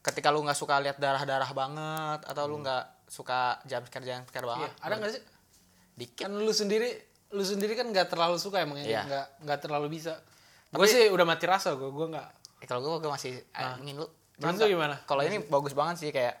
Ketika 0.00 0.28
lu 0.28 0.40
nggak 0.40 0.54
suka 0.54 0.78
lihat 0.78 0.96
darah-darah 0.96 1.50
banget 1.50 2.20
atau 2.24 2.44
lu 2.44 2.60
nggak 2.60 2.84
suka 3.04 3.58
scare 3.64 4.04
jump 4.04 4.24
scare 4.24 4.40
Iya, 4.40 4.48
banget. 4.48 4.70
ada 4.78 4.94
nggak 4.94 5.12
sih 5.12 5.22
Dikit. 5.94 6.24
kan 6.24 6.32
lu 6.32 6.52
sendiri 6.52 6.88
lu 7.34 7.42
sendiri 7.42 7.74
kan 7.74 7.90
nggak 7.90 8.08
terlalu 8.08 8.38
suka 8.38 8.62
emang 8.62 8.78
ya 8.80 8.86
Iya. 8.86 9.02
nggak 9.04 9.26
nggak 9.42 9.58
terlalu 9.60 9.86
bisa 9.98 10.14
gue 10.70 10.86
sih 10.86 11.10
udah 11.10 11.26
mati 11.26 11.44
rasa 11.50 11.74
gue 11.74 11.90
gue 11.90 12.06
nggak 12.14 12.28
Eh, 12.64 12.66
kalau 12.66 12.80
gue 12.80 13.04
gue 13.04 13.12
masih 13.12 13.36
ah. 13.52 13.76
ingin 13.76 14.00
lu. 14.00 14.08
Cuman 14.40 14.56
tuh 14.56 14.72
gimana? 14.72 14.96
Kalau 15.04 15.20
ini 15.20 15.36
bagus 15.52 15.76
banget 15.76 16.00
sih 16.00 16.08
kayak 16.08 16.32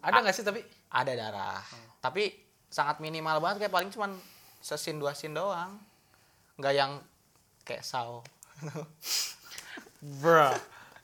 ada 0.00 0.24
nggak 0.24 0.32
sih 0.32 0.40
tapi 0.40 0.64
ada 0.88 1.12
darah. 1.12 1.60
Tapi 2.00 2.32
sangat 2.72 2.96
minimal 3.04 3.44
banget 3.44 3.68
kayak 3.68 3.74
paling 3.76 3.92
cuman 3.92 4.16
sesin 4.64 4.96
dua 4.96 5.12
sin 5.12 5.36
doang. 5.36 5.76
Nggak 6.56 6.72
yang 6.72 6.92
kayak 7.68 7.84
saw. 7.84 8.24
bro 10.00 10.48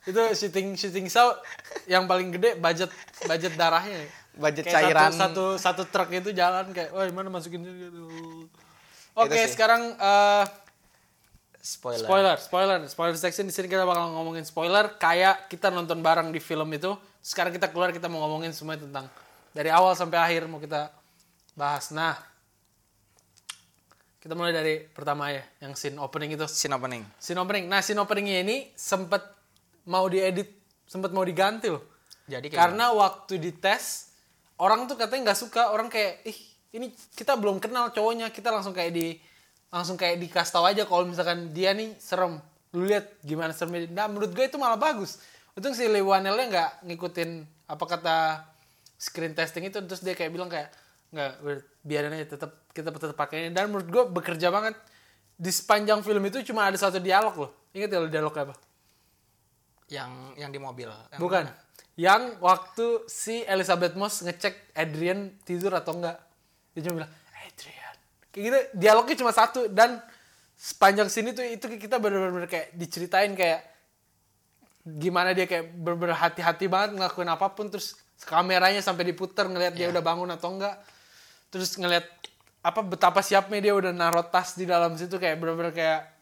itu 0.09 0.23
shooting 0.33 0.73
shooting 0.73 1.07
saw 1.13 1.37
yang 1.85 2.09
paling 2.09 2.33
gede 2.33 2.57
budget 2.57 2.89
budget 3.29 3.53
darahnya 3.61 4.09
ya. 4.09 4.09
Budget 4.37 4.69
Kayak 4.69 4.93
cairan. 4.93 5.11
satu, 5.13 5.21
satu 5.21 5.45
satu 5.61 5.83
truk 5.89 6.09
itu 6.17 6.33
jalan 6.33 6.69
kayak 6.73 6.93
wah 6.97 7.05
mana 7.13 7.29
masukin 7.29 7.61
gitu 7.61 8.09
oke 9.17 9.33
Itu 9.33 9.37
sih. 9.41 9.53
sekarang 9.57 9.97
eh, 9.97 10.45
Spoiler. 11.67 12.07
spoiler 12.07 12.37
spoiler. 12.39 12.79
Spoiler 12.87 13.17
section 13.19 13.43
di 13.43 13.51
sini 13.51 13.67
kita 13.67 13.83
bakal 13.83 14.15
ngomongin 14.15 14.47
spoiler 14.47 14.95
kayak 15.03 15.51
kita 15.51 15.67
nonton 15.67 15.99
bareng 15.99 16.31
di 16.31 16.39
film 16.39 16.71
itu. 16.71 16.95
Sekarang 17.19 17.51
kita 17.51 17.75
keluar 17.75 17.91
kita 17.91 18.07
mau 18.07 18.23
ngomongin 18.23 18.55
semua 18.55 18.79
tentang 18.79 19.11
dari 19.51 19.75
awal 19.75 19.99
sampai 19.99 20.15
akhir 20.15 20.47
mau 20.47 20.63
kita 20.63 20.95
bahas. 21.59 21.91
Nah 21.91 22.15
kita 24.23 24.39
mulai 24.39 24.55
dari 24.55 24.79
pertama 24.87 25.35
ya 25.35 25.43
yang 25.59 25.75
scene 25.75 25.99
opening 25.99 26.39
itu. 26.39 26.47
Scene 26.47 26.71
opening. 26.71 27.03
scene 27.19 27.39
opening. 27.43 27.67
Nah 27.67 27.83
scene 27.83 27.99
openingnya 27.99 28.47
ini 28.47 28.71
sempet 28.79 29.27
mau 29.91 30.07
diedit 30.07 30.47
sempet 30.87 31.11
mau 31.11 31.27
diganti 31.27 31.67
loh. 31.67 31.83
Jadi 32.31 32.47
kayak 32.47 32.59
karena 32.63 32.95
waktu 32.95 33.43
dites 33.43 34.15
orang 34.63 34.87
tuh 34.87 34.95
katanya 34.95 35.35
nggak 35.35 35.41
suka. 35.43 35.75
Orang 35.75 35.91
kayak 35.91 36.23
ih 36.23 36.39
ini 36.77 36.93
kita 37.17 37.35
belum 37.41 37.57
kenal 37.57 37.89
cowoknya 37.91 38.29
kita 38.29 38.53
langsung 38.53 38.77
kayak 38.77 38.93
di 38.93 39.17
langsung 39.73 39.97
kayak 39.99 40.21
dikasih 40.23 40.53
tahu 40.53 40.65
aja 40.69 40.83
kalau 40.85 41.09
misalkan 41.09 41.51
dia 41.51 41.73
nih 41.73 41.97
serem. 41.97 42.39
Lu 42.77 42.85
lihat 42.85 43.17
gimana 43.25 43.57
seremnya 43.57 43.89
nah 43.91 44.07
menurut 44.07 44.37
gue 44.37 44.45
itu 44.45 44.61
malah 44.61 44.77
bagus. 44.77 45.19
Untung 45.57 45.73
si 45.73 45.89
Lewanelnya 45.89 46.47
nggak 46.53 46.71
ngikutin 46.85 47.31
apa 47.67 47.85
kata 47.89 48.17
screen 49.01 49.33
testing 49.33 49.67
itu 49.67 49.81
terus 49.81 50.05
dia 50.05 50.13
kayak 50.13 50.31
bilang 50.33 50.53
kayak 50.53 50.69
nggak 51.11 51.33
biarin 51.81 52.13
aja 52.13 52.37
tetap 52.37 52.69
kita 52.77 52.93
tetap 52.93 53.17
pakai 53.17 53.49
ini. 53.49 53.51
Dan 53.57 53.73
menurut 53.73 53.89
gue 53.89 54.03
bekerja 54.13 54.53
banget. 54.53 54.77
Di 55.37 55.53
sepanjang 55.53 56.01
film 56.01 56.25
itu 56.25 56.41
cuma 56.49 56.65
ada 56.65 56.81
satu 56.81 56.97
dialog 56.97 57.35
loh. 57.37 57.51
Ingat 57.77 57.93
ya 57.93 57.99
lo 58.01 58.09
dialognya 58.09 58.43
apa? 58.49 58.55
Yang 59.93 60.13
yang 60.41 60.51
di 60.53 60.61
mobil. 60.61 60.89
Yang 60.89 61.21
Bukan. 61.21 61.45
Yang 61.97 62.23
waktu 62.41 62.87
si 63.09 63.45
Elizabeth 63.45 63.97
Moss 63.97 64.21
ngecek 64.21 64.77
Adrian 64.77 65.33
tidur 65.45 65.73
atau 65.77 65.97
enggak. 65.97 66.26
Dia 66.77 66.81
cuma 66.85 67.01
bilang, 67.01 67.13
Adrian. 67.41 67.97
Kayak 68.29 68.45
gitu, 68.45 68.59
dialognya 68.77 69.17
cuma 69.17 69.33
satu. 69.33 69.61
Dan 69.73 69.97
sepanjang 70.61 71.09
sini 71.09 71.33
tuh 71.33 71.41
itu 71.41 71.65
kita 71.81 71.97
bener-bener 71.97 72.45
kayak 72.45 72.77
diceritain 72.77 73.33
kayak 73.33 73.65
gimana 74.85 75.33
dia 75.33 75.49
kayak 75.49 75.73
bener-bener 75.73 76.21
hati-hati 76.21 76.69
banget 76.69 77.01
ngelakuin 77.01 77.33
apa 77.33 77.49
pun. 77.57 77.73
Terus 77.73 77.97
kameranya 78.29 78.85
sampai 78.85 79.09
diputer 79.09 79.49
ngelihat 79.49 79.73
dia 79.73 79.89
udah 79.89 80.05
bangun 80.05 80.29
atau 80.37 80.53
enggak. 80.53 80.77
Terus 81.49 81.81
ngelihat 81.81 82.05
apa 82.61 82.85
betapa 82.85 83.25
siapnya 83.25 83.71
dia 83.71 83.73
udah 83.73 83.97
naruh 83.97 84.29
tas 84.29 84.53
di 84.53 84.69
dalam 84.69 84.93
situ 85.01 85.17
kayak 85.17 85.41
bener-bener 85.41 85.73
kayak 85.73 86.13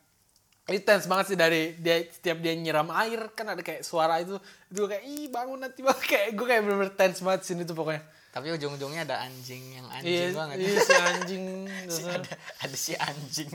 intens 0.68 1.05
banget 1.05 1.32
sih 1.32 1.39
dari 1.40 1.76
dia 1.76 2.05
setiap 2.09 2.40
dia 2.40 2.56
nyiram 2.56 2.89
air 2.93 3.32
kan 3.36 3.52
ada 3.52 3.60
kayak 3.60 3.85
suara 3.85 4.20
itu 4.20 4.40
itu 4.72 4.78
gue 4.81 4.89
kayak 4.97 5.05
ih 5.05 5.28
bangun 5.28 5.60
nanti 5.60 5.81
banget 5.85 6.05
kayak 6.12 6.28
gue 6.32 6.47
kayak 6.48 6.62
bener-bener 6.64 6.93
tense 6.97 7.20
banget 7.20 7.44
sini 7.44 7.68
tuh 7.68 7.76
pokoknya 7.76 8.05
Tapi 8.35 8.51
ujung-ujungnya 8.51 9.06
ada 9.06 9.23
anjing 9.23 9.62
yang 9.78 9.86
anjing 9.94 10.11
iya, 10.11 10.35
banget. 10.35 10.56
iya 10.59 10.78
si 10.82 10.93
anjing. 10.98 11.44
Si 11.94 12.02
ada, 12.02 12.31
ada 12.35 12.77
si 12.77 12.93
anjing. 12.98 13.51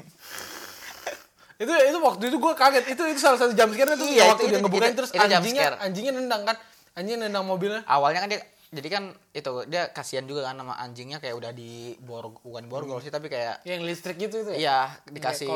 itu 1.60 1.68
itu 1.68 1.98
waktu 2.00 2.24
itu 2.32 2.38
gue 2.40 2.54
kaget. 2.56 2.86
Itu 2.96 3.04
itu 3.04 3.20
salah 3.20 3.36
satu 3.36 3.52
jam 3.52 3.68
scare 3.76 4.00
tuh 4.00 4.08
Iya, 4.08 4.32
waktu 4.32 4.48
itu- 4.48 4.56
dia 4.56 4.56
itu- 4.56 4.64
ngebukain 4.64 4.92
itu- 4.96 5.00
terus 5.04 5.12
itu 5.12 5.20
anjingnya 5.20 5.76
anjingnya 5.84 6.14
nendang 6.16 6.42
kan. 6.48 6.56
Anjingnya 6.96 7.28
nendang 7.28 7.44
mobilnya. 7.44 7.84
Awalnya 7.84 8.24
kan 8.24 8.30
dia 8.32 8.40
jadi 8.70 8.88
kan 8.88 9.04
itu 9.34 9.52
dia 9.66 9.90
kasihan 9.92 10.24
juga 10.30 10.46
kan 10.48 10.56
sama 10.56 10.78
anjingnya 10.80 11.18
kayak 11.20 11.36
udah 11.36 11.52
di 11.52 11.98
bor 12.00 12.38
bukan 12.46 12.70
borgol 12.70 13.02
sih 13.02 13.10
tapi 13.10 13.26
kayak 13.26 13.66
yang 13.66 13.82
listrik 13.82 14.22
gitu 14.22 14.46
itu 14.46 14.54
ya? 14.54 14.58
iya 14.62 14.80
dikasih 15.10 15.50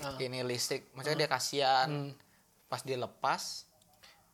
ah. 0.00 0.16
ini 0.16 0.40
listrik. 0.46 0.88
Maksudnya 0.96 1.26
dia 1.26 1.28
kasihan. 1.28 1.88
Hmm. 1.90 2.12
pas 2.72 2.80
dia 2.88 2.96
lepas 2.96 3.68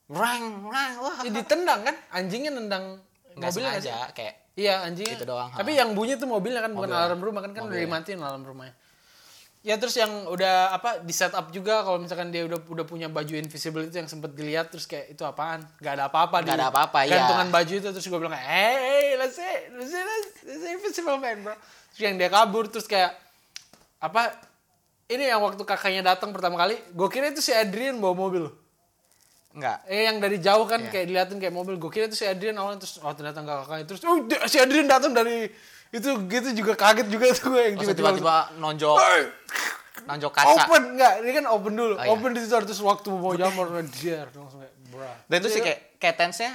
rang 0.06 0.70
rang 0.70 0.92
wah. 1.02 1.26
Ya, 1.26 1.30
ditendang 1.42 1.82
kan? 1.82 1.96
Anjingnya 2.14 2.54
nendang 2.54 3.02
nggak 3.38 3.50
mobilnya 3.54 3.70
nggak 3.72 3.82
sih? 3.82 3.90
sengaja 3.94 4.12
kayak 4.14 4.34
Iya 4.58 4.74
anjingnya. 4.82 5.14
Itu 5.14 5.22
doang, 5.22 5.54
Tapi 5.54 5.70
ha. 5.70 5.86
yang 5.86 5.94
bunyi 5.94 6.18
tuh 6.18 6.26
mobilnya 6.26 6.58
kan 6.58 6.74
bukan 6.74 6.90
Mobil. 6.90 6.98
alarm 7.06 7.20
rumah 7.22 7.40
kan 7.46 7.54
kan 7.54 7.70
udah 7.70 7.78
Mobil. 7.78 7.86
dimatiin 7.86 8.18
alarm 8.18 8.42
rumahnya. 8.42 8.74
Ya 9.62 9.74
terus 9.78 9.94
yang 9.94 10.10
udah 10.26 10.74
apa 10.74 10.98
di 11.02 11.14
setup 11.14 11.54
juga 11.54 11.86
kalau 11.86 12.02
misalkan 12.02 12.34
dia 12.34 12.42
udah 12.42 12.58
udah 12.66 12.82
punya 12.82 13.06
baju 13.06 13.38
invisible 13.38 13.86
itu 13.86 14.02
yang 14.02 14.10
sempet 14.10 14.34
dilihat 14.34 14.74
terus 14.74 14.90
kayak 14.90 15.14
itu 15.14 15.22
apaan? 15.22 15.62
Gak 15.78 15.94
ada 15.98 16.10
apa-apa 16.10 16.42
Nggak 16.42 16.58
ada 16.58 16.68
apa-apa, 16.74 16.98
iya. 17.06 17.22
Gantungan 17.22 17.54
baju 17.54 17.72
itu 17.78 17.86
terus 17.86 18.06
gue 18.06 18.18
bilang 18.18 18.34
kayak, 18.34 18.48
hey, 18.50 19.06
let's 19.14 19.38
say, 19.38 19.54
let's 19.78 19.90
say, 19.94 20.02
let's 20.02 20.62
say 20.62 20.70
invisible 20.74 21.18
man 21.22 21.38
bro. 21.46 21.54
Terus 21.94 22.02
yang 22.02 22.14
dia 22.18 22.30
kabur 22.30 22.66
terus 22.66 22.90
kayak 22.90 23.14
apa? 24.02 24.34
ini 25.08 25.24
yang 25.24 25.40
waktu 25.40 25.62
kakaknya 25.64 26.04
datang 26.04 26.36
pertama 26.36 26.60
kali, 26.60 26.76
gue 26.76 27.08
kira 27.08 27.32
itu 27.32 27.40
si 27.40 27.48
Adrian 27.48 27.96
bawa 27.96 28.12
mobil. 28.12 28.52
Enggak. 29.58 29.78
Eh 29.84 30.06
yang 30.06 30.16
dari 30.16 30.38
jauh 30.38 30.64
kan 30.64 30.78
Iya. 30.78 30.88
kayak 30.88 31.06
diliatin 31.06 31.38
kayak 31.38 31.50
mobil. 31.52 31.74
Gue 31.76 31.90
kira 31.90 32.06
itu 32.06 32.14
si 32.14 32.24
Adrian 32.24 32.54
awalnya 32.54 32.80
terus 32.80 32.96
oh 32.96 33.10
ternyata 33.10 33.42
enggak 33.42 33.56
kakaknya. 33.62 33.84
Terus 33.84 34.00
oh 34.04 34.16
si 34.46 34.56
Adrian 34.56 34.86
datang 34.86 35.10
dari 35.10 35.50
itu 35.88 36.08
gitu 36.24 36.48
juga 36.54 36.72
kaget 36.74 37.08
juga 37.08 37.32
tuh 37.32 37.48
gue 37.50 37.62
yang 37.64 37.76
tiba-tiba 37.76 38.12
tiba-tiba 38.12 38.36
nonjok 38.56 38.96
"Hey, 38.98 39.22
nonjok 40.04 40.32
kaca. 40.34 40.48
open 40.60 40.82
enggak 40.94 41.12
ini 41.18 41.30
kan 41.32 41.44
open 41.48 41.72
dulu 41.72 41.94
Oh, 41.94 42.04
iya. 42.04 42.10
open 42.12 42.30
di 42.30 42.40
situ 42.40 42.52
terus 42.60 42.82
waktu 42.82 43.08
mau 43.08 43.32
jamur 43.32 43.66
dia 43.90 44.28
langsung 44.28 44.60
kayak 44.60 44.74
bra 44.86 45.12
Dan 45.24 45.36
itu 45.40 45.48
sih 45.48 45.62
kayak 45.64 45.96
kayak 45.96 46.16
tense-nya 46.16 46.52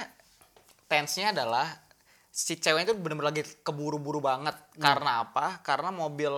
tense-nya 0.86 1.34
adalah 1.34 1.66
si 2.30 2.54
ceweknya 2.54 2.90
itu 2.90 2.96
bener-bener 2.96 3.30
lagi 3.30 3.42
keburu-buru 3.60 4.18
banget. 4.18 4.54
Karena 4.74 5.22
apa? 5.22 5.58
Karena 5.60 5.90
mobil 5.90 6.30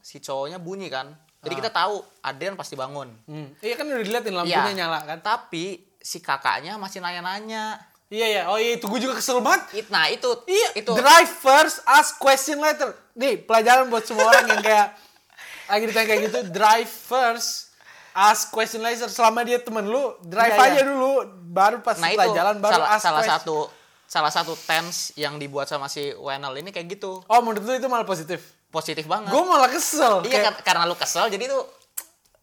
si 0.00 0.18
cowoknya 0.18 0.58
bunyi 0.58 0.86
kan. 0.86 1.10
Jadi 1.42 1.54
kita 1.54 1.70
tahu 1.70 2.00
Adrian 2.22 2.54
pasti 2.54 2.72
bangun. 2.74 3.10
hmm. 3.26 3.60
iya 3.60 3.74
kan 3.74 3.84
udah 3.84 4.00
diliatin 4.00 4.32
lampunya 4.32 4.64
Iya. 4.64 4.78
nyala 4.78 4.98
kan 5.04 5.18
Tapi 5.20 5.93
si 6.04 6.20
kakaknya 6.20 6.76
masih 6.76 7.00
nanya-nanya. 7.00 7.80
iya 8.06 8.26
ya 8.30 8.42
oh 8.46 8.56
iya 8.56 8.76
itu 8.76 8.84
gue 8.84 9.00
juga 9.00 9.16
kesel 9.16 9.40
banget 9.40 9.64
It, 9.74 9.88
nah 9.88 10.06
itu 10.06 10.28
Iya, 10.44 10.68
itu 10.76 10.92
drive 10.92 11.32
first, 11.32 11.80
ask 11.82 12.14
question 12.16 12.58
later. 12.58 12.92
Nih, 13.14 13.40
pelajaran 13.40 13.88
buat 13.88 14.04
semua 14.04 14.28
orang 14.28 14.44
yang 14.46 14.60
kayak 14.60 14.92
lagi 15.70 15.84
ditanya 15.84 16.06
kayak 16.06 16.22
gitu, 16.24 16.38
drive 16.52 16.86
first, 16.86 17.72
ask 18.12 18.52
question 18.52 18.78
later. 18.80 19.08
Selama 19.08 19.40
dia 19.42 19.56
temen 19.58 19.82
lu, 19.82 20.12
drive 20.20 20.52
Iya, 20.52 20.66
aja 20.68 20.76
iya. 20.76 20.84
dulu, 20.84 21.12
baru 21.48 21.80
pas 21.80 21.96
nah 21.96 22.06
setelah 22.06 22.26
itu 22.26 22.36
jalan 22.36 22.56
baru 22.60 22.72
salah, 22.76 22.88
ask 22.90 23.02
salah 23.02 23.18
question. 23.18 23.34
satu 23.40 23.56
salah 24.04 24.30
satu 24.30 24.52
tense 24.60 25.16
yang 25.16 25.34
dibuat 25.34 25.64
sama 25.64 25.88
si 25.88 26.12
Wenel 26.14 26.54
ini 26.54 26.68
kayak 26.68 26.86
gitu. 26.92 27.24
Oh, 27.24 27.40
menurut 27.40 27.64
lu 27.64 27.74
itu 27.74 27.88
malah 27.88 28.04
positif. 28.04 28.44
Positif 28.68 29.06
banget. 29.06 29.32
Gue 29.32 29.42
malah 29.42 29.66
kesel. 29.66 30.20
iya 30.22 30.44
kayak, 30.44 30.44
kar- 30.52 30.62
karena 30.68 30.84
lu 30.84 30.94
kesel 30.94 31.26
jadi 31.26 31.48
tuh 31.48 31.64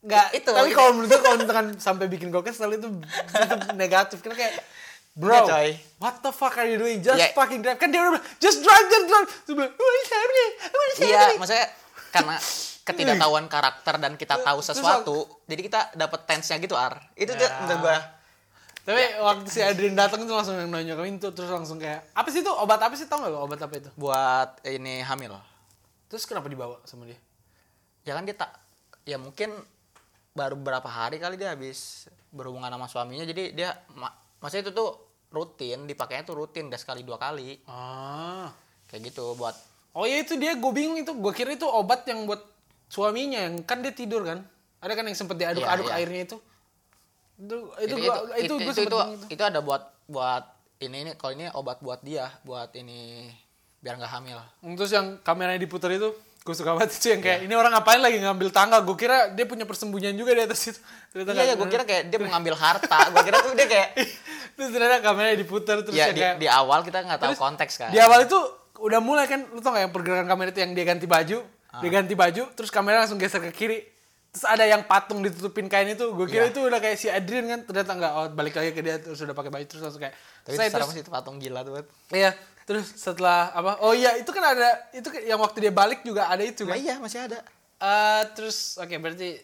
nggak 0.01 0.27
itu, 0.33 0.49
Tapi 0.49 0.71
kalau 0.71 0.91
menurut 0.93 1.13
kalau 1.15 1.37
misalkan 1.37 1.67
sampai 1.77 2.05
bikin 2.05 2.27
gue 2.27 2.41
kesel 2.41 2.73
itu, 2.73 2.89
itu 2.89 3.55
negatif. 3.75 4.17
Karena 4.19 4.33
kayak, 4.35 4.53
bro, 5.13 5.29
Iya, 5.31 5.41
coy. 5.45 5.69
what 5.97 6.15
the 6.19 6.31
fuck 6.31 6.55
are 6.55 6.65
you 6.65 6.75
doing? 6.75 6.99
Just 6.99 7.21
Iya. 7.21 7.31
fucking 7.31 7.61
drive. 7.61 7.77
Kan 7.77 7.89
dia 7.89 8.01
udah 8.01 8.17
bilang, 8.17 8.25
just 8.37 8.59
drive, 8.59 8.87
just 8.87 9.05
drive. 9.05 9.27
Terus 9.45 9.55
bilang, 9.55 9.71
oh, 9.71 9.91
iya, 9.93 10.01
iya, 10.01 10.25
iya, 10.25 10.47
Iya, 10.99 11.21
maksudnya 11.37 11.67
karena 12.09 12.35
ketidaktahuan 12.81 13.45
karakter 13.45 13.95
dan 13.95 14.17
kita 14.17 14.41
tahu 14.41 14.59
sesuatu, 14.59 15.17
jadi 15.45 15.61
kita 15.61 15.79
dapet 15.93 16.19
tense-nya 16.25 16.57
gitu, 16.57 16.73
Ar. 16.73 16.97
Itu 17.13 17.31
tuh 17.31 17.45
Ya. 17.45 17.61
menurut 17.61 17.81
gua 17.81 17.97
Tapi 18.81 18.97
waktu 19.15 19.45
si 19.45 19.61
Adrian 19.61 19.93
datang 19.93 20.25
tuh 20.25 20.33
langsung 20.33 20.57
yang 20.57 20.65
nanya 20.67 20.97
ke 20.97 21.05
pintu 21.05 21.29
terus 21.29 21.53
langsung 21.53 21.77
kayak 21.77 22.01
apa 22.11 22.25
sih 22.27 22.41
itu 22.41 22.49
obat 22.49 22.81
apa 22.81 22.97
sih 22.97 23.05
tau 23.05 23.21
gak 23.21 23.29
lo 23.29 23.45
obat 23.45 23.61
apa 23.61 23.77
itu? 23.77 23.93
buat 23.93 24.57
ini 24.65 25.05
hamil. 25.05 25.37
Terus 26.09 26.25
kenapa 26.25 26.49
dibawa 26.49 26.81
sama 26.81 27.05
dia? 27.05 27.13
Ya 28.01 28.17
kan 28.17 28.25
dia 28.25 28.33
tak 28.33 28.49
ya 29.05 29.21
mungkin 29.21 29.53
baru 30.31 30.55
beberapa 30.55 30.87
hari 30.87 31.17
kali 31.17 31.35
dia 31.35 31.51
habis 31.51 32.07
berhubungan 32.29 32.69
sama 32.69 32.87
suaminya 32.87 33.23
jadi 33.23 33.51
dia 33.51 33.69
ma- 33.93 34.11
maksudnya 34.39 34.63
itu 34.65 34.73
tuh 34.73 34.89
rutin 35.27 35.83
dipakainya 35.83 36.23
tuh 36.23 36.35
rutin 36.37 36.67
gak 36.67 36.79
sekali 36.79 37.03
dua 37.03 37.15
kali 37.15 37.59
Ah. 37.65 38.51
kayak 38.87 39.11
gitu 39.11 39.35
buat 39.35 39.55
Oh 39.91 40.07
iya 40.07 40.23
itu 40.23 40.39
dia 40.39 40.55
gue 40.55 40.71
bingung 40.71 40.95
itu 40.95 41.11
gue 41.11 41.33
kira 41.33 41.51
itu 41.51 41.67
obat 41.67 42.07
yang 42.07 42.23
buat 42.23 42.39
suaminya 42.87 43.43
yang 43.43 43.59
kan 43.59 43.83
dia 43.83 43.91
tidur 43.91 44.23
kan? 44.23 44.39
Ada 44.79 44.95
kan 44.95 45.03
yang 45.03 45.13
sempet 45.13 45.35
diaduk-aduk 45.35 45.83
Iya, 45.83 45.91
iya. 45.91 45.99
airnya 45.99 46.21
itu? 46.25 46.37
Itu 47.35 47.55
itu 47.75 47.91
itu 47.91 47.95
gua, 47.99 48.15
itu, 48.39 48.39
itu, 48.39 48.53
itu, 48.55 48.81
itu, 48.81 48.95
itu. 48.95 49.25
itu 49.29 49.43
ada 49.43 49.59
buat 49.59 49.83
buat 50.07 50.47
ini 50.79 50.95
ini 50.97 51.11
kalau 51.19 51.35
ini 51.35 51.51
obat 51.51 51.83
buat 51.83 51.99
dia 51.99 52.31
buat 52.41 52.71
ini 52.71 53.27
biar 53.79 53.99
nggak 53.99 54.13
hamil 54.13 54.39
Terus 54.79 54.91
yang 54.91 55.19
kameranya 55.19 55.59
diputar 55.59 55.91
itu 55.91 56.15
gue 56.41 56.55
suka 56.57 56.73
banget 56.73 56.97
itu 56.97 57.07
yang 57.13 57.21
kayak 57.21 57.39
ini 57.45 57.53
orang 57.53 57.69
ngapain 57.77 58.01
lagi 58.01 58.17
ngambil 58.17 58.49
tangga? 58.49 58.81
Gue 58.81 58.97
kira 58.97 59.29
dia 59.29 59.45
punya 59.45 59.61
persembunyian 59.69 60.17
juga 60.17 60.33
di 60.33 60.41
atas 60.41 60.73
itu. 60.73 60.79
Ternyata 61.13 61.37
iya 61.37 61.43
ya 61.45 61.53
gue 61.53 61.67
kira 61.69 61.83
kayak 61.85 62.03
dia 62.09 62.17
mau 62.17 62.29
ngambil 62.37 62.55
harta. 62.57 62.97
Gue 63.13 63.21
kira 63.21 63.37
tuh 63.45 63.53
dia 63.53 63.67
kayak 63.69 63.89
terus 64.57 64.69
ternyata 64.73 64.97
kameranya 65.05 65.37
diputar 65.37 65.85
terus 65.85 65.93
ya 65.93 66.09
yang 66.09 66.17
di, 66.17 66.21
kayak 66.21 66.35
di 66.41 66.47
awal 66.49 66.81
kita 66.81 67.05
nggak 67.05 67.21
tahu 67.21 67.33
konteks 67.37 67.73
kan. 67.77 67.89
Di 67.93 68.01
awal 68.01 68.25
itu 68.25 68.37
udah 68.81 68.97
mulai 68.97 69.29
kan, 69.29 69.45
lu 69.53 69.61
tau 69.61 69.77
gak 69.77 69.85
yang 69.85 69.93
pergerakan 69.93 70.25
kamera 70.25 70.49
itu 70.49 70.61
yang 70.65 70.73
dia 70.73 70.85
ganti 70.89 71.05
baju, 71.05 71.45
Ah. 71.71 71.79
dia 71.79 71.91
ganti 71.93 72.17
baju, 72.17 72.43
terus 72.57 72.73
kamera 72.73 73.05
langsung 73.05 73.21
geser 73.21 73.39
ke 73.39 73.53
kiri. 73.53 73.79
Terus 74.33 74.43
ada 74.43 74.63
yang 74.65 74.83
patung 74.89 75.21
ditutupin 75.21 75.69
kain 75.69 75.91
itu, 75.91 76.03
gue 76.17 76.27
kira 76.27 76.49
Iya. 76.49 76.51
itu 76.51 76.59
udah 76.65 76.79
kayak 76.81 76.97
si 76.97 77.07
Adrian 77.07 77.45
kan, 77.45 77.59
ternyata 77.63 77.93
enggak, 77.93 78.11
oh 78.11 78.25
balik 78.33 78.57
lagi 78.57 78.73
ke 78.73 78.81
dia 78.81 78.97
terus 78.97 79.21
udah 79.21 79.31
pakai 79.31 79.51
baju 79.53 79.65
terus 79.69 79.83
langsung 79.85 80.01
kayak. 80.01 80.15
tapi 80.41 80.55
Saya 80.57 80.67
terus, 80.73 80.97
itu 80.97 81.11
patung 81.13 81.37
gila 81.37 81.61
tuh 81.61 81.83
iya, 82.11 82.33
terus 82.63 82.87
setelah 82.93 83.49
apa? 83.51 83.81
Oh 83.81 83.91
iya, 83.91 84.15
itu 84.15 84.29
kan 84.29 84.43
ada, 84.43 84.69
itu 84.91 85.05
kan 85.05 85.21
yang 85.21 85.37
waktu 85.37 85.57
dia 85.59 85.73
balik 85.73 86.01
juga 86.01 86.25
ada 86.25 86.41
itu 86.41 86.63
Nah, 86.63 86.73
kan. 86.73 86.81
iya 86.81 86.95
masih 86.97 87.19
ada 87.21 87.39
Eh, 87.77 88.23
terus 88.33 88.77
oke 88.77 88.93
berarti 88.95 89.41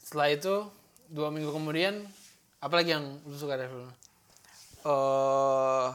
setelah 0.00 0.32
itu 0.32 0.64
dua 1.06 1.28
minggu 1.28 1.52
kemudian 1.52 2.00
apalagi 2.58 2.96
yang 2.96 3.20
lu 3.22 3.36
suka 3.36 3.54
dari 3.54 3.68
film? 3.68 3.92
eh 4.84 5.88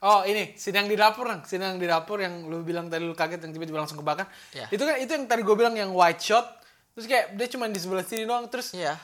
Oh 0.00 0.24
ini 0.24 0.56
sidang 0.56 0.88
di 0.88 0.96
dapur 0.96 1.28
nang 1.28 1.44
sidang 1.44 1.76
di 1.76 1.84
dapur 1.84 2.16
yang 2.16 2.48
lu 2.48 2.64
bilang 2.64 2.88
tadi 2.88 3.04
lu 3.04 3.12
kaget 3.12 3.44
yang 3.44 3.52
tiba-tiba 3.52 3.84
langsung 3.84 4.00
kebakar. 4.00 4.24
Iya. 4.50 4.72
Itu 4.72 4.88
kan 4.88 4.96
itu 4.96 5.12
yang 5.12 5.28
tadi 5.28 5.44
gue 5.44 5.52
bilang 5.52 5.76
yang 5.76 5.92
white 5.92 6.24
shot. 6.24 6.48
Terus 6.96 7.04
kayak 7.04 7.36
dia 7.36 7.46
cuma 7.52 7.68
di 7.68 7.76
sebelah 7.76 8.00
sini 8.00 8.24
doang 8.24 8.48
terus 8.48 8.72
iya 8.72 8.96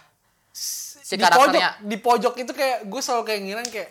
di 0.56 0.56
si 1.04 1.14
pojok 1.14 1.20
karakternya 1.20 1.70
di 1.84 1.96
pojok 2.00 2.34
itu 2.40 2.52
kayak 2.56 2.88
gue 2.88 3.00
selalu 3.00 3.22
kayak 3.28 3.40
ngira 3.44 3.60
kayak 3.66 3.90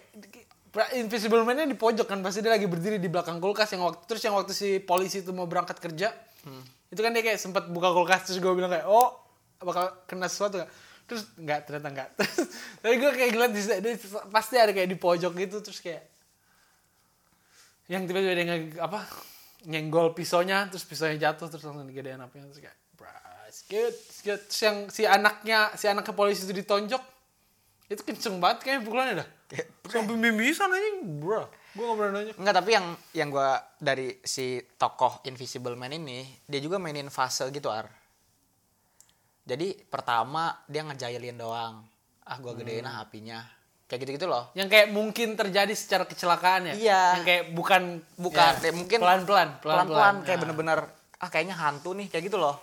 Invisible 1.00 1.48
Man-nya 1.48 1.64
di 1.64 1.78
pojok 1.80 2.04
kan 2.04 2.20
pasti 2.20 2.44
dia 2.44 2.52
lagi 2.52 2.68
berdiri 2.68 3.00
di 3.00 3.08
belakang 3.08 3.40
kulkas 3.40 3.72
yang 3.72 3.88
waktu 3.88 4.04
terus 4.12 4.22
yang 4.28 4.36
waktu 4.36 4.52
si 4.52 4.84
polisi 4.84 5.24
itu 5.24 5.32
mau 5.32 5.48
berangkat 5.48 5.80
kerja 5.80 6.12
itu 6.92 7.00
kan 7.00 7.12
dia 7.16 7.24
kayak 7.24 7.40
sempat 7.40 7.72
buka 7.72 7.96
kulkas 7.96 8.28
terus 8.28 8.44
gue 8.44 8.52
bilang 8.52 8.70
kayak 8.70 8.86
oh 8.86 9.16
bakal 9.64 10.04
kena 10.06 10.28
sesuatu 10.28 10.60
gak 10.62 10.72
terus 11.06 11.24
nggak 11.38 11.60
ternyata 11.70 11.90
nggak 11.94 12.10
tapi 12.82 12.94
gue 12.98 13.12
kayak 13.14 13.32
ngeliat 13.34 13.54
di 13.54 13.62
pasti 14.34 14.56
ada 14.58 14.74
kayak 14.74 14.90
di 14.90 14.98
pojok 14.98 15.32
gitu 15.38 15.58
terus 15.62 15.80
kayak 15.80 16.04
yang 17.86 18.10
tiba-tiba 18.10 18.34
dia 18.34 18.46
nge, 18.50 18.58
apa 18.82 19.06
nyenggol 19.70 20.18
pisaunya 20.18 20.66
terus 20.70 20.84
pisaunya 20.84 21.30
jatuh 21.30 21.48
terus 21.50 21.62
langsung 21.66 21.86
digedein 21.86 22.18
apinya 22.18 22.50
terus 22.50 22.62
kayak 22.62 22.78
"Bruh, 22.98 23.14
it's 23.46 23.62
good, 23.70 23.94
it's 23.94 24.22
good." 24.26 24.42
terus 24.50 24.62
yang 24.66 24.78
si 24.90 25.06
anaknya 25.06 25.74
si 25.78 25.86
anak 25.86 26.10
ke 26.10 26.14
polisi 26.18 26.50
itu 26.50 26.54
ditonjok 26.58 27.15
itu 27.88 28.02
kenceng 28.02 28.38
banget 28.38 28.58
kayaknya 28.62 28.82
pukulannya 28.84 29.16
dah 29.20 29.30
Kayak, 29.46 29.68
sampai 29.86 30.16
mimisan 30.16 30.70
aja 30.70 30.90
bro 31.04 31.46
gue 31.76 31.84
gak 31.84 31.98
pernah 32.00 32.12
nanya 32.16 32.34
Enggak, 32.40 32.56
tapi 32.56 32.70
yang 32.72 32.86
yang 33.12 33.30
gua 33.30 33.50
dari 33.78 34.16
si 34.24 34.46
tokoh 34.76 35.20
Invisible 35.24 35.76
Man 35.76 35.92
ini, 35.92 36.24
dia 36.48 36.58
juga 36.58 36.80
mainin 36.80 37.12
fase 37.12 37.44
gitu, 37.52 37.68
Ar. 37.68 37.92
Jadi 39.44 39.76
pertama 39.86 40.56
dia 40.66 40.82
ngejailin 40.82 41.36
doang. 41.36 41.84
Ah, 42.24 42.38
gua 42.40 42.56
gedein 42.56 42.88
ah 42.88 43.04
apinya. 43.04 43.44
Kayak 43.86 44.02
gitu-gitu 44.02 44.26
loh. 44.26 44.50
yang 44.56 44.66
kayak 44.66 44.90
mungkin 44.90 45.38
terjadi 45.38 45.70
secara 45.76 46.10
kecelakaan 46.10 46.72
ya 46.72 46.74
Iya. 46.74 47.02
yang 47.22 47.26
kayak 47.28 47.44
bukan 47.54 47.84
Bukan, 48.18 48.52
ya, 48.56 48.58
kayak 48.58 48.74
mungkin 48.74 48.98
pelan-pelan 48.98 49.50
Pelan-pelan 49.62 50.16
kayak 50.24 50.32
Nah. 50.32 50.42
bener-bener 50.42 50.80
ah 51.22 51.30
kayaknya 51.30 51.54
hantu 51.54 51.94
nih, 51.94 52.10
kayak 52.10 52.24
gitu 52.26 52.42
loh. 52.42 52.58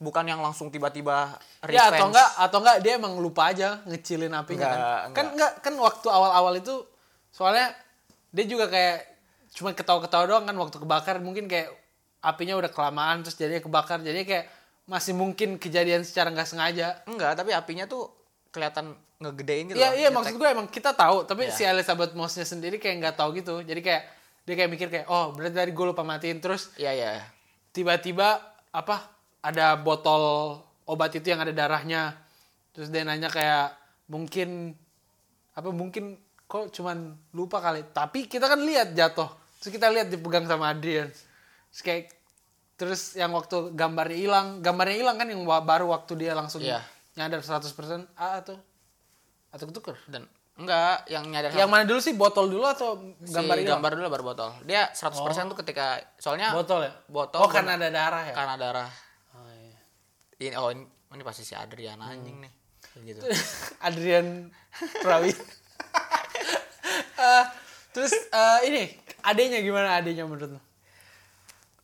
Bukan 0.00 0.24
yang 0.24 0.40
langsung 0.40 0.72
tiba-tiba 0.72 1.36
Ya 1.68 1.92
atau 1.92 2.08
enggak 2.08 2.28
atau 2.34 2.58
enggak 2.58 2.76
dia 2.80 2.96
emang 2.96 3.20
lupa 3.20 3.52
aja 3.52 3.84
ngecilin 3.84 4.32
apinya 4.32 4.64
Enggak, 4.64 4.72
kan. 4.72 4.80
enggak. 5.04 5.12
Kan 5.12 5.26
enggak 5.30 5.52
kan 5.60 5.74
waktu 5.76 6.06
awal-awal 6.08 6.54
itu 6.56 6.74
soalnya 7.28 7.68
dia 8.32 8.44
juga 8.44 8.66
kayak 8.66 9.04
cuma 9.52 9.70
ketawa-ketawa 9.70 10.24
doang 10.26 10.44
kan 10.44 10.56
waktu 10.56 10.76
kebakar 10.78 11.20
mungkin 11.20 11.44
kayak 11.46 11.68
apinya 12.20 12.56
udah 12.56 12.68
kelamaan 12.68 13.20
terus 13.20 13.34
jadinya 13.34 13.60
kebakar 13.60 14.00
jadi 14.00 14.24
kayak 14.24 14.44
masih 14.84 15.12
mungkin 15.12 15.54
kejadian 15.54 16.00
secara 16.00 16.32
nggak 16.32 16.48
sengaja. 16.48 17.04
Enggak, 17.04 17.36
tapi 17.36 17.52
apinya 17.52 17.84
tuh 17.84 18.08
kelihatan 18.50 18.90
ngegedein 19.20 19.68
gitu 19.68 19.76
Iya 19.76 19.92
iya 19.94 20.08
maksud 20.08 20.34
gue 20.34 20.48
emang 20.48 20.64
kita 20.66 20.90
tahu 20.90 21.22
tapi 21.22 21.44
Iya. 21.44 21.52
si 21.52 21.62
Elizabeth 21.62 22.16
Moss-nya 22.16 22.42
sendiri 22.42 22.80
kayak 22.80 22.96
nggak 22.98 23.14
tahu 23.14 23.36
gitu. 23.36 23.60
Jadi 23.60 23.78
kayak 23.78 24.02
dia 24.42 24.54
kayak 24.56 24.70
mikir 24.72 24.88
kayak 24.88 25.06
oh 25.06 25.30
berarti 25.30 25.60
tadi 25.60 25.70
gue 25.70 25.86
lupa 25.86 26.00
matiin 26.00 26.40
terus 26.40 26.72
Iya, 26.74 26.90
iya. 26.90 27.20
tiba-tiba 27.70 28.40
apa 28.70 29.19
ada 29.40 29.76
botol 29.76 30.56
obat 30.84 31.12
itu 31.16 31.32
yang 31.32 31.40
ada 31.40 31.52
darahnya. 31.52 32.16
Terus 32.76 32.88
dia 32.92 33.02
nanya 33.02 33.28
kayak 33.28 33.74
mungkin 34.06 34.74
apa 35.56 35.68
mungkin 35.74 36.16
kok 36.44 36.70
cuman 36.74 37.14
lupa 37.32 37.62
kali? 37.62 37.86
Tapi 37.90 38.26
kita 38.26 38.46
kan 38.46 38.60
lihat 38.62 38.92
jatuh. 38.92 39.30
Terus 39.60 39.70
kita 39.76 39.92
lihat 39.92 40.08
dipegang 40.08 40.48
sama 40.48 40.72
Adrian. 40.72 41.08
Terus 41.70 41.82
kayak 41.84 42.04
terus 42.80 43.12
yang 43.12 43.36
waktu 43.36 43.76
gambarnya 43.76 44.16
hilang 44.16 44.46
gambarnya 44.64 44.96
hilang 44.96 45.16
kan 45.20 45.28
yang 45.28 45.44
baru 45.44 45.92
waktu 45.92 46.16
dia 46.16 46.32
langsung 46.32 46.64
Iya. 46.64 46.80
nyadar 47.12 47.44
100% 47.44 48.08
ah 48.16 48.40
atau 48.40 48.56
atau 49.52 49.64
ketuker? 49.68 50.00
Dan 50.08 50.24
enggak 50.56 51.04
yang 51.12 51.28
nyadar 51.28 51.52
yang 51.52 51.68
mana 51.68 51.84
dulu 51.84 52.00
sih 52.00 52.16
botol 52.16 52.48
dulu 52.48 52.64
atau 52.64 52.96
si 53.20 53.36
gambar 53.36 53.56
hilang? 53.60 53.78
gambar 53.78 53.90
dulu 54.00 54.06
baru 54.08 54.24
botol. 54.32 54.50
Dia 54.64 54.88
100% 54.96 55.52
tuh 55.52 55.58
ketika 55.60 56.00
soalnya 56.16 56.56
botol 56.56 56.88
ya? 56.88 56.92
botol 57.04 57.44
oh 57.44 57.50
karena 57.52 57.76
ada 57.76 57.88
darah 57.92 58.24
ya? 58.32 58.34
Karena 58.34 58.54
darah. 58.56 58.88
Oh, 60.40 60.42
iya. 60.42 60.50
Ini 60.50 60.56
oh 60.56 60.68
ini, 60.72 60.84
ini 60.88 61.22
pasti 61.22 61.44
si 61.44 61.52
Adrian 61.52 62.00
anjing 62.00 62.40
nih. 62.40 62.52
Gitu. 63.04 63.20
Adrian 63.86 64.48
Prawi. 65.04 65.32
Eh, 67.20 67.44
terus 67.92 68.16
eh, 68.16 68.58
ini 68.64 68.82
adanya 69.20 69.60
gimana 69.60 70.00
adanya 70.00 70.24
menurut 70.24 70.56
lo? 70.56 70.60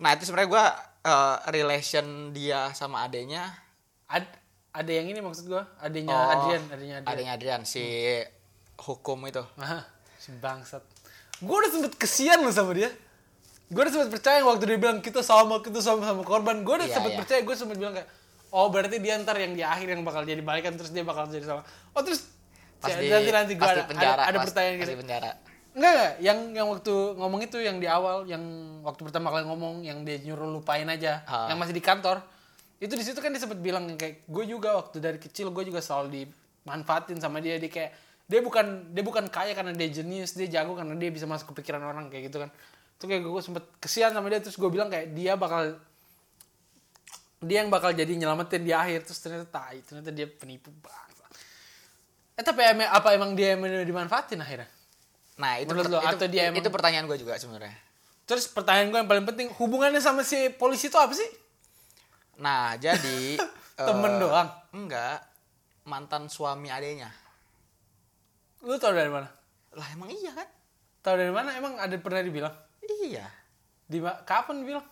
Nah, 0.00 0.16
itu 0.16 0.24
sebenarnya 0.24 0.48
gua 0.48 0.64
eh, 1.04 1.36
relation 1.52 2.32
dia 2.32 2.72
sama 2.72 3.04
adenya 3.04 3.44
Ad, 4.08 4.24
ada 4.72 4.88
yang 4.88 5.12
ini 5.12 5.20
maksud 5.20 5.44
gua 5.44 5.68
adanya 5.76 6.16
Oh, 6.16 6.32
Adrian 6.40 6.62
adanya 6.72 6.94
Adrian 7.04 7.12
adanya 7.12 7.32
Adrian 7.36 7.62
si 7.68 7.84
hukum 8.80 9.28
itu 9.28 9.44
Aha, 9.60 9.84
si 10.16 10.32
bangsat 10.40 10.80
gue 11.36 11.52
udah 11.52 11.68
sempet 11.68 11.92
kesian 12.00 12.40
loh 12.40 12.48
sama 12.48 12.72
dia 12.72 12.88
gue 13.68 13.76
udah 13.76 13.92
sempet 13.92 14.08
percaya 14.16 14.40
waktu 14.40 14.64
dia 14.72 14.78
bilang 14.80 15.04
kita 15.04 15.20
sama 15.20 15.60
kita 15.60 15.84
sama 15.84 16.00
sama 16.00 16.24
korban 16.24 16.64
gue 16.64 16.74
udah 16.80 16.88
Iya, 16.88 16.96
sempet 16.96 17.12
iya. 17.12 17.18
percaya 17.20 17.40
gue 17.44 17.56
sempet 17.60 17.76
bilang 17.76 17.92
kayak 17.92 18.08
oh 18.50 18.66
berarti 18.68 18.98
dia 18.98 19.18
ntar 19.18 19.36
yang 19.36 19.52
di 19.52 19.62
akhir 19.62 19.88
yang 19.88 20.02
bakal 20.02 20.22
jadi 20.22 20.40
balikan 20.40 20.74
terus 20.74 20.90
dia 20.90 21.02
bakal 21.02 21.26
jadi 21.26 21.42
sama 21.42 21.62
oh 21.92 22.02
terus 22.02 22.26
pasti 22.76 23.08
nanti 23.08 23.30
nanti 23.30 23.52
gue 23.54 23.64
ada, 23.64 23.82
penjara 23.84 24.22
ada, 24.22 24.22
ada 24.28 24.38
pasti- 24.38 24.46
pertanyaan 24.52 24.76
gitu 24.78 24.92
penjara 24.98 25.30
Enggak, 25.76 25.92
enggak. 25.92 26.12
Yang 26.24 26.38
yang 26.56 26.66
waktu 26.72 26.94
ngomong 27.20 27.40
itu 27.44 27.58
yang 27.60 27.76
di 27.76 27.84
awal, 27.84 28.24
yang 28.24 28.40
waktu 28.80 28.96
pertama 29.04 29.28
kali 29.28 29.44
ngomong, 29.44 29.84
yang 29.84 30.08
dia 30.08 30.16
nyuruh 30.24 30.48
lupain 30.48 30.88
aja, 30.88 31.20
Ah. 31.28 31.52
yang 31.52 31.60
masih 31.60 31.76
di 31.76 31.84
kantor. 31.84 32.24
Itu 32.80 32.96
di 32.96 33.04
situ 33.04 33.20
kan 33.20 33.28
dia 33.28 33.36
sempat 33.36 33.60
bilang 33.60 33.84
kayak 33.92 34.24
gue 34.24 34.44
juga 34.48 34.72
waktu 34.72 35.04
dari 35.04 35.20
kecil 35.20 35.52
gue 35.52 35.68
juga 35.68 35.84
selalu 35.84 36.24
dimanfaatin 36.64 37.20
sama 37.20 37.44
dia. 37.44 37.60
Dia 37.60 37.68
kayak 37.68 37.92
dia 38.24 38.40
bukan 38.40 38.88
dia 38.88 39.04
bukan 39.04 39.28
kaya 39.28 39.52
karena 39.52 39.76
dia 39.76 39.92
jenius, 39.92 40.32
dia 40.32 40.48
jago 40.48 40.72
karena 40.72 40.96
dia 40.96 41.12
bisa 41.12 41.28
masuk 41.28 41.52
ke 41.52 41.60
pikiran 41.60 41.84
orang 41.84 42.08
kayak 42.08 42.32
gitu 42.32 42.40
kan. 42.40 42.48
Itu 42.96 43.04
kayak 43.04 43.20
gue 43.20 43.42
sempet 43.44 43.64
kesian 43.76 44.16
sama 44.16 44.32
dia 44.32 44.40
terus 44.40 44.56
gue 44.56 44.70
bilang 44.72 44.88
kayak 44.88 45.12
dia 45.12 45.36
bakal 45.36 45.76
dia 47.36 47.60
yang 47.60 47.68
bakal 47.68 47.92
jadi 47.92 48.08
nyelamatin 48.08 48.64
di 48.64 48.72
akhir 48.72 49.04
terus 49.04 49.20
ternyata 49.20 49.44
tai 49.46 49.84
ternyata 49.84 50.08
dia 50.08 50.24
penipu 50.24 50.72
bangsa. 50.80 51.24
Eh 52.32 52.40
tapi 52.40 52.60
apa 52.64 53.08
emang 53.12 53.32
dia 53.32 53.52
yang 53.52 53.60
dimanfaatin 53.82 54.40
akhirnya? 54.40 54.68
nah 55.36 55.60
itu 55.60 55.68
Menurut 55.68 55.92
lo, 55.92 56.00
itu, 56.00 56.08
atau 56.16 56.26
dia 56.26 56.48
itu 56.48 56.56
emang- 56.56 56.72
pertanyaan 56.72 57.04
gue 57.04 57.18
juga 57.20 57.36
sebenarnya 57.36 57.76
Terus 58.26 58.48
pertanyaan 58.48 58.88
gue 58.88 58.98
yang 58.98 59.06
paling 59.06 59.22
penting, 59.22 59.46
hubungannya 59.54 60.00
sama 60.00 60.24
si 60.24 60.48
polisi 60.50 60.88
itu 60.88 60.96
apa 60.96 61.12
sih? 61.12 61.28
nah 62.40 62.72
jadi 62.76 63.36
Temen 63.76 64.12
eh, 64.12 64.18
doang. 64.18 64.48
enggak 64.72 65.20
mantan 65.84 66.26
suami 66.26 66.72
adenya 66.72 67.12
Lu 68.64 68.80
tau 68.80 68.96
dari 68.96 69.12
mana? 69.12 69.28
lah 69.72 69.86
emang 69.92 70.08
iya 70.08 70.32
kan 70.32 70.48
Tahu 71.04 71.14
dari 71.14 71.30
mana? 71.30 71.52
Emang 71.52 71.76
ada 71.76 71.92
pernah 72.00 72.18
dibilang? 72.18 72.56
iya 73.04 73.28
Di 73.84 74.00
kapan 74.24 74.64
dibilang? 74.64 74.82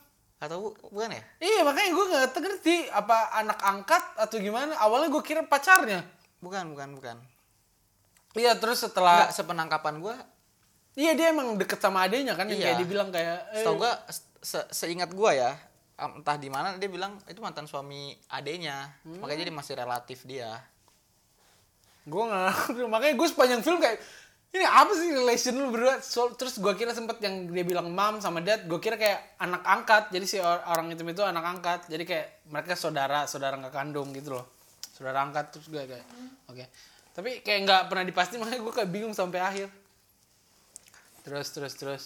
Atau 0.44 0.58
bu- 0.62 0.76
bukan 0.88 1.10
ya 1.10 1.22
Iya 1.38 1.60
makanya 1.62 1.90
gue 1.90 2.04
gak 2.06 2.22
ngerti 2.36 2.76
apa 2.88 3.16
anak 3.34 3.58
angkat 3.58 4.02
atau 4.16 4.36
gimana. 4.38 4.76
Awalnya 4.76 5.08
gue 5.08 5.22
kira 5.22 5.42
pacarnya. 5.42 6.04
bukan 6.38 6.68
bukan 6.68 6.88
bukan 6.94 7.16
Iya 8.32 8.54
terus 8.54 8.80
setelah 8.80 9.24
enggak 9.24 9.34
sepenangkapan 9.34 9.94
gue 9.98 10.16
iya 10.94 11.12
dia 11.12 11.28
emang 11.28 11.54
deket 11.54 11.78
sama 11.78 12.02
adenya 12.02 12.32
kan 12.32 12.44
yang 12.44 12.54
Iya. 12.54 12.66
kayak 12.68 12.78
dibilang 12.78 13.08
kayak 13.08 13.38
eh, 13.50 13.58
Setahu 13.60 13.76
gua 13.76 13.92
se- 14.38 14.68
seingat 14.70 15.10
gua 15.10 15.30
ya, 15.32 15.50
entah 15.96 16.36
di 16.36 16.46
mana 16.46 16.74
dia 16.74 16.86
bilang 16.86 17.18
itu 17.24 17.38
mantan 17.38 17.64
suami 17.64 18.12
adenya. 18.28 18.94
Hmm. 19.02 19.18
Makanya 19.18 19.40
jadi 19.40 19.52
masih 19.52 19.74
relatif 19.74 20.22
dia. 20.22 20.54
gue 22.04 22.20
nggak 22.20 22.52
makanya 22.92 23.14
gue 23.14 23.26
sepanjang 23.26 23.60
film 23.60 23.80
kayak 23.80 23.96
ini 24.54 24.62
apa 24.62 24.92
sih 24.94 25.10
relation 25.10 25.58
lu 25.58 25.74
berdua? 25.74 25.98
So- 25.98 26.30
terus 26.38 26.62
gue 26.62 26.70
kira 26.78 26.94
sempet 26.94 27.18
yang 27.18 27.50
dia 27.50 27.66
bilang 27.66 27.90
mam 27.90 28.22
sama 28.22 28.38
dad 28.38 28.70
gue 28.70 28.78
kira 28.78 28.94
kayak 28.94 29.34
anak 29.42 29.66
angkat. 29.66 30.04
Jadi 30.14 30.26
si 30.30 30.36
or- 30.38 30.62
orang 30.70 30.94
itu 30.94 31.02
itu 31.02 31.22
anak 31.26 31.42
angkat. 31.42 31.80
Jadi 31.90 32.06
kayak 32.06 32.46
mereka 32.54 32.78
saudara 32.78 33.26
saudara 33.26 33.58
nggak 33.58 33.74
kandung 33.74 34.14
gitu 34.14 34.38
loh. 34.38 34.46
Saudara 34.94 35.26
angkat 35.26 35.50
terus 35.50 35.66
gue 35.66 35.82
kayak 35.82 36.06
oke. 36.46 36.64
Tapi 37.18 37.42
kayak 37.42 37.60
nggak 37.66 37.82
pernah 37.90 38.04
dipasti 38.06 38.34
makanya 38.40 38.62
gue 38.62 38.72
kayak 38.78 38.90
bingung 38.94 39.10
sampai 39.10 39.42
akhir. 39.42 39.68
Terus 41.26 41.50
terus 41.50 41.74
terus. 41.74 42.04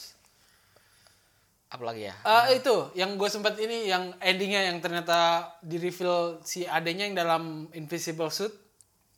Apalagi 1.69 2.09
ya? 2.09 2.17
Eh, 2.25 2.65
itu 2.65 2.97
yang 2.97 3.21
gue 3.21 3.29
sempat 3.29 3.61
ini 3.61 3.93
yang 3.93 4.17
endingnya 4.25 4.73
yang 4.73 4.81
ternyata 4.81 5.53
di 5.61 5.77
reveal 5.77 6.41
si 6.41 6.65
adenya 6.65 7.05
yang 7.05 7.17
dalam 7.21 7.69
invisible 7.77 8.33
suit 8.33 8.57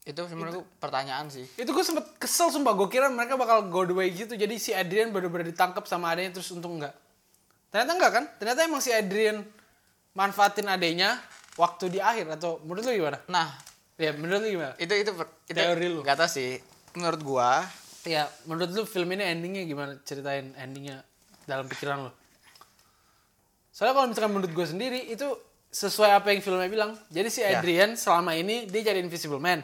Itu 0.05 0.24
sebenarnya 0.24 0.64
gua 0.64 0.66
pertanyaan 0.81 1.28
sih. 1.28 1.44
itu 1.60 1.70
gue 1.70 1.85
sempet 1.85 2.16
kesel 2.16 2.48
sumpah. 2.48 2.72
Gue 2.72 2.89
kira 2.89 3.12
mereka 3.12 3.36
bakal 3.36 3.68
go 3.68 3.85
the 3.85 3.93
way 3.93 4.09
gitu. 4.10 4.32
Jadi 4.32 4.56
si 4.56 4.72
Adrian 4.72 5.12
bener-bener 5.12 5.52
ditangkap 5.52 5.85
sama 5.85 6.10
adanya 6.12 6.35
terus 6.40 6.48
untung 6.51 6.81
enggak 6.81 6.97
ternyata 7.70 7.90
enggak 7.94 8.12
kan? 8.12 8.24
Ternyata 8.36 8.60
emang 8.66 8.82
si 8.82 8.90
Adrian 8.90 9.47
manfaatin 10.14 10.66
adanya 10.66 11.16
waktu 11.55 11.86
di 11.89 11.98
akhir. 12.02 12.27
Atau 12.35 12.59
menurut 12.66 12.82
lu 12.82 12.93
gimana? 12.98 13.18
Nah, 13.31 13.55
ya 13.97 14.10
menurut 14.14 14.43
lu 14.43 14.48
gimana? 14.59 14.74
Itu 14.77 14.93
itu, 14.98 15.10
itu 15.47 15.56
Teori 15.56 15.86
lu. 15.86 16.02
Gak 16.02 16.18
tau 16.18 16.28
sih. 16.31 16.59
Menurut 16.98 17.20
gua, 17.22 17.62
ya 18.02 18.27
menurut 18.51 18.70
lu 18.74 18.82
film 18.82 19.14
ini 19.14 19.22
endingnya 19.22 19.62
gimana? 19.64 19.93
Ceritain 20.02 20.51
endingnya 20.59 21.06
dalam 21.47 21.70
pikiran 21.70 22.10
lu. 22.10 22.12
Soalnya 23.70 23.94
kalau 23.97 24.06
misalkan 24.10 24.32
menurut 24.35 24.52
gue 24.52 24.66
sendiri 24.66 25.01
itu 25.09 25.24
sesuai 25.70 26.10
apa 26.18 26.35
yang 26.35 26.43
filmnya 26.43 26.66
bilang. 26.66 26.98
Jadi 27.09 27.28
si 27.31 27.40
Ya. 27.47 27.62
Adrian 27.62 27.94
selama 27.94 28.35
ini 28.35 28.66
dia 28.66 28.82
jadi 28.90 28.98
invisible 28.98 29.39
man 29.39 29.62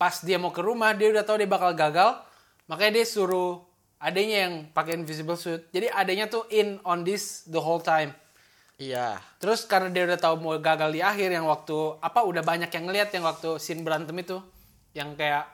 pas 0.00 0.24
dia 0.24 0.40
mau 0.40 0.48
ke 0.48 0.64
rumah 0.64 0.96
dia 0.96 1.12
udah 1.12 1.20
tahu 1.20 1.44
dia 1.44 1.50
bakal 1.50 1.76
gagal 1.76 2.16
makanya 2.64 3.04
dia 3.04 3.06
suruh 3.06 3.60
adanya 4.00 4.48
yang 4.48 4.54
pakai 4.72 4.96
invisible 4.96 5.36
suit 5.36 5.68
jadi 5.68 5.92
adanya 5.92 6.24
tuh 6.32 6.48
in 6.48 6.80
on 6.88 7.04
this 7.04 7.44
the 7.52 7.60
whole 7.60 7.84
time 7.84 8.16
iya. 8.80 9.20
Terus 9.36 9.68
karena 9.68 9.92
dia 9.92 10.08
udah 10.08 10.16
tahu 10.16 10.40
mau 10.40 10.56
gagal 10.56 10.88
di 10.88 11.04
akhir 11.04 11.28
yang 11.28 11.44
waktu 11.44 12.00
apa 12.00 12.24
udah 12.24 12.40
banyak 12.40 12.72
yang 12.72 12.88
ngeliat 12.88 13.12
yang 13.12 13.28
waktu 13.28 13.60
scene 13.60 13.84
berantem 13.84 14.16
itu 14.16 14.40
yang 14.96 15.12
kayak 15.20 15.44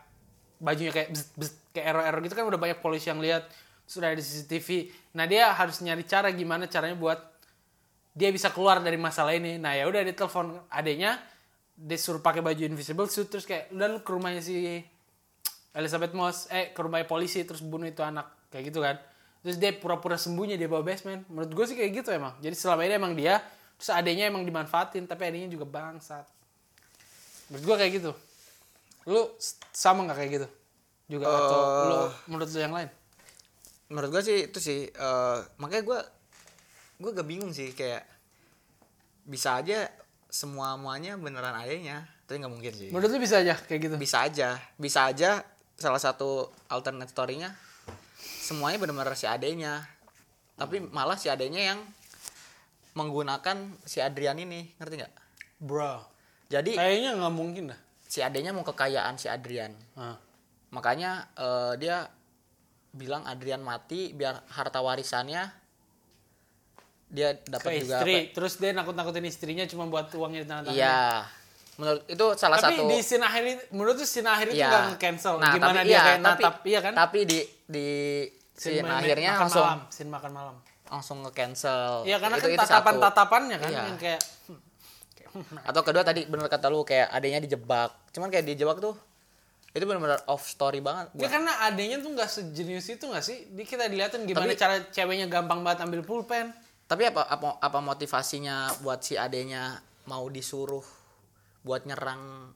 bajunya 0.63 0.95
kayak 0.95 1.11
bzz, 1.11 1.35
bzz, 1.35 1.55
kayak 1.75 1.87
error-error 1.91 2.21
gitu 2.23 2.35
kan 2.39 2.45
udah 2.47 2.61
banyak 2.63 2.79
polisi 2.79 3.11
yang 3.11 3.19
lihat 3.19 3.51
sudah 3.83 4.15
ada 4.15 4.23
CCTV. 4.23 4.95
Nah 5.19 5.27
dia 5.27 5.51
harus 5.51 5.83
nyari 5.83 6.07
cara 6.07 6.31
gimana 6.31 6.71
caranya 6.71 6.95
buat 6.95 7.19
dia 8.17 8.31
bisa 8.31 8.51
keluar 8.55 8.79
dari 8.79 8.97
masalah 8.99 9.35
ini. 9.35 9.59
Nah 9.59 9.75
ya 9.75 9.91
udah 9.91 10.01
dia 10.07 10.15
telepon 10.15 10.63
adenya 10.71 11.19
dia 11.77 12.01
suruh 12.01 12.25
pakai 12.25 12.41
baju 12.41 12.63
invisible 12.65 13.05
suit 13.07 13.29
terus 13.29 13.45
kayak 13.45 13.69
lu 13.71 14.01
ke 14.01 14.11
rumahnya 14.11 14.41
si 14.41 14.81
Elizabeth 15.77 16.17
Moss 16.17 16.49
eh 16.49 16.73
ke 16.73 16.81
rumahnya 16.81 17.05
polisi 17.05 17.45
terus 17.45 17.61
bunuh 17.61 17.85
itu 17.85 18.01
anak 18.01 18.49
kayak 18.49 18.73
gitu 18.73 18.81
kan. 18.81 18.97
Terus 19.45 19.61
dia 19.61 19.71
pura-pura 19.77 20.17
sembunyi 20.17 20.57
di 20.57 20.65
bawah 20.67 20.83
basement. 20.83 21.23
Menurut 21.29 21.53
gue 21.53 21.65
sih 21.69 21.77
kayak 21.77 22.03
gitu 22.03 22.11
emang. 22.17 22.35
Jadi 22.41 22.57
selama 22.57 22.83
ini 22.89 22.95
emang 22.97 23.13
dia 23.13 23.39
terus 23.77 23.93
adanya 23.93 24.25
emang 24.27 24.43
dimanfaatin 24.49 25.05
tapi 25.05 25.29
adanya 25.29 25.53
juga 25.53 25.69
bangsat. 25.69 26.25
Menurut 27.53 27.65
gue 27.69 27.77
kayak 27.77 27.93
gitu. 28.01 28.13
Lu 29.07 29.37
sama 29.71 30.09
nggak 30.09 30.17
kayak 30.19 30.31
gitu? 30.41 30.49
Juga 31.07 31.31
atau 31.31 31.61
Eh. 31.61 31.87
lu 31.87 31.99
menurut 32.33 32.49
lu 32.51 32.59
yang 32.59 32.75
lain? 32.75 32.91
Menurut 33.87 34.11
gua 34.11 34.23
sih 34.25 34.51
itu 34.51 34.59
sih 34.59 34.91
eh, 34.91 35.39
makanya 35.63 35.85
gua 35.87 35.99
gua 36.99 37.11
gak 37.15 37.29
bingung 37.29 37.55
sih 37.55 37.71
kayak 37.71 38.03
bisa 39.23 39.63
aja 39.63 39.87
semua 40.37 40.77
muanya 40.77 41.17
beneran 41.17 41.57
adanya. 41.57 42.05
Tapi 42.29 42.45
nggak 42.45 42.53
mungkin 42.53 42.73
sih. 42.77 42.89
menurut 42.93 43.09
lu 43.09 43.23
bisa 43.23 43.41
aja 43.41 43.57
kayak 43.57 43.81
gitu? 43.89 43.95
Bisa 43.97 44.29
aja. 44.29 44.61
Bisa 44.77 45.09
aja 45.09 45.41
salah 45.81 46.01
satu 46.01 46.53
alternate 46.69 47.09
story-nya 47.09 47.57
semuanya 48.21 48.77
benar-benar 48.77 49.17
si 49.17 49.25
adenya. 49.25 49.89
Tapi 50.61 50.85
malah 50.93 51.17
si 51.17 51.33
adenya 51.33 51.73
yang 51.73 51.81
menggunakan 52.93 53.57
si 53.89 54.05
Adrian 54.05 54.37
ini. 54.37 54.69
Ngerti 54.77 54.95
nggak? 55.01 55.15
Bro. 55.65 56.05
Jadi 56.53 56.77
kayaknya 56.77 57.17
nggak 57.17 57.35
mungkin 57.35 57.65
dah. 57.73 57.81
si 58.07 58.23
adenya 58.23 58.55
mau 58.55 58.63
kekayaan 58.63 59.19
si 59.19 59.27
Adrian. 59.27 59.75
Ah. 59.99 60.15
makanya 60.71 61.31
eh, 61.35 61.75
dia 61.79 62.07
bilang 62.95 63.27
Adrian 63.27 63.63
mati 63.63 64.15
biar 64.15 64.47
harta 64.51 64.79
warisannya 64.83 65.66
dia 67.17 67.29
dapat 67.43 67.81
juga 67.81 67.97
istri 67.97 68.15
apa- 68.15 68.31
terus 68.31 68.53
dia 68.57 68.71
nakut-nakutin 68.71 69.25
istrinya 69.25 69.65
cuma 69.65 69.85
buat 69.87 70.07
uangnya 70.11 70.41
di 70.43 70.47
tangan 70.47 70.63
iya 70.69 71.25
menurut 71.75 72.05
itu 72.05 72.27
salah 72.35 72.57
tapi 72.57 72.77
satu 72.77 72.85
di 72.87 72.99
scene 73.01 73.21
akhir 73.23 73.43
itu 73.47 73.63
menurut 73.71 73.95
tuh 73.95 74.05
scene 74.05 74.25
akhir 74.27 74.47
itu 74.51 74.59
Iya. 74.59 74.69
nggak 74.69 74.97
cancel 74.99 75.35
Nah, 75.37 75.51
gimana 75.51 75.73
tapi 75.75 75.81
dia 75.83 75.91
iya, 75.91 76.03
kayak 76.03 76.19
tapi, 76.19 76.29
natap 76.39 76.55
iya 76.63 76.81
kan 76.81 76.93
Tapi 76.95 77.19
di 77.25 77.39
di 77.67 77.89
Scene 78.53 78.81
scene 78.81 78.89
akhirnya 78.91 79.31
makan 79.31 79.43
langsung 79.43 79.65
malam, 79.67 79.81
scene 79.91 80.11
makan 80.11 80.33
malam 80.33 80.57
langsung 80.87 81.17
nge-cancel. 81.21 81.93
Iya 82.05 82.17
karena 82.17 82.37
Itu- 82.39 82.47
kan 82.49 82.63
tatapan-tatapannya 82.63 83.57
kan 83.59 83.69
Iya. 83.69 83.83
yang 83.85 83.99
kayak 83.99 84.21
Atau 85.63 85.83
kedua 85.83 86.01
tadi 86.01 86.25
bener 86.25 86.47
kata 86.47 86.67
lu 86.67 86.81
kayak 86.81 87.11
adanya 87.11 87.37
dijebak. 87.39 87.93
Cuman 88.11 88.31
kayak 88.31 88.47
dijebak 88.47 88.79
tuh 88.79 88.97
itu 89.71 89.85
benar-benar 89.85 90.25
off 90.25 90.41
story 90.43 90.81
banget. 90.81 91.13
ya 91.13 91.29
karena 91.29 91.53
adanya 91.61 92.01
tuh 92.01 92.09
nggak 92.11 92.31
sejenius 92.31 92.89
itu 92.89 93.05
nggak 93.05 93.21
sih? 93.21 93.45
Di 93.51 93.63
kita 93.63 93.85
dilihatin 93.85 94.25
gimana 94.25 94.47
Tapi- 94.47 94.57
cara 94.57 94.81
ceweknya 94.89 95.29
gampang 95.29 95.61
banget 95.61 95.85
ambil 95.85 96.01
pulpen. 96.01 96.49
Tapi 96.87 97.03
apa 97.11 97.27
apa 97.27 97.59
apa 97.59 97.79
motivasinya 97.83 98.83
buat 98.87 99.03
si 99.03 99.19
adenya 99.19 99.75
mau 100.07 100.31
disuruh 100.31 100.87
buat 101.67 101.83
nyerang 101.83 102.55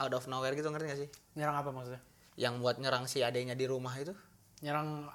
out 0.00 0.12
of 0.16 0.24
nowhere 0.32 0.56
gitu 0.56 0.72
ngerti 0.72 0.86
gak 0.88 1.00
sih? 1.04 1.10
Nyerang 1.36 1.60
apa 1.60 1.68
maksudnya? 1.68 2.00
Yang 2.40 2.54
buat 2.64 2.76
nyerang 2.80 3.04
si 3.04 3.20
adenya 3.20 3.52
di 3.52 3.68
rumah 3.68 3.92
itu? 4.00 4.16
Nyerang 4.64 5.12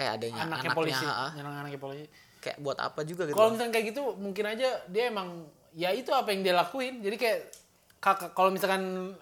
Eh 0.00 0.08
adenya 0.08 0.48
anaknya 0.48 0.72
anaknya, 0.72 0.78
polisi. 0.78 1.04
ha-ha. 1.04 1.28
Nyerang 1.36 1.54
anaknya 1.60 1.80
polisi. 1.80 2.06
kayak 2.40 2.56
buat 2.64 2.80
apa 2.80 3.04
juga 3.04 3.28
gitu. 3.28 3.36
Kalau 3.36 3.52
misalkan 3.52 3.72
kayak 3.76 3.86
gitu 3.92 4.02
mungkin 4.16 4.44
aja 4.48 4.68
dia 4.88 5.12
emang 5.12 5.44
ya 5.76 5.92
itu 5.92 6.08
apa 6.10 6.32
yang 6.32 6.40
dia 6.40 6.56
lakuin. 6.56 7.04
Jadi 7.04 7.16
kayak 7.20 7.40
kakak 8.00 8.32
kalau 8.32 8.48
misalkan 8.48 9.12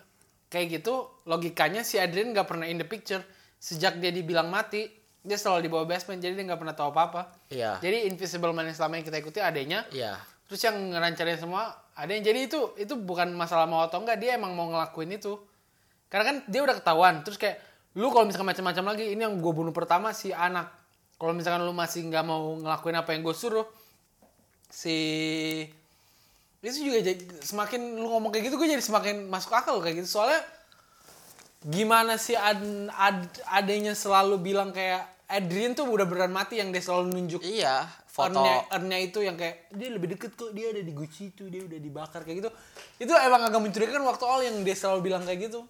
kayak 0.48 0.80
gitu 0.80 1.10
logikanya 1.26 1.82
si 1.82 1.98
Adrian 1.98 2.30
nggak 2.30 2.46
pernah 2.46 2.70
in 2.70 2.78
the 2.78 2.86
picture 2.86 3.20
sejak 3.58 3.98
dia 3.98 4.14
dibilang 4.14 4.48
mati 4.48 4.86
dia 5.26 5.36
selalu 5.36 5.66
di 5.66 5.70
bawah 5.70 5.86
basement 5.86 6.22
jadi 6.22 6.32
dia 6.38 6.44
nggak 6.46 6.60
pernah 6.62 6.76
tahu 6.76 6.94
apa 6.94 7.00
apa. 7.10 7.22
Iya. 7.50 7.78
Jadi 7.82 8.06
Invisible 8.08 8.54
Man 8.54 8.70
yang 8.70 8.76
selama 8.78 8.96
yang 9.00 9.06
kita 9.06 9.18
ikuti 9.18 9.38
adanya 9.42 9.82
Iya. 9.90 10.16
terus 10.48 10.64
yang 10.64 10.76
ngerancarin 10.94 11.36
semua 11.36 11.76
ada 11.92 12.08
yang 12.08 12.24
jadi 12.24 12.48
itu 12.48 12.72
itu 12.80 12.94
bukan 12.96 13.28
masalah 13.36 13.68
mau 13.68 13.84
atau 13.84 14.00
enggak 14.00 14.16
dia 14.16 14.38
emang 14.40 14.56
mau 14.56 14.70
ngelakuin 14.72 15.12
itu 15.12 15.36
karena 16.08 16.24
kan 16.24 16.36
dia 16.48 16.64
udah 16.64 16.78
ketahuan 16.80 17.20
terus 17.20 17.36
kayak 17.36 17.60
lu 17.98 18.08
kalau 18.08 18.24
misalkan 18.24 18.48
macam-macam 18.48 18.96
lagi 18.96 19.12
ini 19.12 19.20
yang 19.28 19.36
gue 19.36 19.52
bunuh 19.52 19.76
pertama 19.76 20.16
si 20.16 20.32
anak 20.32 20.72
kalau 21.20 21.36
misalkan 21.36 21.66
lu 21.66 21.74
masih 21.76 22.06
nggak 22.08 22.24
mau 22.24 22.56
ngelakuin 22.56 22.96
apa 22.96 23.12
yang 23.12 23.20
gue 23.26 23.36
suruh 23.36 23.66
si 24.72 24.96
itu 26.58 26.78
juga 26.90 26.98
jadi 27.04 27.22
semakin 27.44 28.00
lu 28.00 28.08
ngomong 28.08 28.32
kayak 28.32 28.48
gitu 28.50 28.56
gue 28.56 28.68
jadi 28.72 28.82
semakin 28.82 29.28
masuk 29.28 29.52
akal 29.52 29.78
kayak 29.78 30.00
gitu 30.00 30.18
soalnya 30.18 30.40
gimana 31.64 32.14
sih 32.20 32.38
ad, 32.38 32.62
ad, 32.94 33.26
adanya 33.50 33.92
selalu 33.96 34.38
bilang 34.38 34.70
kayak 34.70 35.06
Adrian 35.28 35.76
tuh 35.76 35.84
udah 35.84 36.08
beneran 36.08 36.32
mati 36.32 36.56
yang 36.56 36.72
dia 36.72 36.80
selalu 36.80 37.12
nunjuk. 37.12 37.42
Iya 37.44 37.84
foto. 38.18 38.42
Earnnya, 38.42 38.56
earnnya 38.74 38.98
itu 38.98 39.18
yang 39.22 39.36
kayak 39.38 39.70
dia 39.70 39.88
lebih 39.94 40.18
deket 40.18 40.34
kok 40.34 40.50
dia 40.50 40.74
ada 40.74 40.82
di 40.82 40.90
Gucci 40.90 41.30
itu 41.30 41.46
dia 41.46 41.62
udah 41.62 41.78
dibakar 41.78 42.26
kayak 42.26 42.36
gitu. 42.42 42.50
Itu 42.98 43.12
emang 43.14 43.46
agak 43.46 43.60
mencurigakan 43.62 44.02
waktu 44.02 44.24
awal 44.26 44.42
yang 44.42 44.56
dia 44.66 44.74
selalu 44.74 45.06
bilang 45.06 45.22
kayak 45.22 45.46
gitu. 45.46 45.62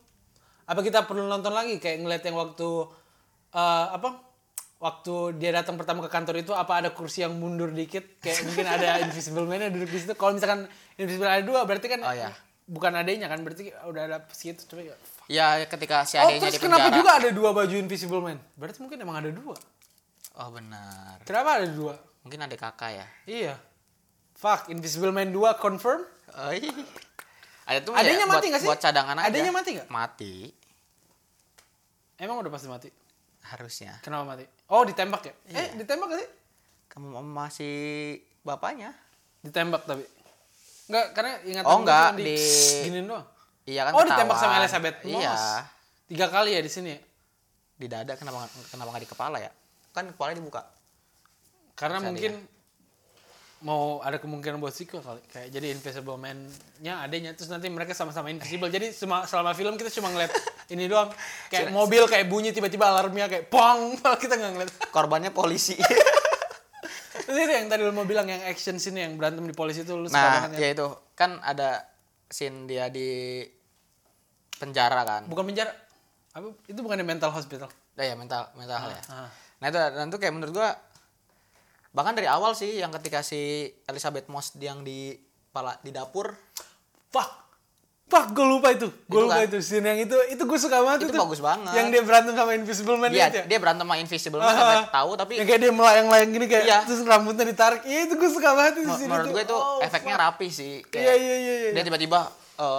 Apa 0.64 0.80
kita 0.80 1.04
perlu 1.04 1.28
nonton 1.28 1.52
lagi? 1.52 1.76
Kayak 1.76 2.06
ngeliat 2.08 2.22
yang 2.24 2.36
waktu 2.40 2.68
eh, 3.52 3.86
apa? 3.92 4.24
Waktu 4.78 5.42
dia 5.42 5.50
datang 5.50 5.74
pertama 5.74 6.06
ke 6.06 6.10
kantor 6.14 6.38
itu 6.38 6.54
apa 6.54 6.78
ada 6.78 6.94
kursi 6.94 7.26
yang 7.26 7.34
mundur 7.34 7.74
dikit? 7.74 8.22
Kayak 8.22 8.46
mungkin 8.46 8.66
ada 8.70 8.88
Invisible 9.04 9.44
Man 9.44 9.68
yang 9.68 9.74
duduk 9.74 9.90
di 9.90 9.98
situ. 10.00 10.14
Kalau 10.14 10.32
misalkan 10.38 10.70
Invisible 10.96 11.28
ada 11.28 11.42
dua 11.42 11.66
berarti 11.66 11.90
kan 11.90 12.00
Oh, 12.06 12.14
iya. 12.14 12.30
bukan 12.64 12.94
adanya 12.94 13.26
kan? 13.26 13.42
Berarti 13.42 13.74
udah 13.74 14.02
ada 14.06 14.16
situ 14.32 14.64
coba 14.70 14.94
ya 14.94 14.96
ya 15.28 15.60
ketika 15.68 16.08
si 16.08 16.16
oh 16.16 16.24
adanya 16.24 16.48
terus 16.48 16.56
di 16.56 16.64
kenapa 16.64 16.88
juga 16.88 17.10
ada 17.20 17.28
dua 17.30 17.52
baju 17.52 17.74
Invisible 17.76 18.24
Man 18.24 18.40
berarti 18.56 18.80
mungkin 18.80 18.98
emang 18.98 19.20
ada 19.20 19.30
dua 19.30 19.56
oh 20.40 20.48
benar 20.48 21.20
kenapa 21.28 21.60
ada 21.60 21.68
dua 21.68 21.94
mungkin 22.24 22.40
ada 22.48 22.56
kakak 22.56 22.90
ya 22.96 23.06
iya 23.28 23.54
fuck 24.38 24.72
Invisible 24.72 25.12
Man 25.12 25.34
2 25.34 25.58
confirm 25.58 26.06
oh, 26.38 26.52
iya. 26.54 26.70
ada 27.66 27.78
tuh 27.82 27.92
Adanya 27.92 28.24
ya, 28.24 28.30
mati 28.30 28.46
buat, 28.46 28.50
nggak 28.54 28.62
sih? 28.62 28.68
buat 28.70 28.80
cadangan 28.80 29.16
aja 29.18 29.28
Adanya 29.28 29.52
mati 29.52 29.68
nggak? 29.74 29.88
mati 29.90 30.34
emang 32.22 32.36
udah 32.40 32.52
pasti 32.54 32.68
mati 32.70 32.88
harusnya 33.48 33.96
Kenapa 34.04 34.36
mati? 34.36 34.44
Oh 34.68 34.84
ditembak 34.84 35.24
ya? 35.24 35.34
Iya. 35.48 35.56
Eh 35.56 35.68
ditembak 35.80 36.12
gak 36.12 36.20
sih? 36.20 36.30
kamu 36.92 37.20
masih 37.24 37.76
bapaknya 38.44 38.92
Ditembak 39.40 39.86
tapi. 39.86 40.04
Enggak, 40.90 41.06
karena 41.14 41.32
ingatan 41.46 41.68
Oh, 41.68 41.78
enggak, 41.84 42.16
di, 42.18 42.24
di- 42.26 42.80
giniin 42.88 43.06
doang. 43.06 43.26
Iya 43.68 43.80
kan 43.84 43.92
oh 43.92 44.02
ditembak 44.08 44.36
ketahuan. 44.40 44.56
sama 44.56 44.60
Elizabeth 44.64 44.98
Moss. 45.04 45.20
iya 45.20 45.34
Tiga 46.08 46.26
kali 46.32 46.56
ya 46.56 46.60
di 46.64 46.72
sini 46.72 46.88
ya? 46.96 47.00
di 47.78 47.86
dada 47.86 48.16
kenapa 48.16 48.48
kenapa 48.72 48.88
nggak 48.96 49.04
di 49.04 49.10
kepala 49.12 49.36
ya 49.38 49.52
kan 49.92 50.08
kepala 50.08 50.32
dibuka 50.32 50.64
Karena 51.78 52.02
Bisa 52.02 52.08
mungkin 52.10 52.32
mau 53.62 53.98
ada 54.02 54.18
kemungkinan 54.22 54.58
buat 54.62 54.74
sequel 54.74 55.02
kali. 55.02 55.22
Kayak 55.30 55.48
jadi 55.50 55.66
Invisible 55.74 56.18
Man-nya 56.18 57.02
adanya. 57.02 57.34
Terus 57.34 57.50
nanti 57.50 57.66
mereka 57.70 57.94
sama-sama 57.94 58.30
invisible. 58.30 58.70
jadi 58.70 58.90
selama, 58.94 59.26
selama 59.26 59.50
film 59.54 59.74
kita 59.74 59.90
cuma 59.94 60.10
ngeliat 60.14 60.30
ini 60.74 60.86
doang. 60.86 61.10
Kayak 61.50 61.74
mobil 61.74 62.02
kayak 62.06 62.26
bunyi 62.26 62.50
tiba-tiba 62.54 62.86
alarmnya 62.90 63.26
kayak 63.26 63.46
pong. 63.50 63.98
Kita 64.22 64.34
nggak 64.38 64.52
ngeliat. 64.58 64.72
korbannya 64.90 65.30
polisi 65.30 65.78
Terus 67.28 67.44
itu 67.44 67.52
yang 67.52 67.68
tadi 67.68 67.82
lu 67.84 67.92
mau 67.92 68.08
bilang 68.08 68.24
yang 68.24 68.40
action 68.48 68.80
scene 68.80 69.04
yang 69.04 69.14
berantem 69.20 69.44
di 69.44 69.52
polisi 69.52 69.84
itu 69.84 69.92
lu 69.92 70.08
suka 70.08 70.16
nah 70.16 70.48
banget 70.48 70.50
ya? 70.56 70.58
ya 70.64 70.68
itu 70.72 70.86
kan 71.12 71.30
ada 71.44 71.84
scene 72.24 72.64
dia 72.64 72.88
di 72.88 73.44
penjara 74.58 75.00
kan 75.02 75.22
Bukan 75.24 75.44
penjara. 75.44 75.72
Apa? 76.30 76.52
Itu 76.64 76.80
bukan 76.80 77.00
mental 77.00 77.30
hospital. 77.30 77.66
Nah, 77.94 78.04
ya 78.04 78.14
mental 78.14 78.46
mental 78.52 78.78
ya. 78.86 79.02
Ah. 79.08 79.30
Nah 79.58 79.66
itu 79.66 79.78
dan 79.78 80.06
itu 80.06 80.18
kayak 80.18 80.30
menurut 80.30 80.52
gua 80.52 80.70
bahkan 81.90 82.12
dari 82.12 82.26
awal 82.26 82.52
sih 82.52 82.76
yang 82.76 82.92
ketika 82.92 83.22
si 83.22 83.64
Elizabeth 83.84 84.28
Moss 84.28 84.54
yang 84.56 84.82
di 84.82 85.16
pala 85.48 85.74
di 85.80 85.88
dapur 85.88 86.30
Fuck. 87.08 87.48
Fuck, 88.06 88.32
gue 88.32 88.40
lupa 88.42 88.68
itu. 88.70 88.88
Gue 89.04 89.16
Itu 89.16 89.24
lupa 89.26 89.36
kan? 89.36 89.48
itu. 89.48 89.58
Scene 89.60 89.84
yang 89.86 89.98
itu, 89.98 90.16
itu 90.30 90.40
gue 90.40 90.58
suka 90.58 90.80
banget 90.80 91.04
Itu 91.04 91.12
bagus 91.14 91.40
banget. 91.40 91.72
Yang 91.72 91.86
dia 91.90 92.02
berantem 92.02 92.32
sama 92.32 92.52
Invisible 92.54 92.96
Man 92.96 93.10
dia 93.10 93.28
itu 93.28 93.36
ya? 93.36 93.44
dia 93.44 93.58
berantem 93.58 93.84
sama 93.84 93.96
Invisible 93.96 94.38
Man 94.38 94.48
Ah, 94.48 94.54
sampai 94.54 94.76
ah. 94.76 94.84
tahu 94.90 95.10
tapi 95.14 95.32
Yang 95.36 95.46
kayak 95.46 95.60
dia 95.60 95.72
melayang-layang 95.74 96.30
gini 96.30 96.46
kayak, 96.46 96.64
Iya. 96.64 96.78
terus 96.84 97.04
rambutnya 97.04 97.44
ditarik. 97.44 97.84
Iya, 97.84 98.00
itu 98.04 98.14
gue 98.14 98.30
suka 98.30 98.50
banget 98.54 98.74
itu. 98.80 98.88
menurut 99.04 99.28
gue 99.30 99.42
itu 99.42 99.52
Oh, 99.52 99.80
efeknya 99.80 100.14
fuck. 100.14 100.24
rapi 100.24 100.48
sih. 100.48 100.80
Kayak 100.84 101.04
Iya, 101.04 101.12
iya, 101.16 101.36
iya. 101.36 101.54
iya. 101.58 101.70
Dia 101.76 101.84
tiba-tiba 101.84 102.20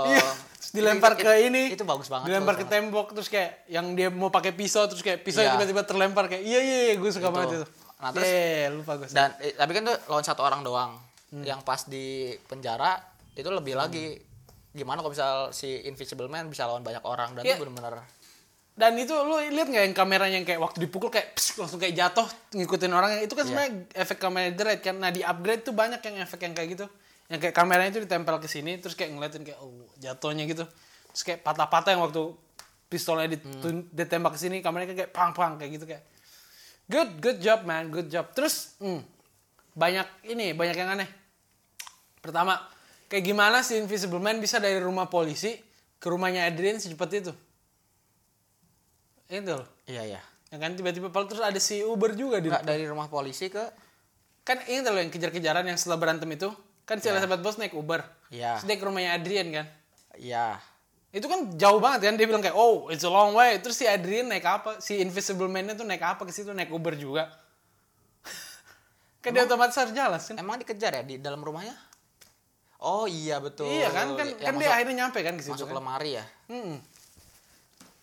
Iya. 0.07 0.25
Terus 0.59 0.71
dilempar 0.75 1.15
itu- 1.15 1.23
ke 1.23 1.31
ini. 1.41 1.63
Itu 1.71 1.83
bagus 1.83 2.07
banget. 2.07 2.27
Dilempar 2.27 2.53
ke 2.53 2.61
banget. 2.61 2.73
tembok 2.83 3.07
terus 3.15 3.27
kayak 3.27 3.63
yang 3.65 3.95
dia 3.95 4.11
mau 4.11 4.27
pakai 4.27 4.51
pisau 4.51 4.83
terus 4.85 4.99
kayak 4.99 5.23
pisau 5.23 5.39
Iya. 5.39 5.55
tiba-tiba 5.55 5.81
terlempar 5.81 6.27
kayak 6.27 6.43
iya 6.43 6.59
iya, 6.59 6.77
iya 6.85 6.95
gue 6.95 7.09
suka 7.09 7.25
Itu. 7.25 7.33
banget 7.33 7.49
itu. 7.55 7.65
Nah, 7.99 8.09
terus- 8.11 8.27
Iya, 8.27 8.43
iya, 8.59 8.67
lupa 8.69 8.91
gue. 8.95 9.07
Dan 9.07 9.29
eh, 9.39 9.53
tapi 9.53 9.71
kan 9.71 9.83
tuh 9.85 9.97
lawan 10.05 10.21
satu 10.21 10.41
orang 10.41 10.61
doang. 10.61 10.91
Hmm. 11.29 11.43
Yang 11.43 11.59
pas 11.63 11.81
di 11.85 12.05
penjara 12.43 12.99
itu 13.33 13.47
lebih 13.47 13.73
lagi 13.73 14.19
gimana 14.69 14.99
kalau 14.99 15.09
misal 15.09 15.33
si 15.49 15.79
Invisible 15.81 16.27
Man 16.27 16.47
bisa 16.47 16.63
lawan 16.63 16.81
banyak 16.81 17.01
orang 17.01 17.33
dan 17.33 17.41
Iya. 17.41 17.55
itu 17.55 17.63
benar-benar 17.65 18.03
Dan 18.75 18.95
itu 18.95 19.11
lu 19.11 19.35
lihat 19.41 19.67
nggak 19.67 19.83
yang 19.85 19.93
kameranya 19.93 20.35
yang 20.35 20.45
kayak 20.45 20.55
waktu 20.57 20.79
dipukul 20.79 21.07
kayak 21.09 21.35
pss, 21.35 21.55
langsung 21.57 21.77
kayak 21.77 21.91
jatuh 21.93 22.23
ngikutin 22.53 22.87
orang 22.89 23.19
itu 23.19 23.31
kan 23.31 23.43
Iya. 23.43 23.49
sebenarnya 23.49 23.71
efek 23.93 24.17
kamera 24.17 24.49
dread 24.49 24.79
kan. 24.79 24.95
Nah 24.95 25.09
di 25.09 25.19
upgrade 25.19 25.61
tuh 25.61 25.71
banyak 25.73 25.99
yang 25.99 26.15
efek 26.21 26.39
yang 26.41 26.53
kayak 26.53 26.69
gitu. 26.73 26.85
Yang 27.29 27.39
kayak 27.45 27.55
kameranya 27.55 27.89
itu 27.93 28.01
ditempel 28.03 28.35
ke 28.41 28.49
sini 28.49 28.81
terus 28.81 28.97
kayak 28.97 29.13
ngeliatin 29.13 29.45
kayak 29.45 29.59
oh 29.61 29.85
jatuhnya 30.01 30.49
gitu. 30.49 30.65
Terus 31.13 31.23
kayak 31.23 31.39
patah-patah 31.45 31.93
yang 31.93 32.01
waktu 32.03 32.33
pistolnya 32.89 33.37
ditun- 33.37 33.85
ditembak 33.93 34.33
ke 34.33 34.39
sini 34.41 34.65
kameranya 34.65 34.97
kayak 34.97 35.13
pang-pang 35.13 35.61
kayak 35.61 35.71
gitu 35.77 35.85
kayak. 35.85 36.03
Good, 36.89 37.21
good 37.21 37.37
job 37.37 37.69
man, 37.69 37.93
good 37.93 38.09
job. 38.09 38.33
Terus 38.33 38.73
hmm, 38.81 39.05
banyak 39.77 40.33
ini 40.33 40.57
banyak 40.57 40.73
yang 40.73 40.89
aneh. 40.97 41.09
Pertama, 42.17 42.57
kayak 43.05 43.23
gimana 43.29 43.61
si 43.61 43.77
Invisible 43.77 44.17
Man 44.17 44.41
bisa 44.41 44.57
dari 44.57 44.81
rumah 44.81 45.05
polisi 45.05 45.53
ke 46.01 46.07
rumahnya 46.09 46.49
Adrian 46.49 46.81
secepat 46.81 47.09
itu? 47.13 47.33
Itu 49.29 49.53
loh. 49.61 49.69
iya 49.85 50.17
iya. 50.17 50.21
Ya 50.49 50.57
kan 50.57 50.73
tiba-tiba 50.73 51.13
terus 51.13 51.45
ada 51.45 51.61
si 51.61 51.85
Uber 51.85 52.17
juga 52.17 52.41
di 52.41 52.49
Nggak 52.49 52.65
dari 52.65 52.89
rumah 52.89 53.05
polisi 53.05 53.53
ke 53.53 53.61
kan 54.41 54.65
ini 54.65 54.81
loh 54.81 54.97
yang 54.97 55.13
kejar-kejaran 55.13 55.61
yang 55.61 55.77
setelah 55.77 56.01
berantem 56.01 56.25
itu 56.33 56.49
kan 56.89 56.97
si 56.97 57.05
Elizabeth 57.07 57.37
Boss 57.39 57.55
naik 57.55 57.71
Uber 57.71 58.01
Iya. 58.29 58.57
terus 58.57 58.65
dia 58.65 58.75
ke 58.75 58.83
rumahnya 58.83 59.13
Adrian 59.13 59.47
kan 59.51 59.65
iya 60.17 60.57
itu 61.09 61.25
kan 61.25 61.53
jauh 61.53 61.77
banget 61.77 62.05
kan 62.05 62.15
dia 62.15 62.25
bilang 62.25 62.37
kayak 62.39 62.53
oh 62.53 62.89
it's 62.89 63.01
a 63.01 63.09
long 63.09 63.31
way 63.31 63.57
terus 63.57 63.73
si 63.73 63.85
Adrian 63.85 64.25
naik 64.25 64.41
apa 64.41 64.77
si 64.77 64.97
Invisible 64.97 65.45
Man-nya 65.45 65.73
tuh 65.73 65.81
naik 65.83 66.01
apa 66.01 66.21
ke 66.21 66.29
situ 66.29 66.49
naik 66.49 66.69
Uber 66.69 66.93
juga 66.93 67.29
kan 69.21 69.29
dia 69.29 69.43
otomatis 69.43 69.73
harus 69.75 69.91
jalan 69.91 70.17
kan 70.17 70.35
Emang 70.35 70.57
dikejar 70.57 70.91
ya 70.93 71.03
di 71.03 71.17
dalam 71.17 71.39
rumahnya? 71.39 71.75
Oh 72.79 73.03
iya 73.03 73.37
betul. 73.37 73.67
iya 73.67 73.91
kan 73.91 74.15
kan, 74.15 74.23
Yang 74.23 74.39
kan 74.39 74.53
dia 74.55 74.63
masuk- 74.63 74.71
akhirnya 74.71 74.95
nyampe 74.97 75.19
kan 75.19 75.33
ke 75.35 75.43
situ 75.43 75.51
masuk 75.51 75.67
kan? 75.67 75.75
lemari 75.75 76.11
ya. 76.15 76.23
Mm-mm. 76.47 76.77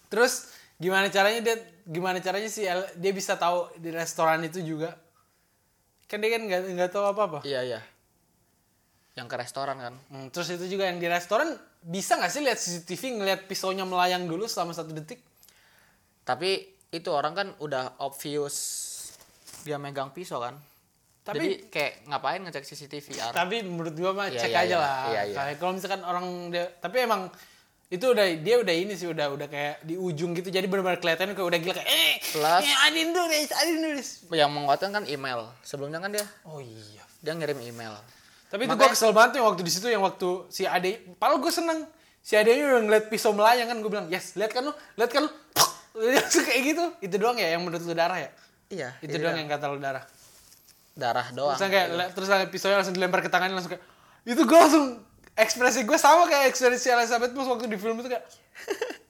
Terus 0.06 0.32
gimana 0.76 1.08
caranya 1.08 1.40
dia 1.40 1.56
gimana 1.82 2.20
caranya 2.20 2.44
sih 2.46 2.68
dia 2.92 3.12
bisa 3.12 3.34
tahu 3.34 3.72
di 3.74 3.88
restoran 3.88 4.44
itu 4.44 4.60
juga? 4.60 4.92
Kan 6.04 6.20
dia 6.20 6.36
kan 6.36 6.44
nggak 6.44 6.60
nggak 6.76 6.90
tahu 6.92 7.08
apa-apa. 7.08 7.40
Iya 7.42 7.64
iya. 7.64 7.80
Yang 9.16 9.26
ke 9.26 9.36
restoran 9.40 9.76
kan. 9.80 9.94
Hmm, 10.08 10.28
terus 10.28 10.52
itu 10.52 10.68
juga 10.68 10.86
yang 10.86 11.00
di 11.00 11.08
restoran 11.08 11.56
bisa 11.80 12.14
nggak 12.14 12.28
sih 12.28 12.44
lihat 12.44 12.60
CCTV 12.60 13.02
ngelihat 13.16 13.40
pisaunya 13.48 13.82
melayang 13.82 14.28
dulu 14.28 14.44
selama 14.44 14.76
satu 14.76 14.92
detik? 14.92 15.24
Tapi 16.22 16.62
itu 16.90 17.08
orang 17.08 17.32
kan 17.32 17.48
udah 17.58 17.96
obvious 17.98 18.56
dia 19.64 19.80
megang 19.80 20.12
pisau 20.12 20.38
kan. 20.38 20.54
Tapi- 21.24 21.42
Jadi 21.42 21.48
kayak 21.66 21.92
ngapain 22.06 22.38
ngecek 22.38 22.62
CCTV? 22.62 23.06
Ar? 23.18 23.32
Tapi 23.34 23.64
menurut 23.64 23.96
gua 23.96 24.14
mah 24.14 24.26
Iya, 24.30 24.38
cek 24.38 24.52
iya, 24.52 24.60
aja 24.60 24.68
iya. 24.68 24.78
lah. 24.78 24.96
Iya, 25.10 25.22
iya. 25.26 25.34
Kayak 25.34 25.56
kalau 25.58 25.72
misalkan 25.74 26.02
orang 26.04 26.26
dia 26.52 26.64
tapi 26.78 26.96
emang 27.02 27.22
itu 27.86 28.02
udah 28.02 28.26
dia 28.36 28.56
udah 28.58 28.74
ini 28.74 28.94
sih 28.94 29.06
udah 29.06 29.30
udah 29.30 29.46
kayak 29.46 29.78
di 29.80 29.94
ujung 29.94 30.34
gitu 30.34 30.50
jadi 30.50 30.66
benar-benar 30.66 30.98
kelihatan 30.98 31.32
kayak 31.32 31.46
udah 31.46 31.58
gila 31.58 31.74
kayak 31.74 31.86
eh 31.88 32.14
Plus- 32.34 32.66
eh, 32.66 32.76
adin 32.84 33.14
nulis 33.14 33.46
adin 33.54 33.76
Yang 34.34 34.50
menguatkan 34.52 34.90
kan 34.92 35.02
email. 35.06 35.50
Sebelumnya 35.62 35.98
kan 35.98 36.10
dia 36.12 36.26
oh 36.44 36.60
iya 36.60 37.02
dia 37.22 37.32
ngirim 37.32 37.58
email. 37.58 37.94
Tapi 38.56 38.64
itu 38.64 38.72
Makanya- 38.72 38.88
gue 38.88 38.96
kesel 38.96 39.12
banget 39.12 39.30
tuh 39.36 39.38
yang 39.44 39.48
waktu 39.52 39.62
di 39.68 39.72
situ 39.76 39.86
yang 39.92 40.00
waktu 40.00 40.28
si 40.48 40.64
Ade, 40.64 41.04
padahal 41.20 41.44
gue 41.44 41.52
seneng. 41.52 41.84
Si 42.24 42.40
Ade 42.40 42.56
udah 42.56 42.88
ngeliat 42.88 43.12
pisau 43.12 43.36
melayang 43.36 43.68
kan, 43.68 43.84
gue 43.84 43.90
bilang, 43.92 44.08
yes, 44.08 44.32
lihat 44.32 44.56
kan 44.56 44.64
lu, 44.64 44.72
lihat 44.96 45.12
kan 45.12 45.28
lu. 45.28 45.30
Langsung 46.16 46.48
kayak 46.48 46.60
gitu. 46.64 46.84
Itu 47.04 47.20
doang 47.20 47.36
ya 47.36 47.52
yang 47.52 47.60
menurut 47.60 47.84
lu 47.84 47.92
darah 47.92 48.16
ya? 48.16 48.32
Iya. 48.72 48.88
Itu 49.04 49.20
iya. 49.20 49.28
doang 49.28 49.36
yang 49.36 49.48
kata 49.52 49.68
lu 49.68 49.76
darah. 49.76 50.08
darah 50.96 51.28
doang. 51.36 51.60
Terus 51.60 51.68
kayak, 51.68 51.88
le- 51.92 52.10
terus 52.16 52.28
pisaunya 52.48 52.80
langsung 52.80 52.96
dilempar 52.96 53.20
ke 53.20 53.28
tangannya 53.28 53.60
langsung 53.60 53.76
kayak, 53.76 53.84
itu 54.24 54.40
gue 54.40 54.56
langsung, 54.56 55.04
ekspresi 55.36 55.84
gue 55.84 55.98
sama 56.00 56.24
kayak 56.24 56.48
ekspresi 56.48 56.88
Elizabeth 56.88 57.36
Moss 57.36 57.52
waktu 57.52 57.68
di 57.68 57.76
film 57.76 58.00
itu 58.00 58.08
kayak, 58.08 58.24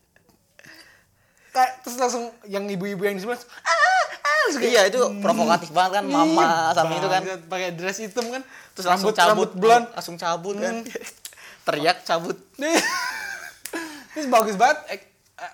kayak 1.54 1.72
terus 1.86 1.96
langsung 1.96 2.34
yang 2.50 2.66
ibu-ibu 2.66 3.06
yang 3.06 3.14
di 3.14 3.22
sebelah, 3.22 3.38
ah, 3.38 3.75
Iya 4.56 4.86
itu 4.86 4.98
provokatif 5.18 5.70
banget 5.70 5.92
kan 5.94 6.04
mama 6.04 6.42
Iya, 6.42 6.72
sama 6.72 6.92
itu 6.94 7.08
kan. 7.08 7.22
pakai 7.46 7.68
dress 7.72 7.98
hitam 7.98 8.26
kan, 8.28 8.42
Terus 8.72 8.86
langsung 8.86 9.10
rambut 9.10 9.16
cabut 9.16 9.30
rambut 9.30 9.50
blonde, 9.54 9.88
langsung 9.92 10.16
cabut 10.16 10.56
kan. 10.56 10.74
Hmm. 10.80 10.88
Teriak 11.66 11.98
cabut. 12.02 12.36
Nih. 12.56 12.78
Ini 14.16 14.26
bagus 14.26 14.54
banget. 14.54 14.78
Eh, 14.88 15.00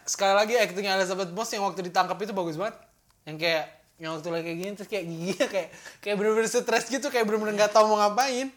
sekali 0.05 0.33
lagi 0.33 0.55
actingnya 0.55 0.95
Elizabeth 0.95 1.31
Moss 1.31 1.51
yang 1.51 1.65
waktu 1.65 1.83
ditangkap 1.83 2.15
itu 2.19 2.31
bagus 2.31 2.55
banget. 2.55 2.77
Yang 3.25 3.37
kayak 3.41 3.65
yang 3.97 4.11
waktu 4.13 4.29
lagi 4.29 4.45
kayak 4.45 4.59
gini 4.59 4.71
terus 4.73 4.89
kayak 4.89 5.05
giginya 5.05 5.47
kayak 5.55 5.69
kayak 5.99 6.15
bener-bener 6.17 6.49
stres 6.49 6.85
gitu 6.87 7.07
kayak 7.09 7.25
bener-bener 7.25 7.55
nggak 7.57 7.71
tahu 7.71 7.87
mau 7.87 7.99
ngapain. 7.99 8.51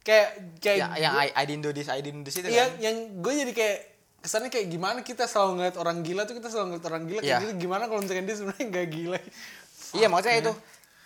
kayak 0.00 0.28
kayak 0.58 0.78
Ya, 0.78 0.88
yang 0.98 1.14
I, 1.14 1.28
I 1.30 1.44
didn't 1.44 1.60
do 1.60 1.70
this, 1.70 1.86
I 1.86 2.00
didn't 2.00 2.22
do 2.22 2.26
this 2.26 2.36
itu 2.36 2.48
Iya, 2.48 2.64
kan. 2.66 2.80
yang 2.80 2.96
gue 3.20 3.32
jadi 3.36 3.52
kayak 3.52 3.78
kesannya 4.18 4.48
kayak 4.48 4.66
gimana 4.66 4.98
kita 5.00 5.24
selalu 5.24 5.60
ngeliat 5.60 5.76
orang 5.76 6.00
gila 6.00 6.22
tuh 6.24 6.34
kita 6.34 6.48
selalu 6.48 6.66
ngeliat 6.72 6.86
orang 6.86 7.02
gila 7.04 7.20
kayak 7.20 7.28
Iya. 7.30 7.44
gitu 7.44 7.54
gimana 7.60 7.84
kalau 7.84 8.00
misalkan 8.00 8.24
dia 8.24 8.34
sebenarnya 8.34 8.64
nggak 8.66 8.88
gila 8.88 9.18
Iya 9.96 10.06
maksudnya 10.10 10.38
itu 10.40 10.52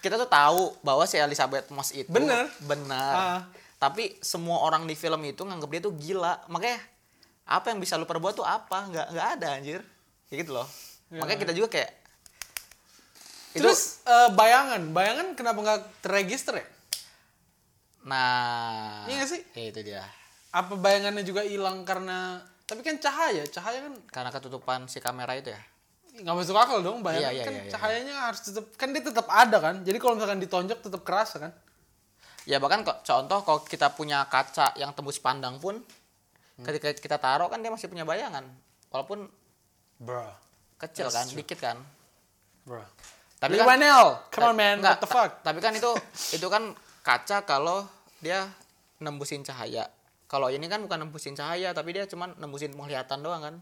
kita 0.02 0.18
tuh 0.18 0.26
tahu 0.26 0.74
bahwa 0.82 1.06
si 1.06 1.14
Elizabeth 1.14 1.70
Moss 1.70 1.94
itu 1.94 2.10
Bener. 2.10 2.50
benar. 2.62 3.14
Ah. 3.14 3.40
Tapi 3.78 4.18
semua 4.18 4.62
orang 4.62 4.86
di 4.86 4.94
film 4.94 5.22
itu 5.22 5.42
nganggap 5.42 5.70
dia 5.70 5.82
tuh 5.82 5.94
gila. 5.94 6.42
Makanya 6.50 6.78
apa 7.46 7.70
yang 7.70 7.78
bisa 7.78 7.94
lu 7.94 8.06
perbuat 8.06 8.34
tuh 8.34 8.46
apa? 8.46 8.86
Nggak 8.90 9.06
nggak 9.14 9.28
ada 9.38 9.48
anjir. 9.59 9.80
Kayak 10.26 10.38
gitu 10.42 10.52
loh. 10.59 10.66
Iya. 11.10 11.20
Makanya 11.22 11.40
kita 11.42 11.52
juga 11.54 11.68
kayak 11.70 11.90
itu 13.52 13.60
terus 13.60 14.00
eh, 14.09 14.32
bayangan 14.32 14.96
bayangan 14.96 15.26
kenapa 15.36 15.59
nggak 15.60 15.80
terregister 16.00 16.56
ya 16.56 16.64
nah 18.02 19.04
Iya 19.04 19.14
nggak 19.20 19.30
sih? 19.30 19.42
Ya, 19.52 19.64
itu 19.68 19.80
dia. 19.84 20.04
apa 20.52 20.72
bayangannya 20.76 21.20
juga 21.20 21.44
hilang 21.44 21.84
karena 21.84 22.40
tapi 22.64 22.80
kan 22.80 22.96
cahaya 22.96 23.44
cahaya 23.44 23.84
kan 23.84 23.94
Karena 24.09 24.30
ketutupan 24.32 24.88
si 24.88 25.00
kamera 25.00 25.36
itu 25.36 25.52
ya. 25.52 25.60
Nggak 26.14 26.34
masuk 26.34 26.52
akal 26.55 26.78
dong 26.78 27.01
bayangan 27.01 27.24
Iya, 27.24 27.30
iya, 27.32 27.43
kan 27.43 27.52
iya, 27.52 27.62
iya. 27.62 27.70
cahayanya 27.70 28.14
harus 28.22 28.40
tetap 28.43 28.64
kan 28.74 28.89
dia 28.90 29.01
tetap 29.01 29.26
ada 29.26 29.56
kan 29.59 29.74
jadi 29.80 29.97
kalau 29.97 30.14
misalkan 30.14 30.39
ditonjok 30.39 30.78
tetap 30.80 31.02
kerasa 31.02 31.39
kan 31.39 31.52
Ya 32.43 32.59
bahkan 32.59 32.82
kok 32.82 33.01
contoh 33.01 33.39
kalau 33.40 33.62
kita 33.62 33.86
punya 33.89 34.26
kaca 34.26 34.74
yang 34.74 34.90
tembus 34.90 35.16
pandang 35.16 35.56
pun 35.56 35.78
Hmm. 36.52 36.66
ketika 36.66 36.90
kita 36.93 37.16
taruh 37.16 37.47
kan 37.47 37.56
dia 37.56 37.70
masih 37.70 37.86
punya 37.86 38.02
bayangan. 38.02 38.43
Walaupun 38.90 39.24
bro 39.97 40.26
kecil 40.76 41.06
That's 41.06 41.16
kan, 41.16 41.24
true. 41.24 41.39
dikit 41.39 41.56
kan. 41.56 41.78
bro 42.60 42.82
Tapi 43.39 43.55
Lee 43.55 43.59
kan- 43.59 43.70
Wanell, 43.72 44.06
come 44.28 44.44
on 44.44 44.55
man 44.55 44.76
Enggak, 44.76 44.90
what 44.93 45.01
the 45.01 45.09
fuck 45.09 45.30
Tapi 45.40 45.59
kan 45.59 45.72
itu 45.72 45.90
itu 46.34 46.47
kan 46.47 46.74
kaca 47.01 47.43
kalau 47.43 47.86
dia 48.18 48.51
nembusin 48.98 49.40
cahaya. 49.40 49.86
Kalau 50.26 50.47
ini 50.48 50.66
kan 50.66 50.78
bukan 50.80 50.98
nembusin 51.01 51.32
cahaya, 51.32 51.70
tapi 51.70 51.93
dia 51.93 52.05
cuman 52.05 52.34
nembusin 52.36 52.70
penglihatan 52.70 53.18
doang 53.18 53.39
kan. 53.40 53.55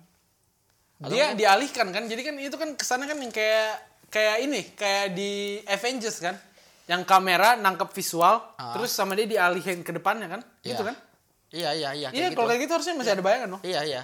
Dia 1.01 1.33
dialihkan 1.33 1.89
kan 1.89 2.05
jadi 2.05 2.21
kan 2.23 2.35
itu 2.37 2.53
kan 2.55 2.77
ke 2.77 2.85
sana 2.85 3.05
kan 3.05 3.17
yang 3.17 3.31
kayak 3.31 3.73
kayak 4.09 4.37
ini 4.43 4.61
kayak 4.75 5.15
di 5.15 5.31
Avengers 5.65 6.19
kan 6.19 6.37
yang 6.85 7.05
kamera 7.05 7.57
nangkep 7.57 7.89
visual 7.91 8.43
Ah. 8.55 8.75
terus 8.75 8.91
sama 8.91 9.15
dia 9.15 9.25
dialihin 9.25 9.81
ke 9.81 9.91
depannya 9.91 10.29
kan 10.29 10.41
gitu 10.61 10.77
Iya. 10.77 10.85
kan 10.85 10.97
Iya, 11.51 11.71
iya, 11.73 11.89
iya. 11.95 12.09
iya 12.11 12.27
kayak 12.27 12.35
kalau 12.35 12.47
gitu. 12.47 12.51
kayak 12.51 12.61
gitu 12.61 12.73
harusnya 12.75 12.95
masih 12.95 13.13
ada 13.13 13.23
bayangan 13.23 13.49
dong 13.51 13.63
Iya, 13.63 13.81
iya. 13.83 14.03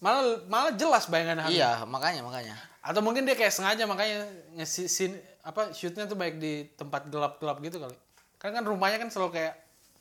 malah 0.00 0.24
malah 0.48 0.72
jelas 0.72 1.04
bayangannya 1.06 1.44
Hamid. 1.44 1.56
Iya, 1.56 1.70
makanya, 1.84 2.20
makanya. 2.22 2.56
atau 2.80 3.04
mungkin 3.04 3.22
dia 3.22 3.36
kayak 3.36 3.52
sengaja 3.52 3.84
makanya 3.84 4.24
ngisi 4.56 4.88
sin 4.88 5.12
apa 5.42 5.68
shootnya 5.70 6.04
tuh 6.04 6.16
baik 6.16 6.40
di 6.40 6.64
tempat 6.72 7.06
gelap-gelap 7.06 7.60
gitu 7.60 7.76
kali 7.76 7.92
kan 8.36 8.50
kan 8.50 8.64
rumahnya 8.64 8.96
kan 8.96 9.12
selalu 9.12 9.36
kayak 9.36 9.54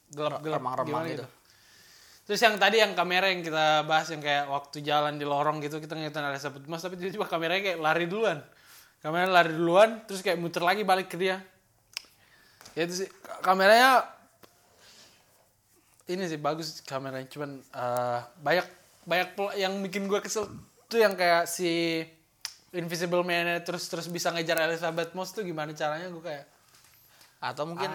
gelap-gelap 0.09 0.63
Remang-remang 0.63 0.87
gimana 1.03 1.07
gitu. 1.11 1.25
Terus 2.29 2.45
yang 2.45 2.61
tadi 2.61 2.77
yang 2.77 2.93
kamera 2.93 3.25
yang 3.33 3.41
kita 3.41 3.89
bahas 3.89 4.05
yang 4.13 4.21
kayak 4.21 4.45
waktu 4.53 4.85
jalan 4.85 5.17
di 5.17 5.25
lorong 5.25 5.57
gitu 5.65 5.81
kita 5.81 5.97
ngeliatin 5.97 6.29
Elizabeth 6.29 6.69
Moss 6.69 6.85
tapi 6.85 7.01
tiba-tiba 7.01 7.25
kameranya 7.25 7.73
kayak 7.73 7.79
lari 7.81 8.05
duluan. 8.05 8.37
Kameranya 9.01 9.33
lari 9.33 9.57
duluan 9.57 10.05
terus 10.05 10.21
kayak 10.21 10.37
muter 10.37 10.61
lagi 10.61 10.85
balik 10.85 11.09
ke 11.09 11.17
dia. 11.17 11.41
Ya 12.77 12.85
itu 12.85 13.01
sih 13.01 13.09
kameranya 13.41 14.05
ini 16.05 16.29
sih 16.29 16.37
bagus 16.37 16.85
kameranya 16.85 17.25
cuman 17.33 17.65
eh, 17.65 18.19
banyak 18.45 18.67
banyak 19.09 19.29
yang 19.57 19.73
bikin 19.81 20.05
gue 20.05 20.21
kesel 20.21 20.45
tuh 20.85 21.01
yang 21.01 21.17
kayak 21.17 21.49
si 21.49 22.05
Invisible 22.77 23.25
Man 23.25 23.57
terus 23.65 23.89
terus 23.89 24.05
bisa 24.05 24.29
ngejar 24.29 24.69
Elizabeth 24.69 25.17
Moss 25.17 25.33
tuh 25.33 25.41
gimana 25.41 25.73
caranya? 25.73 26.05
Gue 26.13 26.21
kayak 26.21 26.45
Atau 27.41 27.65
mungkin 27.65 27.89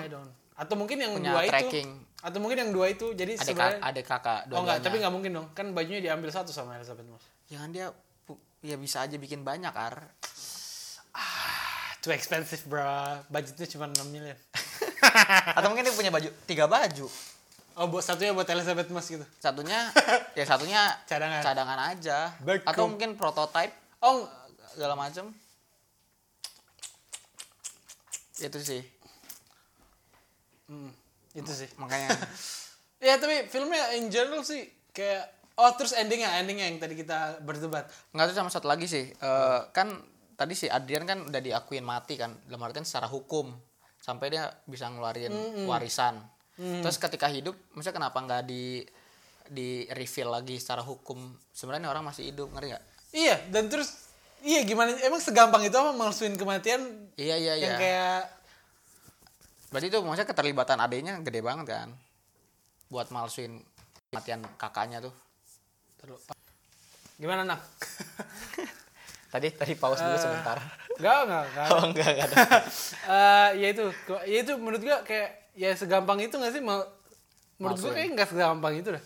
atau 0.55 0.75
mungkin 0.79 0.97
yang 1.03 1.13
punya 1.19 1.35
dua 1.35 1.43
tracking. 1.51 1.89
itu 1.91 2.23
atau 2.25 2.39
mungkin 2.41 2.59
yang 2.63 2.71
dua 2.73 2.87
itu 2.89 3.13
jadi 3.13 3.37
ada 3.37 3.45
sebenarnya 3.45 3.81
ada 3.83 4.01
kakak 4.01 4.41
oh 4.55 4.61
enggak 4.65 4.79
tapi 4.81 4.97
nggak 5.03 5.13
mungkin 5.13 5.31
dong 5.35 5.47
kan 5.53 5.67
bajunya 5.75 6.01
diambil 6.01 6.31
satu 6.31 6.55
sama 6.55 6.79
Elizabeth 6.79 7.05
Moss 7.11 7.27
kan 7.51 7.71
dia 7.71 7.91
ya 8.65 8.81
bisa 8.81 9.05
aja 9.05 9.21
bikin 9.21 9.45
banyak, 9.45 9.71
Ar. 9.77 10.09
too 12.01 12.11
expensive 12.11 12.65
bro 12.65 13.21
budgetnya 13.29 13.69
cuma 13.69 13.93
6 13.93 14.09
miliar 14.09 14.41
Atau 15.59 15.69
mungkin 15.71 15.85
dia 15.87 15.95
punya 15.95 16.11
baju 16.11 16.29
tiga 16.49 16.65
baju. 16.67 17.07
oh 17.75 17.87
buat 17.91 18.03
satunya 18.07 18.33
buat 18.33 18.47
Elizabeth 18.49 18.89
Moss 18.91 19.11
gitu 19.11 19.27
Satunya 19.39 19.91
ya 20.39 20.45
satunya 20.47 20.81
Cadangan. 21.07 21.43
cadangan 21.43 21.79
aja. 21.93 22.19
Beku. 22.43 22.67
Atau 22.67 22.89
mungkin 22.89 23.19
prototype 23.19 23.75
oh 24.03 24.27
segala 24.75 24.95
macam. 24.97 25.31
Itu 28.39 28.59
sih. 28.63 28.83
Hmm, 30.71 30.91
itu 31.37 31.53
sih 31.53 31.69
Makanya 31.77 32.15
ya 33.07 33.21
tapi 33.21 33.47
filmnya 33.51 33.97
in 34.01 34.09
general 34.09 34.41
sih 34.47 34.65
kayak 34.95 35.29
oh 35.61 35.71
terus 35.77 35.93
endingnya 35.93 36.41
endingnya 36.41 36.67
yang 36.71 36.79
tadi 36.81 36.97
kita 36.97 37.43
berdebat 37.45 37.87
nggak 38.17 38.27
tuh 38.33 38.37
sama 38.37 38.51
satu 38.51 38.67
lagi 38.67 38.89
sih. 38.89 39.11
Eh, 39.13 39.61
kan 39.77 39.93
tadi 40.35 40.55
si 40.57 40.67
Adrian 40.67 41.05
kan 41.07 41.31
udah 41.31 41.39
diakuin 41.39 41.85
mati 41.87 42.19
kan 42.19 42.35
dalam 42.49 42.65
artian 42.65 42.83
secara 42.83 43.07
hukum 43.07 43.53
sampai 44.03 44.35
dia 44.35 44.51
bisa 44.67 44.91
ngeluarin 44.91 45.33
warisan. 45.69 46.19
Terus 46.55 46.97
ketika 47.03 47.27
hidup, 47.27 47.59
maksudnya 47.75 47.99
kenapa 47.99 48.19
nggak 48.23 48.43
di 48.47 48.87
di 49.45 49.85
reveal 49.93 50.33
lagi 50.33 50.57
secara 50.57 50.81
hukum 50.81 51.21
sebenarnya 51.53 51.93
orang 51.93 52.09
masih 52.09 52.33
hidup 52.33 52.49
ngerti 52.57 52.73
nggak? 52.73 52.85
iya 53.15 53.37
dan 53.53 53.69
terus 53.71 54.11
iya 54.43 54.65
gimana 54.65 54.97
emang 55.05 55.21
segampang 55.21 55.63
itu 55.69 55.77
apa 55.77 55.93
malsuin 55.95 56.35
kematian 56.35 56.81
Iya 57.15 57.37
iya 57.39 57.55
iya. 57.55 57.65
yang 57.69 57.75
kayak 57.79 58.21
Berarti 59.75 59.91
itu 59.91 59.99
maksudnya 60.07 60.31
keterlibatan 60.31 60.79
adanya 60.79 61.19
gede 61.19 61.43
banget 61.43 61.67
kan? 61.67 61.91
Buat 62.87 63.11
malsuin 63.11 63.59
kematian 64.15 64.47
kakaknya 64.55 65.03
tuh. 65.03 65.11
Gimana 67.19 67.43
nak 67.43 67.59
Tadi 69.35 69.51
tadi 69.51 69.75
pause 69.75 69.99
dulu 69.99 70.15
sebentar. 70.15 70.63
Enggak, 70.95 71.19
enggak, 71.27 71.43
enggak. 71.51 71.67
Oh 71.75 71.83
enggak 71.91 72.07
enggak 72.07 72.27
ada. 72.31 72.37
Eh, 73.19 73.49
ya 73.59 73.69
itu, 73.75 73.85
ya 74.31 74.39
itu 74.47 74.53
menurut 74.63 74.79
gua 74.79 75.03
kayak 75.03 75.51
ya 75.59 75.75
segampang 75.75 76.23
itu 76.23 76.39
nggak 76.39 76.55
sih? 76.55 76.63
Mal- 76.63 76.87
menurut 77.59 77.83
gua 77.83 77.93
kayak 77.99 78.09
nggak 78.15 78.29
segampang 78.31 78.79
itu 78.79 78.95
dah. 78.95 79.03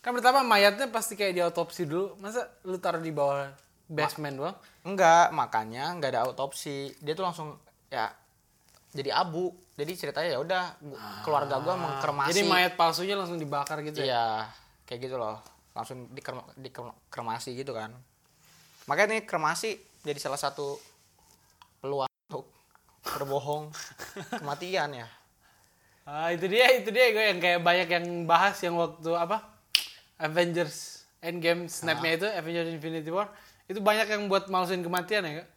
Kan 0.00 0.16
pertama 0.16 0.40
mayatnya 0.40 0.88
pasti 0.88 1.12
kayak 1.12 1.36
diotopsi 1.36 1.84
dulu. 1.84 2.16
Masa 2.24 2.48
lu 2.64 2.80
taruh 2.80 3.04
di 3.04 3.12
bawah 3.12 3.52
basement 3.84 4.40
doang? 4.40 4.56
Enggak, 4.80 5.28
makanya 5.36 5.92
enggak 5.92 6.16
ada 6.16 6.24
autopsi. 6.24 6.96
Dia 7.04 7.12
tuh 7.12 7.28
langsung 7.28 7.60
ya 7.92 8.08
jadi 8.96 9.12
abu. 9.12 9.52
Jadi 9.76 9.92
ceritanya 9.92 10.28
ya 10.32 10.38
udah 10.40 10.62
keluarga 11.20 11.60
gua 11.60 11.76
mengkremasi. 11.76 12.32
Jadi 12.32 12.42
mayat 12.48 12.72
palsunya 12.80 13.12
langsung 13.12 13.36
dibakar 13.36 13.84
gitu 13.84 14.00
ya? 14.00 14.06
Iya, 14.08 14.26
kayak 14.88 15.00
gitu 15.04 15.16
loh. 15.20 15.36
Langsung 15.76 16.08
dikrem- 16.16 16.48
dikremasi 16.56 17.52
gitu 17.52 17.76
kan. 17.76 17.92
Makanya 18.88 19.20
nih 19.20 19.22
kremasi 19.28 19.76
jadi 20.00 20.16
salah 20.16 20.40
satu 20.40 20.80
peluang 21.84 22.08
untuk 22.32 22.48
berbohong 23.04 23.68
kematian 24.40 24.96
ya. 24.96 25.08
Ah, 26.06 26.30
itu 26.30 26.46
dia, 26.46 26.70
itu 26.72 26.88
dia 26.94 27.10
gue 27.10 27.24
yang 27.34 27.40
kayak 27.42 27.60
banyak 27.60 27.88
yang 27.90 28.06
bahas 28.24 28.56
yang 28.62 28.78
waktu 28.78 29.10
apa? 29.12 29.42
Avengers 30.16 31.04
Endgame 31.20 31.68
snapnya 31.68 32.16
itu 32.16 32.26
Avengers 32.30 32.70
Infinity 32.72 33.10
War 33.12 33.28
itu 33.66 33.82
banyak 33.82 34.06
yang 34.08 34.30
buat 34.30 34.46
malsuin 34.46 34.80
kematian 34.80 35.26
ya 35.26 35.32
Kak? 35.42 35.48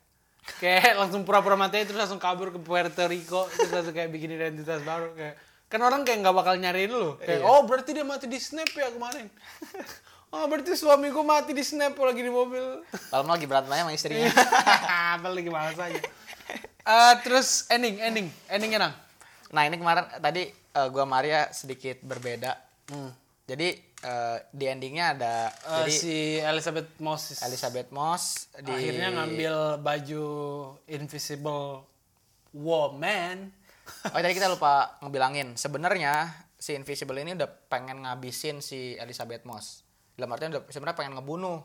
Kayak 0.58 0.98
langsung 0.98 1.22
pura-pura 1.22 1.54
mati 1.54 1.86
terus 1.86 2.02
langsung 2.02 2.18
kabur 2.18 2.50
ke 2.50 2.60
Puerto 2.60 3.06
Rico 3.06 3.46
terus 3.54 3.70
langsung 3.70 3.94
kayak 3.94 4.10
bikin 4.10 4.34
identitas 4.34 4.82
baru 4.82 5.14
kayak 5.14 5.38
kan 5.70 5.80
orang 5.86 6.02
kayak 6.02 6.26
nggak 6.26 6.34
bakal 6.34 6.58
nyariin 6.58 6.90
lu. 6.90 7.14
Kayak 7.22 7.46
oh 7.46 7.62
berarti 7.70 7.94
dia 7.94 8.02
mati 8.02 8.26
di 8.26 8.42
snap 8.42 8.70
ya 8.74 8.90
kemarin. 8.90 9.30
Oh 10.30 10.46
berarti 10.46 10.78
suamiku 10.78 11.26
mati 11.26 11.58
di 11.58 11.66
snap 11.66 11.98
lagi 11.98 12.22
di 12.22 12.30
mobil. 12.30 12.86
Kalau 12.86 13.26
lagi 13.26 13.50
berantem 13.50 13.74
aja 13.74 13.82
sama 13.82 13.98
istrinya. 13.98 14.30
apa 15.18 15.26
lagi 15.26 15.50
malas 15.50 15.74
aja. 15.74 16.02
Eh, 16.86 17.14
terus 17.26 17.66
ending 17.74 17.98
ending 17.98 18.28
endingnya 18.46 18.78
nang. 18.78 18.94
Nah 19.50 19.66
ini 19.66 19.82
kemarin 19.82 20.06
tadi 20.22 20.54
eh, 20.54 20.88
gua 20.94 21.10
Maria 21.10 21.50
sedikit 21.50 21.98
berbeda. 22.06 22.54
Hmm. 22.94 23.10
Jadi 23.50 23.74
eh, 24.04 24.38
di 24.52 24.66
endingnya 24.68 25.06
ada 25.18 25.36
Eh, 25.50 25.86
jadi 25.86 25.94
si 25.94 26.16
Elizabeth 26.40 26.90
Moss 27.04 27.44
Elizabeth 27.44 27.90
Moss 27.92 28.48
di 28.64 28.72
akhirnya 28.72 29.10
ngambil 29.16 29.56
baju 29.82 30.28
invisible 30.88 31.84
woman 32.56 33.52
Oh 34.14 34.22
tadi 34.22 34.38
kita 34.38 34.50
lupa 34.50 35.02
ngebilangin 35.02 35.58
sebenarnya 35.58 36.30
si 36.60 36.76
Invisible 36.78 37.18
ini 37.24 37.34
udah 37.34 37.50
pengen 37.72 38.04
ngabisin 38.06 38.62
si 38.62 38.94
Elizabeth 39.00 39.48
Moss. 39.48 39.82
Dalam 40.14 40.30
artian 40.36 40.52
udah 40.54 40.62
sebenarnya 40.70 41.00
pengen 41.00 41.16
ngebunuh. 41.18 41.64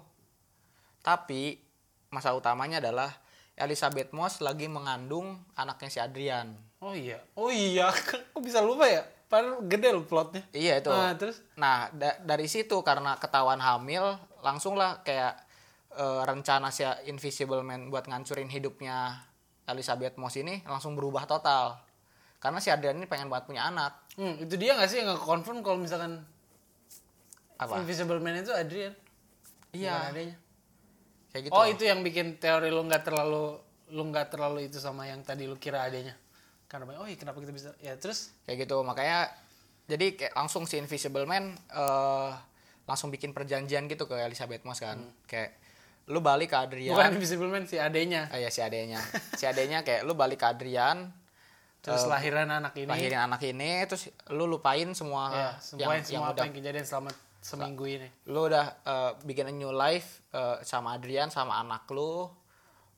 Tapi 1.04 1.58
masalah 2.08 2.38
utamanya 2.38 2.78
adalah 2.80 3.10
Elizabeth 3.58 4.14
Moss 4.14 4.38
lagi 4.42 4.70
mengandung 4.70 5.42
anaknya 5.54 5.90
si 5.90 5.98
Adrian. 6.02 6.54
oh 6.84 6.92
iya 6.92 7.16
oh 7.32 7.48
iya 7.48 7.88
kok 8.08 8.44
bisa 8.44 8.60
lupa 8.60 8.84
ya 8.84 9.00
padahal 9.26 9.62
gede 9.62 9.88
loh 9.90 10.02
plotnya 10.02 10.42
Iya 10.50 10.78
itu. 10.78 10.88
nah 10.88 11.12
terus 11.12 11.40
Nah, 11.54 11.88
da- 11.90 12.18
dari 12.18 12.44
situ 12.44 12.76
karena 12.80 13.16
ketahuan 13.16 13.58
hamil, 13.58 14.14
langsung 14.40 14.74
lah 14.74 15.00
kayak 15.00 15.34
eh, 15.92 16.22
rencana 16.22 16.68
si 16.68 16.82
Invisible 17.04 17.60
Man 17.60 17.86
buat 17.86 18.04
ngancurin 18.04 18.46
hidupnya 18.46 19.22
Elizabeth 19.64 20.14
Moss 20.14 20.34
ini 20.34 20.60
langsung 20.62 20.92
berubah 20.92 21.24
total. 21.24 21.78
karena 22.36 22.58
si 22.58 22.68
Adrian 22.68 22.94
ini 22.94 23.04
pengen 23.04 23.26
banget 23.26 23.48
punya 23.48 23.64
anak 23.64 24.04
Hmm, 24.14 24.36
itu 24.36 24.54
dia 24.54 24.74
gak 24.74 24.86
sih 24.86 25.00
yang 25.00 25.10
nge-confirm 25.10 25.58
kalau 25.60 25.78
misalkan 25.78 26.20
apa 27.56 27.78
Invisible 27.78 28.18
Man 28.18 28.36
itu 28.36 28.52
Adrian? 28.52 28.92
Iya. 29.70 30.10
Adanya. 30.10 30.36
kayak 31.28 31.42
gitu 31.44 31.52
Oh, 31.52 31.64
itu 31.64 31.82
yang 31.82 32.00
bikin 32.00 32.36
teori 32.36 32.68
lu 32.68 32.82
nggak 32.82 33.02
terlalu 33.02 33.58
lu 33.88 34.02
nggak 34.04 34.28
terlalu 34.28 34.66
itu 34.66 34.76
sama 34.76 35.04
yang 35.04 35.20
tadi 35.20 35.44
lu 35.44 35.56
kira 35.56 35.82
adanya. 35.82 36.14
Karena 36.66 36.90
oh 36.98 37.06
iya 37.06 37.14
kenapa 37.14 37.38
kita 37.38 37.52
bisa? 37.54 37.70
Ya 37.78 37.94
terus? 37.94 38.34
Kayak 38.44 38.66
gitu. 38.66 38.80
Makanya 38.82 39.30
jadi 39.84 40.16
kayak 40.16 40.34
langsung 40.34 40.64
si 40.64 40.80
Invisible 40.80 41.28
Man 41.28 41.52
eh 41.70 42.32
langsung 42.84 43.08
bikin 43.08 43.32
perjanjian 43.32 43.88
gitu 43.88 44.04
ke 44.04 44.16
Elizabeth 44.18 44.64
Moss 44.64 44.80
kan. 44.80 45.00
Kayak 45.24 45.56
lu 46.04 46.20
balik 46.20 46.52
ke 46.52 46.56
Adrian. 46.58 46.92
Bukan 46.92 47.16
Invisible 47.16 47.48
Man 47.48 47.64
si 47.64 47.80
adenya. 47.80 48.28
Ah, 48.28 48.36
iya 48.36 48.52
si 48.52 48.60
adenya 48.60 49.00
si 49.40 49.44
adenya 49.48 49.80
kayak 49.80 50.04
lu 50.04 50.12
balik 50.12 50.40
ke 50.40 50.46
Adrian. 50.48 51.12
Terus 51.84 52.08
lahiran 52.08 52.48
anak 52.48 52.72
ini. 52.80 52.88
lahirin 52.88 53.20
anak 53.20 53.44
ini 53.44 53.84
terus 53.84 54.08
lu 54.32 54.48
lupain 54.48 54.88
semua 54.96 55.28
Ya, 55.28 55.48
semua 55.60 55.92
yang, 56.00 56.04
semua 56.08 56.26
apa 56.32 56.40
udah 56.40 56.44
yang 56.48 56.56
kejadian 56.56 56.84
selama 56.88 57.10
seminggu 57.44 57.84
ini. 57.84 58.08
lu 58.24 58.48
udah 58.48 58.66
eh, 58.88 59.12
bikin 59.20 59.48
a 59.48 59.54
new 59.54 59.68
life 59.68 60.24
eh, 60.32 60.64
sama 60.64 60.96
Adrian 60.96 61.28
sama 61.28 61.60
anak 61.60 61.84
lu. 61.92 62.32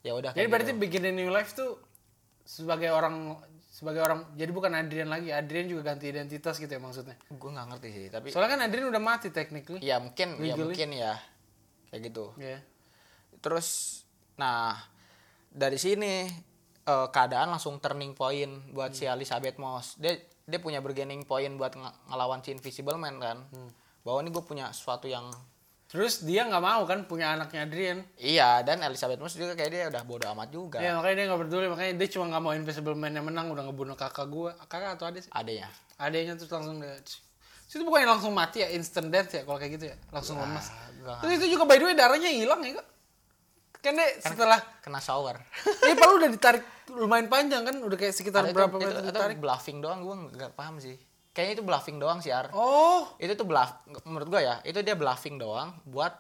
Ya 0.07 0.15
udah 0.15 0.31
Jadi 0.39 0.47
berarti 0.47 0.71
gitu. 0.71 0.83
bikin 0.87 1.03
a 1.03 1.11
new 1.11 1.35
life 1.35 1.51
tuh 1.59 1.83
sebagai 2.47 2.95
orang 2.95 3.35
sebagai 3.77 4.01
orang 4.01 4.25
jadi 4.33 4.49
bukan 4.51 4.73
Adrian 4.73 5.05
lagi. 5.07 5.29
Adrian 5.29 5.69
juga 5.69 5.93
ganti 5.93 6.09
identitas 6.09 6.57
gitu 6.57 6.71
ya 6.71 6.79
maksudnya. 6.79 7.13
gue 7.21 7.51
nggak 7.51 7.67
ngerti 7.69 7.89
sih 7.91 8.07
tapi 8.09 8.27
Soalnya 8.31 8.57
kan 8.57 8.61
Adrian 8.65 8.89
udah 8.89 9.03
mati 9.03 9.29
technically. 9.29 9.81
ya 9.81 10.01
mungkin 10.01 10.41
ya 10.41 10.57
mungkin 10.57 10.89
ya 10.91 11.13
kayak 11.87 12.03
gitu 12.03 12.33
Ya. 12.37 12.65
terus 13.39 14.01
nah 14.35 14.81
dari 15.49 15.77
sini 15.77 16.25
eh, 16.83 17.09
keadaan 17.11 17.51
langsung 17.51 17.77
turning 17.77 18.13
point 18.13 18.49
buat 18.71 18.91
si 18.91 19.05
Elizabeth 19.05 19.57
Moss 19.57 19.97
dia 19.97 20.17
dia 20.43 20.57
punya 20.57 20.79
bargaining 20.79 21.23
point 21.23 21.53
buat 21.53 21.75
ng- 21.75 21.85
ngelawan 22.07 22.41
si 22.41 22.51
Invisible 22.51 22.97
Man 22.97 23.19
kan 23.19 23.45
bahwa 24.01 24.19
ini 24.21 24.31
gue 24.31 24.41
punya 24.41 24.71
sesuatu 24.71 25.05
yang 25.05 25.29
Terus 25.87 26.27
dia 26.27 26.43
nggak 26.43 26.63
mau 26.63 26.83
kan 26.83 27.07
punya 27.07 27.39
anaknya 27.39 27.63
Adrian. 27.63 27.99
iya 28.19 28.59
dan 28.67 28.83
Elizabeth 28.83 29.23
Moss 29.23 29.39
juga 29.39 29.55
kayak 29.55 29.71
dia 29.71 29.83
udah 29.87 30.03
bodo 30.03 30.27
amat 30.35 30.49
juga. 30.51 30.79
Ya 30.83 30.99
makanya 30.99 31.15
dia 31.15 31.25
nggak 31.31 31.41
peduli 31.47 31.67
makanya 31.71 31.93
dia 31.95 32.09
cuma 32.11 32.25
nggak 32.35 32.43
mau 32.43 32.53
Invisible 32.59 32.99
Man 32.99 33.15
yang 33.15 33.27
menang 33.27 33.47
udah 33.55 33.63
ngebunuh 33.71 33.95
kakak 33.95 34.27
gua. 34.27 34.59
Kakak 34.67 34.99
atau 34.99 35.07
adik 35.07 35.25
sih? 35.25 35.31
Adanya 35.31 35.71
adanya 35.97 36.37
terus 36.37 36.51
langsung 36.53 36.83
dia 36.83 36.93
itu 37.67 37.83
bukannya 37.83 38.09
langsung 38.09 38.31
mati 38.31 38.63
ya 38.63 38.69
instant 38.73 39.11
death 39.11 39.31
ya 39.33 39.43
kalau 39.47 39.59
kayak 39.59 39.73
gitu 39.79 39.85
ya? 39.91 39.97
Langsung 40.11 40.37
lemas. 40.39 40.71
gua 41.03 41.23
terus 41.23 41.39
itu 41.39 41.55
juga 41.55 41.65
by 41.71 41.79
the 41.79 41.85
way 41.87 41.95
darahnya 41.95 42.31
hilang 42.35 42.61
ya 42.67 42.83
kok 42.83 42.87
kan 43.79 43.95
dia 43.95 44.19
setelah 44.19 44.59
kena 44.83 44.99
shower. 44.99 45.39
Ya 45.87 45.95
palu 45.95 46.19
udah 46.19 46.31
ditarik 46.35 46.67
lumayan 46.91 47.31
panjang 47.31 47.63
kan 47.63 47.79
udah 47.79 47.95
kayak 47.95 48.15
sekitar 48.15 48.43
Ada 48.43 48.55
berapa 48.55 48.75
itu, 48.75 48.83
meter 48.83 48.99
itu 48.99 49.11
ditarik. 49.15 49.39
bluffing 49.39 49.79
doang 49.79 50.03
gue 50.03 50.15
nggak 50.35 50.53
paham 50.59 50.83
sih 50.83 50.99
kayaknya 51.37 51.61
itu 51.61 51.65
bluffing 51.69 52.01
doang 52.01 52.25
sih 52.25 52.33
Ar. 52.33 52.49
Oh. 52.57 53.05
Itu 53.21 53.37
tuh 53.37 53.45
bluff 53.45 53.85
menurut 54.09 54.33
gue 54.33 54.41
ya 54.41 54.65
itu 54.65 54.81
dia 54.81 54.97
bluffing 54.97 55.37
doang 55.37 55.77
buat 55.85 56.17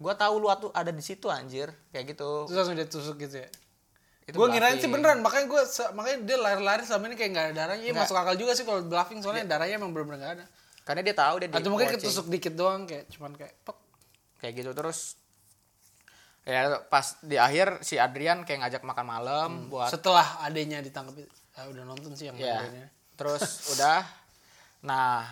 gue 0.00 0.14
tahu 0.16 0.34
lu 0.40 0.48
tuh 0.56 0.72
ada 0.72 0.88
di 0.88 1.04
situ 1.04 1.28
anjir. 1.28 1.68
Kayak 1.92 2.16
gitu. 2.16 2.48
Terus 2.48 2.56
langsung 2.56 2.76
dia 2.80 2.88
tusuk 2.88 3.20
gitu 3.20 3.44
ya? 3.44 3.48
Itu 4.24 4.40
gue 4.40 4.48
ngirain 4.48 4.80
sih 4.80 4.88
beneran 4.88 5.20
makanya 5.20 5.52
gue 5.52 5.62
makanya 5.92 6.18
dia 6.24 6.36
lari-lari 6.40 6.82
selama 6.88 7.12
ini 7.12 7.16
kayak 7.20 7.30
nggak 7.36 7.44
ada 7.44 7.54
darahnya. 7.60 7.84
Ya 7.84 7.92
Nggak. 7.92 8.08
masuk 8.08 8.16
akal 8.16 8.34
juga 8.40 8.52
sih 8.56 8.64
kalau 8.64 8.80
bluffing 8.88 9.20
soalnya 9.20 9.44
darahnya 9.44 9.76
emang 9.76 9.92
bener-bener 9.92 10.24
nggak 10.24 10.32
ada. 10.40 10.44
Karena 10.88 11.00
dia 11.04 11.12
tahu 11.12 11.34
dia 11.44 11.48
di 11.52 11.56
atau 11.60 11.68
mungkin 11.68 11.88
ketusuk 11.92 12.26
dikit 12.32 12.56
doang 12.56 12.88
kayak 12.88 13.04
cuman 13.12 13.36
kayak 13.36 13.52
pek. 13.60 13.76
Kayak 14.40 14.52
gitu 14.64 14.70
terus 14.72 15.20
ya 16.48 16.80
pas 16.88 17.20
di 17.20 17.36
akhir 17.36 17.84
si 17.84 18.00
Adrian 18.00 18.40
kayak 18.48 18.64
ngajak 18.64 18.82
makan 18.88 19.04
malam 19.04 19.50
buat 19.68 19.92
setelah 19.92 20.40
adenya 20.40 20.80
ditangkap 20.80 21.20
itu 21.20 21.28
ya 21.52 21.68
udah 21.68 21.84
nonton 21.84 22.16
sih 22.16 22.32
yang 22.32 22.40
ya 22.40 22.64
adanya. 22.64 22.88
terus 23.20 23.76
udah 23.76 24.00
nah 24.80 25.26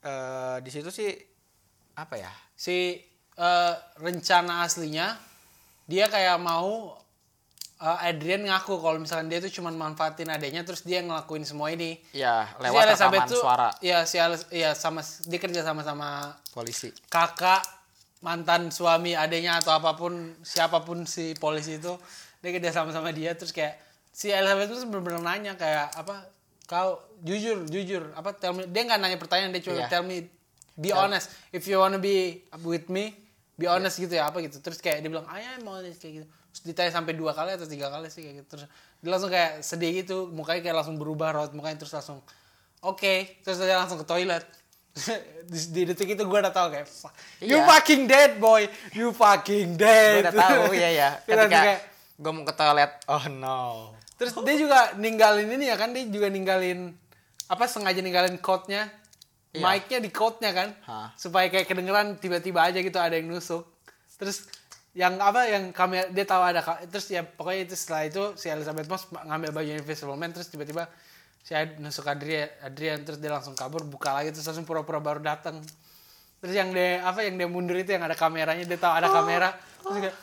eh, 0.00 0.56
di 0.60 0.70
situ 0.70 0.90
sih 0.90 1.10
apa 1.94 2.14
ya 2.16 2.32
si 2.52 2.98
eh, 3.34 3.74
rencana 3.96 4.62
aslinya 4.62 5.14
dia 5.84 6.08
kayak 6.08 6.38
mau 6.38 6.96
eh, 7.78 8.08
Adrian 8.08 8.42
ngaku 8.42 8.78
kalau 8.78 8.98
misalkan 8.98 9.28
dia 9.28 9.38
tuh 9.38 9.50
cuma 9.50 9.70
manfaatin 9.70 10.26
adanya 10.28 10.62
terus 10.62 10.82
dia 10.82 11.00
ngelakuin 11.00 11.44
semua 11.44 11.68
ini. 11.68 11.98
Ya 12.10 12.48
Si 12.50 12.62
lewat 12.62 12.82
Elizabeth 12.88 13.20
rekaman 13.20 13.28
tuh- 13.28 13.42
suara. 13.44 13.68
Iya, 13.78 13.98
si 14.06 14.16
Alice, 14.16 14.46
iya 14.48 14.72
sama 14.72 15.02
dia 15.26 15.38
kerja 15.38 15.60
sama 15.60 15.82
sama 15.82 16.32
polisi. 16.50 16.88
kakak 17.10 17.60
mantan 18.24 18.72
suami 18.72 19.12
adanya 19.12 19.60
atau 19.60 19.76
apa 19.76 19.92
pun 19.94 20.14
siapa 20.40 20.80
pun 20.80 21.04
si 21.04 21.36
polisi 21.36 21.76
itu 21.76 21.92
dia 22.40 22.50
kerja 22.50 22.72
sama 22.72 22.88
sama 22.88 23.12
dia 23.12 23.36
terus 23.36 23.52
kayak 23.52 23.76
si 24.08 24.32
Elizabeth 24.32 24.72
itu 24.72 24.88
bener-bener 24.88 25.20
nanya 25.20 25.52
kayak 25.54 25.92
apa 25.92 26.24
kau 26.64 26.96
jujur 27.24 27.64
jujur. 27.64 28.12
Apa 28.12 28.30
tell 28.32 28.52
me 28.52 28.64
dia 28.64 28.84
nggak 28.84 28.98
nanya 28.98 29.16
pertanyaan 29.16 29.50
dia 29.50 29.62
cuma 29.62 29.80
Iya. 29.80 29.88
tell 29.88 30.04
me 30.04 30.28
be 30.74 30.92
honest. 30.92 31.32
If 31.50 31.64
you 31.64 31.76
wanna 31.76 31.96
be 31.96 32.44
with 32.60 32.86
me 32.86 33.16
be 33.54 33.64
honest 33.64 33.96
gitu 33.96 34.12
ya 34.12 34.28
apa 34.28 34.38
gitu. 34.38 34.60
Terus 34.60 34.76
kayak 34.76 35.00
dia 35.00 35.08
bilang 35.08 35.24
I 35.26 35.40
am 35.50 35.64
honest 35.64 35.98
kayak 35.98 36.20
gitu. 36.20 36.26
Terus 36.52 36.62
ditanya 36.64 36.92
sampai 36.92 37.14
dua 37.14 37.32
kali 37.32 37.50
atau 37.50 37.64
tiga 37.64 37.88
kali 37.88 38.06
sih 38.06 38.20
kayak 38.20 38.36
gitu. 38.38 38.48
Terus 38.52 38.64
dia 39.00 39.08
langsung 39.08 39.28
kayak 39.28 39.60
sedih 39.60 39.92
gitu 39.96 40.28
mukanya 40.28 40.60
kayak 40.62 40.76
langsung 40.76 40.94
berubah 40.94 41.32
raut 41.32 41.50
mukanya 41.50 41.76
terus 41.76 41.92
langsung 41.92 42.20
oke. 42.80 43.14
Terus 43.40 43.56
dia 43.58 43.74
langsung 43.74 43.96
ke 43.96 44.04
toilet. 44.04 44.44
Di, 45.44 45.58
di 45.68 45.82
detik 45.84 46.06
itu 46.08 46.22
gue 46.22 46.38
udah 46.38 46.48
tahu 46.50 46.70
kayak 46.70 46.86
"Fuck, 46.86 47.12
you 47.42 47.52
Iya. 47.52 47.66
fucking 47.66 48.06
dead 48.06 48.38
boy. 48.38 48.62
You 48.92 49.10
fucking 49.10 49.74
gue 49.74 49.82
dead 49.82 50.22
udah 50.22 50.32
tahu 50.32 50.62
ya 50.78 50.88
ya 50.88 51.08
ketika 51.20 51.50
kayak- 51.50 51.82
gue 52.14 52.30
mau 52.30 52.42
ke 52.42 52.54
toilet 52.54 52.90
oh 53.04 53.24
no. 53.28 53.90
Terus 54.14 54.30
dia 54.40 54.54
juga 54.56 54.78
ninggalin 54.94 55.50
ini 55.50 55.66
ya 55.66 55.74
kan 55.74 55.90
dia 55.90 56.06
juga 56.06 56.30
ninggalin 56.30 56.94
apa 57.50 57.64
sengaja 57.68 58.00
ninggalin 58.00 58.40
quote-nya? 58.40 58.88
Iya. 59.54 59.62
mic-nya 59.62 59.98
di 60.02 60.10
quote-nya 60.10 60.50
kan? 60.50 60.68
Hah. 60.82 61.08
supaya 61.14 61.46
kayak 61.46 61.70
kedengeran 61.70 62.18
tiba-tiba 62.18 62.66
aja 62.66 62.82
gitu 62.82 62.98
ada 62.98 63.14
yang 63.14 63.30
nusuk. 63.30 63.62
Terus 64.18 64.50
yang 64.94 65.18
apa 65.18 65.46
yang 65.50 65.74
kamera 65.74 66.06
dia 66.10 66.22
tahu 66.22 66.42
ada 66.42 66.62
terus 66.86 67.10
ya 67.10 67.26
pokoknya 67.26 67.66
itu 67.66 67.74
setelah 67.74 68.06
itu 68.06 68.22
si 68.38 68.46
Elizabeth 68.46 68.86
Moss 68.86 69.10
ngambil 69.10 69.50
baju 69.50 69.70
Invisible 69.74 70.14
Man 70.14 70.30
terus 70.30 70.46
tiba-tiba 70.46 70.86
si 71.42 71.50
Ad- 71.50 71.82
nusuk 71.82 72.06
Adrian, 72.06 72.46
Adrian 72.62 73.02
terus 73.02 73.18
dia 73.18 73.34
langsung 73.34 73.58
kabur 73.58 73.82
buka 73.82 74.14
lagi 74.14 74.30
terus 74.30 74.46
langsung 74.46 74.62
pura-pura 74.62 75.02
baru 75.02 75.18
datang 75.18 75.58
terus 76.38 76.54
yang 76.54 76.70
dia 76.70 77.02
apa 77.02 77.26
yang 77.26 77.34
dia 77.34 77.50
mundur 77.50 77.74
itu 77.74 77.90
yang 77.90 78.06
ada 78.06 78.14
kameranya 78.14 78.62
dia 78.62 78.78
tahu 78.78 78.92
ada 78.94 79.10
kamera. 79.10 79.48
Terus 79.82 79.98
kayak 79.98 80.14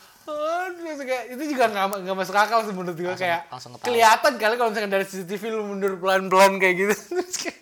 kayak 1.00 1.24
itu 1.32 1.42
juga 1.56 1.64
nggak 1.72 1.86
nggak 2.04 2.16
masuk 2.16 2.36
akal 2.36 2.58
sih 2.68 2.74
menurut 2.76 2.98
gue 2.98 3.14
kayak 3.16 3.48
langsung 3.48 3.72
kelihatan 3.80 4.32
kali 4.36 4.54
kalau 4.60 4.68
misalkan 4.70 4.92
dari 4.92 5.06
CCTV 5.08 5.42
lu 5.48 5.64
mundur 5.64 5.96
pelan-pelan 5.96 6.60
kayak 6.60 6.74
gitu. 6.76 6.94
Terus 7.16 7.36
kayak, 7.40 7.58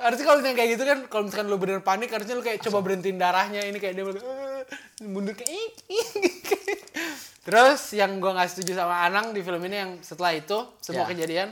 harusnya 0.00 0.24
kalau 0.24 0.36
misalkan 0.40 0.56
kayak 0.56 0.70
gitu 0.72 0.84
kan 0.88 0.98
kalau 1.12 1.22
misalkan 1.28 1.46
lu 1.52 1.56
bener 1.60 1.78
panik 1.84 2.08
harusnya 2.08 2.34
lu 2.34 2.44
kayak 2.44 2.58
coba 2.64 2.78
berhentiin 2.80 3.18
darahnya 3.20 3.60
ini 3.68 3.76
kayak 3.76 3.94
dia 4.00 4.04
"Eh," 4.08 4.64
mundur 5.04 5.36
kayak 5.36 5.76
terus 7.40 7.80
yang 7.96 8.20
gua 8.20 8.36
nggak 8.36 8.48
setuju 8.52 8.76
sama 8.76 9.04
Anang 9.04 9.32
di 9.32 9.40
film 9.40 9.60
ini 9.64 9.76
yang 9.76 9.90
setelah 10.00 10.32
itu 10.32 10.56
semua 10.80 11.04
Ya. 11.04 11.16
kejadian 11.16 11.48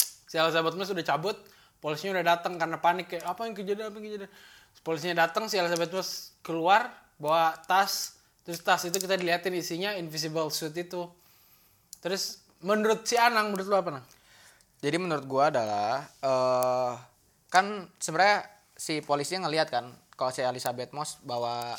si 0.00 0.36
Elizabeth 0.36 0.74
Moss 0.76 0.92
udah 0.92 1.04
cabut 1.04 1.36
polisinya 1.80 2.20
udah 2.20 2.26
datang 2.36 2.56
karena 2.56 2.80
panik 2.80 3.06
kayak 3.12 3.24
apa 3.28 3.44
yang 3.44 3.54
kejadian 3.56 3.86
apa 3.92 3.96
yang 4.00 4.06
kejadian? 4.08 4.30
Polisinya 4.80 5.14
datang 5.28 5.48
si 5.48 5.60
Elizabeth 5.60 5.92
Moss 5.92 6.32
keluar 6.40 6.88
bawa 7.16 7.52
tas 7.68 8.16
terus 8.44 8.60
tas 8.60 8.80
itu 8.82 8.94
kita 8.94 9.14
diliatin 9.14 9.52
isinya 9.52 9.90
invisible 9.92 10.48
suit 10.48 10.72
itu 10.72 11.08
terus 11.98 12.38
menurut 12.60 13.02
si 13.02 13.16
Anang 13.16 13.50
menurut 13.50 13.66
lu 13.66 13.74
apa 13.74 13.90
nang 13.92 14.06
Jadi 14.78 14.96
menurut 14.98 15.24
gua 15.24 15.48
adalah 15.48 16.04
eh 16.20 16.92
kan 17.48 17.66
sebenarnya 17.96 18.44
si 18.70 19.00
polisinya 19.00 19.48
ngelihat 19.48 19.68
kan 19.68 19.88
kalau 20.12 20.28
si 20.28 20.40
Elizabeth 20.40 20.92
Moss 20.92 21.16
bawa 21.20 21.72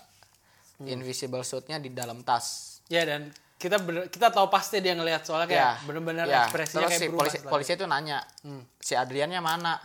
Hmm. 0.76 0.92
invisible 0.92 1.40
suitnya 1.42 1.78
di 1.78 1.88
dalam 1.90 2.20
tas. 2.20 2.82
ya 2.86 3.02
dan 3.02 3.32
kita 3.56 3.80
bener- 3.80 4.10
kita 4.10 4.28
tahu 4.28 4.46
pasti 4.48 4.78
dia 4.78 4.92
ngelihat 4.92 5.24
soalnya 5.24 5.48
kayak 5.48 5.62
Ya, 5.72 5.86
bener-bener 5.86 6.26
ya. 6.28 6.44
ekspresinya 6.44 6.84
Terus 6.84 6.90
kayak 6.90 7.00
si 7.00 7.08
berubah 7.08 7.20
polisi 7.24 7.38
polisi 7.48 7.72
itu 7.74 7.86
nanya 7.86 8.20
Hmm. 8.42 8.64
si 8.78 8.94
Adriannya 8.94 9.40
mana. 9.40 9.80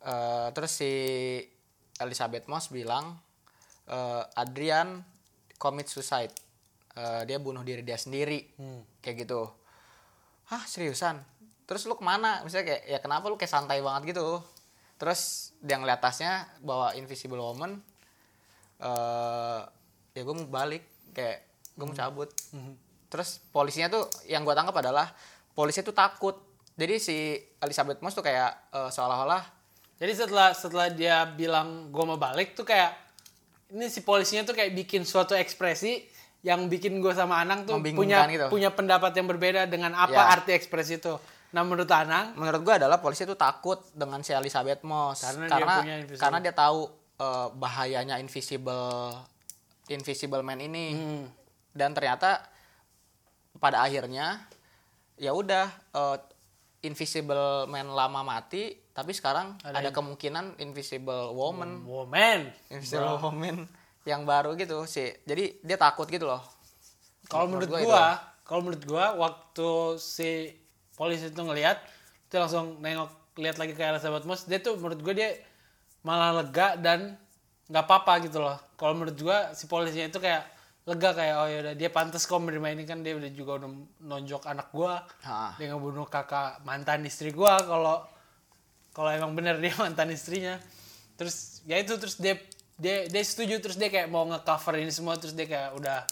Eh 0.00 0.48
terus 0.52 0.72
si 0.72 0.90
Elizabeth 1.98 2.46
Moss 2.46 2.70
bilang 2.70 3.18
eh, 3.86 4.22
Adrian 4.36 5.02
commit 5.58 5.90
suicide. 5.90 6.32
Eh, 6.98 7.22
dia 7.30 7.38
bunuh 7.38 7.62
diri 7.62 7.82
dia 7.86 7.98
sendiri. 7.98 8.42
Hmm. 8.58 8.82
Kayak 8.98 9.26
gitu. 9.28 9.46
Hah 10.50 10.62
seriusan? 10.64 11.20
Terus 11.68 11.84
lu 11.84 11.94
ke 11.94 12.02
mana? 12.02 12.40
Misalnya 12.42 12.74
kayak 12.74 12.82
ya 12.88 12.98
kenapa 12.98 13.28
lu 13.28 13.36
kayak 13.36 13.52
santai 13.52 13.78
banget 13.84 14.16
gitu? 14.16 14.40
Terus 14.98 15.52
dia 15.60 15.76
ngeliat 15.78 16.00
tasnya 16.00 16.48
bawa 16.64 16.96
Invisible 16.96 17.38
Woman. 17.38 17.78
eh 18.78 19.60
ya 20.14 20.22
gue 20.26 20.34
mau 20.34 20.50
balik 20.50 20.82
kayak 21.14 21.44
gue 21.76 21.86
mau 21.86 21.94
cabut. 21.94 22.30
Terus 23.12 23.38
polisinya 23.54 23.86
tuh 23.92 24.10
yang 24.26 24.42
gue 24.42 24.54
tangkap 24.56 24.74
adalah 24.80 25.12
polisi 25.54 25.84
tuh 25.84 25.94
takut. 25.94 26.34
Jadi 26.78 26.94
si 26.98 27.16
Elizabeth 27.58 28.00
Moss 28.02 28.14
tuh 28.14 28.26
kayak 28.26 28.74
eh, 28.74 28.90
seolah-olah 28.90 29.60
Jadi 29.98 30.12
setelah 30.14 30.54
setelah 30.54 30.88
dia 30.94 31.26
bilang 31.26 31.90
gue 31.90 32.04
mau 32.06 32.14
balik 32.14 32.54
tuh 32.54 32.62
kayak 32.62 33.07
ini 33.68 33.86
si 33.86 34.00
polisinya 34.00 34.42
tuh 34.42 34.52
kayak 34.52 34.72
bikin 34.74 35.02
suatu 35.02 35.32
ekspresi 35.32 36.04
yang 36.40 36.66
bikin 36.66 36.98
gue 36.98 37.12
sama 37.12 37.38
Anang 37.38 37.64
tuh 37.64 37.76
punya 37.92 38.24
gitu. 38.26 38.46
punya 38.48 38.70
pendapat 38.70 39.10
yang 39.12 39.26
berbeda 39.26 39.66
dengan 39.66 39.92
apa 39.92 40.14
Ya. 40.14 40.24
arti 40.30 40.52
ekspresi 40.52 40.96
itu. 40.96 41.18
Nah 41.50 41.62
menurut 41.62 41.88
Anang, 41.88 42.32
menurut 42.34 42.60
gue 42.62 42.74
adalah 42.76 42.96
polisi 42.98 43.22
itu 43.22 43.34
takut 43.34 43.80
dengan 43.90 44.20
si 44.20 44.30
Elizabeth 44.30 44.80
Moss 44.82 45.24
Karena 45.24 45.44
karena 45.48 45.74
dia 45.74 45.76
punya 46.04 46.16
karena 46.16 46.38
dia 46.38 46.54
tahu 46.54 46.80
eh, 47.18 47.48
bahayanya 47.52 48.16
invisible 48.18 49.12
invisible 49.88 50.40
man 50.40 50.60
ini 50.60 50.86
Hmm. 50.92 51.24
dan 51.72 51.90
ternyata 51.92 52.44
pada 53.56 53.82
akhirnya 53.82 54.44
ya 55.16 55.32
udah 55.32 55.66
eh, 55.92 56.16
invisible 56.82 57.66
man 57.66 57.90
lama 57.90 58.22
mati 58.22 58.70
tapi 58.98 59.14
sekarang 59.14 59.54
ada, 59.62 59.94
kemungkinan 59.94 60.58
invisible 60.58 61.30
woman 61.30 61.86
woman. 61.86 62.50
invisible 62.66 63.14
woman 63.22 63.70
yang 64.02 64.26
baru 64.26 64.58
gitu 64.58 64.82
sih 64.90 65.14
jadi 65.22 65.54
dia 65.62 65.78
takut 65.78 66.10
gitu 66.10 66.26
loh 66.26 66.42
Kalau 67.28 67.44
menurut 67.46 67.68
Menurut 67.68 67.86
gua 67.86 67.92
gua, 67.92 68.08
kalau 68.42 68.60
menurut 68.64 68.84
gua 68.88 69.06
waktu 69.20 69.70
si 70.00 70.56
polisi 70.96 71.28
itu 71.28 71.36
ngelihat, 71.44 71.76
itu 72.26 72.34
langsung 72.40 72.80
nengok 72.80 73.12
lihat 73.36 73.60
lagi 73.60 73.76
ke 73.76 73.84
Elizabeth 73.84 74.24
Moss, 74.24 74.48
dia 74.48 74.58
tuh 74.58 74.80
menurut 74.80 74.98
gua 75.04 75.14
dia 75.14 75.36
malah 76.00 76.40
lega 76.40 76.74
dan 76.80 77.20
nggak 77.68 77.84
apa-apa 77.84 78.24
gitu 78.24 78.40
loh. 78.40 78.56
Kalau 78.80 78.96
menurut 78.96 79.14
gua 79.20 79.52
si 79.52 79.68
polisinya 79.68 80.08
itu 80.08 80.16
kayak 80.18 80.42
lega 80.88 81.12
kayak 81.12 81.34
oh 81.36 81.48
ya 81.52 81.60
dia 81.76 81.92
pantas 81.92 82.24
kok 82.24 82.40
menerima 82.40 82.80
ini 82.80 82.88
kan 82.88 83.04
dia 83.04 83.12
udah 83.12 83.28
juga 83.28 83.60
udah 83.60 83.70
nonjok 84.08 84.42
anak 84.48 84.72
gua. 84.72 85.04
Ha. 85.28 85.60
Dia 85.60 85.76
ngebunuh 85.76 86.08
kakak 86.08 86.64
mantan 86.64 87.04
istri 87.04 87.28
gua 87.28 87.60
kalau 87.60 88.08
kalau 88.98 89.06
emang 89.08 89.30
bener 89.32 89.54
dia 89.56 89.70
mantan 89.78 90.10
istrinya. 90.10 90.58
Terus 91.14 91.62
ya 91.62 91.78
itu 91.78 91.94
terus 91.94 92.18
dia 92.18 92.34
dia 92.74 93.06
dia 93.06 93.22
setuju 93.22 93.58
terus 93.58 93.74
dia 93.74 93.86
kayak 93.86 94.06
mau 94.06 94.22
ngecover 94.24 94.74
ini 94.76 94.90
semua 94.90 95.14
terus 95.14 95.32
dia 95.32 95.46
kayak 95.46 95.74
udah 95.74 96.02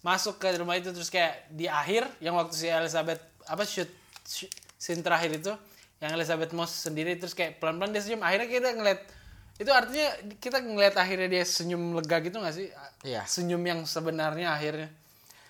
masuk 0.00 0.36
ke 0.36 0.50
rumah 0.56 0.74
itu 0.74 0.90
terus 0.90 1.06
kayak 1.06 1.46
di 1.48 1.66
akhir 1.66 2.06
yang 2.18 2.34
waktu 2.34 2.50
si 2.52 2.66
Elizabeth 2.66 3.18
apa 3.44 3.62
shoot, 3.62 3.86
shoot 4.22 4.50
scene 4.74 4.98
terakhir 4.98 5.30
itu 5.32 5.54
yang 5.98 6.10
Elizabeth 6.12 6.50
Moss 6.50 6.74
sendiri 6.80 7.14
terus 7.14 7.30
kayak 7.30 7.58
pelan-pelan 7.58 7.90
dia 7.90 8.02
senyum. 8.02 8.22
Akhirnya 8.22 8.48
kita 8.48 8.68
ngeliat 8.72 9.00
itu 9.54 9.70
artinya 9.70 10.08
kita 10.38 10.58
ngeliat 10.58 10.94
akhirnya 10.96 11.28
dia 11.28 11.44
senyum 11.44 11.94
lega 11.94 12.18
gitu 12.18 12.38
gak 12.38 12.50
sih? 12.52 12.66
Iya. 13.02 13.22
senyum 13.24 13.62
yang 13.62 13.80
sebenarnya 13.82 14.50
akhirnya. 14.52 14.90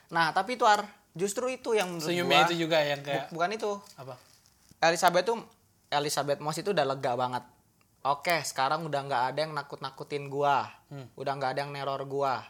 Nah 0.09 0.33
tapi 0.33 0.57
itu 0.57 0.65
ar 0.65 0.85
justru 1.13 1.49
itu 1.49 1.73
yang 1.73 1.97
senyumnya 1.97 2.45
gua- 2.45 2.49
itu 2.49 2.55
juga 2.59 2.79
yang 2.81 3.01
kayak 3.01 3.29
bu- 3.29 3.41
bukan 3.41 3.51
itu. 3.53 3.73
Apa? 3.97 4.17
Elizabeth 4.83 5.25
tuh 5.25 5.37
Elizabeth 5.93 6.41
Moss 6.41 6.57
itu 6.57 6.73
udah 6.73 6.85
lega 6.85 7.13
banget. 7.13 7.45
Oke, 8.03 8.35
sekarang 8.43 8.83
udah 8.83 9.01
nggak 9.01 9.23
ada 9.29 9.39
yang 9.39 9.53
nakut-nakutin 9.53 10.27
gua. 10.27 10.67
Udah 11.15 11.33
nggak 11.33 11.55
ada 11.55 11.61
yang 11.61 11.71
neror 11.71 12.03
gua. 12.03 12.43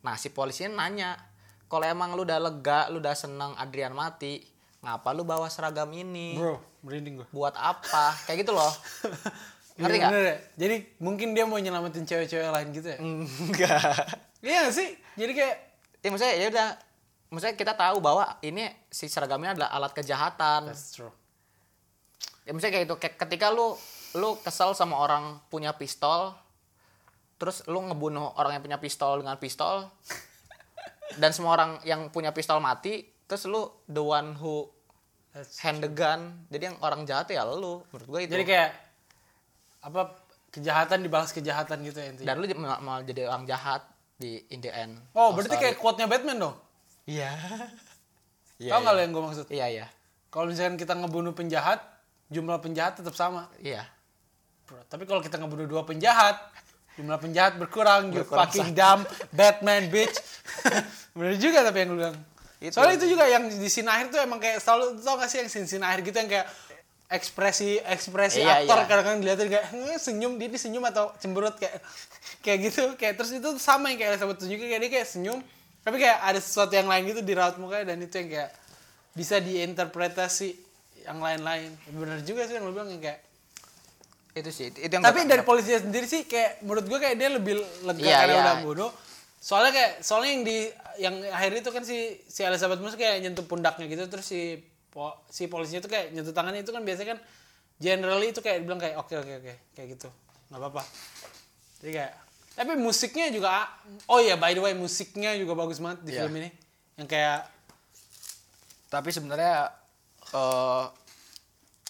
Nah, 0.00 0.14
si 0.14 0.28
polisinya 0.28 0.78
nanya, 0.78 1.18
"Kalau 1.66 1.82
emang 1.82 2.12
lu 2.12 2.22
udah 2.22 2.38
lega, 2.38 2.86
lu 2.86 2.98
udah 2.98 3.12
seneng 3.12 3.56
Adrian 3.56 3.90
mati, 3.90 4.38
ngapa 4.78 5.10
lu 5.10 5.24
bawa 5.24 5.48
seragam 5.48 5.90
ini? 5.90 6.38
bro 6.38 6.62
merinding 6.80 7.18
gua 7.18 7.26
Buat 7.28 7.54
apa?" 7.56 8.14
Kayak 8.22 8.44
gitu 8.44 8.52
loh. 8.52 8.70
Ngerti 9.74 9.94
Iya, 9.94 10.00
nggak? 10.00 10.10
bener 10.10 10.24
ya? 10.24 10.36
jadi 10.56 10.76
mungkin 10.98 11.28
dia 11.32 11.44
mau 11.44 11.54
nyelamatin 11.54 12.02
cewek-cewek 12.02 12.50
lain 12.50 12.68
gitu 12.72 12.88
ya 12.88 12.98
Enggak. 12.98 13.78
iya 14.44 14.66
sih 14.68 14.90
jadi 15.14 15.30
kayak 15.32 15.56
Ya 15.98 16.08
maksudnya 16.10 16.34
ya 16.34 16.46
udah 16.48 16.68
maksudnya 17.28 17.54
kita 17.54 17.72
tahu 17.74 17.98
bahwa 17.98 18.26
ini 18.40 18.66
si 18.86 19.06
seragamnya 19.06 19.54
adalah 19.54 19.70
alat 19.70 19.92
kejahatan. 19.92 20.66
that's 20.66 20.94
true 20.94 21.14
ya 22.48 22.56
misalnya 22.56 22.80
kayak 22.80 22.86
itu 22.88 22.96
kayak 22.96 23.14
ketika 23.20 23.52
lu 23.52 23.76
lu 24.16 24.40
kesel 24.40 24.72
sama 24.72 24.96
orang 24.96 25.36
punya 25.52 25.76
pistol 25.76 26.32
terus 27.36 27.60
lu 27.68 27.84
ngebunuh 27.84 28.40
orang 28.40 28.56
yang 28.56 28.64
punya 28.64 28.80
pistol 28.80 29.20
dengan 29.20 29.36
pistol 29.36 29.92
dan 31.20 31.36
semua 31.36 31.60
orang 31.60 31.76
yang 31.84 32.08
punya 32.08 32.32
pistol 32.32 32.64
mati 32.64 33.04
terus 33.28 33.44
lu 33.44 33.68
the 33.84 34.00
one 34.00 34.32
who 34.40 34.64
That's- 35.36 35.60
hand 35.60 35.84
the 35.84 35.92
gun 35.92 36.48
jadi 36.48 36.72
yang 36.72 36.80
orang 36.80 37.04
jahat 37.04 37.28
ya 37.28 37.44
lu 37.44 37.84
menurut 37.92 38.08
gue 38.08 38.20
itu. 38.24 38.32
Jadi 38.32 38.44
kayak 38.48 38.70
apa 39.84 40.16
kejahatan 40.48 41.04
dibalas 41.04 41.36
kejahatan 41.36 41.84
gitu 41.84 42.00
ya 42.00 42.08
intinya. 42.08 42.32
Dan 42.32 42.36
lu 42.40 42.46
malah 42.56 43.04
jadi 43.04 43.28
orang 43.28 43.44
jahat 43.44 43.84
di 44.16 44.40
in 44.48 44.64
the 44.64 44.72
end. 44.72 44.96
Oh 45.12 45.36
berarti 45.36 45.60
kayak 45.60 45.76
quote-nya 45.76 46.08
Batman 46.08 46.40
dong? 46.40 46.56
Iya. 47.04 47.36
Iya 48.56 48.72
tau 48.72 48.80
nggak 48.82 48.94
lo 48.96 49.00
yang 49.04 49.12
gue 49.12 49.22
maksud? 49.22 49.46
Iya 49.52 49.66
iya. 49.68 49.86
Kalau 50.32 50.48
misalkan 50.48 50.80
kita 50.80 50.96
ngebunuh 50.96 51.36
penjahat 51.36 51.97
jumlah 52.28 52.60
penjahat 52.60 53.00
tetap 53.00 53.16
sama. 53.16 53.48
Iya. 53.60 53.84
Bro, 54.68 54.84
tapi 54.88 55.08
kalau 55.08 55.24
kita 55.24 55.40
ngebunuh 55.40 55.64
dua 55.64 55.82
penjahat 55.84 56.36
jumlah 56.98 57.18
penjahat 57.22 57.54
berkurang, 57.56 58.10
you 58.10 58.26
Berkurang 58.26 58.50
fucking 58.50 58.74
dumb 58.74 59.06
Batman 59.30 59.86
bitch. 59.86 60.18
Bener 61.16 61.38
juga 61.38 61.62
tapi 61.62 61.86
yang 61.86 61.94
lu 61.94 61.98
bilang. 62.02 62.16
Itu. 62.58 62.74
soalnya 62.74 62.98
itu 62.98 63.14
juga 63.14 63.22
yang 63.30 63.46
di 63.46 63.70
scene 63.70 63.86
akhir 63.86 64.10
tuh 64.10 64.18
emang 64.18 64.42
kayak 64.42 64.58
selalu 64.58 64.98
tau 64.98 65.14
gak 65.14 65.30
sih 65.30 65.38
yang 65.38 65.46
scene, 65.46 65.70
scene 65.70 65.86
akhir 65.86 66.02
gitu 66.10 66.18
yang 66.18 66.26
kayak 66.26 66.46
ekspresi 67.06 67.78
ekspresi 67.86 68.42
Iya, 68.42 68.66
aktor 68.66 68.82
iya. 68.82 68.86
kadang-kadang 68.90 69.20
dilihatin 69.22 69.46
kayak 69.46 69.66
"Eh, 69.78 69.98
senyum 70.02 70.32
dia 70.42 70.50
ini 70.50 70.58
senyum 70.58 70.82
atau 70.90 71.14
cemberut 71.22 71.54
kayak 71.54 71.78
kayak 72.44 72.58
gitu. 72.66 72.82
Kayak 72.98 73.14
terus 73.22 73.30
itu 73.30 73.48
sama 73.62 73.94
yang 73.94 74.02
kayak 74.02 74.10
Elizabeth 74.18 74.38
tunjukin 74.42 74.66
kayak 74.74 74.82
dia 74.82 74.90
kayak 74.90 75.08
senyum 75.08 75.38
tapi 75.86 75.96
kayak 76.02 76.18
ada 76.20 76.40
sesuatu 76.42 76.74
yang 76.74 76.90
lain 76.90 77.02
gitu 77.14 77.22
di 77.22 77.32
raut 77.32 77.56
mukanya 77.62 77.94
dan 77.94 78.02
itu 78.02 78.14
yang 78.18 78.28
kayak 78.28 78.50
bisa 79.14 79.38
diinterpretasi 79.38 80.48
yang 81.08 81.18
lain-lain. 81.18 81.70
Bener 81.88 82.20
juga 82.20 82.44
sih 82.44 82.54
yang 82.54 82.64
lu 82.64 82.72
bilang 82.72 82.88
yang 82.88 83.00
kayak 83.00 83.24
itu 84.30 84.50
sih 84.52 84.66
itu 84.68 84.86
yang 84.86 85.02
tapi 85.02 85.24
dari 85.24 85.42
polisinya 85.42 85.82
sendiri 85.82 86.06
sih 86.06 86.22
kayak 86.22 86.62
menurut 86.62 86.84
gue 86.84 86.98
kayak 86.98 87.16
dia 87.16 87.28
lebih 87.28 87.54
lega 87.82 87.98
Iya, 87.98 88.16
karena 88.18 88.30
iya. 88.30 88.42
udah 88.44 88.56
bunuh. 88.62 88.90
Soalnya 89.38 89.72
kayak 89.72 89.92
soalnya 90.00 90.30
yang 90.30 90.42
di 90.44 90.58
yang 90.98 91.14
akhir 91.28 91.52
itu 91.56 91.70
kan 91.70 91.82
si 91.82 91.96
si 92.22 92.40
Elizabeth 92.42 92.78
Moss 92.78 92.94
kayak 92.94 93.18
nyentuh 93.18 93.42
pundaknya 93.42 93.86
gitu 93.86 94.04
terus 94.06 94.26
si 94.26 94.60
po- 94.88 95.16
si 95.26 95.46
polisinya 95.46 95.80
tuh 95.80 95.88
kayak 95.88 96.12
nyentuh 96.12 96.30
tangannya 96.30 96.60
itu 96.60 96.70
kan 96.70 96.82
biasanya 96.82 97.14
kan 97.14 97.20
generally 97.78 98.28
itu 98.28 98.38
kayak 98.38 98.62
bilang 98.62 98.76
kayak 98.76 98.94
oke 98.96 99.10
oke 99.10 99.32
oke 99.38 99.54
kayak 99.72 99.88
gitu. 99.96 100.08
Nggak 100.50 100.60
apa-apa. 100.60 100.82
Jadi 101.80 101.90
kayak 101.94 102.12
tapi 102.52 102.72
musiknya 102.74 103.30
juga 103.30 103.70
oh 104.06 104.18
ya 104.18 104.34
by 104.34 104.50
the 104.50 104.60
way 104.60 104.74
musiknya 104.74 105.34
juga 105.34 105.54
bagus 105.56 105.78
banget 105.78 106.02
di 106.02 106.12
Iya. 106.12 106.20
film 106.20 106.34
ini. 106.36 106.50
Yang 106.94 107.08
kayak 107.08 107.38
tapi 108.88 109.08
sebenarnya 109.10 109.70
eh 110.28 110.84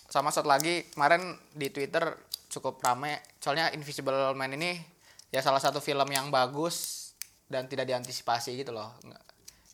sama 0.09 0.33
satu 0.33 0.49
lagi 0.49 0.89
kemarin 0.89 1.37
di 1.53 1.69
Twitter 1.69 2.17
cukup 2.49 2.81
rame. 2.81 3.21
Soalnya 3.39 3.69
Invisible 3.77 4.33
Man 4.33 4.57
ini 4.57 4.81
ya 5.29 5.45
salah 5.45 5.61
satu 5.61 5.85
film 5.85 6.09
yang 6.09 6.33
bagus 6.33 7.09
dan 7.45 7.69
tidak 7.69 7.85
diantisipasi 7.85 8.57
gitu 8.57 8.73
loh. 8.73 8.97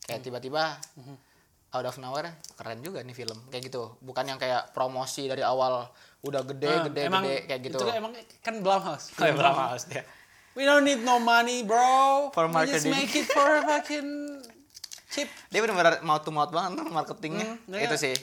Kayak 0.04 0.26
tiba-tiba 0.26 0.74
out 1.74 1.86
of 1.86 1.96
nowhere 2.02 2.34
keren 2.58 2.82
juga 2.82 3.02
nih 3.06 3.14
film. 3.14 3.38
Kayak 3.50 3.70
gitu. 3.70 3.94
Bukan 4.02 4.26
yang 4.26 4.38
kayak 4.38 4.74
promosi 4.74 5.30
dari 5.30 5.46
awal 5.46 5.86
udah 6.24 6.42
gede 6.42 6.70
eh, 6.72 6.82
gede 6.90 7.00
emang 7.06 7.22
gede 7.22 7.38
kayak 7.46 7.60
gitu. 7.68 7.78
itu 7.78 7.86
kan 7.86 7.96
emang 8.00 8.12
kan 8.42 8.54
Blumhouse. 8.64 9.06
Oh, 9.20 9.26
ya, 9.28 9.34
Blumhouse, 9.36 9.84
ya. 9.92 10.02
We 10.54 10.62
don't 10.62 10.86
need 10.86 11.02
no 11.02 11.18
money, 11.18 11.66
bro. 11.66 12.30
For 12.30 12.46
We 12.46 12.70
just 12.70 12.86
marketing. 12.86 12.92
make 12.94 13.12
it 13.12 13.26
for 13.28 13.60
fucking 13.66 14.08
cheap. 15.12 15.28
dia 15.50 15.58
benar-benar 15.62 16.02
mouth 16.02 16.22
to 16.26 16.30
mouth 16.34 16.50
banget 16.50 16.86
marketingnya. 16.90 17.58
Hmm, 17.58 17.74
iya. 17.74 17.86
itu 17.86 17.96
sih. 17.98 18.14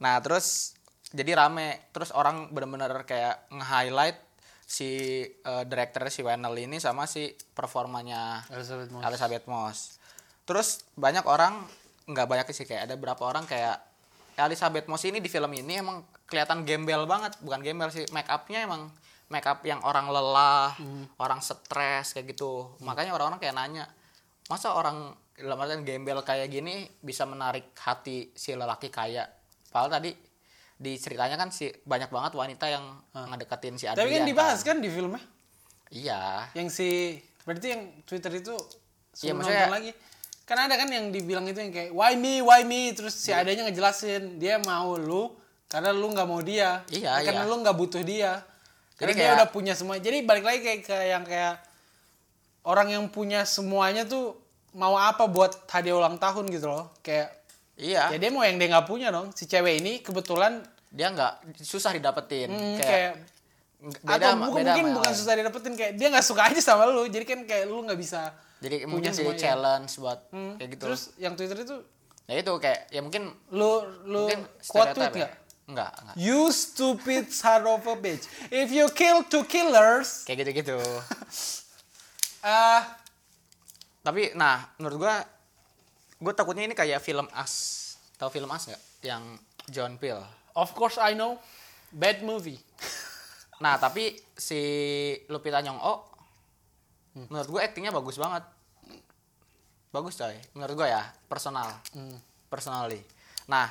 Nah 0.00 0.20
terus 0.24 0.76
jadi 1.10 1.32
rame. 1.34 1.90
Terus 1.90 2.14
orang 2.14 2.50
benar-benar 2.54 3.04
kayak 3.06 3.50
nge-highlight 3.50 4.18
si 4.70 4.90
eh, 5.26 5.64
director 5.66 6.06
si 6.14 6.22
Wendell 6.22 6.54
ini 6.54 6.78
sama 6.78 7.10
si 7.10 7.34
performanya 7.34 8.46
Elizabeth 8.54 8.90
Moss. 8.94 9.02
Elizabeth 9.02 9.46
Moss. 9.50 9.78
Terus 10.46 10.86
banyak 10.94 11.26
orang 11.26 11.66
nggak 12.06 12.26
banyak 12.26 12.46
sih 12.54 12.66
kayak 12.66 12.90
ada 12.90 12.94
berapa 12.94 13.22
orang 13.22 13.46
kayak 13.50 13.82
Elizabeth 14.38 14.86
Moss 14.86 15.02
ini 15.04 15.18
di 15.18 15.26
film 15.26 15.50
ini 15.52 15.82
emang 15.82 16.06
kelihatan 16.30 16.62
gembel 16.62 17.04
banget. 17.10 17.34
Bukan 17.42 17.60
gembel 17.66 17.90
sih 17.90 18.06
make 18.14 18.30
upnya 18.30 18.62
emang 18.62 18.94
make 19.30 19.46
up 19.46 19.62
yang 19.66 19.82
orang 19.82 20.06
lelah 20.06 20.74
orang 21.18 21.42
stres 21.42 22.14
kayak 22.14 22.34
gitu. 22.34 22.70
Makanya 22.86 23.14
orang-orang 23.14 23.42
kayak 23.42 23.58
nanya 23.58 23.90
masa 24.46 24.74
orang 24.74 25.14
dalam 25.34 25.56
artian 25.58 25.82
gembel 25.86 26.22
kayak 26.22 26.50
gini 26.50 26.86
bisa 27.02 27.26
menarik 27.26 27.74
hati 27.82 28.30
si 28.38 28.54
lelaki 28.54 28.86
kaya? 28.90 29.26
Padahal 29.70 29.98
tadi 29.98 30.10
di 30.80 30.96
ceritanya 30.96 31.36
kan 31.36 31.52
si 31.52 31.68
banyak 31.84 32.08
banget 32.08 32.32
wanita 32.32 32.64
yang 32.66 32.84
ngedeketin 33.12 33.76
si 33.76 33.84
Adrian 33.84 34.00
Tapi 34.00 34.16
kan 34.16 34.24
dibahas 34.24 34.60
kan 34.62 34.80
di 34.80 34.88
filmnya. 34.88 35.20
iya 35.92 36.48
Yang 36.56 36.68
si 36.72 36.88
berarti 37.44 37.66
yang 37.68 37.82
Twitter 38.02 38.32
itu 38.34 38.56
Iya, 39.20 39.36
maksudnya- 39.36 39.68
lagi. 39.68 39.92
Kan 40.46 40.56
ada 40.56 40.74
kan 40.74 40.88
yang 40.88 41.10
dibilang 41.10 41.44
itu 41.44 41.58
yang 41.58 41.70
kayak 41.70 41.90
why 41.92 42.14
me, 42.14 42.40
why 42.40 42.62
me 42.62 42.90
terus 42.90 43.12
si 43.12 43.28
Iya. 43.28 43.44
adanya 43.44 43.68
ngejelasin 43.68 44.38
dia 44.38 44.56
mau 44.58 44.96
lu 44.96 45.36
karena 45.68 45.90
lu 45.90 46.08
nggak 46.08 46.26
mau 46.26 46.40
dia. 46.40 46.82
Iya, 46.88 47.20
Karena 47.22 47.44
iya. 47.44 47.50
lu 47.50 47.60
nggak 47.60 47.76
butuh 47.76 48.02
dia. 48.02 48.42
Karena 48.96 49.10
Jadi 49.10 49.12
dia 49.12 49.22
kayak- 49.26 49.36
udah 49.38 49.48
punya 49.50 49.72
semua. 49.74 49.94
Jadi 49.96 50.18
balik 50.22 50.42
lagi 50.42 50.60
kayak 50.60 50.80
ke 50.82 50.96
yang 51.06 51.22
kayak 51.22 51.54
orang 52.62 52.88
yang 52.90 53.04
punya 53.08 53.42
semuanya 53.44 54.04
tuh 54.04 54.36
mau 54.72 54.94
apa 54.94 55.26
buat 55.26 55.66
hadiah 55.66 55.96
ulang 55.96 56.16
tahun 56.16 56.46
gitu 56.48 56.66
loh. 56.66 56.92
Kayak 57.00 57.34
iya 57.80 58.12
ya 58.12 58.18
dia 58.20 58.28
mau 58.28 58.44
yang 58.44 58.60
dia 58.60 58.68
nggak 58.68 58.86
punya 58.86 59.08
dong. 59.08 59.32
Si 59.32 59.48
cewek 59.48 59.80
ini 59.80 60.04
kebetulan 60.04 60.60
dia 60.90 61.08
nggak 61.08 61.56
susah 61.58 61.94
didapetin 61.94 62.50
hmm, 62.50 62.76
kayak, 62.76 62.86
kayak 62.86 63.12
nggak- 63.80 64.20
atau 64.20 64.32
bukan, 64.36 64.58
beda 64.60 64.70
mungkin 64.74 64.86
bukan 64.92 65.12
susah 65.14 65.34
didapetin 65.34 65.74
kayak 65.74 65.92
dia 65.94 66.08
nggak 66.10 66.26
suka 66.26 66.50
aja 66.50 66.60
sama 66.60 66.84
lu 66.84 67.06
jadi 67.06 67.24
kan 67.24 67.46
kayak 67.46 67.64
lu 67.64 67.80
nggak 67.80 67.94
bisa 67.94 68.34
jadi 68.58 68.84
punya 68.84 68.90
mungkin 68.90 69.10
jadi 69.14 69.32
challenge 69.38 69.92
buat 69.96 70.18
Hmm, 70.34 70.58
kayak 70.58 70.68
gitu 70.76 70.82
terus 70.84 71.02
yang 71.16 71.32
twitter 71.32 71.56
itu 71.56 71.76
ya 72.26 72.36
itu 72.38 72.52
kayak 72.58 72.90
ya 72.90 73.00
mungkin 73.00 73.30
lu 73.50 73.80
lu 74.04 74.26
quote 74.28 74.58
stereotype 74.60 75.14
tweet 75.14 75.14
ya. 75.14 75.30
nggak 75.30 75.32
Enggak, 75.70 75.92
enggak. 76.02 76.14
You 76.18 76.50
stupid 76.50 77.30
son 77.30 77.62
of 77.62 77.86
a 77.86 77.94
bitch. 77.94 78.26
If 78.50 78.74
you 78.74 78.90
kill 78.90 79.22
two 79.22 79.46
killers, 79.46 80.26
Kayak 80.26 80.42
gitu-gitu. 80.42 80.82
uh, 82.42 82.82
Tapi 84.06 84.34
nah, 84.34 84.66
menurut 84.82 84.98
gua 84.98 85.22
gua 86.20 86.36
takutnya 86.36 86.68
ini 86.68 86.76
kayak 86.76 87.00
film 87.02 87.26
As. 87.32 87.96
Tahu 88.20 88.28
film 88.30 88.52
As 88.52 88.68
nggak? 88.68 88.82
Yang 89.02 89.24
John 89.72 89.96
Peel. 89.96 90.20
of 90.54 90.70
course 90.76 91.00
I 91.00 91.16
know. 91.16 91.40
Bad 91.90 92.22
movie. 92.22 92.60
Nah, 93.60 93.76
tapi 93.76 94.16
si 94.32 94.56
Lupita 95.28 95.60
Nyong'o 95.60 96.08
menurut 97.28 97.48
gua 97.52 97.60
aktingnya 97.68 97.92
bagus 97.92 98.16
banget. 98.16 98.40
Bagus 99.92 100.16
coy. 100.16 100.32
Menurut 100.56 100.80
gua 100.80 100.88
ya, 100.88 101.02
personal. 101.28 101.68
Personally. 102.48 103.04
Nah, 103.52 103.68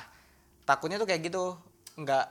takutnya 0.62 0.94
tuh 0.94 1.10
kayak 1.10 1.26
gitu. 1.26 1.58
Nggak 1.98 2.22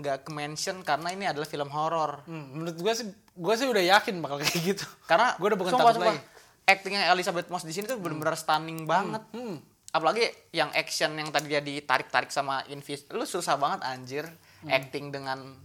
nggak 0.00 0.18
ke-mention 0.26 0.82
karena 0.82 1.08
ini 1.12 1.24
adalah 1.30 1.46
film 1.46 1.70
horor. 1.70 2.24
Hmm, 2.24 2.58
menurut 2.58 2.76
gue 2.80 2.92
sih, 2.96 3.06
gue 3.14 3.54
sih 3.54 3.68
udah 3.68 3.84
yakin 3.84 4.18
bakal 4.24 4.40
kayak 4.40 4.60
gitu. 4.74 4.86
Karena 5.04 5.36
gue 5.36 5.46
udah 5.46 5.60
bukan 5.60 5.72
sumpah, 5.76 5.84
takut 5.84 5.96
sumpah, 6.00 6.14
lagi. 6.16 6.20
Actingnya 6.64 7.10
Elizabeth 7.10 7.48
Moss 7.48 7.66
di 7.66 7.72
sini 7.72 7.86
tuh 7.86 7.98
benar-benar 7.98 8.34
stunning 8.34 8.84
banget. 8.84 9.22
Hmm. 9.34 9.58
Apalagi 9.90 10.22
yang 10.54 10.70
action 10.70 11.18
yang 11.18 11.28
tadi 11.28 11.50
dia 11.50 11.58
ditarik-tarik 11.58 12.30
sama 12.30 12.62
Invis, 12.70 13.06
lu 13.10 13.26
susah 13.26 13.58
banget 13.58 13.80
anjir 13.84 14.24
Hmm. 14.60 14.68
acting 14.68 15.08
dengan 15.08 15.56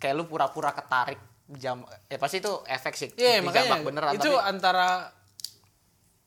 kayak 0.00 0.16
lu 0.16 0.24
pura-pura 0.24 0.72
ketarik 0.72 1.20
jam 1.52 1.84
ya 2.08 2.16
pasti 2.16 2.40
itu 2.40 2.48
efek 2.64 2.96
sih 2.96 3.12
Iya, 3.12 3.44
makanya 3.44 3.84
beneran 3.84 4.16
itu 4.16 4.24
tapi 4.24 4.40
antara 4.40 5.12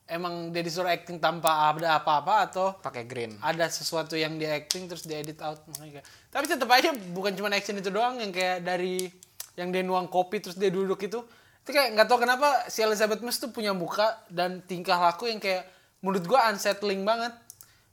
emang 0.06 0.53
dia 0.53 0.61
disuruh 0.61 0.90
acting 0.90 1.18
tanpa 1.18 1.70
ada 1.70 1.98
apa-apa 1.98 2.49
atau 2.49 2.78
pakai 2.78 3.10
green 3.10 3.38
ada 3.41 3.66
sesuatu 3.70 4.14
yang 4.14 4.38
dia 4.38 4.53
acting 4.53 4.86
terus 4.86 5.06
dia 5.06 5.18
edit 5.18 5.41
out 5.41 5.66
makanya 5.66 6.06
tapi 6.30 6.45
tetap 6.45 6.70
aja 6.70 6.94
bukan 6.94 7.34
cuma 7.34 7.49
action 7.49 7.74
itu 7.74 7.90
doang 7.90 8.22
yang 8.22 8.30
kayak 8.30 8.61
dari 8.61 9.10
yang 9.57 9.74
dia 9.74 9.82
nuang 9.82 10.10
kopi 10.10 10.45
terus 10.45 10.61
dia 10.61 10.70
duduk 10.70 11.02
itu 11.02 11.22
itu 11.64 11.69
kayak 11.76 11.95
nggak 11.95 12.07
tahu 12.07 12.23
kenapa 12.23 12.65
si 12.72 12.81
Elizabeth 12.81 13.22
Moss 13.22 13.38
tuh 13.38 13.53
punya 13.53 13.76
muka 13.76 14.19
dan 14.31 14.64
tingkah 14.65 14.98
laku 14.98 15.30
yang 15.30 15.38
kayak 15.38 15.68
menurut 16.02 16.26
gua 16.26 16.49
unsettling 16.49 17.03
banget. 17.03 17.31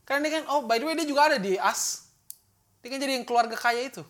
Karena 0.07 0.21
dia 0.27 0.33
kan 0.41 0.45
oh 0.55 0.65
by 0.65 0.79
the 0.79 0.87
way 0.87 0.95
dia 0.95 1.07
juga 1.07 1.35
ada 1.35 1.39
di 1.43 1.59
As 1.59 2.07
dia 2.87 2.95
kan 2.95 3.03
jadi 3.03 3.19
yang 3.19 3.27
keluarga 3.27 3.59
kaya 3.59 3.83
itu. 3.83 4.07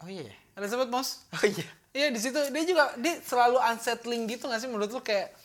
Oh 0.00 0.08
iya. 0.08 0.32
Elizabeth 0.56 0.88
Moss. 0.88 1.28
Oh 1.36 1.44
iya. 1.44 1.68
Iya 1.92 2.08
di 2.08 2.16
situ 2.16 2.40
dia 2.48 2.64
juga 2.64 2.96
dia 2.96 3.20
selalu 3.20 3.60
unsettling 3.60 4.24
gitu 4.24 4.48
gak 4.48 4.56
sih? 4.64 4.72
Menurut 4.72 4.88
lu 4.88 5.04
kayak 5.04 5.36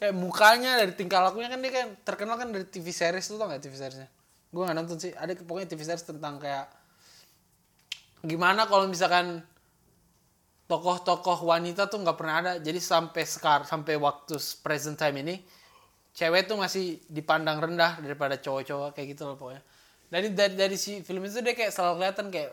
kayak 0.00 0.16
mukanya 0.16 0.80
dari 0.80 0.96
tingkah 0.96 1.20
lakunya 1.20 1.52
kan 1.52 1.60
dia 1.60 1.68
kan 1.68 1.92
terkenal 2.00 2.40
kan 2.40 2.48
dari 2.48 2.64
TV 2.64 2.88
series 2.88 3.28
lu 3.28 3.36
tau 3.36 3.52
gak 3.52 3.60
TV 3.60 3.76
seriesnya? 3.76 4.08
Gue 4.48 4.64
gak 4.64 4.80
nonton 4.80 4.96
sih. 4.96 5.12
Ada 5.12 5.36
pokoknya 5.44 5.68
TV 5.68 5.84
series 5.84 6.08
tentang 6.08 6.40
kayak 6.40 6.72
gimana 8.24 8.64
kalau 8.64 8.88
misalkan 8.88 9.44
tokoh-tokoh 10.70 11.50
wanita 11.50 11.90
tuh 11.90 11.98
nggak 11.98 12.14
pernah 12.14 12.34
ada. 12.38 12.52
Jadi 12.62 12.78
sampai 12.78 13.26
sekarang 13.26 13.66
sampai 13.66 13.98
waktu 13.98 14.38
present 14.62 14.94
time 14.94 15.18
ini 15.26 15.34
cewek 16.14 16.46
tuh 16.46 16.54
masih 16.54 17.02
dipandang 17.10 17.58
rendah 17.58 17.98
daripada 17.98 18.38
cowok-cowok 18.38 18.94
kayak 18.94 19.18
gitu 19.18 19.26
loh 19.26 19.34
pokoknya. 19.34 19.62
Dari 20.06 20.30
dari 20.30 20.54
dari 20.54 20.76
si 20.78 21.02
film 21.02 21.26
itu 21.26 21.42
dia 21.42 21.58
kayak 21.58 21.74
selalu 21.74 21.94
kelihatan 21.98 22.26
kayak 22.30 22.50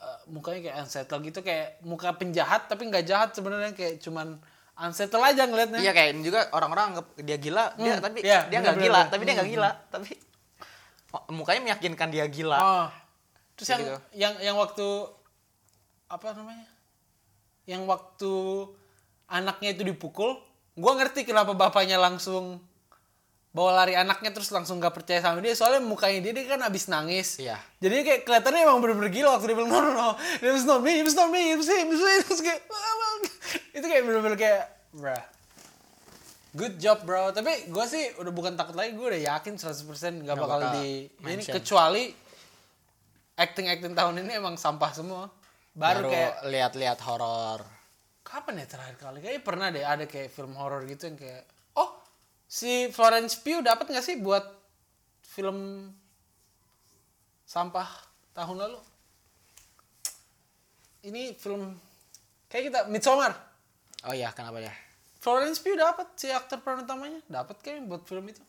eh, 0.00 0.18
mukanya 0.32 0.60
kayak 0.64 0.76
unsettled 0.80 1.22
gitu 1.28 1.40
kayak 1.44 1.76
muka 1.84 2.08
penjahat 2.16 2.72
tapi 2.72 2.88
nggak 2.88 3.04
jahat 3.04 3.36
sebenarnya 3.36 3.76
kayak 3.76 4.00
cuman 4.00 4.40
unsettled 4.80 5.24
aja 5.28 5.44
ngeliatnya. 5.44 5.84
Iya 5.84 5.92
kayak 5.92 6.12
juga 6.24 6.40
orang-orang 6.56 6.96
anggap 6.96 7.06
dia 7.20 7.36
gila. 7.36 7.64
Dia 7.76 7.92
Hmm, 7.92 8.00
tapi 8.00 8.18
iya, 8.24 8.40
dia 8.48 8.58
nggak 8.64 8.76
gila 8.80 9.00
tapi 9.12 9.22
dia 9.28 9.34
nggak 9.36 9.50
gila 9.52 9.70
tapi 9.92 10.10
oh, 11.12 11.22
mukanya 11.36 11.60
meyakinkan 11.68 12.08
dia 12.08 12.24
gila. 12.24 12.58
Oh. 12.64 12.88
Terus 13.60 13.68
yang 13.76 13.82
gitu. 13.84 13.98
yang 14.16 14.34
yang 14.40 14.56
waktu 14.56 14.88
apa 16.08 16.32
namanya? 16.32 16.77
Yang 17.68 17.82
waktu 17.84 18.32
anaknya 19.28 19.76
itu 19.76 19.84
dipukul, 19.84 20.40
gua 20.72 20.92
ngerti 20.96 21.28
kenapa 21.28 21.52
bapaknya 21.52 22.00
langsung 22.00 22.64
bawa 23.52 23.84
lari 23.84 23.96
anaknya 23.96 24.30
terus 24.30 24.52
langsung 24.52 24.76
gak 24.78 24.92
percaya 24.92 25.24
sama 25.24 25.40
dia 25.40 25.56
soalnya 25.56 25.80
mukanya 25.82 26.20
dia, 26.20 26.32
dia 26.36 26.52
kan 26.52 26.60
abis 26.62 26.86
nangis. 26.86 27.40
Iya. 27.40 27.56
jadi 27.80 28.04
kayak 28.04 28.20
kelihatannya 28.28 28.60
emang 28.60 28.78
bener-bener 28.84 29.10
gila 29.10 29.34
waktu 29.34 29.50
dia 29.50 29.56
bilang 29.56 29.72
no 29.72 29.80
no 29.82 29.90
no 29.96 30.08
it 30.38 30.52
was 30.52 30.68
not 30.68 30.84
me 30.84 31.00
it 31.00 31.06
was 31.08 31.16
not 31.16 31.32
me 31.32 31.56
it 31.56 31.58
was 31.58 31.66
him 31.66 31.88
it 31.88 31.96
was 31.96 32.04
him 32.04 32.22
Terus 32.28 32.42
kayak 32.44 32.60
itu 33.72 33.86
kayak 33.88 34.02
bener-bener 34.04 34.36
kayak 34.36 34.62
bruh 34.92 35.22
good 36.56 36.74
job 36.80 37.04
bro. 37.04 37.30
Tapi 37.30 37.68
gue 37.68 37.84
sih 37.88 38.04
udah 38.18 38.32
bukan 38.32 38.52
takut 38.56 38.74
lagi 38.74 38.96
gue 38.96 39.06
udah 39.06 39.20
yakin 39.36 39.60
100% 39.60 39.68
gak 39.68 40.24
Nggak 40.24 40.36
bakal 40.36 40.60
bakal 40.60 40.74
di 40.80 41.06
ini 41.06 41.40
mention. 41.44 41.54
kecuali 41.60 42.04
acting 43.38 43.66
acting 43.68 43.94
tahun 43.94 44.26
ini 44.26 44.32
emang 44.40 44.56
sampah 44.56 44.90
semua 44.90 45.30
baru, 45.78 46.10
kayak 46.10 46.34
lihat-lihat 46.50 46.98
horor. 47.06 47.62
Kapan 48.26 48.60
ya 48.60 48.66
terakhir 48.66 48.96
kali? 48.98 49.18
Kayaknya 49.22 49.42
pernah 49.46 49.66
deh 49.70 49.84
ada 49.86 50.04
kayak 50.04 50.28
film 50.34 50.52
horor 50.58 50.84
gitu 50.84 51.08
yang 51.08 51.16
kayak 51.16 51.48
oh 51.78 52.02
si 52.44 52.90
Florence 52.92 53.38
Pugh 53.40 53.64
dapat 53.64 53.88
nggak 53.88 54.04
sih 54.04 54.20
buat 54.20 54.44
film 55.22 55.88
sampah 57.46 57.88
tahun 58.36 58.68
lalu? 58.68 58.80
Ini 61.08 61.32
film 61.38 61.72
kayak 62.50 62.64
kita 62.68 62.80
Midsommar. 62.90 63.32
Oh 64.04 64.12
iya 64.12 64.34
kenapa 64.34 64.60
ya 64.60 64.74
Florence 65.22 65.62
Pugh 65.62 65.78
dapat 65.78 66.12
si 66.18 66.28
aktor 66.28 66.60
peran 66.60 66.84
utamanya 66.84 67.22
dapat 67.30 67.56
kayaknya 67.64 67.88
buat 67.88 68.02
film 68.04 68.28
itu. 68.28 68.42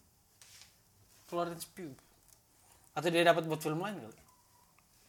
Florence 1.30 1.70
Pugh. 1.70 1.94
Atau 2.98 3.14
dia 3.14 3.24
dapat 3.24 3.46
buat 3.48 3.62
film 3.62 3.80
lain 3.80 4.02
kali? 4.02 4.20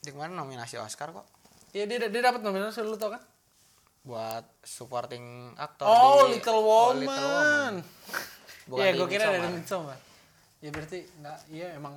Di 0.05 0.15
kemarin 0.15 0.37
nominasi 0.37 0.79
Oscar 0.79 1.11
kok 1.11 1.40
Iya 1.71 1.85
dia 1.87 1.99
dia 2.03 2.23
dapat 2.23 2.41
nominasi 2.41 2.83
lu 2.83 2.95
tau 2.95 3.11
kan 3.11 3.23
buat 4.01 4.43
supporting 4.65 5.53
aktor 5.55 5.85
Oh, 5.85 6.25
di- 6.27 6.35
Little 6.35 6.57
Oh, 6.57 6.91
Woman. 6.91 7.85
Bukan 8.65 8.81
Iya, 8.81 8.91
di 8.91 8.99
gue 8.99 9.09
kira 9.09 9.25
dari 9.29 9.49
Midsommar. 9.53 9.99
Ya 10.59 10.71
berarti 10.71 10.99
enggak, 11.17 11.39
iya 11.49 11.69
emang. 11.75 11.95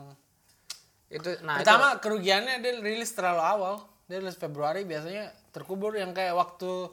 itu 1.07 1.29
nah 1.41 1.61
Pertama 1.61 1.95
kerugiannya 1.97 2.57
dia 2.57 2.73
rilis 2.75 3.13
terlalu 3.13 3.39
awal. 3.39 3.73
Dia 4.03 4.17
rilis 4.17 4.35
Februari 4.35 4.81
biasanya 4.81 5.29
terkubur 5.49 5.93
yang 5.93 6.11
kayak 6.11 6.33
waktu 6.33 6.89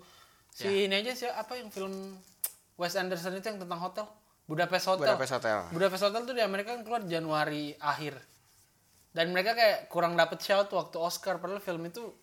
si 0.51 0.85
ini 0.85 0.95
aja 0.97 1.11
sih 1.11 1.27
apa 1.27 1.57
yang 1.57 1.69
film 1.69 2.21
Wes 2.77 2.95
Anderson 2.95 3.35
itu 3.35 3.47
yang 3.47 3.59
tentang 3.59 3.81
hotel. 3.81 4.07
Budapest 4.45 4.85
itu 4.85 4.91
Hotel. 4.91 5.07
Budapest 5.09 5.33
Hotel 5.33 5.59
Budapest 5.71 6.03
Hotel 6.05 6.23
tuh 6.23 6.35
di 6.35 6.43
Amerika 6.43 6.71
kan 6.71 6.83
keluar 6.83 7.03
Januari 7.03 7.73
akhir. 7.77 8.19
Dan 9.11 9.31
mereka 9.31 9.55
kayak 9.55 9.87
kurang 9.87 10.15
dapet 10.15 10.39
shout 10.39 10.69
waktu 10.69 10.97
Oscar 10.97 11.39
padahal 11.39 11.59
film 11.59 11.83
itu 11.83 12.15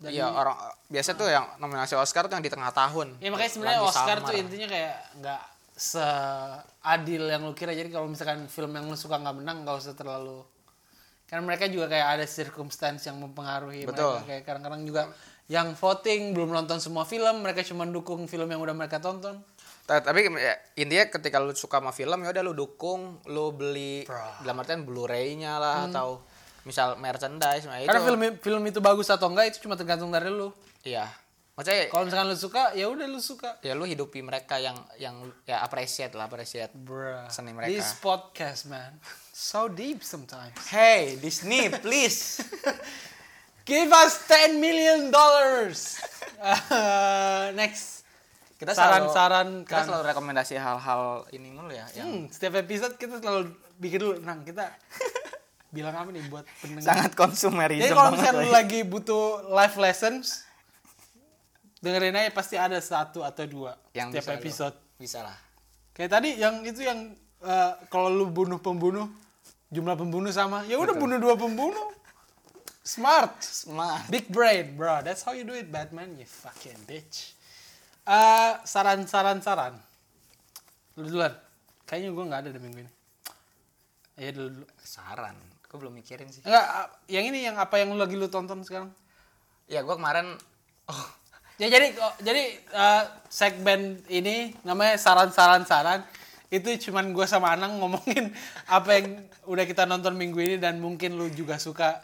Iya 0.00 0.32
orang 0.32 0.56
biasa 0.88 1.12
tuh 1.12 1.28
yang 1.28 1.44
nominasi 1.60 1.92
Oscar 1.92 2.24
tuh 2.24 2.32
yang 2.32 2.44
di 2.44 2.48
tengah 2.48 2.72
tahun. 2.72 3.20
Ya 3.20 3.28
makanya 3.28 3.52
sebenarnya 3.52 3.80
Oscar 3.84 4.16
summer. 4.24 4.28
tuh 4.32 4.34
intinya 4.40 4.68
kayak 4.72 4.96
nggak 5.20 5.42
seadil 5.76 7.24
yang 7.28 7.42
lu 7.44 7.52
kira. 7.52 7.76
Jadi 7.76 7.92
kalau 7.92 8.08
misalkan 8.08 8.48
film 8.48 8.72
yang 8.72 8.88
lu 8.88 8.96
suka 8.96 9.20
nggak 9.20 9.36
menang 9.36 9.66
nggak 9.66 9.76
usah 9.76 9.92
terlalu. 9.92 10.40
Karena 11.28 11.46
mereka 11.46 11.70
juga 11.70 11.86
kayak 11.86 12.08
ada 12.18 12.26
circumstance 12.26 13.06
yang 13.06 13.20
mempengaruhi 13.20 13.84
Betul. 13.86 14.18
mereka. 14.18 14.26
Kayak 14.26 14.42
kadang-kadang 14.48 14.82
juga 14.82 15.02
yang 15.50 15.74
voting 15.74 16.30
belum 16.34 16.50
nonton 16.54 16.78
semua 16.78 17.02
film, 17.06 17.42
mereka 17.42 17.62
cuma 17.66 17.82
dukung 17.86 18.26
film 18.26 18.46
yang 18.50 18.62
udah 18.62 18.74
mereka 18.74 19.02
tonton. 19.02 19.38
Ta- 19.86 20.02
Tapi 20.02 20.30
ya, 20.30 20.54
intinya 20.78 21.06
ketika 21.10 21.42
lu 21.42 21.50
suka 21.54 21.82
sama 21.82 21.90
film 21.90 22.22
ya 22.22 22.30
udah 22.30 22.42
lu 22.46 22.54
dukung, 22.54 23.18
lu 23.26 23.50
beli 23.50 24.06
Bro. 24.06 24.14
Hmm. 24.14 24.42
dalam 24.46 24.56
artian 24.62 24.82
Blu-ray-nya 24.86 25.58
lah 25.58 25.90
atau 25.90 26.22
misal 26.62 26.96
merchandise 26.96 27.64
nah 27.64 27.76
itu. 27.76 27.86
Karena 27.86 28.02
film 28.02 28.20
film 28.36 28.62
itu 28.64 28.78
bagus 28.78 29.08
atau 29.08 29.26
enggak 29.26 29.50
itu 29.50 29.58
cuma 29.60 29.74
tergantung 29.74 30.08
dari 30.08 30.28
lu. 30.28 30.52
Iya. 30.82 31.08
Maksudnya 31.50 31.92
Kalau 31.92 32.04
misalkan 32.04 32.26
lu 32.26 32.38
suka, 32.38 32.62
ya 32.72 32.88
udah 32.88 33.04
lu 33.04 33.20
suka. 33.20 33.60
ya 33.60 33.76
lu 33.76 33.84
hidupi 33.84 34.20
mereka 34.20 34.56
yang 34.56 34.72
yang 34.96 35.12
ya 35.44 35.60
appreciate 35.60 36.12
lah, 36.12 36.24
appreciate. 36.24 36.72
Bruh. 36.72 37.28
Seni 37.28 37.52
mereka. 37.52 37.68
This 37.68 37.92
podcast, 37.96 38.64
man. 38.64 38.96
So 39.30 39.68
deep 39.68 40.00
sometimes. 40.00 40.56
Hey, 40.66 41.16
Disney, 41.16 41.68
please. 41.70 42.40
Give 43.68 43.92
us 43.92 44.24
10 44.24 44.56
million 44.56 45.12
dollars. 45.12 46.00
Uh, 46.40 47.52
next. 47.60 48.02
Kita 48.56 48.72
Saran-saran 48.72 49.64
kita 49.64 49.72
kan. 49.74 49.84
selalu 49.84 50.04
rekomendasi 50.06 50.52
hal-hal 50.54 51.24
ini 51.30 51.48
mulu 51.48 51.72
ya 51.72 51.84
yang 51.94 52.08
Hmm, 52.08 52.24
setiap 52.28 52.56
episode 52.56 52.96
kita 52.96 53.16
selalu 53.16 53.52
bikin 53.76 53.98
dulu. 53.98 54.16
Nah, 54.20 54.36
kita 54.40 54.68
bilang 55.70 55.94
apa 55.94 56.10
nih 56.10 56.22
buat 56.26 56.44
pendengar. 56.58 56.86
sangat 56.86 57.10
konsumerisme 57.14 57.86
Jadi 57.86 57.94
kalau 57.94 58.10
misalnya 58.14 58.42
lu 58.42 58.50
lagi 58.50 58.80
butuh 58.82 59.46
life 59.54 59.78
lessons, 59.78 60.42
dengerin 61.78 62.18
aja 62.18 62.30
pasti 62.34 62.58
ada 62.58 62.76
satu 62.82 63.22
atau 63.22 63.46
dua 63.46 63.78
yang 63.94 64.10
setiap 64.10 64.38
bisa 64.38 64.38
episode. 64.42 64.76
bisa 64.98 65.18
lah. 65.22 65.38
Kayak 65.94 66.10
tadi 66.18 66.30
yang 66.38 66.62
itu 66.66 66.82
yang 66.82 67.14
eh, 67.40 67.72
kalau 67.88 68.10
lu 68.10 68.26
bunuh 68.28 68.58
pembunuh, 68.58 69.06
jumlah 69.70 69.94
pembunuh 69.94 70.30
sama, 70.34 70.66
ya 70.66 70.76
udah 70.76 70.94
bunuh 70.98 71.18
dua 71.22 71.38
pembunuh. 71.38 71.94
Smart. 72.82 73.38
Smart. 73.44 74.08
Big 74.10 74.26
brain, 74.26 74.74
bro. 74.74 74.98
That's 75.04 75.22
how 75.22 75.30
you 75.30 75.46
do 75.46 75.54
it, 75.54 75.70
Batman. 75.70 76.18
You 76.18 76.26
fucking 76.26 76.80
bitch. 76.88 77.38
Eh, 78.02 78.52
saran-saran 78.66 79.38
saran. 79.38 79.78
Lu 80.98 81.06
duluan. 81.06 81.30
Kayaknya 81.86 82.10
gue 82.10 82.24
nggak 82.26 82.40
ada 82.46 82.50
di 82.50 82.60
minggu 82.62 82.78
ini. 82.82 82.92
Iya 84.18 84.30
dulu 84.34 84.48
dulu. 84.60 84.66
Saran. 84.82 85.36
Gue 85.70 85.78
belum 85.78 85.94
mikirin 85.94 86.26
sih 86.28 86.42
Enggak, 86.42 86.66
yang 87.06 87.24
ini 87.30 87.46
yang 87.46 87.56
apa 87.56 87.78
yang 87.78 87.94
lagi 87.94 88.18
lu 88.18 88.26
tonton 88.26 88.66
sekarang? 88.66 88.90
ya 89.70 89.86
gue 89.86 89.94
kemarin 89.94 90.34
oh 90.90 91.06
Ya 91.60 91.68
jadi 91.68 91.92
oh, 92.00 92.14
jadi 92.24 92.56
eh, 92.56 93.02
segmen 93.28 94.00
ini 94.08 94.56
namanya 94.64 94.96
saran-saran 94.96 95.68
saran 95.68 96.00
itu 96.48 96.88
cuman 96.88 97.12
gue 97.12 97.28
sama 97.28 97.52
Anang 97.52 97.76
ngomongin 97.76 98.32
apa 98.80 98.96
yang 98.96 99.28
udah 99.44 99.64
kita 99.68 99.84
nonton 99.84 100.16
minggu 100.16 100.40
ini 100.40 100.56
dan 100.56 100.80
mungkin 100.80 101.20
lu 101.20 101.28
juga 101.28 101.60
suka. 101.60 102.00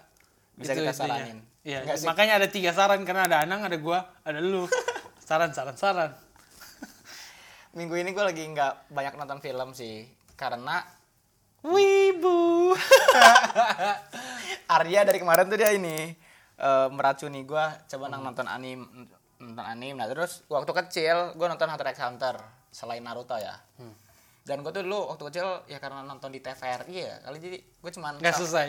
Bisa 0.60 0.76
Itu 0.76 0.84
kita 0.84 0.92
intinya. 0.92 1.08
saranin. 1.08 1.38
Iya, 1.64 1.78
Enggak 1.88 1.96
sih. 1.98 2.06
makanya 2.06 2.34
ada 2.36 2.48
tiga 2.52 2.70
saran 2.76 3.00
karena 3.08 3.26
ada 3.32 3.48
Anang, 3.48 3.64
ada 3.64 3.80
gua, 3.80 4.04
ada 4.28 4.44
lu. 4.44 4.68
Saran, 5.24 5.50
saran, 5.56 5.74
saran. 5.74 6.12
minggu 7.72 7.96
ini 7.96 8.12
gue 8.12 8.24
lagi 8.28 8.44
nggak 8.46 8.92
banyak 8.92 9.14
nonton 9.16 9.40
film 9.40 9.72
sih 9.72 10.04
karena 10.36 10.84
Wibu. 11.66 12.74
Arya 14.76 15.00
dari 15.02 15.18
kemarin 15.18 15.46
tuh 15.46 15.58
dia 15.58 15.70
ini 15.74 16.14
eh, 16.56 16.88
meracuni 16.90 17.42
gue 17.42 17.66
coba 17.86 18.04
nang 18.06 18.22
nonton 18.22 18.46
anim 18.46 18.82
nonton 19.36 19.66
anim 19.66 19.94
nah 19.94 20.06
terus 20.06 20.42
waktu 20.46 20.70
kecil 20.72 21.34
gue 21.34 21.46
nonton 21.46 21.68
Hunter 21.68 21.86
x 21.90 21.98
Hunter 22.02 22.34
selain 22.70 23.02
Naruto 23.02 23.36
ya 23.36 23.54
dan 24.42 24.62
gue 24.62 24.70
tuh 24.70 24.82
dulu 24.82 25.10
waktu 25.10 25.22
kecil 25.30 25.46
ya 25.66 25.78
karena 25.78 26.02
nonton 26.02 26.30
di 26.30 26.38
TVRI 26.38 26.94
ya 26.96 27.14
kali 27.22 27.36
jadi 27.38 27.58
gue 27.58 27.90
cuman 27.92 28.18
Gak 28.18 28.36
selesai. 28.36 28.68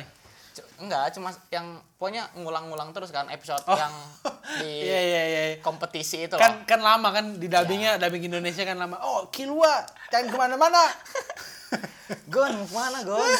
enggak 0.81 1.13
cuma 1.13 1.29
yang 1.53 1.77
pokoknya 2.01 2.33
ngulang-ngulang 2.33 2.89
terus 2.89 3.13
kan 3.13 3.29
episode 3.29 3.61
yang 3.69 3.93
di 4.61 4.89
Iya, 4.89 4.99
iya, 5.01 5.21
iya. 5.29 5.41
kompetisi 5.61 6.25
itu 6.25 6.33
Kan 6.33 6.61
loh 6.61 6.65
kan 6.65 6.81
lama 6.81 7.13
kan 7.13 7.37
di 7.37 7.45
dubbingnya, 7.45 8.01
dubbing 8.01 8.25
Indonesia 8.25 8.65
kan 8.65 8.73
lama. 8.73 8.97
Oh, 9.05 9.29
Kilua, 9.29 9.85
jangan 10.09 10.33
ke 10.33 10.37
mana-mana. 10.39 10.81
Gon 12.33 12.53
mana 12.71 13.03
Gon 13.03 13.33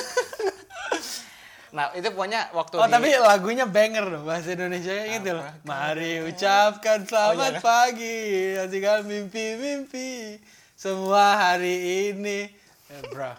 nah 1.67 1.91
itu 1.93 2.07
pokoknya 2.15 2.49
waktu 2.55 2.79
Oh, 2.79 2.87
di 2.87 2.93
tapi 2.95 3.09
lagunya 3.19 3.67
banger 3.67 4.07
loh 4.07 4.23
bahasa 4.23 4.55
Indonesia 4.55 4.97
gitu 5.03 5.35
loh. 5.35 5.43
Mari 5.67 6.23
ucapkan 6.23 7.03
selamat 7.03 7.59
iya. 7.59 7.61
pagi, 7.61 8.17
hasilkan 8.55 9.03
mimpi-mimpi 9.03 10.39
semua 10.79 11.51
hari 11.51 12.09
ini. 12.09 12.47
Eh, 12.87 13.01
bro. 13.11 13.35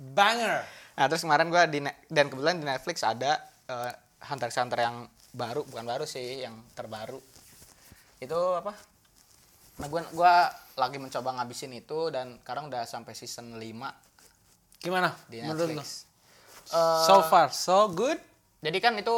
Banger. 0.00 0.64
Nah 0.96 1.04
terus 1.12 1.22
kemarin 1.28 1.52
gue 1.52 1.62
di 1.68 1.78
dan 2.08 2.32
kebetulan 2.32 2.56
di 2.56 2.64
Netflix 2.64 3.04
ada 3.04 3.36
eh, 3.68 3.92
Hunter 4.26 4.48
x 4.48 4.56
Hunter 4.56 4.80
yang 4.80 5.04
baru 5.36 5.62
bukan 5.68 5.84
baru 5.84 6.08
sih 6.08 6.40
yang 6.40 6.56
terbaru 6.72 7.20
itu 8.16 8.40
apa? 8.56 8.72
Nah 9.76 9.86
gue 9.92 10.02
gua 10.16 10.48
lagi 10.76 10.96
mencoba 10.96 11.32
ngabisin 11.34 11.72
itu 11.72 12.08
dan 12.08 12.38
sekarang 12.38 12.68
udah 12.68 12.84
sampai 12.84 13.12
season 13.12 13.56
5 13.56 13.64
Gimana 14.78 15.08
di 15.26 15.40
menurut 15.40 15.72
lo? 15.72 15.80
Netflix. 15.80 16.04
Eh, 16.68 17.02
So 17.02 17.24
far 17.24 17.48
so 17.50 17.88
good. 17.88 18.20
jadi 18.60 18.78
kan 18.78 18.92
itu 18.94 19.14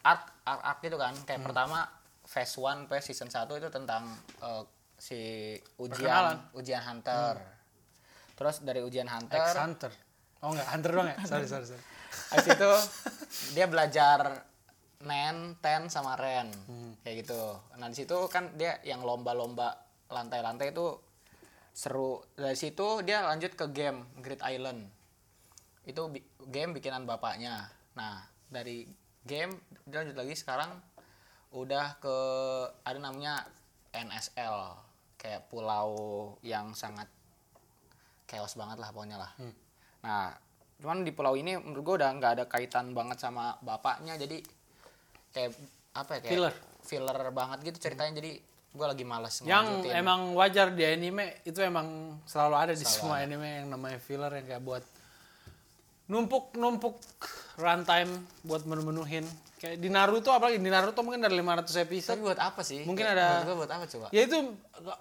arc 0.00 0.24
arc, 0.42 0.60
arc 0.60 0.80
itu 0.82 0.96
kan 0.96 1.14
kayak 1.22 1.42
pertama 1.42 1.86
phase 2.22 2.56
1 2.56 2.84
phase 2.84 3.06
season 3.08 3.28
1 3.28 3.46
itu 3.54 3.68
tentang 3.68 4.02
eh, 4.40 4.62
si 4.96 5.20
Perkenalan. 5.76 6.42
ujian 6.50 6.54
ujian 6.54 6.82
hunter. 6.82 7.34
Terus 8.34 8.56
dari 8.60 8.80
ujian 8.80 9.06
hunter 9.06 9.38
Ex 9.38 9.54
Hunter. 9.54 9.92
Oh 10.40 10.50
enggak, 10.50 10.68
Hunter 10.68 10.90
doang 10.90 11.08
ya? 11.08 11.16
Sorry, 11.24 11.46
sorry, 11.46 11.64
sorry. 11.64 11.82
Habis 12.34 12.46
itu 12.50 12.70
dia 13.54 13.64
belajar 13.64 14.44
Nen, 15.00 15.56
Ten 15.58 15.86
sama 15.86 16.16
Ren. 16.16 16.48
Kayak 17.00 17.24
gitu. 17.24 17.40
Nah, 17.76 17.88
di 17.88 17.96
situ 17.96 18.16
kan 18.26 18.52
dia 18.52 18.80
yang 18.82 19.00
lomba-lomba 19.00 19.83
lantai-lantai 20.08 20.72
itu 20.72 20.96
seru. 21.74 22.22
Dari 22.34 22.54
situ 22.54 23.02
dia 23.02 23.24
lanjut 23.24 23.52
ke 23.54 23.66
game 23.70 24.06
Great 24.20 24.42
Island. 24.44 24.88
Itu 25.84 26.08
bi- 26.08 26.24
game 26.48 26.72
bikinan 26.72 27.04
bapaknya. 27.04 27.68
Nah, 27.98 28.24
dari 28.48 28.88
game 29.24 29.52
dia 29.84 30.04
lanjut 30.04 30.16
lagi 30.16 30.34
sekarang 30.36 30.70
udah 31.54 31.98
ke 32.02 32.16
ada 32.82 32.98
namanya 32.98 33.46
NSL 33.94 34.74
kayak 35.16 35.46
pulau 35.48 35.94
yang 36.42 36.74
sangat 36.74 37.06
chaos 38.26 38.58
banget 38.58 38.82
lah 38.82 38.90
pokoknya 38.90 39.16
lah. 39.20 39.32
Nah, 40.02 40.34
cuman 40.82 41.06
di 41.06 41.14
pulau 41.14 41.38
ini 41.38 41.54
menurut 41.56 41.82
gue 41.86 41.94
udah 42.02 42.10
nggak 42.18 42.32
ada 42.40 42.44
kaitan 42.50 42.92
banget 42.92 43.22
sama 43.22 43.54
bapaknya, 43.62 44.18
jadi 44.18 44.42
kayak 45.30 45.50
apa 45.94 46.10
ya 46.18 46.20
kayak 46.20 46.32
Filler. 46.34 46.54
filler 46.82 47.18
banget 47.30 47.58
gitu 47.72 47.88
ceritanya. 47.88 48.18
Jadi 48.18 48.42
gue 48.74 48.82
lagi 48.84 49.06
malas 49.06 49.38
Yang 49.40 49.86
emang 49.94 50.34
wajar 50.34 50.74
di 50.74 50.82
anime 50.82 51.38
itu 51.46 51.62
emang 51.62 52.18
selalu 52.26 52.54
ada 52.58 52.72
di 52.74 52.82
semua 52.82 53.22
anime 53.22 53.62
yang 53.62 53.70
namanya 53.70 54.02
filler 54.02 54.34
yang 54.34 54.44
kayak 54.44 54.62
buat 54.62 54.84
numpuk-numpuk 56.04 56.98
runtime 57.56 58.10
buat 58.42 58.66
menu-menuhin. 58.66 59.24
Kayak 59.56 59.78
di 59.80 59.88
Naruto 59.88 60.28
apalagi 60.28 60.60
di 60.60 60.68
Naruto 60.68 61.00
mungkin 61.00 61.22
dari 61.22 61.38
500 61.38 61.80
episode. 61.80 62.18
Tapi 62.18 62.26
buat 62.26 62.40
apa 62.42 62.60
sih? 62.60 62.82
Mungkin 62.84 63.06
ada- 63.08 63.46
gue 63.46 63.56
buat 63.56 63.70
apa 63.70 63.86
coba? 63.86 64.06
Ya 64.12 64.26
itu 64.26 64.52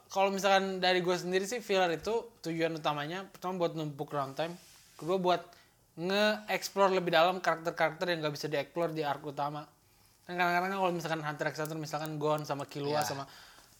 kalau 0.07 0.29
misalkan 0.31 0.79
dari 0.79 1.01
gue 1.01 1.15
sendiri 1.17 1.43
sih 1.43 1.59
filler 1.59 1.91
itu 1.91 2.13
tujuan 2.39 2.71
utamanya 2.71 3.27
pertama 3.27 3.57
buat 3.59 3.73
numpuk 3.73 4.07
runtime, 4.07 4.55
kedua 4.95 5.17
buat 5.17 5.41
nge-explore 5.93 6.93
lebih 6.93 7.11
dalam 7.11 7.37
karakter-karakter 7.37 8.05
yang 8.07 8.23
gak 8.23 8.33
bisa 8.33 8.47
di-explore 8.47 8.89
di 8.89 9.03
arc 9.03 9.21
utama. 9.21 9.65
Kan 10.23 10.39
kadang-kadang 10.39 10.79
kalau 10.79 10.93
misalkan 10.93 11.21
Hunter 11.21 11.45
x 11.49 11.55
Hunter 11.59 11.75
misalkan 11.75 12.15
Gon 12.15 12.47
sama 12.47 12.63
Killua 12.63 13.03
Iya. 13.03 13.05
sama 13.05 13.23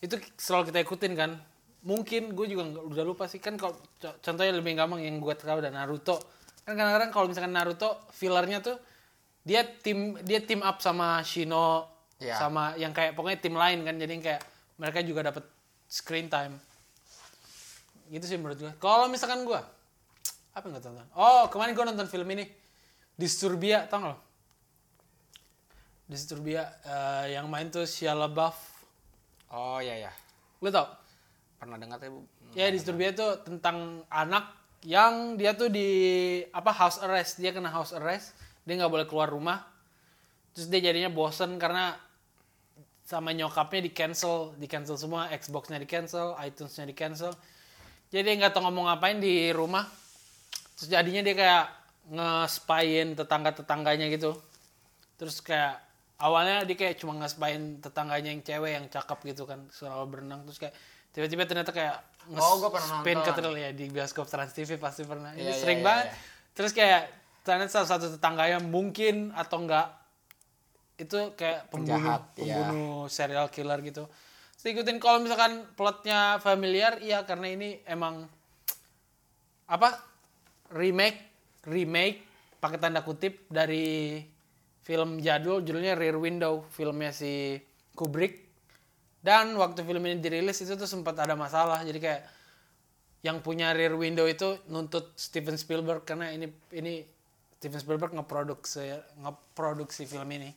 itu 0.03 0.19
selalu 0.35 0.69
kita 0.69 0.79
ikutin 0.83 1.13
kan. 1.15 1.31
Mungkin 1.83 2.35
gue 2.35 2.45
juga 2.51 2.63
udah 2.83 3.03
lupa 3.07 3.23
sih. 3.31 3.39
Kan 3.39 3.55
kalau 3.55 3.79
co- 3.99 4.19
contohnya 4.19 4.51
lebih 4.51 4.75
gampang 4.75 4.99
yang 4.99 5.23
gue 5.23 5.31
tahu 5.35 5.63
dan 5.63 5.75
Naruto. 5.75 6.19
Kan 6.67 6.75
kadang-kadang 6.75 7.11
kalau 7.11 7.27
misalkan 7.31 7.55
Naruto 7.55 8.03
fillernya 8.11 8.59
tuh 8.59 8.75
dia 9.43 9.63
tim 9.63 10.19
dia 10.23 10.43
team 10.43 10.59
up 10.59 10.83
sama 10.83 11.23
Shino 11.23 11.87
Iya. 12.23 12.39
sama 12.39 12.71
yang 12.79 12.95
kayak 12.95 13.15
pokoknya 13.15 13.39
tim 13.39 13.55
lain 13.55 13.83
kan. 13.83 13.95
Jadi 13.95 14.13
kayak 14.19 14.41
mereka 14.79 14.99
juga 15.03 15.27
dapat 15.27 15.43
screen 15.87 16.27
time. 16.27 16.55
Gitu 18.07 18.23
sih 18.27 18.35
menurut 18.39 18.59
gue 18.59 18.71
kalau 18.79 19.07
misalkan 19.07 19.43
gue 19.43 19.59
apa 20.53 20.63
yang 20.63 20.75
gue 20.75 20.83
tonton? 20.83 21.07
Oh 21.15 21.47
kemarin 21.51 21.71
gue 21.75 21.83
nonton 21.83 22.07
film 22.07 22.27
ini. 22.31 22.47
Disturbia 23.13 23.85
tau 23.87 23.99
gak 23.99 24.11
lo? 24.11 24.17
Disturbia 26.07 26.63
eh, 26.83 27.35
yang 27.35 27.47
main 27.47 27.71
tuh 27.71 27.83
Shia 27.87 28.11
LaBeouf 28.11 28.72
Oh 29.53 29.77
iya 29.77 30.09
ya. 30.09 30.11
lo 30.65 30.73
tau? 30.73 30.89
Pernah 31.61 31.77
dengar? 31.77 32.01
Bu? 32.01 32.25
ya 32.57 32.73
Disturbia 32.73 33.13
itu 33.13 33.25
tentang 33.45 34.01
anak 34.09 34.49
yang 34.81 35.37
dia 35.37 35.53
tuh 35.53 35.69
di 35.69 35.89
apa 36.49 36.73
house 36.73 36.97
arrest. 37.05 37.37
Dia 37.37 37.53
kena 37.53 37.69
house 37.69 37.93
arrest. 37.93 38.33
Dia 38.65 38.81
nggak 38.81 38.89
boleh 38.89 39.05
keluar 39.05 39.29
rumah. 39.29 39.61
Terus 40.57 40.73
dia 40.73 40.81
jadinya 40.89 41.13
bosen 41.13 41.61
karena 41.61 41.93
sama 43.05 43.29
nyokapnya 43.29 43.85
di 43.85 43.91
cancel. 43.93 44.57
Di 44.57 44.65
cancel 44.65 44.97
semua. 44.97 45.29
Xbox-nya 45.29 45.77
di 45.77 45.85
cancel 45.85 46.33
iTunes-nya 46.41 46.89
di 46.89 46.95
cancel. 46.97 47.31
Jadi 48.09 48.21
dia 48.25 48.33
nggak 48.41 48.57
tahu 48.57 48.65
ngomong 48.65 48.89
ngapain 48.89 49.21
di 49.21 49.53
rumah. 49.53 49.85
Terus 50.81 50.89
jadinya 50.89 51.21
dia 51.21 51.35
kayak 51.37 51.65
nge-spyin 52.09 53.13
tetangga-tetangganya 53.13 54.09
gitu. 54.09 54.33
Terus 55.21 55.45
kayak 55.45 55.92
awalnya 56.21 56.61
dia 56.63 56.77
kayak 56.77 57.01
cuma 57.01 57.17
nge-spyin 57.17 57.81
tetangganya 57.81 58.29
yang 58.33 58.41
cewek 58.45 58.71
yang 58.77 58.85
cakep 58.87 59.19
gitu 59.33 59.43
kan 59.49 59.65
selalu 59.73 60.05
berenang 60.13 60.45
terus 60.45 60.59
kayak 60.61 60.75
tiba-tiba 61.13 61.43
ternyata 61.45 61.71
kayak 61.73 61.97
Oh, 62.23 62.55
nonton. 62.55 63.35
trailer 63.35 63.55
ya 63.59 63.69
di 63.75 63.91
bioskop 63.91 64.31
Trans 64.31 64.55
TV 64.55 64.79
pasti 64.79 65.03
pernah 65.03 65.35
ini 65.35 65.43
Iya, 65.43 65.51
iya, 65.51 65.59
sering 65.59 65.79
iya, 65.83 65.85
banget 65.85 66.07
iya. 66.07 66.15
terus 66.55 66.71
kayak 66.71 67.01
ternyata 67.43 67.67
salah 67.67 67.89
satu 67.91 68.05
tetangganya 68.15 68.63
mungkin 68.63 69.35
atau 69.35 69.59
enggak 69.59 69.91
itu 70.95 71.35
kayak 71.35 71.67
pembunuh 71.67 71.99
Penjahat, 71.99 72.21
iya. 72.39 72.55
pembunuh 72.63 73.11
serial 73.11 73.51
killer 73.51 73.79
gitu 73.83 74.07
Terus 74.55 74.79
ikutin 74.79 75.03
kalau 75.03 75.19
misalkan 75.19 75.67
plotnya 75.75 76.39
familiar 76.39 76.95
iya 77.03 77.27
karena 77.27 77.51
ini 77.51 77.83
emang 77.83 78.23
apa 79.67 79.99
remake 80.71 81.19
remake 81.67 82.23
pakai 82.63 82.79
tanda 82.79 83.03
kutip 83.03 83.43
dari 83.51 84.23
film 84.83 85.23
jadul 85.23 85.63
judulnya 85.63 85.95
Rear 85.95 86.19
Window 86.19 86.67
filmnya 86.75 87.15
si 87.15 87.57
Kubrick. 87.95 88.43
Dan 89.23 89.55
waktu 89.55 89.87
film 89.87 90.03
ini 90.03 90.19
dirilis 90.19 90.59
itu 90.59 90.75
tuh 90.75 90.87
sempat 90.87 91.15
ada 91.15 91.39
masalah. 91.39 91.79
Jadi 91.87 91.99
kayak 92.03 92.21
yang 93.23 93.39
punya 93.39 93.71
Rear 93.71 93.95
Window 93.95 94.27
itu 94.27 94.59
nuntut 94.67 95.15
Steven 95.15 95.55
Spielberg 95.55 96.03
karena 96.03 96.35
ini 96.35 96.51
ini 96.75 97.07
Steven 97.55 97.79
Spielberg 97.79 98.11
ngeproduksi 98.11 98.91
ngeproduksi 99.23 100.03
film 100.03 100.27
ini. 100.35 100.51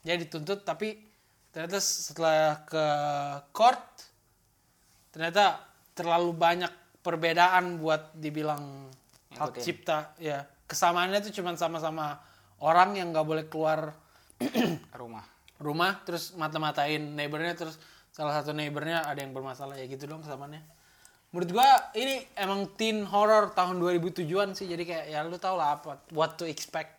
Dia 0.00 0.16
dituntut 0.16 0.64
tapi 0.64 0.96
ternyata 1.52 1.76
setelah 1.76 2.64
ke 2.64 2.86
court 3.52 3.84
ternyata 5.12 5.60
terlalu 5.92 6.32
banyak 6.32 6.72
perbedaan 7.04 7.76
buat 7.76 8.16
dibilang 8.16 8.88
hak 9.36 9.60
cipta. 9.60 10.16
Ya 10.16 10.48
kesamaannya 10.64 11.20
tuh 11.20 11.36
cuma 11.36 11.52
sama-sama 11.60 12.16
orang 12.62 12.96
yang 12.96 13.12
nggak 13.12 13.26
boleh 13.26 13.44
keluar 13.48 13.92
Rumah. 14.92 15.24
rumah 15.56 16.04
terus 16.04 16.36
mata-matain 16.36 17.00
neighbornya 17.16 17.56
terus 17.56 17.80
salah 18.12 18.36
satu 18.36 18.52
neighbornya 18.52 19.08
ada 19.08 19.24
yang 19.24 19.32
bermasalah 19.32 19.80
ya 19.80 19.88
gitu 19.88 20.04
dong 20.04 20.20
kesamaannya 20.20 20.60
menurut 21.36 21.50
gua 21.52 21.92
ini 21.92 22.24
emang 22.32 22.64
teen 22.80 23.04
horror 23.04 23.52
tahun 23.52 23.76
2007-an 23.76 24.56
sih 24.56 24.68
jadi 24.68 24.82
kayak 24.88 25.04
ya 25.12 25.20
lu 25.26 25.36
tau 25.36 25.58
lah 25.58 25.76
apa 25.76 26.00
what 26.16 26.40
to 26.40 26.48
expect. 26.48 26.96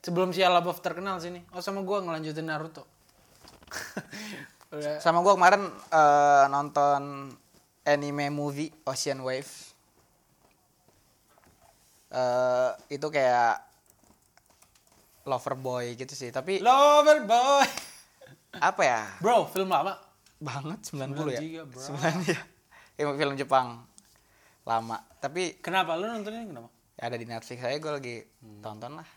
Sebelum 0.00 0.32
Shia 0.32 0.48
LaBeouf 0.48 0.80
terkenal 0.80 1.20
sini 1.20 1.44
oh 1.52 1.60
sama 1.60 1.82
gue 1.84 1.98
ngelanjutin 1.98 2.46
Naruto. 2.46 2.86
Sama 5.02 5.18
gua 5.26 5.34
kemarin 5.34 5.66
eh, 5.66 6.44
nonton 6.46 7.34
anime 7.82 8.30
movie 8.30 8.70
Ocean 8.86 9.18
Wave. 9.18 9.50
Eh 12.14 12.70
itu 12.94 13.06
kayak 13.10 13.69
lover 15.24 15.54
boy 15.56 15.96
gitu 15.96 16.12
sih, 16.16 16.30
tapi 16.32 16.60
lover 16.60 17.24
boy 17.24 17.66
apa 18.68 18.82
ya? 18.82 19.00
bro 19.20 19.46
film 19.48 19.70
lama 19.70 20.10
Banget 20.40 20.80
90 20.88 21.36
ya. 21.36 21.40
giga, 21.44 21.62
bro. 21.68 21.84
9 21.84 22.32
ya. 22.32 22.40
Ini 22.96 23.12
film 23.12 23.36
Jepang. 23.36 23.84
Lama, 24.64 24.96
tapi 25.20 25.60
kenapa 25.60 26.00
lu 26.00 26.08
nontonnya 26.08 26.48
kenapa 26.48 26.68
ya 26.96 27.08
ada 27.08 27.16
di 27.16 27.24
Netflix 27.28 27.60
saya 27.60 27.76
gue 27.76 27.92
lagi 27.92 28.16
tonton 28.60 28.92
lah. 28.96 29.08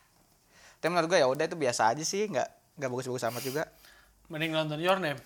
Tapi 0.80 0.88
menurut 0.91 1.07
gue 1.11 1.19
ya 1.19 1.27
udah 1.27 1.47
itu 1.47 1.55
biasa 1.55 1.95
aja 1.95 2.03
sih, 2.03 2.27
nggak 2.27 2.80
nggak 2.80 2.89
bagus-bagus 2.91 3.27
amat 3.31 3.43
juga. 3.43 3.63
mending 4.31 4.55
nonton 4.55 4.80
Your 4.80 4.97
Name 5.03 5.19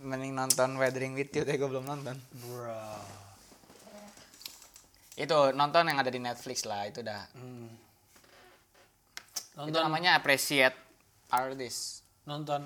Mending 0.00 0.38
nonton 0.38 0.78
Weathering 0.78 1.18
with 1.18 1.34
You, 1.34 1.42
tapi 1.42 1.58
gue 1.58 1.66
belum 1.70 1.86
nonton. 1.86 2.14
bro 2.42 2.78
Itu 5.14 5.54
nonton 5.54 5.86
yang 5.90 5.98
ada 5.98 6.10
di 6.10 6.18
Netflix 6.22 6.66
lah, 6.66 6.86
itu 6.90 7.02
udah. 7.02 7.22
Hmm. 7.34 7.70
Itu 9.54 9.70
nonton 9.70 9.80
namanya 9.86 10.18
appreciate 10.18 10.74
artist. 11.30 12.02
nonton 12.26 12.64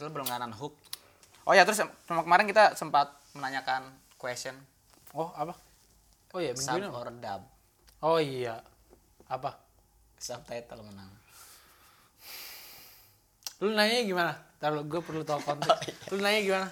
lu 0.00 0.08
belum 0.08 0.24
nganan 0.32 0.54
hook. 0.56 0.72
Oh 1.44 1.52
ya 1.52 1.66
terus 1.68 1.82
kemarin 2.08 2.46
kita 2.48 2.72
sempat 2.72 3.12
menanyakan 3.36 3.84
question 4.16 4.54
oh 5.14 5.30
apa 5.34 5.54
oh 6.34 6.38
iya 6.38 6.52
minggu 6.54 6.86
sub 6.86 6.94
or 6.94 7.08
dub. 7.18 7.42
oh 8.02 8.18
iya 8.22 8.62
apa 9.26 9.58
Subtitle 10.20 10.84
menang. 10.84 11.10
lu 13.60 13.72
nanya 13.72 14.04
gimana 14.04 14.32
taruh 14.60 14.84
gue 14.84 15.00
perlu 15.00 15.24
tahu 15.24 15.40
konteks 15.40 15.68
Oh, 15.80 15.80
iya. 15.84 15.94
lu 16.12 16.18
nanya 16.20 16.40
gimana 16.44 16.66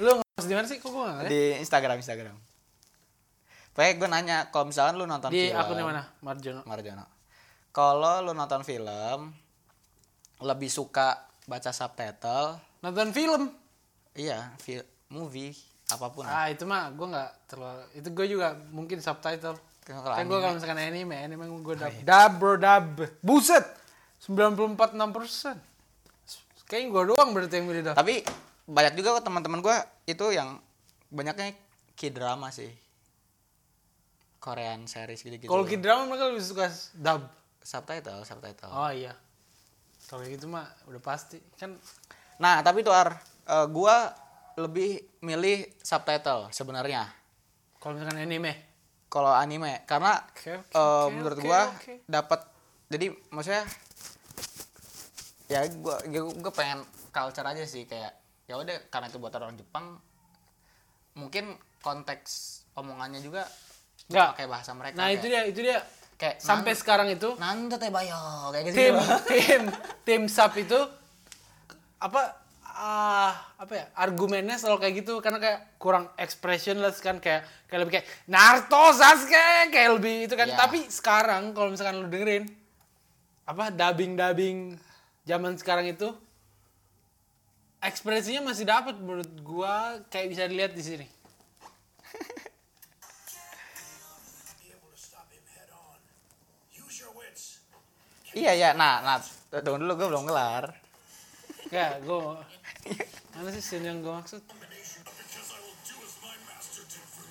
lu 0.00 0.08
ngepost 0.18 0.48
di 0.48 0.54
mana 0.56 0.66
sih 0.70 0.78
kok 0.78 0.88
gue 0.92 1.02
nggak? 1.02 1.26
Di 1.26 1.42
Instagram 1.58 1.96
Instagram. 1.98 2.36
Pokoknya 3.74 3.92
gue 3.98 4.08
nanya 4.10 4.36
kalau 4.54 4.70
misalkan 4.70 4.94
lu 4.94 5.04
nonton 5.04 5.30
di 5.34 5.50
film 5.50 5.58
akunnya 5.58 5.84
mana 5.84 6.02
Marjono 6.22 6.62
Marjono. 6.66 7.04
Kalau 7.72 8.24
lu 8.24 8.32
nonton 8.32 8.64
film 8.64 9.32
lebih 10.42 10.70
suka 10.70 11.28
baca 11.44 11.70
subtitle, 11.70 12.58
nonton 12.82 13.10
film? 13.12 13.52
Iya, 14.18 14.52
fil 14.58 14.82
movie 15.08 15.54
apa 15.88 16.12
pun. 16.12 16.24
ah 16.28 16.52
itu 16.52 16.68
mah 16.68 16.92
gue 16.92 17.06
nggak 17.08 17.30
terlalu 17.48 17.84
itu 17.96 18.08
gue 18.12 18.26
juga 18.28 18.48
mungkin 18.72 19.00
subtitle. 19.00 19.56
Kan 19.88 20.04
anime. 20.04 20.28
gue 20.28 20.38
kalau 20.44 20.54
misalkan 20.60 20.80
anime 20.84 21.16
anime 21.16 21.48
gue 21.48 21.74
dub 21.80 21.94
dub 22.04 22.32
bro 22.36 22.54
dub. 22.60 22.86
Buset! 23.24 23.64
94 24.20 24.98
6 24.98 25.16
persen. 25.16 25.56
Kayaknya 26.68 26.88
gue 26.92 27.02
doang 27.08 27.30
berarti 27.32 27.54
yang 27.56 27.66
milih 27.72 27.82
dub. 27.88 27.96
Tapi 27.96 28.20
banyak 28.68 29.00
juga 29.00 29.16
kok 29.16 29.24
teman-teman 29.32 29.64
gue 29.64 29.76
itu 30.12 30.26
yang 30.28 30.60
banyaknya 31.08 31.56
k-drama 31.96 32.52
sih. 32.52 32.68
Korean 34.38 34.86
series 34.86 35.18
gitu-gitu. 35.18 35.50
kalau 35.50 35.66
kid 35.66 35.82
drama 35.82 36.06
mereka 36.06 36.30
lebih 36.30 36.44
suka 36.46 36.70
dub 36.94 37.26
subtitle, 37.68 38.24
subtitle. 38.24 38.72
oh 38.72 38.88
iya 38.88 39.12
kalau 40.00 40.24
kayak 40.24 40.32
gitu 40.34 40.48
mah 40.48 40.64
udah 40.88 41.02
pasti 41.04 41.36
kan 41.54 41.76
Nah, 42.38 42.62
tapi 42.62 42.80
tuh 42.80 42.94
Ar, 42.94 43.18
eh, 43.44 43.66
gua 43.68 44.14
lebih 44.54 44.94
milih 45.20 45.74
subtitle 45.76 46.46
sebenarnya. 46.48 47.10
kalau 47.76 47.92
misalkan 47.94 48.22
anime 48.22 48.54
Kalau 49.08 49.28
anime 49.28 49.82
karena 49.84 50.22
Oke, 50.22 50.54
oke, 50.54 50.70
eh, 50.70 50.78
oke, 50.78 51.12
menurut 51.12 51.34
oke, 51.34 51.44
gua 51.44 51.60
oke. 51.68 51.94
dapat 52.06 52.40
jadi 52.86 53.06
maksudnya 53.28 53.64
ya 55.46 55.66
gua 55.74 55.98
gua 56.38 56.52
pengen 56.52 56.80
culture 57.08 57.42
aja 57.44 57.64
sih 57.64 57.84
kayak 57.84 58.12
ya 58.44 58.54
udah 58.54 58.86
karena 58.86 59.08
itu 59.08 59.18
buat 59.18 59.34
orang 59.34 59.56
Jepang 59.56 59.98
mungkin 61.12 61.52
konteks 61.80 62.30
omongannya 62.74 63.18
juga 63.18 63.48
Nggak. 64.06 64.28
pakai 64.36 64.46
bahasa 64.46 64.70
mereka 64.72 64.94
nah 64.94 65.10
itu 65.10 65.26
dia 65.26 65.42
itu 65.42 65.58
dia 65.58 65.82
kayak 66.18 66.42
sampai 66.42 66.74
sekarang 66.74 67.08
itu 67.14 67.38
nanti 67.38 67.78
teh 67.78 67.88
bayo 67.94 68.50
kayak 68.50 68.64
gitu. 68.68 68.76
Tim 68.76 68.94
tim 69.30 69.62
tim 70.02 70.22
sub 70.26 70.50
itu 70.58 70.76
apa 72.02 72.34
ah 72.78 73.34
apa 73.58 73.72
ya 73.74 73.84
argumennya 73.94 74.58
selalu 74.58 74.82
kayak 74.82 74.94
gitu. 75.06 75.14
Karena 75.22 75.38
kayak 75.38 75.78
kurang 75.78 76.10
expressionless 76.18 76.98
kan 76.98 77.22
kayak 77.22 77.46
kayak 77.70 77.80
lebih 77.86 77.92
kayak 77.98 78.06
Naruto 78.26 78.98
Sasuke 78.98 79.70
kayak 79.70 79.90
lebih 79.94 80.26
itu 80.26 80.34
kan. 80.34 80.50
Iya. 80.50 80.58
tapi 80.58 80.78
sekarang 80.90 81.54
kalau 81.54 81.70
misalkan 81.70 82.02
lu 82.02 82.10
dengerin 82.10 82.50
apa 83.48 83.72
dubbing 83.72 84.12
dubbing 84.18 84.58
zaman 85.24 85.56
sekarang 85.56 85.88
itu 85.88 86.12
ekspresinya 87.78 88.50
masih 88.50 88.66
dapat 88.66 88.98
menurut 88.98 89.30
gua 89.40 90.02
kayak 90.10 90.34
bisa 90.34 90.50
dilihat 90.50 90.74
di 90.74 90.82
sini 90.82 91.06
iya 98.38 98.52
iya. 98.54 98.70
Nah 98.78 99.02
nah 99.02 99.16
tunggu 99.50 99.82
dulu 99.82 99.92
gua 99.98 100.08
belum 100.14 100.24
kelar. 100.30 100.64
Kayak 101.68 102.06
gua 102.06 102.38
mana 103.34 103.48
sih 103.54 103.62
scene 103.62 103.90
yang 103.90 103.98
gua 104.00 104.22
maksud? 104.22 104.42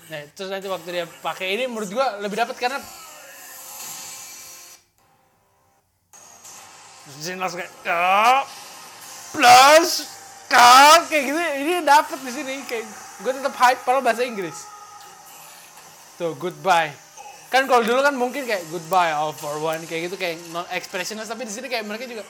Nah, 0.08 0.24
terus 0.32 0.48
nanti 0.48 0.72
waktu 0.72 0.90
dia 0.92 1.06
pakai 1.20 1.60
ini 1.60 1.68
menurut 1.68 1.92
gua 1.92 2.20
lebih 2.24 2.40
dapat 2.40 2.56
karena 2.56 2.80
Scene 7.08 7.40
langsung 7.40 7.64
kayak 7.64 7.72
"Ah, 7.88 8.44
plus 9.32 10.06
kan 10.52 11.08
kayak 11.08 11.24
gitu. 11.32 11.40
Ini 11.40 11.72
dapat 11.88 12.20
di 12.20 12.32
sini 12.36 12.64
kayak 12.68 12.84
gue 13.24 13.32
tetap 13.32 13.56
hype 13.56 13.82
padahal 13.88 14.04
bahasa 14.04 14.28
Inggris. 14.28 14.68
Tuh 16.20 16.36
goodbye 16.36 17.07
kan 17.48 17.64
kalau 17.64 17.84
dulu 17.84 18.04
kan 18.04 18.16
mungkin 18.16 18.44
kayak 18.44 18.68
goodbye 18.68 19.12
all 19.16 19.32
for 19.32 19.56
one 19.64 19.80
kayak 19.88 20.12
gitu 20.12 20.20
kayak 20.20 20.36
non 20.52 20.68
expressionless 20.76 21.32
tapi 21.32 21.48
di 21.48 21.54
sini 21.56 21.72
kayak 21.72 21.88
mereka 21.88 22.04
juga 22.04 22.28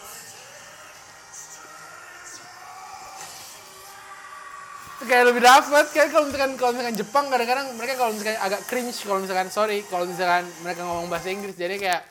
kayak 5.07 5.23
lebih 5.29 5.41
dapat 5.41 5.85
kayak 5.89 6.09
kalau 6.13 6.25
misalkan 6.29 6.51
kalau 6.57 6.71
misalkan 6.73 6.95
Jepang 6.97 7.25
kadang-kadang 7.29 7.67
mereka 7.77 7.93
kalau 7.97 8.11
misalkan 8.13 8.37
agak 8.37 8.61
cringe 8.69 8.97
kalau 9.01 9.19
misalkan 9.21 9.47
sorry 9.49 9.81
kalau 9.89 10.05
misalkan 10.05 10.45
mereka 10.61 10.81
ngomong 10.85 11.09
bahasa 11.09 11.33
Inggris 11.33 11.57
jadi 11.57 11.77
kayak 11.81 12.01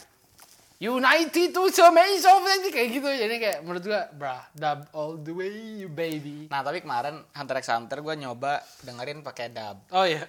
United 0.77 1.57
to 1.57 1.73
Summation 1.73 2.45
kayak 2.69 2.89
gitu. 2.93 3.09
Jadi 3.09 3.41
kayak 3.41 3.65
menurut 3.65 3.81
gua 3.81 4.13
brah 4.13 4.45
dub 4.53 4.85
all 4.93 5.17
the 5.17 5.33
way 5.33 5.81
you 5.81 5.89
baby. 5.89 6.53
Nah 6.53 6.61
tapi 6.61 6.85
kemarin 6.85 7.25
Hunter 7.33 7.57
x 7.65 7.73
Hunter 7.73 8.05
gua 8.05 8.13
nyoba 8.13 8.61
dengerin 8.85 9.25
pakai 9.25 9.49
dub. 9.57 9.81
Oh 9.97 10.05
iya 10.05 10.29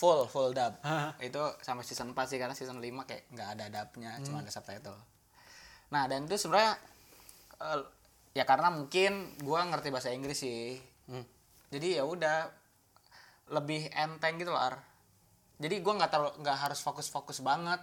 full 0.00 0.24
full 0.24 0.56
dub. 0.56 0.80
Hah. 0.80 1.12
itu 1.20 1.42
sampai 1.60 1.84
season 1.84 2.16
4 2.16 2.24
sih 2.24 2.40
karena 2.40 2.56
season 2.56 2.80
5 2.80 3.04
kayak 3.04 3.28
nggak 3.28 3.48
ada 3.52 3.64
dubnya 3.68 4.16
cuma 4.24 4.40
ada 4.40 4.48
subtitle. 4.48 4.96
Nah 5.92 6.08
dan 6.08 6.24
itu 6.24 6.40
sebenarnya 6.40 6.80
eh, 7.60 7.80
ya 8.32 8.48
karena 8.48 8.72
mungkin 8.72 9.36
gua 9.44 9.68
ngerti 9.68 9.92
bahasa 9.92 10.08
Inggris 10.08 10.40
sih. 10.40 10.80
Hmm. 11.04 11.26
jadi 11.68 12.00
ya 12.00 12.04
udah 12.06 12.46
lebih 13.50 13.90
enteng 13.90 14.38
gitu 14.38 14.54
loh 14.54 14.62
Ar. 14.62 14.78
jadi 15.58 15.82
gua 15.82 15.98
nggak 15.98 16.10
terlalu 16.14 16.32
nggak 16.38 16.58
harus 16.64 16.80
fokus-fokus 16.80 17.44
banget 17.44 17.82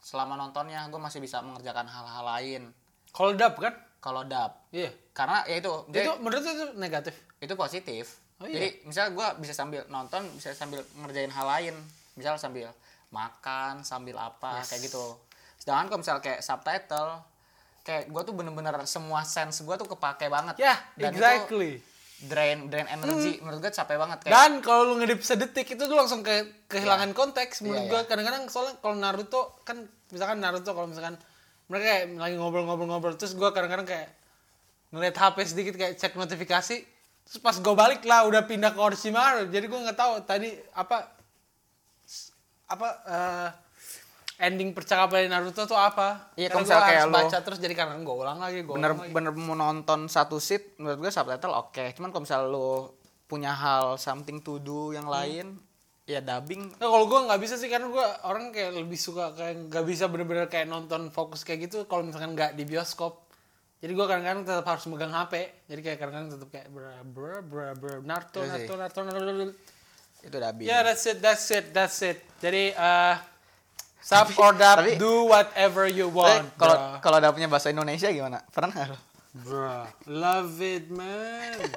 selama 0.00 0.34
nontonnya. 0.34 0.86
Gue 0.88 0.98
masih 0.98 1.20
bisa 1.20 1.42
mengerjakan 1.44 1.84
hal-hal 1.84 2.24
lain. 2.24 2.62
Kalau 3.12 3.34
dub 3.34 3.54
kan? 3.60 3.74
Kalau 4.00 4.22
dub. 4.24 4.52
Iya. 4.72 4.88
Karena 5.12 5.44
ya 5.44 5.58
itu 5.60 5.68
itu 5.90 5.92
dia- 5.92 6.16
menurut 6.16 6.40
lu 6.40 6.50
itu 6.50 6.66
negatif? 6.78 7.14
Itu 7.42 7.54
positif 7.54 8.16
Oh, 8.38 8.46
iya? 8.46 8.54
jadi 8.54 8.68
misal 8.86 9.10
gue 9.10 9.26
bisa 9.38 9.50
sambil 9.50 9.82
nonton 9.86 10.22
bisa 10.34 10.54
sambil 10.54 10.78
ngerjain 10.96 11.28
hal 11.28 11.46
lain. 11.48 11.74
Misal 12.14 12.38
sambil 12.38 12.70
makan 13.08 13.82
sambil 13.82 14.14
apa 14.14 14.62
kayak 14.62 14.84
gitu. 14.84 15.16
Sedangkan 15.58 15.86
kalau 15.88 16.00
misal 16.00 16.18
kayak 16.18 16.40
subtitle 16.40 17.18
kayak 17.82 18.06
gue 18.06 18.22
tuh 18.22 18.34
bener-bener 18.36 18.74
semua 18.84 19.24
sense 19.24 19.60
gue 19.60 19.74
tuh 19.74 19.88
kepake 19.88 20.28
banget. 20.28 20.54
Ya 20.56 20.76
Dan 20.94 21.10
itu 21.10 21.18
exactly. 21.18 21.72
drain 22.18 22.66
drain 22.66 22.90
energi 22.90 23.38
menurut 23.38 23.62
gue 23.62 23.70
capek 23.70 23.94
banget 23.94 24.18
kayak 24.26 24.34
dan 24.34 24.52
kalau 24.58 24.90
lu 24.90 24.98
ngedip 24.98 25.22
sedetik 25.22 25.70
itu 25.70 25.78
tuh 25.78 25.94
langsung 25.94 26.20
ke 26.20 26.66
kehilangan 26.66 27.14
konteks 27.14 27.62
menurut 27.62 27.86
Iya, 27.86 27.90
gua. 27.90 28.00
iya. 28.02 28.08
kadang-kadang 28.10 28.42
soalnya 28.50 28.74
kalau 28.82 28.98
Naruto 28.98 29.42
kan 29.62 29.86
misalkan 30.10 30.42
Naruto 30.42 30.74
kalau 30.74 30.90
misalkan 30.90 31.14
mereka 31.70 31.84
kayak 31.86 32.04
lagi 32.18 32.34
ngobrol-ngobrol-ngobrol 32.34 33.14
terus 33.14 33.38
gua 33.38 33.54
kadang-kadang 33.54 33.86
kayak 33.86 34.10
ngeliat 34.90 35.14
HP 35.14 35.36
sedikit 35.46 35.74
kayak 35.78 35.94
cek 35.94 36.18
notifikasi 36.18 36.76
terus 37.28 37.40
pas 37.44 37.56
gua 37.60 37.76
balik 37.76 38.02
lah 38.08 38.24
udah 38.24 38.42
pindah 38.48 38.72
ke 38.72 38.80
Orochimaru. 38.80 39.52
Jadi 39.52 39.64
gua 39.68 39.80
nggak 39.84 39.98
tahu 39.98 40.12
tadi 40.24 40.48
apa 40.72 40.96
apa 42.68 42.88
eh, 43.08 43.48
ending 44.48 44.72
percakapan 44.72 45.28
Naruto 45.28 45.68
tuh 45.68 45.76
apa. 45.76 46.32
Iya, 46.38 46.48
kalau 46.48 46.64
misalnya 46.64 46.88
kayak 46.88 47.06
baca 47.12 47.38
terus 47.44 47.58
jadi 47.60 47.74
karena 47.76 48.00
gua 48.00 48.16
ulang 48.24 48.38
lagi 48.40 48.64
gua 48.64 48.74
bener 48.80 48.92
lagi. 48.96 49.12
bener 49.12 49.32
mau 49.36 49.56
nonton 49.58 50.08
satu 50.08 50.40
seat 50.40 50.80
menurut 50.80 50.98
gue 51.04 51.10
subtitle 51.12 51.52
oke. 51.52 51.84
Cuman 51.92 52.08
kalau 52.14 52.22
misal 52.24 52.40
lu 52.48 52.88
punya 53.28 53.52
hal 53.52 54.00
something 54.00 54.40
to 54.40 54.56
do 54.64 54.96
yang 54.96 55.04
lain 55.04 55.60
ya 56.08 56.24
dubbing. 56.24 56.72
Nah, 56.80 56.88
kalau 56.88 57.04
gue 57.04 57.20
nggak 57.28 57.40
bisa 57.44 57.60
sih 57.60 57.68
karena 57.68 57.92
gue 57.92 58.06
orang 58.24 58.48
kayak 58.48 58.80
lebih 58.80 58.96
suka 58.96 59.36
kayak 59.36 59.68
nggak 59.68 59.84
bisa 59.84 60.08
bener-bener 60.08 60.48
kayak 60.48 60.64
nonton 60.64 61.12
fokus 61.12 61.44
kayak 61.44 61.68
gitu 61.68 61.84
kalau 61.84 62.00
misalkan 62.08 62.32
nggak 62.32 62.56
di 62.56 62.64
bioskop. 62.64 63.27
Jadi 63.78 63.92
gue 63.92 64.04
kadang-kadang 64.04 64.42
tetap 64.42 64.66
harus 64.66 64.84
megang 64.86 65.08
HP. 65.08 65.34
Jadi 65.64 65.80
kayak 65.80 65.98
kadang-kadang 65.98 66.30
tetap 66.34 66.48
kayak 66.48 66.66
bra 66.68 66.94
bra 67.04 67.34
bra 67.40 67.66
bra 67.72 67.94
Naruto 68.00 68.40
Iya. 68.40 68.66
Naruto 68.66 68.74
Naruto 68.74 69.00
Naruto. 69.04 69.54
itu 70.18 70.34
dubbing 70.34 70.66
Ya 70.66 70.82
that's 70.82 71.06
it 71.06 71.18
that's 71.18 71.46
it 71.48 71.70
that's 71.70 71.98
it. 72.00 72.18
Jadi 72.36 72.70
eh 72.70 73.14
sub 74.00 74.26
or 74.36 74.50
dub 74.52 74.82
tapi- 74.82 74.96
do 74.96 75.26
whatever 75.26 75.86
you 75.86 76.08
want. 76.08 76.50
kalau 76.54 76.98
kalau 76.98 77.18
dapetnya 77.18 77.46
bahasa 77.46 77.68
Indonesia 77.68 78.08
gimana 78.08 78.42
pernah 78.48 78.70
nggak 78.72 78.88
lo 78.88 78.98
Bro, 79.38 79.86
love 80.10 80.58
it 80.58 80.88
man. 80.88 81.54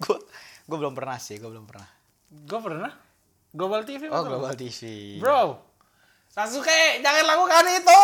gue 0.00 0.16
gue 0.64 0.76
belum 0.78 0.94
pernah 0.94 1.18
sih 1.18 1.36
gue 1.36 1.46
belum 1.46 1.66
pernah 1.66 1.84
gue 2.30 2.58
pernah 2.58 2.92
Global 3.50 3.84
TV 3.84 4.08
oh 4.08 4.22
global 4.22 4.50
TV 4.52 4.80
Bro, 5.16 5.60
Sasuke 6.26 6.98
jangan 6.98 7.24
lakukan 7.26 7.64
itu. 7.70 8.00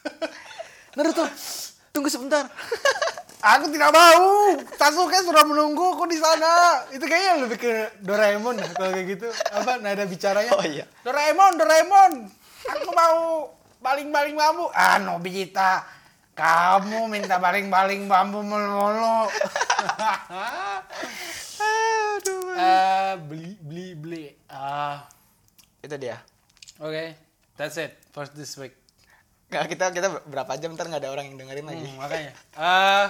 Naruto 0.96 1.24
tunggu 1.90 2.08
sebentar 2.10 2.46
Aku 3.40 3.72
tidak 3.72 3.88
mau. 3.88 4.52
Sasuke 4.76 5.16
sudah 5.24 5.48
menungguku 5.48 6.04
di 6.12 6.20
sana. 6.20 6.84
Itu 6.92 7.08
kayaknya 7.08 7.48
lebih 7.48 7.56
ke 7.56 7.72
Doraemon 8.04 8.60
ya, 8.60 8.68
kalau 8.76 8.92
kayak 8.92 9.16
gitu. 9.16 9.32
Apa 9.32 9.80
nada 9.80 10.04
bicaranya? 10.04 10.52
Oh, 10.52 10.60
iya. 10.60 10.84
Doraemon, 11.00 11.56
Doraemon. 11.56 12.28
Aku 12.68 12.92
mau 12.92 13.48
baling-baling 13.80 14.36
bambu. 14.36 14.68
Ah, 14.76 15.00
Nobita. 15.00 15.88
Kamu 16.36 17.08
minta 17.08 17.40
baling-baling 17.40 18.04
bambu 18.08 18.44
melulu. 18.44 19.28
aduh 21.60 22.44
Eh, 22.56 23.12
beli 23.24 23.56
beli 23.60 23.86
beli. 23.96 24.24
Ah, 24.48 25.04
itu 25.80 25.96
dia 25.96 26.20
oke. 26.80 27.16
That's 27.60 27.76
it 27.76 27.96
for 28.12 28.24
this 28.28 28.56
week. 28.56 28.79
Nggak 29.50 29.66
kita 29.68 29.84
kita 29.90 30.08
berapa 30.24 30.52
jam? 30.56 30.72
Ntar 30.72 30.86
nggak 30.86 31.02
ada 31.02 31.10
orang 31.10 31.26
yang 31.26 31.36
dengerin 31.36 31.66
lagi. 31.66 31.84
Hmm, 31.84 31.96
makanya. 31.98 32.32
Eh 32.56 33.06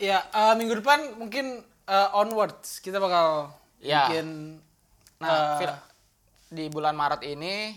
ya, 0.00 0.18
eh, 0.24 0.54
minggu 0.54 0.78
depan 0.78 1.18
mungkin 1.18 1.60
eh, 1.84 2.08
onwards. 2.14 2.78
Kita 2.78 2.96
bakal 2.96 3.50
Ya. 3.80 4.06
bikin 4.06 4.60
nah 5.20 5.58
fil- 5.58 5.82
di 6.48 6.68
bulan 6.68 6.96
Maret 6.96 7.20
ini 7.24 7.76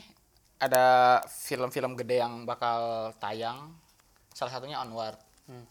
ada 0.58 1.20
film-film 1.26 1.96
gede 1.96 2.22
yang 2.22 2.46
bakal 2.46 3.12
tayang. 3.18 3.74
Salah 4.32 4.52
satunya 4.52 4.80
Onward. 4.80 5.18
Hmm. 5.44 5.68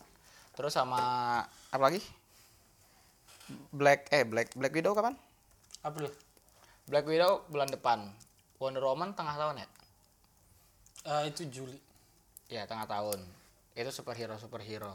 terus 0.53 0.77
sama 0.77 1.01
apa 1.73 1.81
lagi? 1.81 2.05
Black 3.73 4.13
eh 4.13 4.21
Black 4.23 4.53
Black 4.53 4.69
Widow 4.71 4.93
kapan? 4.93 5.17
April. 5.81 6.13
Black 6.85 7.09
Widow 7.09 7.49
bulan 7.49 7.73
depan. 7.73 8.05
Wonder 8.61 8.85
Woman 8.85 9.17
tengah 9.17 9.33
tahun 9.33 9.65
ya 9.65 9.69
Eh, 11.03 11.23
itu 11.27 11.43
Juli. 11.51 11.79
ya 12.47 12.63
tengah 12.63 12.85
tahun 12.85 13.19
itu 13.73 13.91
superhero 13.91 14.37
superhero 14.37 14.93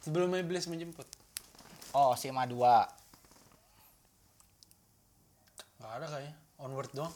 Sebelum 0.00 0.32
Iblis 0.32 0.64
menjemput. 0.66 1.04
oh 1.92 2.12
Sima 2.14 2.44
2 2.44 2.56
Gak 5.80 5.92
ada 5.96 6.06
kayaknya. 6.06 6.34
Onward 6.58 6.92
doang. 6.92 7.12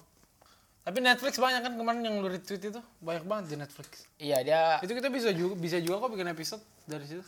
Tapi 0.81 1.01
Netflix 1.01 1.36
banyak 1.36 1.60
kan 1.60 1.72
kemarin 1.74 2.01
yang 2.01 2.20
lu 2.20 2.28
retweet 2.28 2.60
itu 2.62 2.81
banyak 2.98 3.24
banget 3.24 3.44
di 3.47 3.56
Netflix. 3.56 4.05
iya 4.18 4.40
dia 4.40 4.81
Itu 4.81 4.93
kita 4.93 5.09
bisa 5.09 5.32
juga 5.32 5.56
bisa 5.56 5.81
juga 5.81 6.01
kok 6.01 6.12
bikin 6.12 6.28
episode 6.28 6.60
dari 6.85 7.05
situ. 7.05 7.24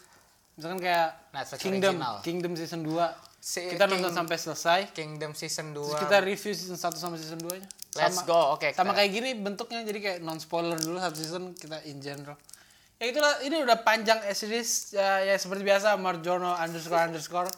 Misalkan 0.57 0.81
kayak 0.81 1.09
Netflix 1.31 1.61
Kingdom, 1.61 1.95
original. 1.97 2.15
Kingdom 2.21 2.53
season 2.57 2.81
2. 2.83 2.97
Si 3.39 3.61
kita 3.69 3.85
nonton 3.87 4.01
King- 4.03 4.17
sampai 4.17 4.37
selesai. 4.37 4.81
Kingdom 4.93 5.33
season 5.33 5.73
2 5.73 5.85
Terus 5.87 6.01
kita 6.03 6.17
review 6.21 6.53
season 6.53 6.77
1 6.77 6.97
sama 6.97 7.17
season 7.17 7.37
2 7.39 7.61
nya. 7.61 7.69
Let's 7.99 8.23
go, 8.23 8.55
oke, 8.55 8.69
Sama 8.71 8.91
kita- 8.91 8.97
kayak 8.99 9.11
gini 9.11 9.31
bentuknya 9.35 9.81
jadi 9.83 9.99
kayak 9.99 10.19
non 10.21 10.37
spoiler 10.37 10.77
dulu 10.77 10.97
satu 10.97 11.17
season 11.17 11.53
kita 11.53 11.81
in 11.85 11.99
general. 11.99 12.37
Ya 12.97 13.09
itulah 13.09 13.41
ini 13.41 13.57
udah 13.59 13.77
panjang 13.79 14.25
series 14.31 14.93
ya, 14.93 15.21
ya 15.23 15.35
seperti 15.35 15.63
biasa 15.63 15.97
Marjono 15.97 16.53
underscore 16.53 17.05
underscore 17.05 17.51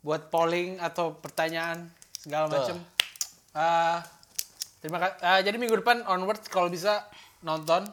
buat 0.00 0.26
polling 0.28 0.78
atau 0.78 1.14
pertanyaan 1.14 1.86
segala 2.12 2.46
macam. 2.48 2.82
Ah, 3.52 4.02
terima 4.78 4.98
kasih. 4.98 5.14
jadi 5.42 5.56
minggu 5.56 5.78
depan 5.78 6.02
onward 6.04 6.42
kalau 6.46 6.66
bisa 6.66 7.06
nonton 7.40 7.86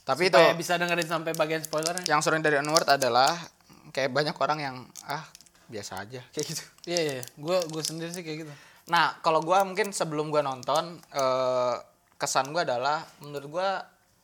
tapi 0.00 0.26
itu 0.26 0.34
supaya 0.34 0.54
bisa 0.54 0.74
dengerin 0.74 1.04
sampai 1.04 1.32
bagian 1.34 1.60
spoilernya. 1.60 2.04
yang 2.04 2.18
seru 2.18 2.38
dari 2.38 2.56
Onward 2.56 2.88
adalah 2.88 3.36
kayak 3.90 4.10
banyak 4.10 4.34
orang 4.34 4.58
yang 4.58 4.76
ah 5.04 5.22
biasa 5.66 6.02
aja 6.02 6.24
kayak 6.34 6.46
gitu 6.46 6.62
Iya 6.86 7.00
iya, 7.00 7.22
gue 7.28 7.56
gue 7.68 7.82
sendiri 7.84 8.10
sih 8.10 8.24
kayak 8.24 8.38
gitu. 8.42 8.54
Nah 8.90 9.14
kalau 9.20 9.38
gua 9.40 9.62
mungkin 9.62 9.90
sebelum 9.90 10.28
gua 10.28 10.42
nonton 10.42 10.98
eh, 11.08 11.74
kesan 12.16 12.50
gua 12.50 12.62
adalah 12.64 12.98
menurut 13.20 13.48
gua 13.48 13.68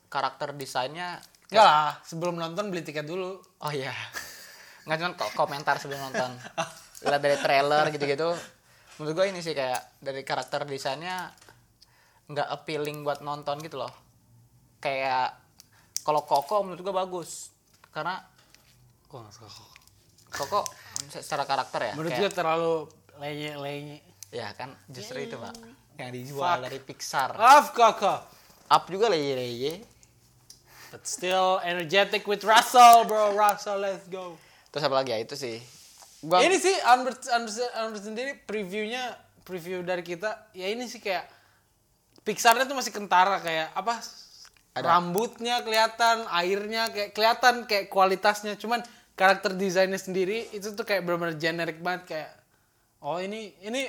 karakter 0.09 0.53
desainnya 0.53 1.23
Enggak 1.47 1.63
lah, 1.63 1.95
sebelum 2.03 2.35
nonton 2.35 2.69
beli 2.69 2.83
tiket 2.83 3.07
dulu. 3.07 3.39
oh 3.39 3.71
iya 3.71 3.95
nggak 4.83 4.97
cuma 4.97 5.11
ko- 5.15 5.35
komentar 5.37 5.79
sebelum 5.79 5.99
nonton 6.01 6.31
lihat 7.01 7.19
dari 7.19 7.37
trailer 7.37 7.87
gitu-gitu 7.89 8.35
menurut 8.97 9.15
gua 9.15 9.27
ini 9.27 9.39
sih 9.39 9.53
kayak 9.53 9.99
dari 9.99 10.23
karakter 10.23 10.63
desainnya 10.63 11.31
nggak 12.27 12.49
appealing 12.53 13.03
buat 13.03 13.19
nonton 13.21 13.59
gitu 13.61 13.79
loh 13.79 13.95
kayak 14.79 15.31
kalau 16.03 16.23
Koko 16.23 16.63
menurut 16.63 16.83
gua 16.83 16.95
bagus 17.01 17.55
karena 17.89 18.19
Kok 19.07 19.17
nggak 19.17 19.33
suka 19.33 19.49
kok? 19.49 19.71
Koko 20.37 20.61
secara 21.09 21.43
karakter 21.45 21.81
ya 21.81 21.93
Menurut 21.95 22.11
kayak- 22.11 22.23
gue 22.25 22.31
terlalu 22.33 22.75
lenye 23.17 23.53
lenye. 23.57 23.97
Ya 24.37 24.53
kan 24.53 24.77
justru 24.93 25.25
itu 25.25 25.41
pak 25.41 25.57
yang 25.97 26.13
dijual 26.13 26.61
Fuck. 26.61 26.65
dari 26.69 26.79
Pixar. 26.85 27.31
Love 27.33 27.73
Koko. 27.73 28.15
Up 28.69 28.85
juga 28.93 29.09
leye 29.09 29.33
leye. 29.33 29.75
But 30.93 31.09
still 31.09 31.57
energetic 31.65 32.29
with 32.29 32.45
Russell, 32.45 33.09
bro. 33.09 33.33
Russell, 33.33 33.81
let's 33.81 34.05
go. 34.13 34.37
Terus 34.69 34.85
apa 34.85 35.01
lagi 35.01 35.17
ya 35.17 35.25
itu 35.25 35.35
sih. 35.41 35.57
Gua 36.21 36.45
Ini 36.45 36.57
sih 36.61 36.77
Albert 36.85 37.25
sendiri 37.97 38.37
previewnya 38.45 39.17
preview 39.41 39.81
dari 39.81 40.05
kita. 40.05 40.53
Ya 40.53 40.69
ini 40.69 40.85
sih 40.85 41.01
kayak 41.01 41.33
Pixarnya 42.27 42.67
tuh 42.67 42.75
masih 42.75 42.91
kentara 42.91 43.39
kayak 43.39 43.71
apa? 43.73 44.03
Ada. 44.77 44.85
Rambutnya 44.85 45.63
kelihatan, 45.63 46.27
airnya 46.29 46.91
kayak 46.93 47.11
kelihatan 47.15 47.55
kayak 47.65 47.87
kualitasnya. 47.89 48.59
Cuman 48.59 48.83
karakter 49.17 49.57
desainnya 49.57 49.97
sendiri 49.97 50.51
itu 50.53 50.77
tuh 50.77 50.85
kayak 50.85 51.07
benar-benar 51.07 51.41
generic 51.41 51.81
banget 51.81 52.03
kayak 52.05 52.31
oh 53.01 53.17
ini 53.17 53.57
ini 53.65 53.89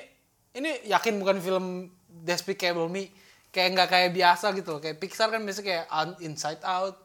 ini 0.57 0.71
yakin 0.89 1.21
bukan 1.21 1.37
film 1.39 1.65
Despicable 2.09 2.89
Me 2.89 3.13
kayak 3.47 3.69
nggak 3.77 3.89
kayak 3.89 4.09
biasa 4.11 4.51
gitu 4.57 4.77
loh. 4.77 4.81
kayak 4.81 4.97
Pixar 4.97 5.29
kan 5.29 5.41
biasa 5.41 5.61
kayak 5.61 5.85
Inside 6.19 6.61
Out 6.65 6.97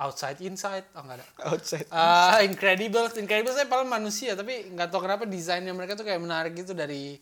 Outside 0.00 0.40
Inside 0.40 0.86
oh 0.96 1.02
nggak 1.04 1.16
ada 1.20 1.26
outside. 1.52 1.84
Ah, 1.92 2.40
Incredibles, 2.40 3.12
Incredibles 3.20 3.52
saya 3.52 3.68
paling 3.68 3.84
manusia 3.84 4.32
tapi 4.32 4.72
nggak 4.72 4.88
tahu 4.88 5.04
kenapa 5.04 5.28
desainnya 5.28 5.76
mereka 5.76 5.92
tuh 5.92 6.08
kayak 6.08 6.22
menarik 6.22 6.56
gitu 6.56 6.72
dari 6.72 7.20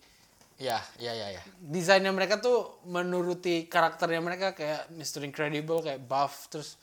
Ya, 0.59 0.83
ya, 0.99 1.15
ya, 1.15 1.39
ya. 1.39 1.43
desainnya 1.63 2.11
mereka 2.11 2.43
tuh 2.43 2.83
menuruti 2.83 3.71
karakternya 3.71 4.19
mereka 4.19 4.59
kayak 4.59 4.91
Mr. 4.91 5.23
Incredible 5.23 5.87
kayak 5.87 6.03
buff 6.03 6.51
terus 6.51 6.75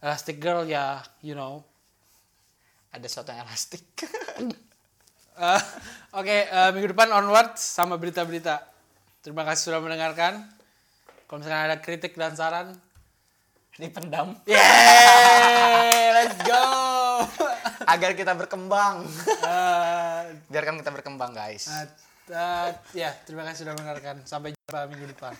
Elastic 0.00 0.40
Girl 0.40 0.64
ya 0.64 1.04
you 1.20 1.36
know 1.36 1.60
Ada 2.90 3.06
sesuatu 3.06 3.30
yang 3.30 3.44
elastik. 3.46 3.84
Eh, 5.40 5.62
Oke 6.20 6.36
eh, 6.44 6.70
minggu 6.76 6.92
depan 6.92 7.08
onward 7.16 7.56
sama 7.56 7.96
berita-berita. 7.96 8.60
Terima 9.24 9.46
kasih 9.48 9.72
sudah 9.72 9.80
mendengarkan. 9.80 10.44
Kalau 11.24 11.38
misalnya 11.40 11.70
ada 11.70 11.78
kritik 11.78 12.18
dan 12.18 12.34
saran 12.34 12.74
Dipendam 13.78 14.36
yeay 14.44 16.12
let's 16.12 16.36
go. 16.44 16.66
Agar 17.96 18.12
kita 18.12 18.36
berkembang. 18.36 19.08
Eh, 19.24 20.20
Biarkan 20.52 20.76
kita 20.84 20.92
berkembang, 20.92 21.32
guys. 21.32 21.70
eh, 21.70 21.86
eh, 22.28 22.68
ya 22.92 23.10
terima 23.24 23.46
kasih 23.48 23.64
sudah 23.64 23.74
mendengarkan. 23.78 24.20
Sampai 24.28 24.52
jumpa 24.52 24.84
minggu 24.90 25.08
depan 25.16 25.32